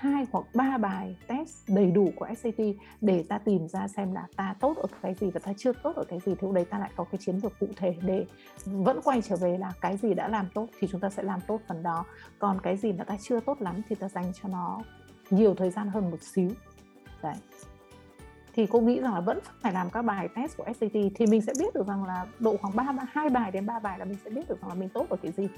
hai 0.00 0.26
hoặc 0.32 0.44
ba 0.54 0.78
bài 0.78 1.16
test 1.26 1.68
đầy 1.68 1.90
đủ 1.90 2.10
của 2.16 2.28
SAT 2.42 2.64
để 3.00 3.24
ta 3.28 3.38
tìm 3.38 3.68
ra 3.68 3.88
xem 3.88 4.12
là 4.12 4.26
ta 4.36 4.54
tốt 4.60 4.76
ở 4.76 4.86
cái 5.02 5.14
gì 5.14 5.30
và 5.30 5.40
ta 5.44 5.52
chưa 5.56 5.72
tốt 5.72 5.96
ở 5.96 6.04
cái 6.04 6.18
gì, 6.18 6.34
thì 6.34 6.38
lúc 6.42 6.52
đấy 6.52 6.64
ta 6.64 6.78
lại 6.78 6.90
có 6.96 7.04
cái 7.04 7.18
chiến 7.18 7.40
lược 7.42 7.58
cụ 7.60 7.66
thể 7.76 7.96
để 8.02 8.26
vẫn 8.64 9.00
quay 9.04 9.22
trở 9.22 9.36
về 9.36 9.58
là 9.58 9.72
cái 9.80 9.96
gì 9.96 10.14
đã 10.14 10.28
làm 10.28 10.48
tốt 10.54 10.66
thì 10.78 10.88
chúng 10.90 11.00
ta 11.00 11.10
sẽ 11.10 11.22
làm 11.22 11.40
tốt 11.46 11.60
phần 11.68 11.82
đó. 11.82 12.04
Còn 12.38 12.60
cái 12.62 12.76
gì 12.76 12.92
mà 12.92 13.04
ta 13.04 13.16
chưa 13.20 13.40
tốt 13.40 13.62
lắm 13.62 13.82
thì 13.88 13.96
ta 13.96 14.08
dành 14.08 14.32
cho 14.42 14.48
nó 14.48 14.80
nhiều 15.30 15.54
thời 15.54 15.70
gian 15.70 15.88
hơn 15.88 16.10
một 16.10 16.22
xíu. 16.22 16.50
Đấy. 17.22 17.34
Thì 18.54 18.66
cô 18.66 18.80
nghĩ 18.80 19.00
rằng 19.00 19.14
là 19.14 19.20
vẫn 19.20 19.38
phải 19.62 19.72
làm 19.72 19.90
các 19.90 20.02
bài 20.02 20.28
test 20.36 20.56
của 20.56 20.64
SAT 20.64 20.92
thì 20.92 21.26
mình 21.26 21.42
sẽ 21.42 21.52
biết 21.58 21.74
được 21.74 21.86
rằng 21.86 22.04
là 22.04 22.26
độ 22.38 22.56
khoảng 22.56 22.76
ba, 22.76 22.84
hai 23.12 23.30
bài 23.30 23.50
đến 23.50 23.66
ba 23.66 23.78
bài 23.78 23.98
là 23.98 24.04
mình 24.04 24.18
sẽ 24.24 24.30
biết 24.30 24.48
được 24.48 24.60
rằng 24.60 24.68
là 24.68 24.74
mình 24.74 24.88
tốt 24.88 25.06
ở 25.08 25.16
cái 25.22 25.32
gì 25.32 25.48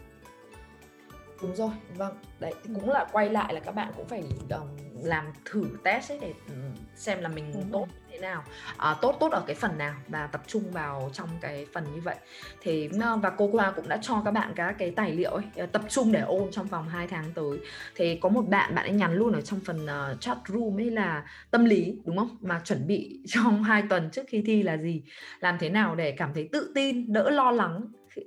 đúng 1.43 1.55
rồi 1.57 1.71
vâng. 1.97 2.15
Đấy 2.41 2.55
cũng 2.75 2.91
là 2.91 3.07
quay 3.13 3.31
lại 3.31 3.55
là 3.55 3.61
các 3.61 3.75
bạn 3.75 3.93
cũng 3.97 4.07
phải 4.07 4.23
um, 4.51 4.92
làm 5.03 5.25
thử 5.45 5.65
test 5.85 6.13
ấy 6.13 6.19
để 6.21 6.33
ừ, 6.49 6.55
xem 6.95 7.21
là 7.21 7.29
mình 7.29 7.53
tốt 7.73 7.87
thế 8.13 8.19
nào 8.19 8.43
à, 8.77 8.97
tốt 9.03 9.17
tốt 9.21 9.33
ở 9.33 9.45
cái 9.47 9.57
phần 9.57 9.79
nào 9.79 9.95
và 10.09 10.27
tập 10.27 10.43
trung 10.47 10.63
vào 10.73 11.11
trong 11.13 11.29
cái 11.41 11.67
phần 11.73 11.85
như 11.95 12.01
vậy. 12.01 12.17
Thì 12.61 12.89
và 13.23 13.31
cô 13.31 13.51
Hoa 13.53 13.71
cũng 13.71 13.89
đã 13.89 13.99
cho 14.03 14.23
các 14.25 14.31
bạn 14.31 14.53
các 14.57 14.75
cái 14.79 14.91
tài 14.91 15.13
liệu 15.13 15.31
ấy 15.31 15.45
ờ, 15.57 15.67
tập 15.67 15.83
trung 15.89 16.13
để 16.13 16.21
ôn 16.21 16.51
trong 16.51 16.67
vòng 16.67 16.89
2 16.89 17.07
tháng 17.07 17.25
tới. 17.35 17.59
Thì 17.95 18.17
có 18.17 18.29
một 18.29 18.49
bạn 18.49 18.75
bạn 18.75 18.87
ấy 18.87 18.93
nhắn 18.93 19.15
luôn 19.15 19.33
ở 19.33 19.41
trong 19.41 19.61
phần 19.61 19.85
uh, 19.85 20.21
chat 20.21 20.39
room 20.49 20.81
ấy 20.81 20.91
là 20.91 21.25
tâm 21.51 21.65
lý 21.65 21.99
đúng 22.05 22.17
không? 22.17 22.37
Mà 22.41 22.61
chuẩn 22.65 22.87
bị 22.87 23.21
trong 23.27 23.63
2 23.63 23.83
tuần 23.91 24.11
trước 24.13 24.23
khi 24.29 24.43
thi 24.47 24.63
là 24.63 24.77
gì? 24.77 25.03
Làm 25.41 25.57
thế 25.61 25.69
nào 25.69 25.95
để 25.95 26.13
cảm 26.13 26.35
thấy 26.35 26.49
tự 26.53 26.73
tin 26.75 27.13
đỡ 27.13 27.31
lo 27.31 27.51
lắng 27.51 27.81
uh, 28.21 28.27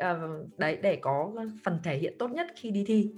đấy 0.57 0.77
để 0.81 0.95
có 0.95 1.31
phần 1.63 1.79
thể 1.83 1.97
hiện 1.97 2.15
tốt 2.19 2.31
nhất 2.31 2.47
khi 2.55 2.71
đi 2.71 2.83
thi 2.87 3.09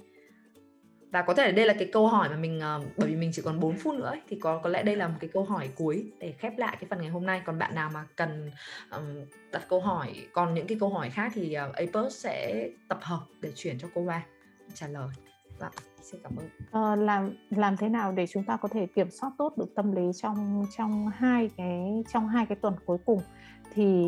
và 1.12 1.22
có 1.22 1.34
thể 1.34 1.52
đây 1.52 1.66
là 1.66 1.74
cái 1.74 1.90
câu 1.94 2.08
hỏi 2.08 2.30
mà 2.30 2.36
mình 2.36 2.62
uh, 2.78 2.86
bởi 2.98 3.10
vì 3.10 3.16
mình 3.16 3.32
chỉ 3.34 3.42
còn 3.42 3.60
4 3.60 3.78
phút 3.78 3.96
nữa 3.96 4.06
ấy, 4.06 4.22
thì 4.30 4.40
có 4.40 4.60
có 4.64 4.70
lẽ 4.70 4.84
đây 4.84 4.96
là 4.96 5.08
một 5.08 5.18
cái 5.20 5.30
câu 5.34 5.44
hỏi 5.44 5.70
cuối 5.76 6.12
để 6.20 6.34
khép 6.38 6.58
lại 6.58 6.78
cái 6.80 6.88
phần 6.90 7.02
ngày 7.02 7.10
hôm 7.10 7.26
nay. 7.26 7.42
Còn 7.46 7.60
bạn 7.60 7.76
nào 7.76 7.90
mà 7.94 8.06
cần 8.16 8.52
um, 8.92 9.26
đặt 9.52 9.62
câu 9.70 9.82
hỏi 9.82 10.28
còn 10.34 10.54
những 10.54 10.68
cái 10.68 10.78
câu 10.80 10.90
hỏi 10.90 11.10
khác 11.10 11.32
thì 11.36 11.58
uh, 11.70 11.76
Apers 11.76 12.24
sẽ 12.24 12.70
tập 12.88 13.00
hợp 13.02 13.22
để 13.42 13.52
chuyển 13.56 13.80
cho 13.80 13.88
cô 13.96 14.04
Hoa 14.04 14.22
trả 14.74 14.88
lời. 14.88 15.08
Vâng, 15.60 15.72
xin 16.02 16.22
cảm 16.24 16.32
ơn. 16.36 16.50
À, 16.72 16.96
làm 16.96 17.34
làm 17.50 17.78
thế 17.78 17.90
nào 17.90 18.12
để 18.12 18.28
chúng 18.28 18.44
ta 18.44 18.58
có 18.58 18.68
thể 18.68 18.86
kiểm 18.86 19.12
soát 19.12 19.32
tốt 19.38 19.58
được 19.58 19.76
tâm 19.76 19.92
lý 19.92 20.12
trong 20.22 20.66
trong 20.78 21.08
hai 21.08 21.50
cái 21.58 22.04
trong 22.14 22.28
hai 22.28 22.46
cái 22.46 22.56
tuần 22.62 22.74
cuối 22.86 22.98
cùng? 23.06 23.22
Thì 23.74 24.06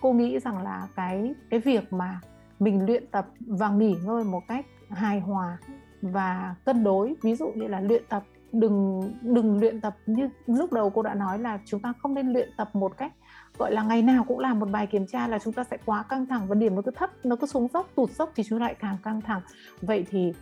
cô 0.00 0.12
nghĩ 0.12 0.38
rằng 0.38 0.62
là 0.62 0.88
cái 0.96 1.34
cái 1.50 1.60
việc 1.60 1.92
mà 1.92 2.20
mình 2.58 2.86
luyện 2.86 3.06
tập 3.06 3.26
và 3.38 3.70
nghỉ 3.70 3.96
ngơi 4.04 4.24
một 4.24 4.42
cách 4.48 4.66
hài 4.90 5.20
hòa 5.20 5.58
và 6.02 6.54
cân 6.64 6.84
đối. 6.84 7.14
Ví 7.22 7.34
dụ 7.34 7.52
như 7.54 7.66
là 7.66 7.80
luyện 7.80 8.02
tập, 8.08 8.22
đừng 8.52 9.02
đừng 9.22 9.60
luyện 9.60 9.80
tập 9.80 9.96
như 10.06 10.28
lúc 10.46 10.72
đầu 10.72 10.90
cô 10.90 11.02
đã 11.02 11.14
nói 11.14 11.38
là 11.38 11.58
chúng 11.64 11.80
ta 11.80 11.92
không 12.02 12.14
nên 12.14 12.32
luyện 12.32 12.48
tập 12.56 12.70
một 12.72 12.96
cách, 12.96 13.12
gọi 13.58 13.72
là, 13.72 13.82
ngày 13.82 14.02
nào 14.02 14.24
cũng 14.28 14.38
làm 14.38 14.58
một 14.58 14.70
bài 14.70 14.86
kiểm 14.86 15.06
tra 15.06 15.28
là 15.28 15.38
chúng 15.38 15.52
ta 15.52 15.64
sẽ 15.64 15.76
quá 15.84 16.02
căng 16.02 16.26
thẳng 16.26 16.46
và 16.48 16.54
điểm 16.54 16.74
nó 16.74 16.82
cứ 16.82 16.90
thấp, 16.90 17.10
nó 17.24 17.36
cứ 17.36 17.46
xuống 17.46 17.68
dốc, 17.74 17.88
tụt 17.94 18.10
dốc 18.10 18.32
thì 18.34 18.42
chúng 18.42 18.58
ta 18.58 18.64
lại 18.64 18.74
càng 18.80 18.96
căng 19.02 19.20
thẳng. 19.20 19.40
Vậy 19.82 20.06
thì 20.10 20.32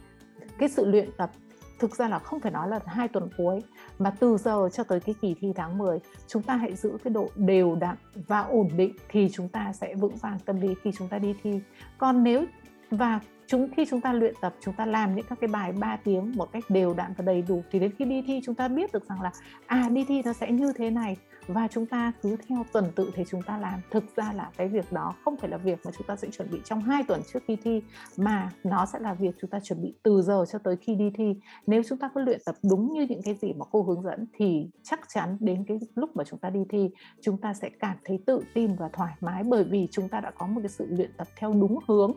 cái 0.59 0.69
sự 0.69 0.87
luyện 0.87 1.09
tập 1.17 1.31
thực 1.79 1.97
ra 1.97 2.09
là 2.09 2.19
không 2.19 2.41
phải 2.41 2.53
nói 2.53 2.69
là 2.69 2.81
hai 2.87 3.09
tuần 3.09 3.29
cuối, 3.37 3.63
mà 3.99 4.11
từ 4.11 4.37
giờ 4.37 4.69
cho 4.73 4.85
tới 4.85 5.01
cái 5.01 5.15
kỳ 5.21 5.35
thi 5.41 5.53
tháng 5.57 5.79
10 5.79 5.99
chúng 6.27 6.43
ta 6.43 6.57
hãy 6.57 6.75
giữ 6.75 6.99
cái 7.05 7.11
độ 7.11 7.29
đều 7.37 7.77
đặn 7.77 7.97
và 8.15 8.41
ổn 8.41 8.69
định 8.77 8.93
thì 9.09 9.29
chúng 9.33 9.49
ta 9.49 9.73
sẽ 9.73 9.95
vững 9.95 10.17
vàng 10.17 10.39
tâm 10.45 10.61
lý 10.61 10.75
khi 10.83 10.91
chúng 10.99 11.09
ta 11.09 11.19
đi 11.19 11.35
thi. 11.43 11.61
Còn 11.99 12.23
nếu 12.23 12.45
và 12.91 13.21
chúng 13.47 13.69
khi 13.77 13.87
chúng 13.91 14.01
ta 14.01 14.13
luyện 14.13 14.35
tập 14.41 14.55
chúng 14.61 14.75
ta 14.75 14.87
làm 14.87 15.15
những 15.15 15.27
các 15.29 15.41
cái 15.41 15.49
bài 15.49 15.73
3 15.73 15.97
tiếng 16.05 16.33
một 16.37 16.53
cách 16.53 16.65
đều 16.69 16.95
đặn 16.95 17.13
và 17.17 17.25
đầy 17.25 17.43
đủ 17.43 17.63
thì 17.71 17.79
đến 17.79 17.91
khi 17.99 18.05
đi 18.05 18.23
thi 18.27 18.41
chúng 18.45 18.55
ta 18.55 18.69
biết 18.69 18.93
được 18.93 19.09
rằng 19.09 19.23
là 19.23 19.31
à 19.67 19.89
đi 19.89 20.05
thi 20.09 20.23
nó 20.25 20.33
sẽ 20.33 20.51
như 20.51 20.73
thế 20.77 20.91
này 20.91 21.17
và 21.47 21.69
chúng 21.69 21.87
ta 21.87 22.13
cứ 22.23 22.37
theo 22.49 22.65
tuần 22.73 22.85
tự 22.97 23.11
thì 23.15 23.25
chúng 23.31 23.43
ta 23.43 23.59
làm 23.59 23.81
thực 23.91 24.17
ra 24.17 24.33
là 24.33 24.51
cái 24.57 24.69
việc 24.69 24.93
đó 24.93 25.15
không 25.25 25.37
phải 25.37 25.51
là 25.51 25.57
việc 25.57 25.79
mà 25.85 25.91
chúng 25.99 26.07
ta 26.07 26.17
sẽ 26.17 26.29
chuẩn 26.31 26.51
bị 26.51 26.61
trong 26.65 26.81
2 26.81 27.03
tuần 27.03 27.21
trước 27.33 27.41
khi 27.49 27.57
thi 27.65 27.83
mà 28.17 28.51
nó 28.65 28.87
sẽ 28.87 28.99
là 28.99 29.15
việc 29.15 29.35
chúng 29.41 29.51
ta 29.51 29.61
chuẩn 29.61 29.83
bị 29.83 29.95
từ 30.03 30.23
giờ 30.23 30.45
cho 30.53 30.59
tới 30.59 30.77
khi 30.77 30.95
đi 30.95 31.11
thi 31.15 31.35
nếu 31.67 31.83
chúng 31.89 31.99
ta 31.99 32.11
có 32.15 32.21
luyện 32.21 32.41
tập 32.47 32.55
đúng 32.71 32.93
như 32.93 33.07
những 33.09 33.23
cái 33.23 33.35
gì 33.35 33.53
mà 33.53 33.65
cô 33.71 33.83
hướng 33.83 34.03
dẫn 34.03 34.27
thì 34.39 34.69
chắc 34.83 35.01
chắn 35.09 35.37
đến 35.41 35.65
cái 35.69 35.79
lúc 35.95 36.17
mà 36.17 36.25
chúng 36.25 36.39
ta 36.39 36.51
đi 36.51 36.61
thi 36.69 36.91
chúng 37.21 37.39
ta 37.39 37.55
sẽ 37.55 37.71
cảm 37.81 37.97
thấy 38.05 38.19
tự 38.27 38.41
tin 38.55 38.75
và 38.75 38.89
thoải 38.93 39.15
mái 39.21 39.43
bởi 39.45 39.65
vì 39.65 39.89
chúng 39.91 40.09
ta 40.09 40.21
đã 40.21 40.31
có 40.31 40.47
một 40.47 40.61
cái 40.61 40.69
sự 40.69 40.87
luyện 40.91 41.11
tập 41.17 41.29
theo 41.37 41.53
đúng 41.53 41.79
hướng 41.89 42.13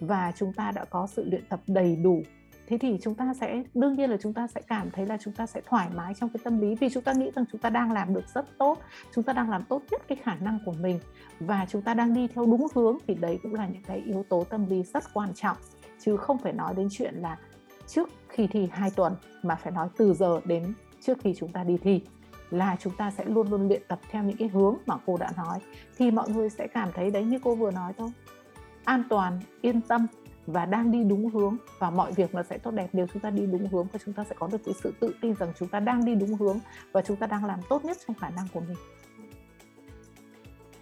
và 0.00 0.32
chúng 0.36 0.52
ta 0.52 0.72
đã 0.72 0.84
có 0.84 1.06
sự 1.06 1.24
luyện 1.30 1.44
tập 1.48 1.60
đầy 1.66 1.96
đủ 1.96 2.22
thế 2.68 2.78
thì 2.78 2.98
chúng 3.02 3.14
ta 3.14 3.34
sẽ 3.40 3.62
đương 3.74 3.94
nhiên 3.94 4.10
là 4.10 4.16
chúng 4.20 4.32
ta 4.32 4.46
sẽ 4.46 4.60
cảm 4.68 4.90
thấy 4.90 5.06
là 5.06 5.18
chúng 5.20 5.34
ta 5.34 5.46
sẽ 5.46 5.60
thoải 5.66 5.88
mái 5.94 6.14
trong 6.14 6.28
cái 6.28 6.40
tâm 6.44 6.60
lý 6.60 6.74
vì 6.74 6.88
chúng 6.88 7.02
ta 7.02 7.12
nghĩ 7.12 7.30
rằng 7.34 7.44
chúng 7.52 7.60
ta 7.60 7.70
đang 7.70 7.92
làm 7.92 8.14
được 8.14 8.24
rất 8.34 8.58
tốt 8.58 8.78
chúng 9.14 9.24
ta 9.24 9.32
đang 9.32 9.50
làm 9.50 9.64
tốt 9.64 9.82
nhất 9.90 10.02
cái 10.08 10.18
khả 10.22 10.34
năng 10.34 10.58
của 10.64 10.72
mình 10.72 11.00
và 11.40 11.66
chúng 11.70 11.82
ta 11.82 11.94
đang 11.94 12.14
đi 12.14 12.28
theo 12.28 12.46
đúng 12.46 12.66
hướng 12.74 12.98
thì 13.06 13.14
đấy 13.14 13.38
cũng 13.42 13.54
là 13.54 13.66
những 13.66 13.82
cái 13.82 14.02
yếu 14.06 14.24
tố 14.28 14.44
tâm 14.44 14.66
lý 14.66 14.82
rất 14.82 15.04
quan 15.14 15.34
trọng 15.34 15.56
chứ 16.00 16.16
không 16.16 16.38
phải 16.38 16.52
nói 16.52 16.74
đến 16.76 16.88
chuyện 16.90 17.14
là 17.14 17.38
trước 17.86 18.08
khi 18.28 18.46
thi 18.46 18.68
2 18.72 18.90
tuần 18.90 19.14
mà 19.42 19.54
phải 19.54 19.72
nói 19.72 19.88
từ 19.96 20.14
giờ 20.14 20.40
đến 20.44 20.74
trước 21.00 21.18
khi 21.22 21.34
chúng 21.36 21.52
ta 21.52 21.64
đi 21.64 21.78
thi 21.82 22.02
là 22.50 22.76
chúng 22.80 22.96
ta 22.96 23.10
sẽ 23.10 23.24
luôn 23.24 23.50
luôn 23.50 23.68
luyện 23.68 23.82
tập 23.88 24.00
theo 24.10 24.22
những 24.22 24.36
cái 24.36 24.48
hướng 24.48 24.76
mà 24.86 24.94
cô 25.06 25.16
đã 25.16 25.32
nói 25.36 25.58
thì 25.98 26.10
mọi 26.10 26.30
người 26.30 26.50
sẽ 26.50 26.66
cảm 26.66 26.88
thấy 26.94 27.10
đấy 27.10 27.24
như 27.24 27.38
cô 27.44 27.54
vừa 27.54 27.70
nói 27.70 27.92
thôi 27.98 28.10
an 28.84 29.02
toàn 29.10 29.40
yên 29.62 29.80
tâm 29.80 30.06
và 30.46 30.66
đang 30.66 30.90
đi 30.90 31.04
đúng 31.04 31.30
hướng 31.30 31.56
và 31.78 31.90
mọi 31.90 32.12
việc 32.12 32.34
nó 32.34 32.42
sẽ 32.42 32.58
tốt 32.58 32.70
đẹp. 32.70 32.88
Nếu 32.92 33.06
chúng 33.12 33.22
ta 33.22 33.30
đi 33.30 33.46
đúng 33.46 33.68
hướng 33.68 33.86
và 33.92 33.98
chúng 34.04 34.14
ta 34.14 34.24
sẽ 34.24 34.34
có 34.38 34.48
được 34.52 34.58
cái 34.64 34.74
sự 34.82 34.94
tự 35.00 35.14
tin 35.20 35.34
rằng 35.34 35.52
chúng 35.58 35.68
ta 35.68 35.80
đang 35.80 36.04
đi 36.04 36.14
đúng 36.14 36.34
hướng 36.34 36.58
và 36.92 37.02
chúng 37.02 37.16
ta 37.16 37.26
đang 37.26 37.44
làm 37.44 37.60
tốt 37.68 37.84
nhất 37.84 37.96
trong 38.06 38.16
khả 38.16 38.30
năng 38.30 38.46
của 38.52 38.60
mình. 38.60 38.76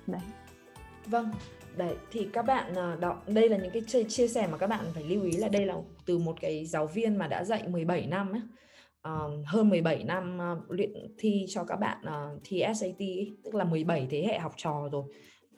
Đấy. 0.07 0.23
Vâng 1.07 1.31
đấy 1.77 1.95
thì 2.11 2.29
các 2.33 2.43
bạn 2.43 2.75
à, 2.75 2.97
đó 3.01 3.23
đây 3.27 3.49
là 3.49 3.57
những 3.57 3.73
cái 3.73 4.05
chia 4.09 4.29
sẻ 4.29 4.49
mà 4.53 4.59
các 4.59 4.67
bạn 4.67 4.85
phải 4.95 5.05
lưu 5.05 5.25
ý 5.25 5.33
là 5.33 5.49
đây 5.49 5.67
là 5.67 5.75
từ 6.07 6.19
một 6.19 6.37
cái 6.41 6.67
giáo 6.67 6.87
viên 6.87 7.17
mà 7.17 7.27
đã 7.27 7.45
dạy 7.45 7.69
17 7.69 8.07
năm 8.07 8.33
ấy. 8.33 8.43
Uh, 9.09 9.47
hơn 9.47 9.69
17 9.69 10.05
năm 10.05 10.39
uh, 10.53 10.71
luyện 10.71 10.93
thi 11.19 11.47
cho 11.49 11.65
các 11.65 11.77
bạn 11.77 11.99
uh, 12.07 12.41
thi 12.45 12.63
SAT 12.75 12.99
ấy, 12.99 13.37
tức 13.45 13.55
là 13.55 13.65
17 13.65 14.07
thế 14.11 14.25
hệ 14.27 14.39
học 14.39 14.53
trò 14.57 14.89
rồi. 14.93 15.05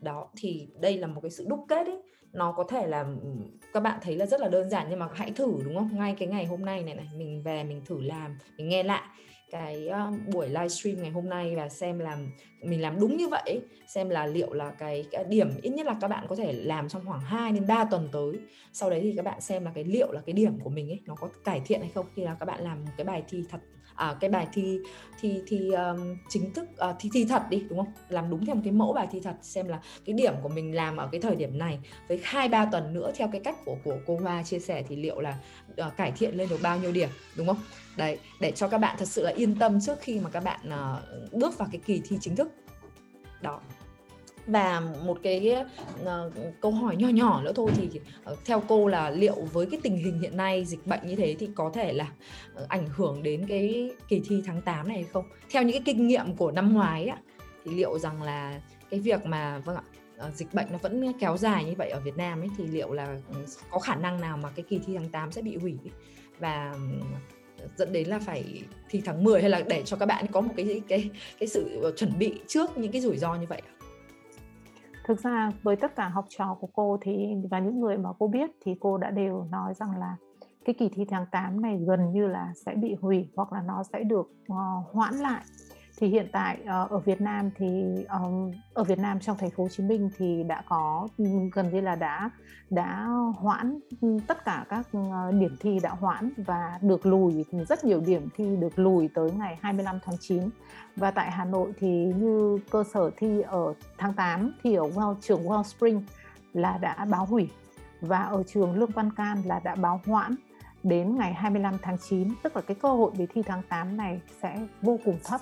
Đó 0.01 0.28
thì 0.36 0.68
đây 0.80 0.99
là 0.99 1.07
một 1.07 1.20
cái 1.20 1.30
sự 1.30 1.47
đúc 1.49 1.64
kết 1.68 1.86
ấy 1.86 2.03
nó 2.33 2.53
có 2.53 2.64
thể 2.64 2.87
là 2.87 3.01
ừ, 3.01 3.29
các 3.72 3.81
bạn 3.81 3.99
thấy 4.03 4.16
là 4.16 4.26
rất 4.26 4.41
là 4.41 4.49
đơn 4.49 4.70
giản 4.70 4.87
nhưng 4.91 4.99
mà 4.99 5.09
hãy 5.14 5.31
thử 5.31 5.59
đúng 5.64 5.74
không? 5.74 5.91
Ngay 5.93 6.14
cái 6.18 6.29
ngày 6.29 6.47
hôm 6.47 6.64
nay 6.64 6.83
này 6.83 6.95
này 6.95 7.09
mình 7.16 7.43
về 7.43 7.64
mình 7.64 7.83
thử 7.87 8.01
làm 8.01 8.39
mình 8.57 8.68
nghe 8.68 8.83
lại 8.83 9.03
cái 9.51 9.89
uh, 9.89 10.35
buổi 10.35 10.49
livestream 10.49 11.03
ngày 11.03 11.11
hôm 11.11 11.29
nay 11.29 11.57
và 11.57 11.68
xem 11.68 11.99
làm 11.99 12.31
mình 12.62 12.83
làm 12.83 13.01
đúng 13.01 13.16
như 13.16 13.29
vậy 13.29 13.61
xem 13.87 14.09
là 14.09 14.26
liệu 14.26 14.53
là 14.53 14.70
cái, 14.70 15.07
cái 15.11 15.24
điểm 15.24 15.51
ít 15.62 15.70
nhất 15.70 15.87
là 15.87 15.95
các 16.01 16.09
bạn 16.09 16.26
có 16.29 16.37
thể 16.37 16.53
làm 16.53 16.89
trong 16.89 17.07
khoảng 17.07 17.20
2 17.20 17.53
đến 17.53 17.66
3 17.66 17.85
tuần 17.85 18.09
tới. 18.12 18.33
Sau 18.72 18.91
đấy 18.91 19.01
thì 19.03 19.12
các 19.16 19.24
bạn 19.24 19.41
xem 19.41 19.64
là 19.64 19.70
cái 19.74 19.85
liệu 19.85 20.12
là 20.12 20.20
cái 20.26 20.33
điểm 20.33 20.61
của 20.61 20.70
mình 20.70 20.89
ấy 20.89 21.01
nó 21.07 21.14
có 21.14 21.29
cải 21.45 21.61
thiện 21.64 21.81
hay 21.81 21.91
không 21.95 22.07
khi 22.14 22.22
là 22.22 22.37
các 22.41 22.47
bạn 22.47 22.64
làm 22.64 22.85
một 22.85 22.91
cái 22.97 23.05
bài 23.05 23.22
thi 23.29 23.45
thật 23.51 23.59
à, 23.99 24.17
cái 24.21 24.31
bài 24.31 24.47
thi 24.53 24.79
thi 25.21 25.43
thi 25.47 25.71
um, 25.71 26.17
chính 26.29 26.53
thức 26.53 26.69
uh, 26.91 26.97
thi 26.99 27.11
thi 27.13 27.25
thật 27.25 27.43
đi 27.51 27.65
đúng 27.69 27.79
không? 27.79 27.93
Làm 28.09 28.31
đúng 28.31 28.47
theo 28.47 28.55
một 28.55 28.61
cái 28.65 28.73
mẫu 28.73 28.93
bài 28.93 29.07
thi 29.11 29.21
thật 29.25 29.37
xem 29.43 29.69
là 29.69 29.81
cái 30.05 30.13
điểm 30.13 30.35
của 30.43 30.49
mình 30.49 30.75
làm 30.75 30.97
ở 30.97 31.09
cái 31.13 31.21
thời 31.21 31.37
điểm 31.37 31.59
này. 31.59 31.79
Với 32.09 32.21
hai 32.23 32.49
ba 32.49 32.65
tuần 32.73 32.95
nữa 32.95 33.13
theo 33.17 33.29
cái 33.33 33.41
cách 33.45 33.57
của 33.65 33.77
của 33.85 33.97
cô 34.07 34.19
Hoa 34.23 34.43
chia 34.43 34.59
sẻ 34.59 34.83
thì 34.89 34.97
liệu 34.97 35.21
là 35.21 35.39
uh, 35.87 35.97
cải 35.97 36.13
thiện 36.13 36.37
lên 36.37 36.49
được 36.49 36.63
bao 36.63 36.79
nhiêu 36.79 36.93
điểm 36.93 37.09
đúng 37.37 37.47
không? 37.47 37.61
Đấy 37.97 38.19
để 38.41 38.51
cho 38.51 38.69
các 38.69 38.79
bạn 38.79 38.97
thật 38.99 39.09
sự 39.09 39.23
là 39.23 39.31
yên 39.31 39.59
tâm 39.59 39.81
trước 39.81 39.99
khi 40.01 40.21
mà 40.21 40.31
các 40.31 40.45
bạn 40.45 40.61
uh, 40.69 41.33
bước 41.33 41.59
vào 41.59 41.69
cái 41.73 41.81
kỳ 41.87 42.03
thi 42.09 42.17
chính 42.21 42.37
thức. 42.37 42.53
Đó 43.43 43.61
và 44.49 44.81
một 44.81 45.19
cái 45.23 45.57
uh, 46.03 46.33
câu 46.61 46.71
hỏi 46.71 46.97
nhỏ 46.97 47.09
nhỏ 47.09 47.43
nữa 47.43 47.53
thôi 47.55 47.71
thì 47.77 48.01
uh, 48.33 48.39
theo 48.45 48.63
cô 48.69 48.89
là 48.89 49.11
liệu 49.11 49.35
với 49.53 49.67
cái 49.67 49.81
tình 49.83 49.97
hình 49.97 50.21
hiện 50.21 50.37
nay 50.37 50.65
dịch 50.65 50.87
bệnh 50.87 51.07
như 51.07 51.17
thế 51.17 51.37
thì 51.39 51.49
có 51.55 51.71
thể 51.75 51.93
là 51.93 52.13
uh, 52.63 52.69
ảnh 52.69 52.87
hưởng 52.89 53.23
đến 53.23 53.47
cái 53.49 53.91
kỳ 54.09 54.21
thi 54.29 54.43
tháng 54.47 54.63
8 54.63 54.89
này 54.89 54.97
hay 54.97 55.07
không? 55.13 55.25
Theo 55.51 55.63
những 55.63 55.73
cái 55.73 55.83
kinh 55.97 56.07
nghiệm 56.07 56.37
của 56.37 56.51
năm 56.51 56.75
ngoái 56.75 57.07
á 57.07 57.19
thì 57.65 57.75
liệu 57.75 57.99
rằng 57.99 58.23
là 58.23 58.61
cái 58.91 59.01
việc 59.01 59.27
mà 59.27 59.59
vâng 59.59 59.77
ạ 59.77 59.83
dịch 60.35 60.55
bệnh 60.55 60.67
nó 60.73 60.79
vẫn 60.79 61.13
kéo 61.21 61.37
dài 61.37 61.65
như 61.65 61.75
vậy 61.79 61.91
ở 61.91 62.01
Việt 62.01 62.17
Nam 62.17 62.41
ấy 62.41 62.49
thì 62.59 62.67
liệu 62.67 62.93
là 62.93 63.17
ừ, 63.33 63.45
có 63.71 63.79
khả 63.79 63.95
năng 63.95 64.21
nào 64.21 64.37
mà 64.37 64.51
cái 64.51 64.65
kỳ 64.69 64.81
thi 64.87 64.95
tháng 64.97 65.09
8 65.09 65.33
sẽ 65.33 65.43
bị 65.43 65.57
hủy 65.57 65.75
và 66.39 66.75
ừ, 67.59 67.65
dẫn 67.77 67.93
đến 67.93 68.09
là 68.09 68.19
phải 68.19 68.63
thi 68.89 69.03
tháng 69.05 69.25
10 69.25 69.41
hay 69.41 69.51
là 69.51 69.63
để 69.69 69.83
cho 69.85 69.97
các 69.97 70.07
bạn 70.07 70.27
có 70.33 70.41
một 70.41 70.53
cái 70.57 70.83
cái 70.89 71.11
cái 71.39 71.49
sự 71.49 71.95
chuẩn 71.97 72.19
bị 72.19 72.41
trước 72.47 72.79
những 72.79 72.93
cái 72.93 73.01
rủi 73.01 73.17
ro 73.17 73.35
như 73.35 73.47
vậy 73.49 73.63
ạ? 73.67 73.78
Thực 75.09 75.21
ra 75.21 75.51
với 75.63 75.77
tất 75.77 75.97
cả 75.97 76.09
học 76.09 76.25
trò 76.29 76.57
của 76.61 76.69
cô 76.73 76.99
thì 77.01 77.35
và 77.51 77.59
những 77.59 77.81
người 77.81 77.99
mà 77.99 78.11
cô 78.19 78.29
biết 78.29 78.51
thì 78.65 78.75
cô 78.81 78.99
đã 78.99 79.11
đều 79.11 79.47
nói 79.51 79.75
rằng 79.75 79.99
là 79.99 80.17
cái 80.65 80.75
kỳ 80.79 80.89
thi 80.89 81.05
tháng 81.09 81.27
8 81.31 81.61
này 81.63 81.79
gần 81.87 82.13
như 82.13 82.27
là 82.27 82.53
sẽ 82.67 82.75
bị 82.75 82.97
hủy 83.01 83.29
hoặc 83.37 83.53
là 83.53 83.63
nó 83.63 83.83
sẽ 83.93 84.03
được 84.03 84.31
uh, 84.53 84.57
hoãn 84.93 85.15
lại 85.15 85.43
thì 86.01 86.09
hiện 86.09 86.29
tại 86.33 86.59
ờ, 86.67 86.87
ở 86.91 86.99
Việt 86.99 87.21
Nam 87.21 87.51
thì 87.57 87.67
ở 88.75 88.85
Việt 88.85 88.99
Nam 88.99 89.21
trong 89.21 89.37
thành 89.37 89.51
phố 89.51 89.63
Hồ 89.63 89.69
Chí 89.69 89.83
Minh 89.83 90.11
thì 90.19 90.43
đã 90.43 90.63
có 90.69 91.09
gần 91.53 91.71
như 91.73 91.81
là 91.81 91.95
đã 91.95 92.31
đã 92.71 93.07
hoãn 93.37 93.79
tất 94.27 94.45
cả 94.45 94.65
các 94.69 94.87
ờ, 94.93 95.33
điểm 95.33 95.57
thi 95.61 95.79
đã 95.83 95.91
hoãn 95.91 96.31
và 96.37 96.79
được 96.83 97.07
lùi 97.07 97.45
rất 97.69 97.85
nhiều 97.85 98.01
điểm 98.01 98.29
thi 98.37 98.57
được 98.57 98.79
lùi 98.79 99.09
tới 99.15 99.31
ngày 99.31 99.59
25 99.63 99.99
tháng 100.05 100.17
9 100.21 100.43
và 100.97 101.11
tại 101.11 101.31
Hà 101.31 101.45
Nội 101.45 101.73
thì 101.79 101.89
như 102.17 102.59
cơ 102.71 102.85
sở 102.95 103.11
thi 103.17 103.41
ở 103.41 103.75
tháng 103.99 104.15
8 104.15 104.53
thì 104.63 104.75
ở 104.75 104.89
well, 104.89 105.15
trường 105.21 105.43
Wellspring 105.43 106.01
là 106.53 106.79
đã 106.79 107.07
báo 107.11 107.27
hủy 107.27 107.51
và 108.01 108.23
ở 108.23 108.43
trường 108.43 108.75
Lương 108.79 108.91
Văn 108.91 109.11
Can 109.13 109.43
là 109.45 109.61
đã 109.65 109.75
báo 109.75 110.01
hoãn 110.07 110.35
đến 110.83 111.17
ngày 111.17 111.35
25 111.35 111.75
tháng 111.83 111.97
9 112.09 112.29
tức 112.43 112.57
là 112.57 112.63
cái 112.63 112.75
cơ 112.75 112.89
hội 112.89 113.11
để 113.19 113.27
thi 113.35 113.43
tháng 113.47 113.63
8 113.69 113.97
này 113.97 114.21
sẽ 114.43 114.67
vô 114.83 114.99
cùng 115.05 115.19
thấp 115.25 115.41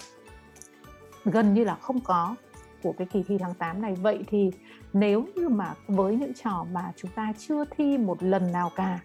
gần 1.26 1.54
như 1.54 1.64
là 1.64 1.74
không 1.74 2.00
có 2.00 2.34
của 2.82 2.92
cái 2.92 3.06
kỳ 3.12 3.22
thi 3.22 3.38
tháng 3.38 3.54
8 3.54 3.82
này 3.82 3.94
vậy 3.94 4.24
thì 4.26 4.50
nếu 4.92 5.26
như 5.36 5.48
mà 5.48 5.74
với 5.86 6.16
những 6.16 6.34
trò 6.34 6.66
mà 6.72 6.92
chúng 6.96 7.10
ta 7.10 7.32
chưa 7.38 7.64
thi 7.64 7.98
một 7.98 8.22
lần 8.22 8.52
nào 8.52 8.70
cả 8.76 9.00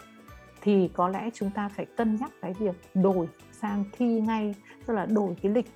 thì 0.61 0.89
có 0.93 1.07
lẽ 1.07 1.29
chúng 1.33 1.49
ta 1.49 1.69
phải 1.69 1.85
cân 1.85 2.15
nhắc 2.15 2.31
cái 2.41 2.53
việc 2.53 2.75
đổi 2.93 3.27
sang 3.51 3.83
thi 3.97 4.05
ngay 4.05 4.55
tức 4.85 4.93
là 4.93 5.05
đổi 5.05 5.35
cái 5.41 5.51
lịch 5.51 5.71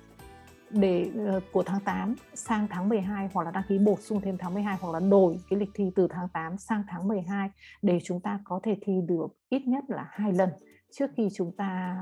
để 0.70 1.10
uh, 1.36 1.42
của 1.52 1.62
tháng 1.62 1.80
8 1.80 2.14
sang 2.34 2.66
tháng 2.70 2.88
12 2.88 3.28
hoặc 3.32 3.44
là 3.44 3.50
đăng 3.50 3.62
ký 3.68 3.78
bổ 3.78 3.96
sung 4.00 4.20
thêm 4.20 4.38
tháng 4.38 4.54
12 4.54 4.76
hoặc 4.80 4.92
là 4.92 5.00
đổi 5.00 5.38
cái 5.50 5.58
lịch 5.58 5.70
thi 5.74 5.90
từ 5.94 6.08
tháng 6.10 6.28
8 6.28 6.58
sang 6.58 6.82
tháng 6.88 7.08
12 7.08 7.50
để 7.82 8.00
chúng 8.04 8.20
ta 8.20 8.40
có 8.44 8.60
thể 8.62 8.76
thi 8.80 8.92
được 9.08 9.26
ít 9.48 9.62
nhất 9.66 9.84
là 9.88 10.06
hai 10.10 10.32
lần 10.32 10.50
trước 10.90 11.10
khi 11.16 11.28
chúng 11.34 11.52
ta 11.56 11.96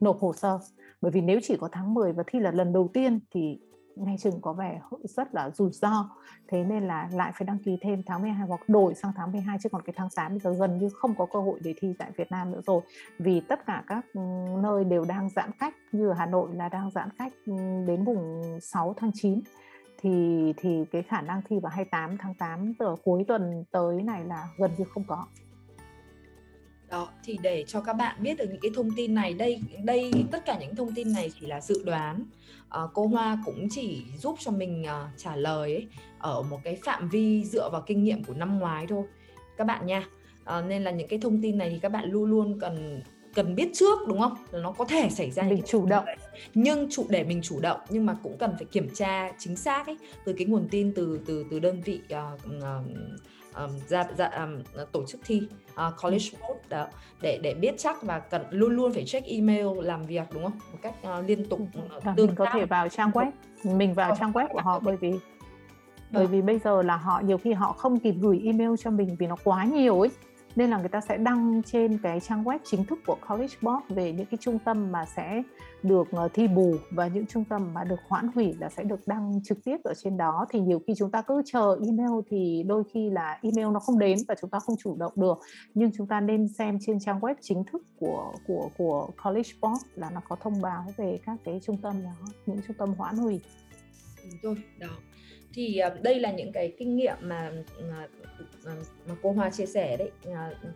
nộp 0.00 0.20
hồ 0.20 0.32
sơ. 0.32 0.58
Bởi 1.00 1.12
vì 1.12 1.20
nếu 1.20 1.40
chỉ 1.42 1.56
có 1.56 1.68
tháng 1.72 1.94
10 1.94 2.12
và 2.12 2.22
thi 2.26 2.40
là 2.40 2.50
lần 2.50 2.72
đầu 2.72 2.90
tiên 2.94 3.20
thì 3.30 3.58
nghe 4.00 4.16
chừng 4.18 4.40
có 4.40 4.52
vẻ 4.52 4.80
rất 5.04 5.34
là 5.34 5.50
rủi 5.50 5.70
ro. 5.72 6.10
Thế 6.48 6.64
nên 6.64 6.88
là 6.88 7.08
lại 7.12 7.32
phải 7.34 7.46
đăng 7.46 7.58
ký 7.58 7.78
thêm 7.80 8.02
tháng 8.06 8.22
12 8.22 8.46
hoặc 8.48 8.60
đổi 8.68 8.94
sang 8.94 9.12
tháng 9.16 9.32
12 9.32 9.58
chứ 9.62 9.68
còn 9.68 9.82
cái 9.82 9.94
tháng 9.96 10.08
8 10.16 10.32
bây 10.32 10.38
giờ 10.38 10.52
gần 10.52 10.78
như 10.78 10.88
không 10.88 11.14
có 11.14 11.26
cơ 11.32 11.40
hội 11.40 11.60
để 11.62 11.74
thi 11.76 11.94
tại 11.98 12.10
Việt 12.16 12.30
Nam 12.30 12.52
nữa 12.52 12.60
rồi. 12.66 12.80
Vì 13.18 13.40
tất 13.40 13.66
cả 13.66 13.84
các 13.86 14.04
ừ, 14.14 14.20
nơi 14.62 14.84
đều 14.84 15.04
đang 15.04 15.28
giãn 15.28 15.50
cách, 15.58 15.74
như 15.92 16.08
ở 16.08 16.14
Hà 16.14 16.26
Nội 16.26 16.54
là 16.54 16.68
đang 16.68 16.90
giãn 16.90 17.08
cách 17.18 17.32
ừ, 17.46 17.52
đến 17.86 18.04
mùng 18.04 18.42
6 18.62 18.94
tháng 18.96 19.10
9 19.14 19.40
thì 20.02 20.52
thì 20.56 20.84
cái 20.92 21.02
khả 21.02 21.20
năng 21.20 21.42
thi 21.48 21.58
vào 21.62 21.70
28 21.70 22.18
tháng 22.18 22.34
8 22.34 22.74
từ 22.78 22.94
cuối 23.04 23.24
tuần 23.28 23.64
tới 23.70 24.02
này 24.02 24.24
là 24.24 24.48
gần 24.58 24.70
như 24.78 24.84
không 24.84 25.04
có 25.06 25.26
đó 26.90 27.08
thì 27.24 27.38
để 27.42 27.64
cho 27.66 27.80
các 27.80 27.92
bạn 27.92 28.16
biết 28.22 28.38
được 28.38 28.44
những 28.50 28.60
cái 28.60 28.70
thông 28.74 28.90
tin 28.96 29.14
này 29.14 29.34
đây 29.34 29.60
đây 29.84 30.10
tất 30.30 30.44
cả 30.46 30.58
những 30.60 30.76
thông 30.76 30.94
tin 30.94 31.12
này 31.12 31.32
chỉ 31.40 31.46
là 31.46 31.60
dự 31.60 31.82
đoán. 31.84 32.24
À, 32.68 32.80
cô 32.94 33.06
Hoa 33.06 33.38
cũng 33.44 33.68
chỉ 33.70 34.02
giúp 34.18 34.36
cho 34.40 34.50
mình 34.50 34.82
uh, 34.82 35.18
trả 35.18 35.36
lời 35.36 35.74
ấy, 35.74 35.86
ở 36.18 36.42
một 36.42 36.58
cái 36.64 36.78
phạm 36.84 37.08
vi 37.08 37.44
dựa 37.44 37.70
vào 37.72 37.82
kinh 37.86 38.04
nghiệm 38.04 38.24
của 38.24 38.34
năm 38.34 38.58
ngoái 38.58 38.86
thôi. 38.86 39.04
Các 39.56 39.64
bạn 39.64 39.86
nha 39.86 40.04
à, 40.44 40.60
nên 40.60 40.84
là 40.84 40.90
những 40.90 41.08
cái 41.08 41.18
thông 41.18 41.42
tin 41.42 41.58
này 41.58 41.70
thì 41.70 41.78
các 41.78 41.88
bạn 41.88 42.10
luôn 42.10 42.30
luôn 42.30 42.58
cần 42.60 43.02
cần 43.34 43.54
biết 43.54 43.70
trước 43.74 43.98
đúng 44.08 44.20
không? 44.20 44.34
Là 44.50 44.60
nó 44.62 44.72
có 44.72 44.84
thể 44.84 45.08
xảy 45.10 45.30
ra 45.30 45.42
mình 45.42 45.62
chủ 45.66 45.86
động. 45.86 46.04
nhưng 46.54 46.90
chủ 46.90 47.06
để 47.08 47.24
mình 47.24 47.42
chủ 47.42 47.60
động 47.60 47.80
nhưng 47.88 48.06
mà 48.06 48.16
cũng 48.22 48.36
cần 48.38 48.54
phải 48.56 48.64
kiểm 48.64 48.88
tra 48.94 49.32
chính 49.38 49.56
xác 49.56 49.86
ấy 49.86 49.96
từ 50.24 50.32
cái 50.32 50.46
nguồn 50.46 50.68
tin 50.70 50.92
từ 50.94 51.20
từ 51.26 51.44
từ 51.50 51.58
đơn 51.58 51.80
vị 51.80 52.00
uh, 52.04 52.46
uh, 52.46 52.62
um, 53.54 53.70
ra 53.88 54.06
ra 54.16 54.26
um, 54.26 54.84
tổ 54.92 55.06
chức 55.06 55.20
thi 55.24 55.42
uh, 55.86 56.02
college 56.02 56.24
board 56.40 56.68
đó, 56.68 56.86
để 57.20 57.38
để 57.42 57.54
biết 57.54 57.74
chắc 57.78 58.02
và 58.02 58.18
cần 58.18 58.42
luôn 58.50 58.72
luôn 58.72 58.92
phải 58.92 59.04
check 59.04 59.26
email 59.26 59.66
làm 59.82 60.06
việc 60.06 60.22
đúng 60.32 60.42
không? 60.42 60.58
Một 60.72 60.78
cách 60.82 60.94
uh, 61.18 61.28
liên 61.28 61.48
tục 61.48 61.60
uh, 61.60 62.16
mình 62.16 62.34
có 62.34 62.46
thể 62.52 62.64
vào 62.64 62.88
trang 62.88 63.10
web. 63.10 63.30
Mình 63.64 63.94
vào 63.94 64.16
trang 64.20 64.32
web 64.32 64.48
của 64.48 64.60
họ 64.60 64.80
bởi 64.80 64.96
vì 64.96 65.12
bởi 66.10 66.26
vì 66.26 66.42
bây 66.42 66.58
giờ 66.58 66.82
là 66.82 66.96
họ 66.96 67.20
nhiều 67.24 67.38
khi 67.38 67.52
họ 67.52 67.72
không 67.72 67.98
kịp 67.98 68.14
gửi 68.20 68.42
email 68.44 68.70
cho 68.78 68.90
mình 68.90 69.16
vì 69.18 69.26
nó 69.26 69.36
quá 69.44 69.64
nhiều 69.64 70.00
ấy 70.00 70.10
nên 70.56 70.70
là 70.70 70.78
người 70.78 70.88
ta 70.88 71.00
sẽ 71.00 71.16
đăng 71.16 71.62
trên 71.66 71.98
cái 71.98 72.20
trang 72.20 72.44
web 72.44 72.58
chính 72.64 72.84
thức 72.84 72.98
của 73.06 73.16
College 73.28 73.54
Board 73.62 73.86
về 73.88 74.12
những 74.12 74.26
cái 74.26 74.38
trung 74.40 74.58
tâm 74.64 74.92
mà 74.92 75.04
sẽ 75.16 75.42
được 75.82 76.08
ờ, 76.10 76.28
thi 76.34 76.48
bù 76.48 76.74
và 76.90 77.06
những 77.06 77.26
trung 77.26 77.44
tâm 77.44 77.74
mà 77.74 77.84
được 77.84 78.00
hoãn 78.08 78.28
hủy 78.34 78.54
là 78.60 78.68
sẽ 78.68 78.82
được 78.82 79.00
đăng 79.06 79.40
trực 79.44 79.58
tiếp 79.64 79.76
ở 79.84 79.94
trên 79.94 80.16
đó. 80.16 80.46
Thì 80.50 80.60
nhiều 80.60 80.80
khi 80.86 80.94
chúng 80.96 81.10
ta 81.10 81.22
cứ 81.22 81.42
chờ 81.46 81.76
email 81.86 82.20
thì 82.30 82.62
đôi 82.66 82.82
khi 82.94 83.10
là 83.10 83.38
email 83.42 83.72
nó 83.72 83.80
không 83.80 83.98
đến 83.98 84.18
và 84.28 84.34
chúng 84.40 84.50
ta 84.50 84.58
không 84.60 84.76
chủ 84.78 84.96
động 84.96 85.12
được. 85.16 85.38
Nhưng 85.74 85.90
chúng 85.96 86.06
ta 86.06 86.20
nên 86.20 86.48
xem 86.48 86.78
trên 86.86 87.00
trang 87.00 87.20
web 87.20 87.34
chính 87.40 87.64
thức 87.64 87.82
của 88.00 88.32
của 88.46 88.70
của 88.78 89.10
College 89.24 89.50
Board 89.60 89.84
là 89.94 90.10
nó 90.10 90.20
có 90.28 90.36
thông 90.36 90.60
báo 90.62 90.84
về 90.96 91.18
các 91.26 91.36
cái 91.44 91.60
trung 91.62 91.76
tâm 91.82 92.02
đó, 92.02 92.32
những 92.46 92.60
trung 92.66 92.76
tâm 92.78 92.94
hoãn 92.94 93.16
hủy. 93.16 93.40
Rồi, 94.42 94.56
đó 94.78 94.88
thì 95.52 95.78
ờ, 95.78 95.96
đây 96.02 96.20
là 96.20 96.32
những 96.32 96.52
cái 96.52 96.74
kinh 96.78 96.96
nghiệm 96.96 97.16
mà 97.20 97.52
ờ, 97.78 98.08
ờ, 98.64 98.72
mà 99.08 99.14
cô 99.22 99.32
Hoa 99.32 99.50
chia 99.50 99.66
sẻ 99.66 99.96
đấy. 99.96 100.10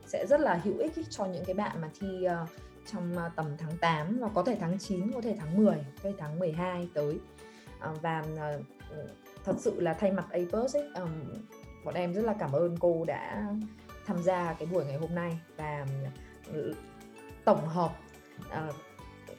Sẽ 0.07 0.27
rất 0.27 0.41
là 0.41 0.55
hữu 0.55 0.79
ích 0.79 0.93
cho 1.11 1.25
những 1.25 1.45
cái 1.45 1.55
bạn 1.55 1.81
mà 1.81 1.91
thi 2.01 2.27
trong 2.93 3.17
tầm 3.37 3.47
tháng 3.59 3.77
8 3.81 4.19
và 4.21 4.29
có 4.35 4.43
thể 4.43 4.57
tháng 4.61 4.79
9, 4.79 5.13
có 5.13 5.21
thể 5.21 5.37
tháng 5.39 5.57
10, 5.57 5.75
có 5.75 6.01
thể 6.03 6.13
tháng 6.19 6.39
12 6.39 6.89
tới. 6.95 7.19
Và 8.03 8.25
thật 9.45 9.57
sự 9.59 9.81
là 9.81 9.95
thay 9.95 10.13
mặt 10.13 10.27
APUS 10.31 10.77
ấy 10.77 10.89
bọn 11.85 11.95
em 11.95 12.15
rất 12.15 12.25
là 12.25 12.35
cảm 12.39 12.53
ơn 12.53 12.77
cô 12.81 13.05
đã 13.05 13.47
tham 14.07 14.23
gia 14.23 14.53
cái 14.53 14.69
buổi 14.73 14.85
ngày 14.85 14.97
hôm 14.97 15.15
nay 15.15 15.39
và 15.57 15.87
ừ, 16.53 16.75
tổng 17.45 17.69
hợp 17.69 17.93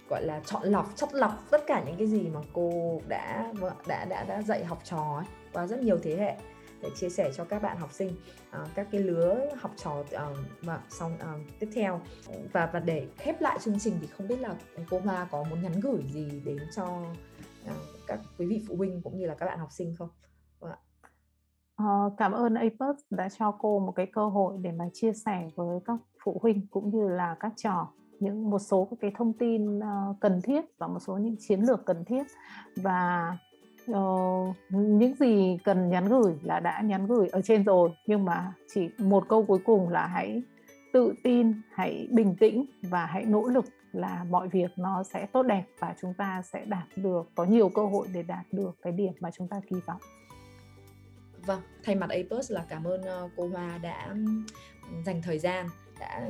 gọi 0.10 0.24
là 0.24 0.42
chọn 0.46 0.64
lọc 0.64 0.96
chất 0.96 1.14
lọc 1.14 1.34
tất 1.52 1.62
cả 1.68 1.84
những 1.86 1.96
cái 1.98 2.08
gì 2.08 2.30
mà 2.34 2.40
cô 2.54 3.00
đã 3.08 3.54
đã 3.88 4.06
đã 4.06 4.24
đã 4.24 4.42
dạy 4.42 4.66
học 4.66 4.80
trò 4.84 5.16
ấy, 5.18 5.26
qua 5.54 5.68
rất 5.68 5.80
nhiều 5.80 5.98
thế 6.04 6.16
hệ 6.16 6.38
để 6.82 6.90
chia 6.96 7.10
sẻ 7.10 7.32
cho 7.36 7.46
các 7.46 7.62
bạn 7.62 7.78
học 7.78 7.92
sinh 7.92 8.10
uh, 8.50 8.68
các 8.76 8.88
cái 8.92 9.02
lứa 9.02 9.50
học 9.60 9.72
trò 9.76 10.00
uh, 10.00 10.08
mà 10.62 10.82
xong 10.90 11.14
uh, 11.14 11.60
tiếp 11.60 11.70
theo. 11.76 12.02
Và 12.54 12.70
và 12.74 12.80
để 12.80 13.08
khép 13.18 13.42
lại 13.42 13.60
chương 13.62 13.80
trình 13.80 13.98
thì 14.02 14.08
không 14.08 14.28
biết 14.28 14.40
là 14.40 14.56
cô 14.90 15.00
Hoa 15.00 15.28
có 15.32 15.44
muốn 15.44 15.62
nhắn 15.62 15.80
gửi 15.80 16.04
gì 16.14 16.42
đến 16.46 16.58
cho 16.76 17.02
uh, 17.66 17.78
các 18.08 18.20
quý 18.38 18.46
vị 18.46 18.66
phụ 18.68 18.76
huynh 18.76 19.02
cũng 19.04 19.18
như 19.18 19.26
là 19.26 19.36
các 19.36 19.46
bạn 19.46 19.60
học 19.60 19.70
sinh 19.72 19.96
không? 19.98 20.10
Uh, 21.84 22.14
cảm 22.18 22.32
ơn 22.32 22.54
APUS 22.54 23.00
đã 23.10 23.30
cho 23.30 23.52
cô 23.60 23.80
một 23.80 23.92
cái 23.92 24.06
cơ 24.14 24.28
hội 24.28 24.58
để 24.62 24.72
mà 24.72 24.86
chia 24.94 25.14
sẻ 25.14 25.48
với 25.56 25.80
các 25.86 26.00
phụ 26.24 26.40
huynh 26.42 26.68
cũng 26.68 26.90
như 26.90 27.08
là 27.08 27.36
các 27.40 27.54
trò 27.56 27.92
những 28.20 28.50
một 28.50 28.60
số 28.60 28.88
cái 29.02 29.12
thông 29.16 29.34
tin 29.34 29.80
uh, 29.80 29.84
cần 30.20 30.42
thiết 30.42 30.62
và 30.78 30.88
một 30.88 31.00
số 31.00 31.18
những 31.18 31.36
chiến 31.40 31.62
lược 31.62 31.86
cần 31.86 32.06
thiết. 32.06 32.24
Và 32.76 33.38
uh, 33.92 34.56
những 34.70 35.16
gì 35.20 35.58
cần 35.64 35.90
nhắn 35.90 36.10
gửi 36.10 36.34
là 36.44 36.60
đã 36.60 36.82
nhắn 36.82 37.08
gửi 37.08 37.28
ở 37.28 37.42
trên 37.42 37.64
rồi 37.64 37.90
nhưng 38.08 38.26
mà 38.26 38.54
chỉ 38.74 38.90
một 38.98 39.26
câu 39.30 39.46
cuối 39.46 39.60
cùng 39.66 39.90
là 39.90 40.08
hãy 40.08 40.44
tự 40.94 41.14
tin 41.24 41.54
hãy 41.72 42.08
bình 42.12 42.36
tĩnh 42.40 42.66
và 42.82 43.06
hãy 43.06 43.26
nỗ 43.26 43.48
lực 43.48 43.66
là 43.92 44.26
mọi 44.30 44.48
việc 44.48 44.72
nó 44.76 45.04
sẽ 45.04 45.26
tốt 45.26 45.44
đẹp 45.44 45.64
và 45.80 45.96
chúng 46.02 46.14
ta 46.14 46.42
sẽ 46.42 46.66
đạt 46.66 46.88
được 46.96 47.30
có 47.36 47.44
nhiều 47.44 47.70
cơ 47.70 47.86
hội 47.86 48.08
để 48.14 48.24
đạt 48.24 48.46
được 48.52 48.76
cái 48.82 48.94
điểm 48.94 49.14
mà 49.20 49.32
chúng 49.32 49.48
ta 49.48 49.62
kỳ 49.70 49.76
vọng. 49.86 50.02
Vâng 51.46 51.62
thay 51.84 51.96
mặt 51.96 52.10
Apus 52.10 52.52
là 52.52 52.66
cảm 52.70 52.84
ơn 52.84 53.02
ờ, 53.02 53.30
cô 53.38 53.48
Hoa 53.48 53.78
đã 53.78 54.16
dành 55.06 55.22
thời 55.22 55.40
gian 55.40 55.68
đã 56.00 56.30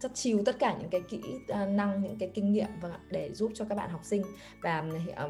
chất 0.00 0.14
chiêu 0.14 0.42
tất 0.46 0.58
cả 0.58 0.76
những 0.80 0.90
cái 0.90 1.00
kỹ 1.08 1.20
à, 1.48 1.66
năng 1.66 2.02
những 2.02 2.16
cái 2.18 2.30
kinh 2.34 2.52
nghiệm 2.52 2.68
vâng 2.80 2.92
để 3.10 3.32
giúp 3.34 3.52
cho 3.54 3.64
các 3.68 3.74
bạn 3.74 3.90
học 3.90 4.00
sinh. 4.04 4.22
Và 4.60 4.84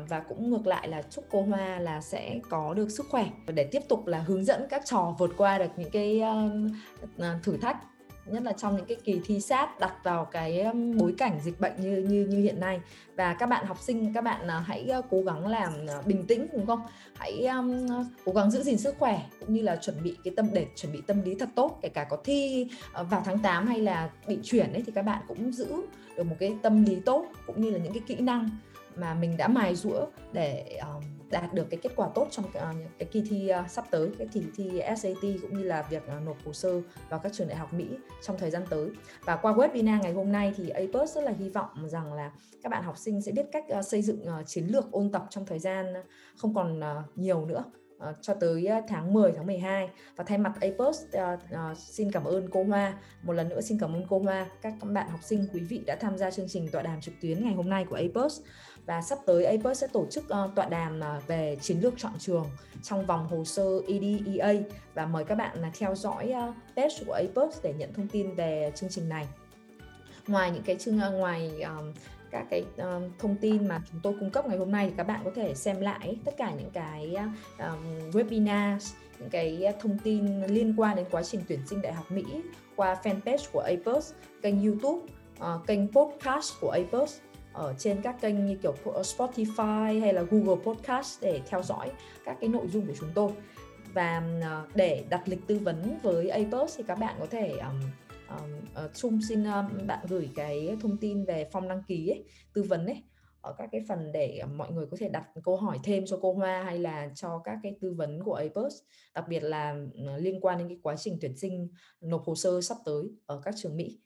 và 0.08 0.20
cũng 0.20 0.50
ngược 0.50 0.66
lại 0.66 0.88
là 0.88 1.02
chúc 1.02 1.24
cô 1.30 1.42
Hoa 1.42 1.78
là 1.78 2.00
sẽ 2.00 2.40
có 2.50 2.74
được 2.74 2.88
sức 2.88 3.06
khỏe. 3.10 3.26
Để 3.46 3.68
tiếp 3.72 3.82
tục 3.88 4.06
là 4.06 4.18
hướng 4.18 4.44
dẫn 4.44 4.66
các 4.70 4.82
trò 4.86 5.14
vượt 5.18 5.30
qua 5.36 5.58
được 5.58 5.70
những 5.76 5.90
cái 5.90 6.22
uh, 7.16 7.24
thử 7.42 7.56
thách 7.56 7.76
nhất 8.32 8.42
là 8.42 8.52
trong 8.52 8.76
những 8.76 8.86
cái 8.86 8.96
kỳ 9.04 9.20
thi 9.24 9.40
sát 9.40 9.80
đặt 9.80 9.94
vào 10.02 10.24
cái 10.24 10.66
bối 10.96 11.14
cảnh 11.18 11.40
dịch 11.44 11.60
bệnh 11.60 11.72
như 11.80 11.96
như 11.96 12.26
như 12.26 12.38
hiện 12.38 12.60
nay. 12.60 12.80
Và 13.16 13.34
các 13.34 13.46
bạn 13.46 13.66
học 13.66 13.78
sinh 13.80 14.12
các 14.14 14.24
bạn 14.24 14.48
à, 14.48 14.64
hãy 14.66 14.90
cố 15.10 15.22
gắng 15.22 15.46
làm 15.46 15.72
à, 15.88 16.02
bình 16.06 16.26
tĩnh 16.26 16.46
đúng 16.52 16.66
không? 16.66 16.80
Hãy 17.18 17.46
um, 17.46 17.88
cố 18.24 18.32
gắng 18.32 18.50
giữ 18.50 18.62
gìn 18.62 18.78
sức 18.78 18.94
khỏe 18.98 19.22
cũng 19.40 19.54
như 19.54 19.62
là 19.62 19.76
chuẩn 19.76 20.02
bị 20.02 20.16
cái 20.24 20.34
tâm 20.36 20.46
để 20.52 20.66
chuẩn 20.76 20.92
bị 20.92 21.00
tâm 21.06 21.22
lý 21.22 21.34
thật 21.34 21.48
tốt 21.54 21.78
kể 21.82 21.88
cả 21.88 22.04
có 22.04 22.16
thi 22.24 22.66
ờ, 22.92 23.04
vào 23.04 23.22
tháng 23.24 23.38
8 23.38 23.66
hay 23.66 23.78
là 23.78 24.10
bị 24.26 24.38
chuyển 24.42 24.72
ấy 24.72 24.82
thì 24.86 24.92
các 24.92 25.02
bạn 25.02 25.22
cũng 25.28 25.52
giữ 25.52 25.76
được 26.16 26.24
một 26.24 26.36
cái 26.38 26.56
tâm 26.62 26.84
lý 26.84 27.00
tốt 27.06 27.26
cũng 27.46 27.62
như 27.62 27.70
là 27.70 27.78
những 27.78 27.92
cái 27.92 28.02
kỹ 28.06 28.14
năng 28.14 28.50
mà 28.96 29.14
mình 29.14 29.36
đã 29.36 29.48
mài 29.48 29.76
rũa 29.76 30.06
để 30.32 30.80
um, 30.80 31.19
đạt 31.30 31.54
được 31.54 31.66
cái 31.70 31.80
kết 31.82 31.92
quả 31.96 32.08
tốt 32.14 32.28
trong 32.30 32.44
cái, 32.52 32.62
uh, 32.70 32.90
cái 32.98 33.08
kỳ 33.12 33.22
thi 33.30 33.50
uh, 33.64 33.70
sắp 33.70 33.84
tới 33.90 34.10
cái 34.18 34.28
kỳ 34.32 34.44
thi 34.56 34.82
SAT 34.96 35.22
cũng 35.42 35.58
như 35.58 35.62
là 35.62 35.82
việc 35.82 36.02
uh, 36.16 36.26
nộp 36.26 36.36
hồ 36.44 36.52
sơ 36.52 36.80
vào 37.08 37.20
các 37.20 37.32
trường 37.32 37.48
đại 37.48 37.56
học 37.56 37.72
Mỹ 37.72 37.86
trong 38.22 38.38
thời 38.38 38.50
gian 38.50 38.62
tới. 38.70 38.90
Và 39.24 39.36
qua 39.36 39.52
webinar 39.52 40.00
ngày 40.02 40.12
hôm 40.12 40.32
nay 40.32 40.52
thì 40.56 40.68
APUS 40.68 41.14
rất 41.14 41.24
là 41.24 41.32
hy 41.38 41.48
vọng 41.48 41.88
rằng 41.88 42.12
là 42.12 42.32
các 42.62 42.68
bạn 42.68 42.82
học 42.82 42.98
sinh 42.98 43.22
sẽ 43.22 43.32
biết 43.32 43.46
cách 43.52 43.64
uh, 43.78 43.84
xây 43.84 44.02
dựng 44.02 44.22
uh, 44.22 44.46
chiến 44.46 44.66
lược 44.66 44.92
ôn 44.92 45.12
tập 45.12 45.26
trong 45.30 45.46
thời 45.46 45.58
gian 45.58 45.94
không 46.36 46.54
còn 46.54 46.80
uh, 46.80 47.18
nhiều 47.18 47.44
nữa 47.44 47.64
Uh, 48.08 48.16
cho 48.20 48.34
tới 48.34 48.68
tháng 48.88 49.12
10 49.12 49.32
tháng 49.36 49.46
12 49.46 49.90
và 50.16 50.24
thay 50.24 50.38
mặt 50.38 50.52
APUS 50.60 51.02
uh, 51.04 51.40
uh, 51.52 51.78
xin 51.78 52.12
cảm 52.12 52.24
ơn 52.24 52.48
cô 52.50 52.64
Hoa. 52.64 52.98
Một 53.22 53.32
lần 53.32 53.48
nữa 53.48 53.60
xin 53.60 53.78
cảm 53.78 53.94
ơn 53.94 54.06
cô 54.08 54.18
Hoa. 54.18 54.46
Các 54.62 54.74
bạn 54.82 55.10
học 55.10 55.20
sinh 55.22 55.46
quý 55.52 55.60
vị 55.60 55.82
đã 55.86 55.96
tham 56.00 56.18
gia 56.18 56.30
chương 56.30 56.48
trình 56.48 56.68
tọa 56.72 56.82
đàm 56.82 57.00
trực 57.00 57.14
tuyến 57.20 57.44
ngày 57.44 57.54
hôm 57.54 57.70
nay 57.70 57.86
của 57.90 57.96
APUS 57.96 58.40
và 58.90 59.02
sắp 59.02 59.18
tới 59.26 59.44
APUS 59.44 59.80
sẽ 59.80 59.86
tổ 59.86 60.06
chức 60.10 60.24
uh, 60.24 60.54
tọa 60.54 60.66
đàm 60.66 61.00
uh, 61.00 61.26
về 61.26 61.56
chiến 61.62 61.80
lược 61.80 61.94
chọn 61.96 62.12
trường 62.18 62.46
trong 62.82 63.06
vòng 63.06 63.26
hồ 63.28 63.44
sơ 63.44 63.80
EDEA 63.88 64.54
và 64.94 65.06
mời 65.06 65.24
các 65.24 65.34
bạn 65.34 65.56
uh, 65.68 65.74
theo 65.78 65.94
dõi 65.94 66.30
ờ, 66.30 66.48
uh, 66.48 66.54
page 66.76 66.94
của 67.06 67.12
APUS 67.12 67.62
để 67.62 67.74
nhận 67.78 67.94
thông 67.94 68.08
tin 68.08 68.34
về 68.34 68.72
chương 68.74 68.90
trình 68.90 69.08
này. 69.08 69.26
Ngoài 70.26 70.50
những 70.50 70.62
cái 70.62 70.76
chương 70.76 70.96
uh, 71.08 71.12
ngoài 71.12 71.62
um, 71.62 71.92
các 72.30 72.46
cái 72.50 72.64
um, 72.76 73.02
thông 73.18 73.36
tin 73.36 73.68
mà 73.68 73.82
chúng 73.90 74.00
tôi 74.02 74.14
cung 74.20 74.30
cấp 74.30 74.46
ngày 74.46 74.58
hôm 74.58 74.72
nay 74.72 74.86
thì 74.88 74.94
các 74.96 75.06
bạn 75.06 75.20
có 75.24 75.30
thể 75.34 75.54
xem 75.54 75.80
lại 75.80 76.16
tất 76.24 76.34
cả 76.36 76.52
những 76.58 76.70
cái 76.70 77.16
um, 77.58 78.10
webinar 78.10 78.78
những 79.18 79.30
cái 79.30 79.74
thông 79.80 79.98
tin 79.98 80.42
liên 80.46 80.74
quan 80.76 80.96
đến 80.96 81.06
quá 81.10 81.22
trình 81.22 81.40
tuyển 81.48 81.60
sinh 81.66 81.82
đại 81.82 81.92
học 81.92 82.12
Mỹ 82.12 82.24
qua 82.76 82.96
fanpage 83.02 83.46
của 83.52 83.60
APUS, 83.60 84.12
kênh 84.42 84.66
YouTube, 84.66 85.06
uh, 85.40 85.66
kênh 85.66 85.92
podcast 85.92 86.52
của 86.60 86.70
APUS 86.70 87.18
ở 87.52 87.74
trên 87.78 88.02
các 88.02 88.20
kênh 88.20 88.46
như 88.46 88.56
kiểu 88.62 88.74
ờ, 88.84 89.02
Spotify 89.02 90.00
hay 90.00 90.12
là 90.12 90.22
Google 90.22 90.64
Podcast 90.64 91.22
để 91.22 91.40
theo 91.46 91.62
dõi 91.62 91.90
các 92.24 92.36
cái 92.40 92.50
nội 92.50 92.66
dung 92.68 92.86
của 92.86 92.94
chúng 93.00 93.10
tôi. 93.14 93.32
Và 93.94 94.22
ờ, 94.42 94.66
để 94.74 95.04
đặt 95.10 95.22
lịch 95.28 95.46
tư 95.46 95.58
vấn 95.58 95.98
với 96.02 96.28
Apos 96.28 96.78
thì 96.78 96.84
các 96.86 96.98
bạn 96.98 97.16
có 97.20 97.26
thể 97.26 97.58
um, 97.58 97.80
uh, 98.84 99.14
uh, 99.14 99.24
xin 99.28 99.44
um, 99.44 99.86
bạn 99.86 100.06
gửi 100.08 100.30
cái 100.36 100.76
thông 100.80 100.96
tin 100.96 101.24
về 101.24 101.48
form 101.52 101.68
đăng 101.68 101.82
ký 101.82 102.08
ấy, 102.08 102.24
tư 102.54 102.62
vấn 102.62 102.86
ấy. 102.86 103.02
Ở 103.40 103.54
các 103.58 103.68
cái 103.72 103.80
phần 103.88 104.12
để 104.12 104.38
ờ, 104.38 104.46
mọi 104.46 104.72
người 104.72 104.86
có 104.90 104.96
thể 105.00 105.08
đặt 105.08 105.24
câu 105.44 105.56
hỏi 105.56 105.78
thêm 105.84 106.04
cho 106.06 106.18
cô 106.22 106.32
Hoa 106.32 106.62
hay 106.62 106.78
là 106.78 107.10
cho 107.14 107.40
các 107.44 107.58
cái 107.62 107.76
tư 107.80 107.92
vấn 107.92 108.22
của 108.24 108.34
Apos 108.34 108.74
đặc 109.14 109.24
biệt 109.28 109.40
là 109.40 109.76
ừ, 109.94 110.16
liên 110.16 110.40
quan 110.40 110.58
đến 110.58 110.68
cái 110.68 110.78
quá 110.82 110.96
trình 110.96 111.18
tuyển 111.20 111.36
sinh 111.36 111.68
nộp 112.00 112.24
hồ 112.24 112.34
sơ 112.34 112.60
sắp 112.60 112.76
tới 112.84 113.04
ở 113.26 113.40
các 113.44 113.54
trường 113.56 113.76
Mỹ. 113.76 114.00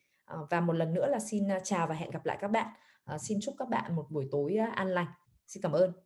Và 0.51 0.61
một 0.61 0.73
lần 0.73 0.95
nữa 0.95 1.07
là 1.07 1.19
xin 1.19 1.45
chào 1.65 1.87
và 1.87 1.95
hẹn 1.95 2.11
gặp 2.11 2.27
lại 2.27 2.39
các 2.41 2.49
bạn. 2.49 2.67
Ờ, 3.05 3.19
xin 3.19 3.39
chúc 3.43 3.55
các 3.59 3.69
bạn 3.69 3.97
một 3.97 4.07
buổi 4.11 4.29
tối 4.31 4.55
ờ, 4.55 4.67
an 4.75 4.89
lành. 4.89 5.07
Xin 5.47 5.63
cảm 5.63 5.73
ơn. 5.73 6.04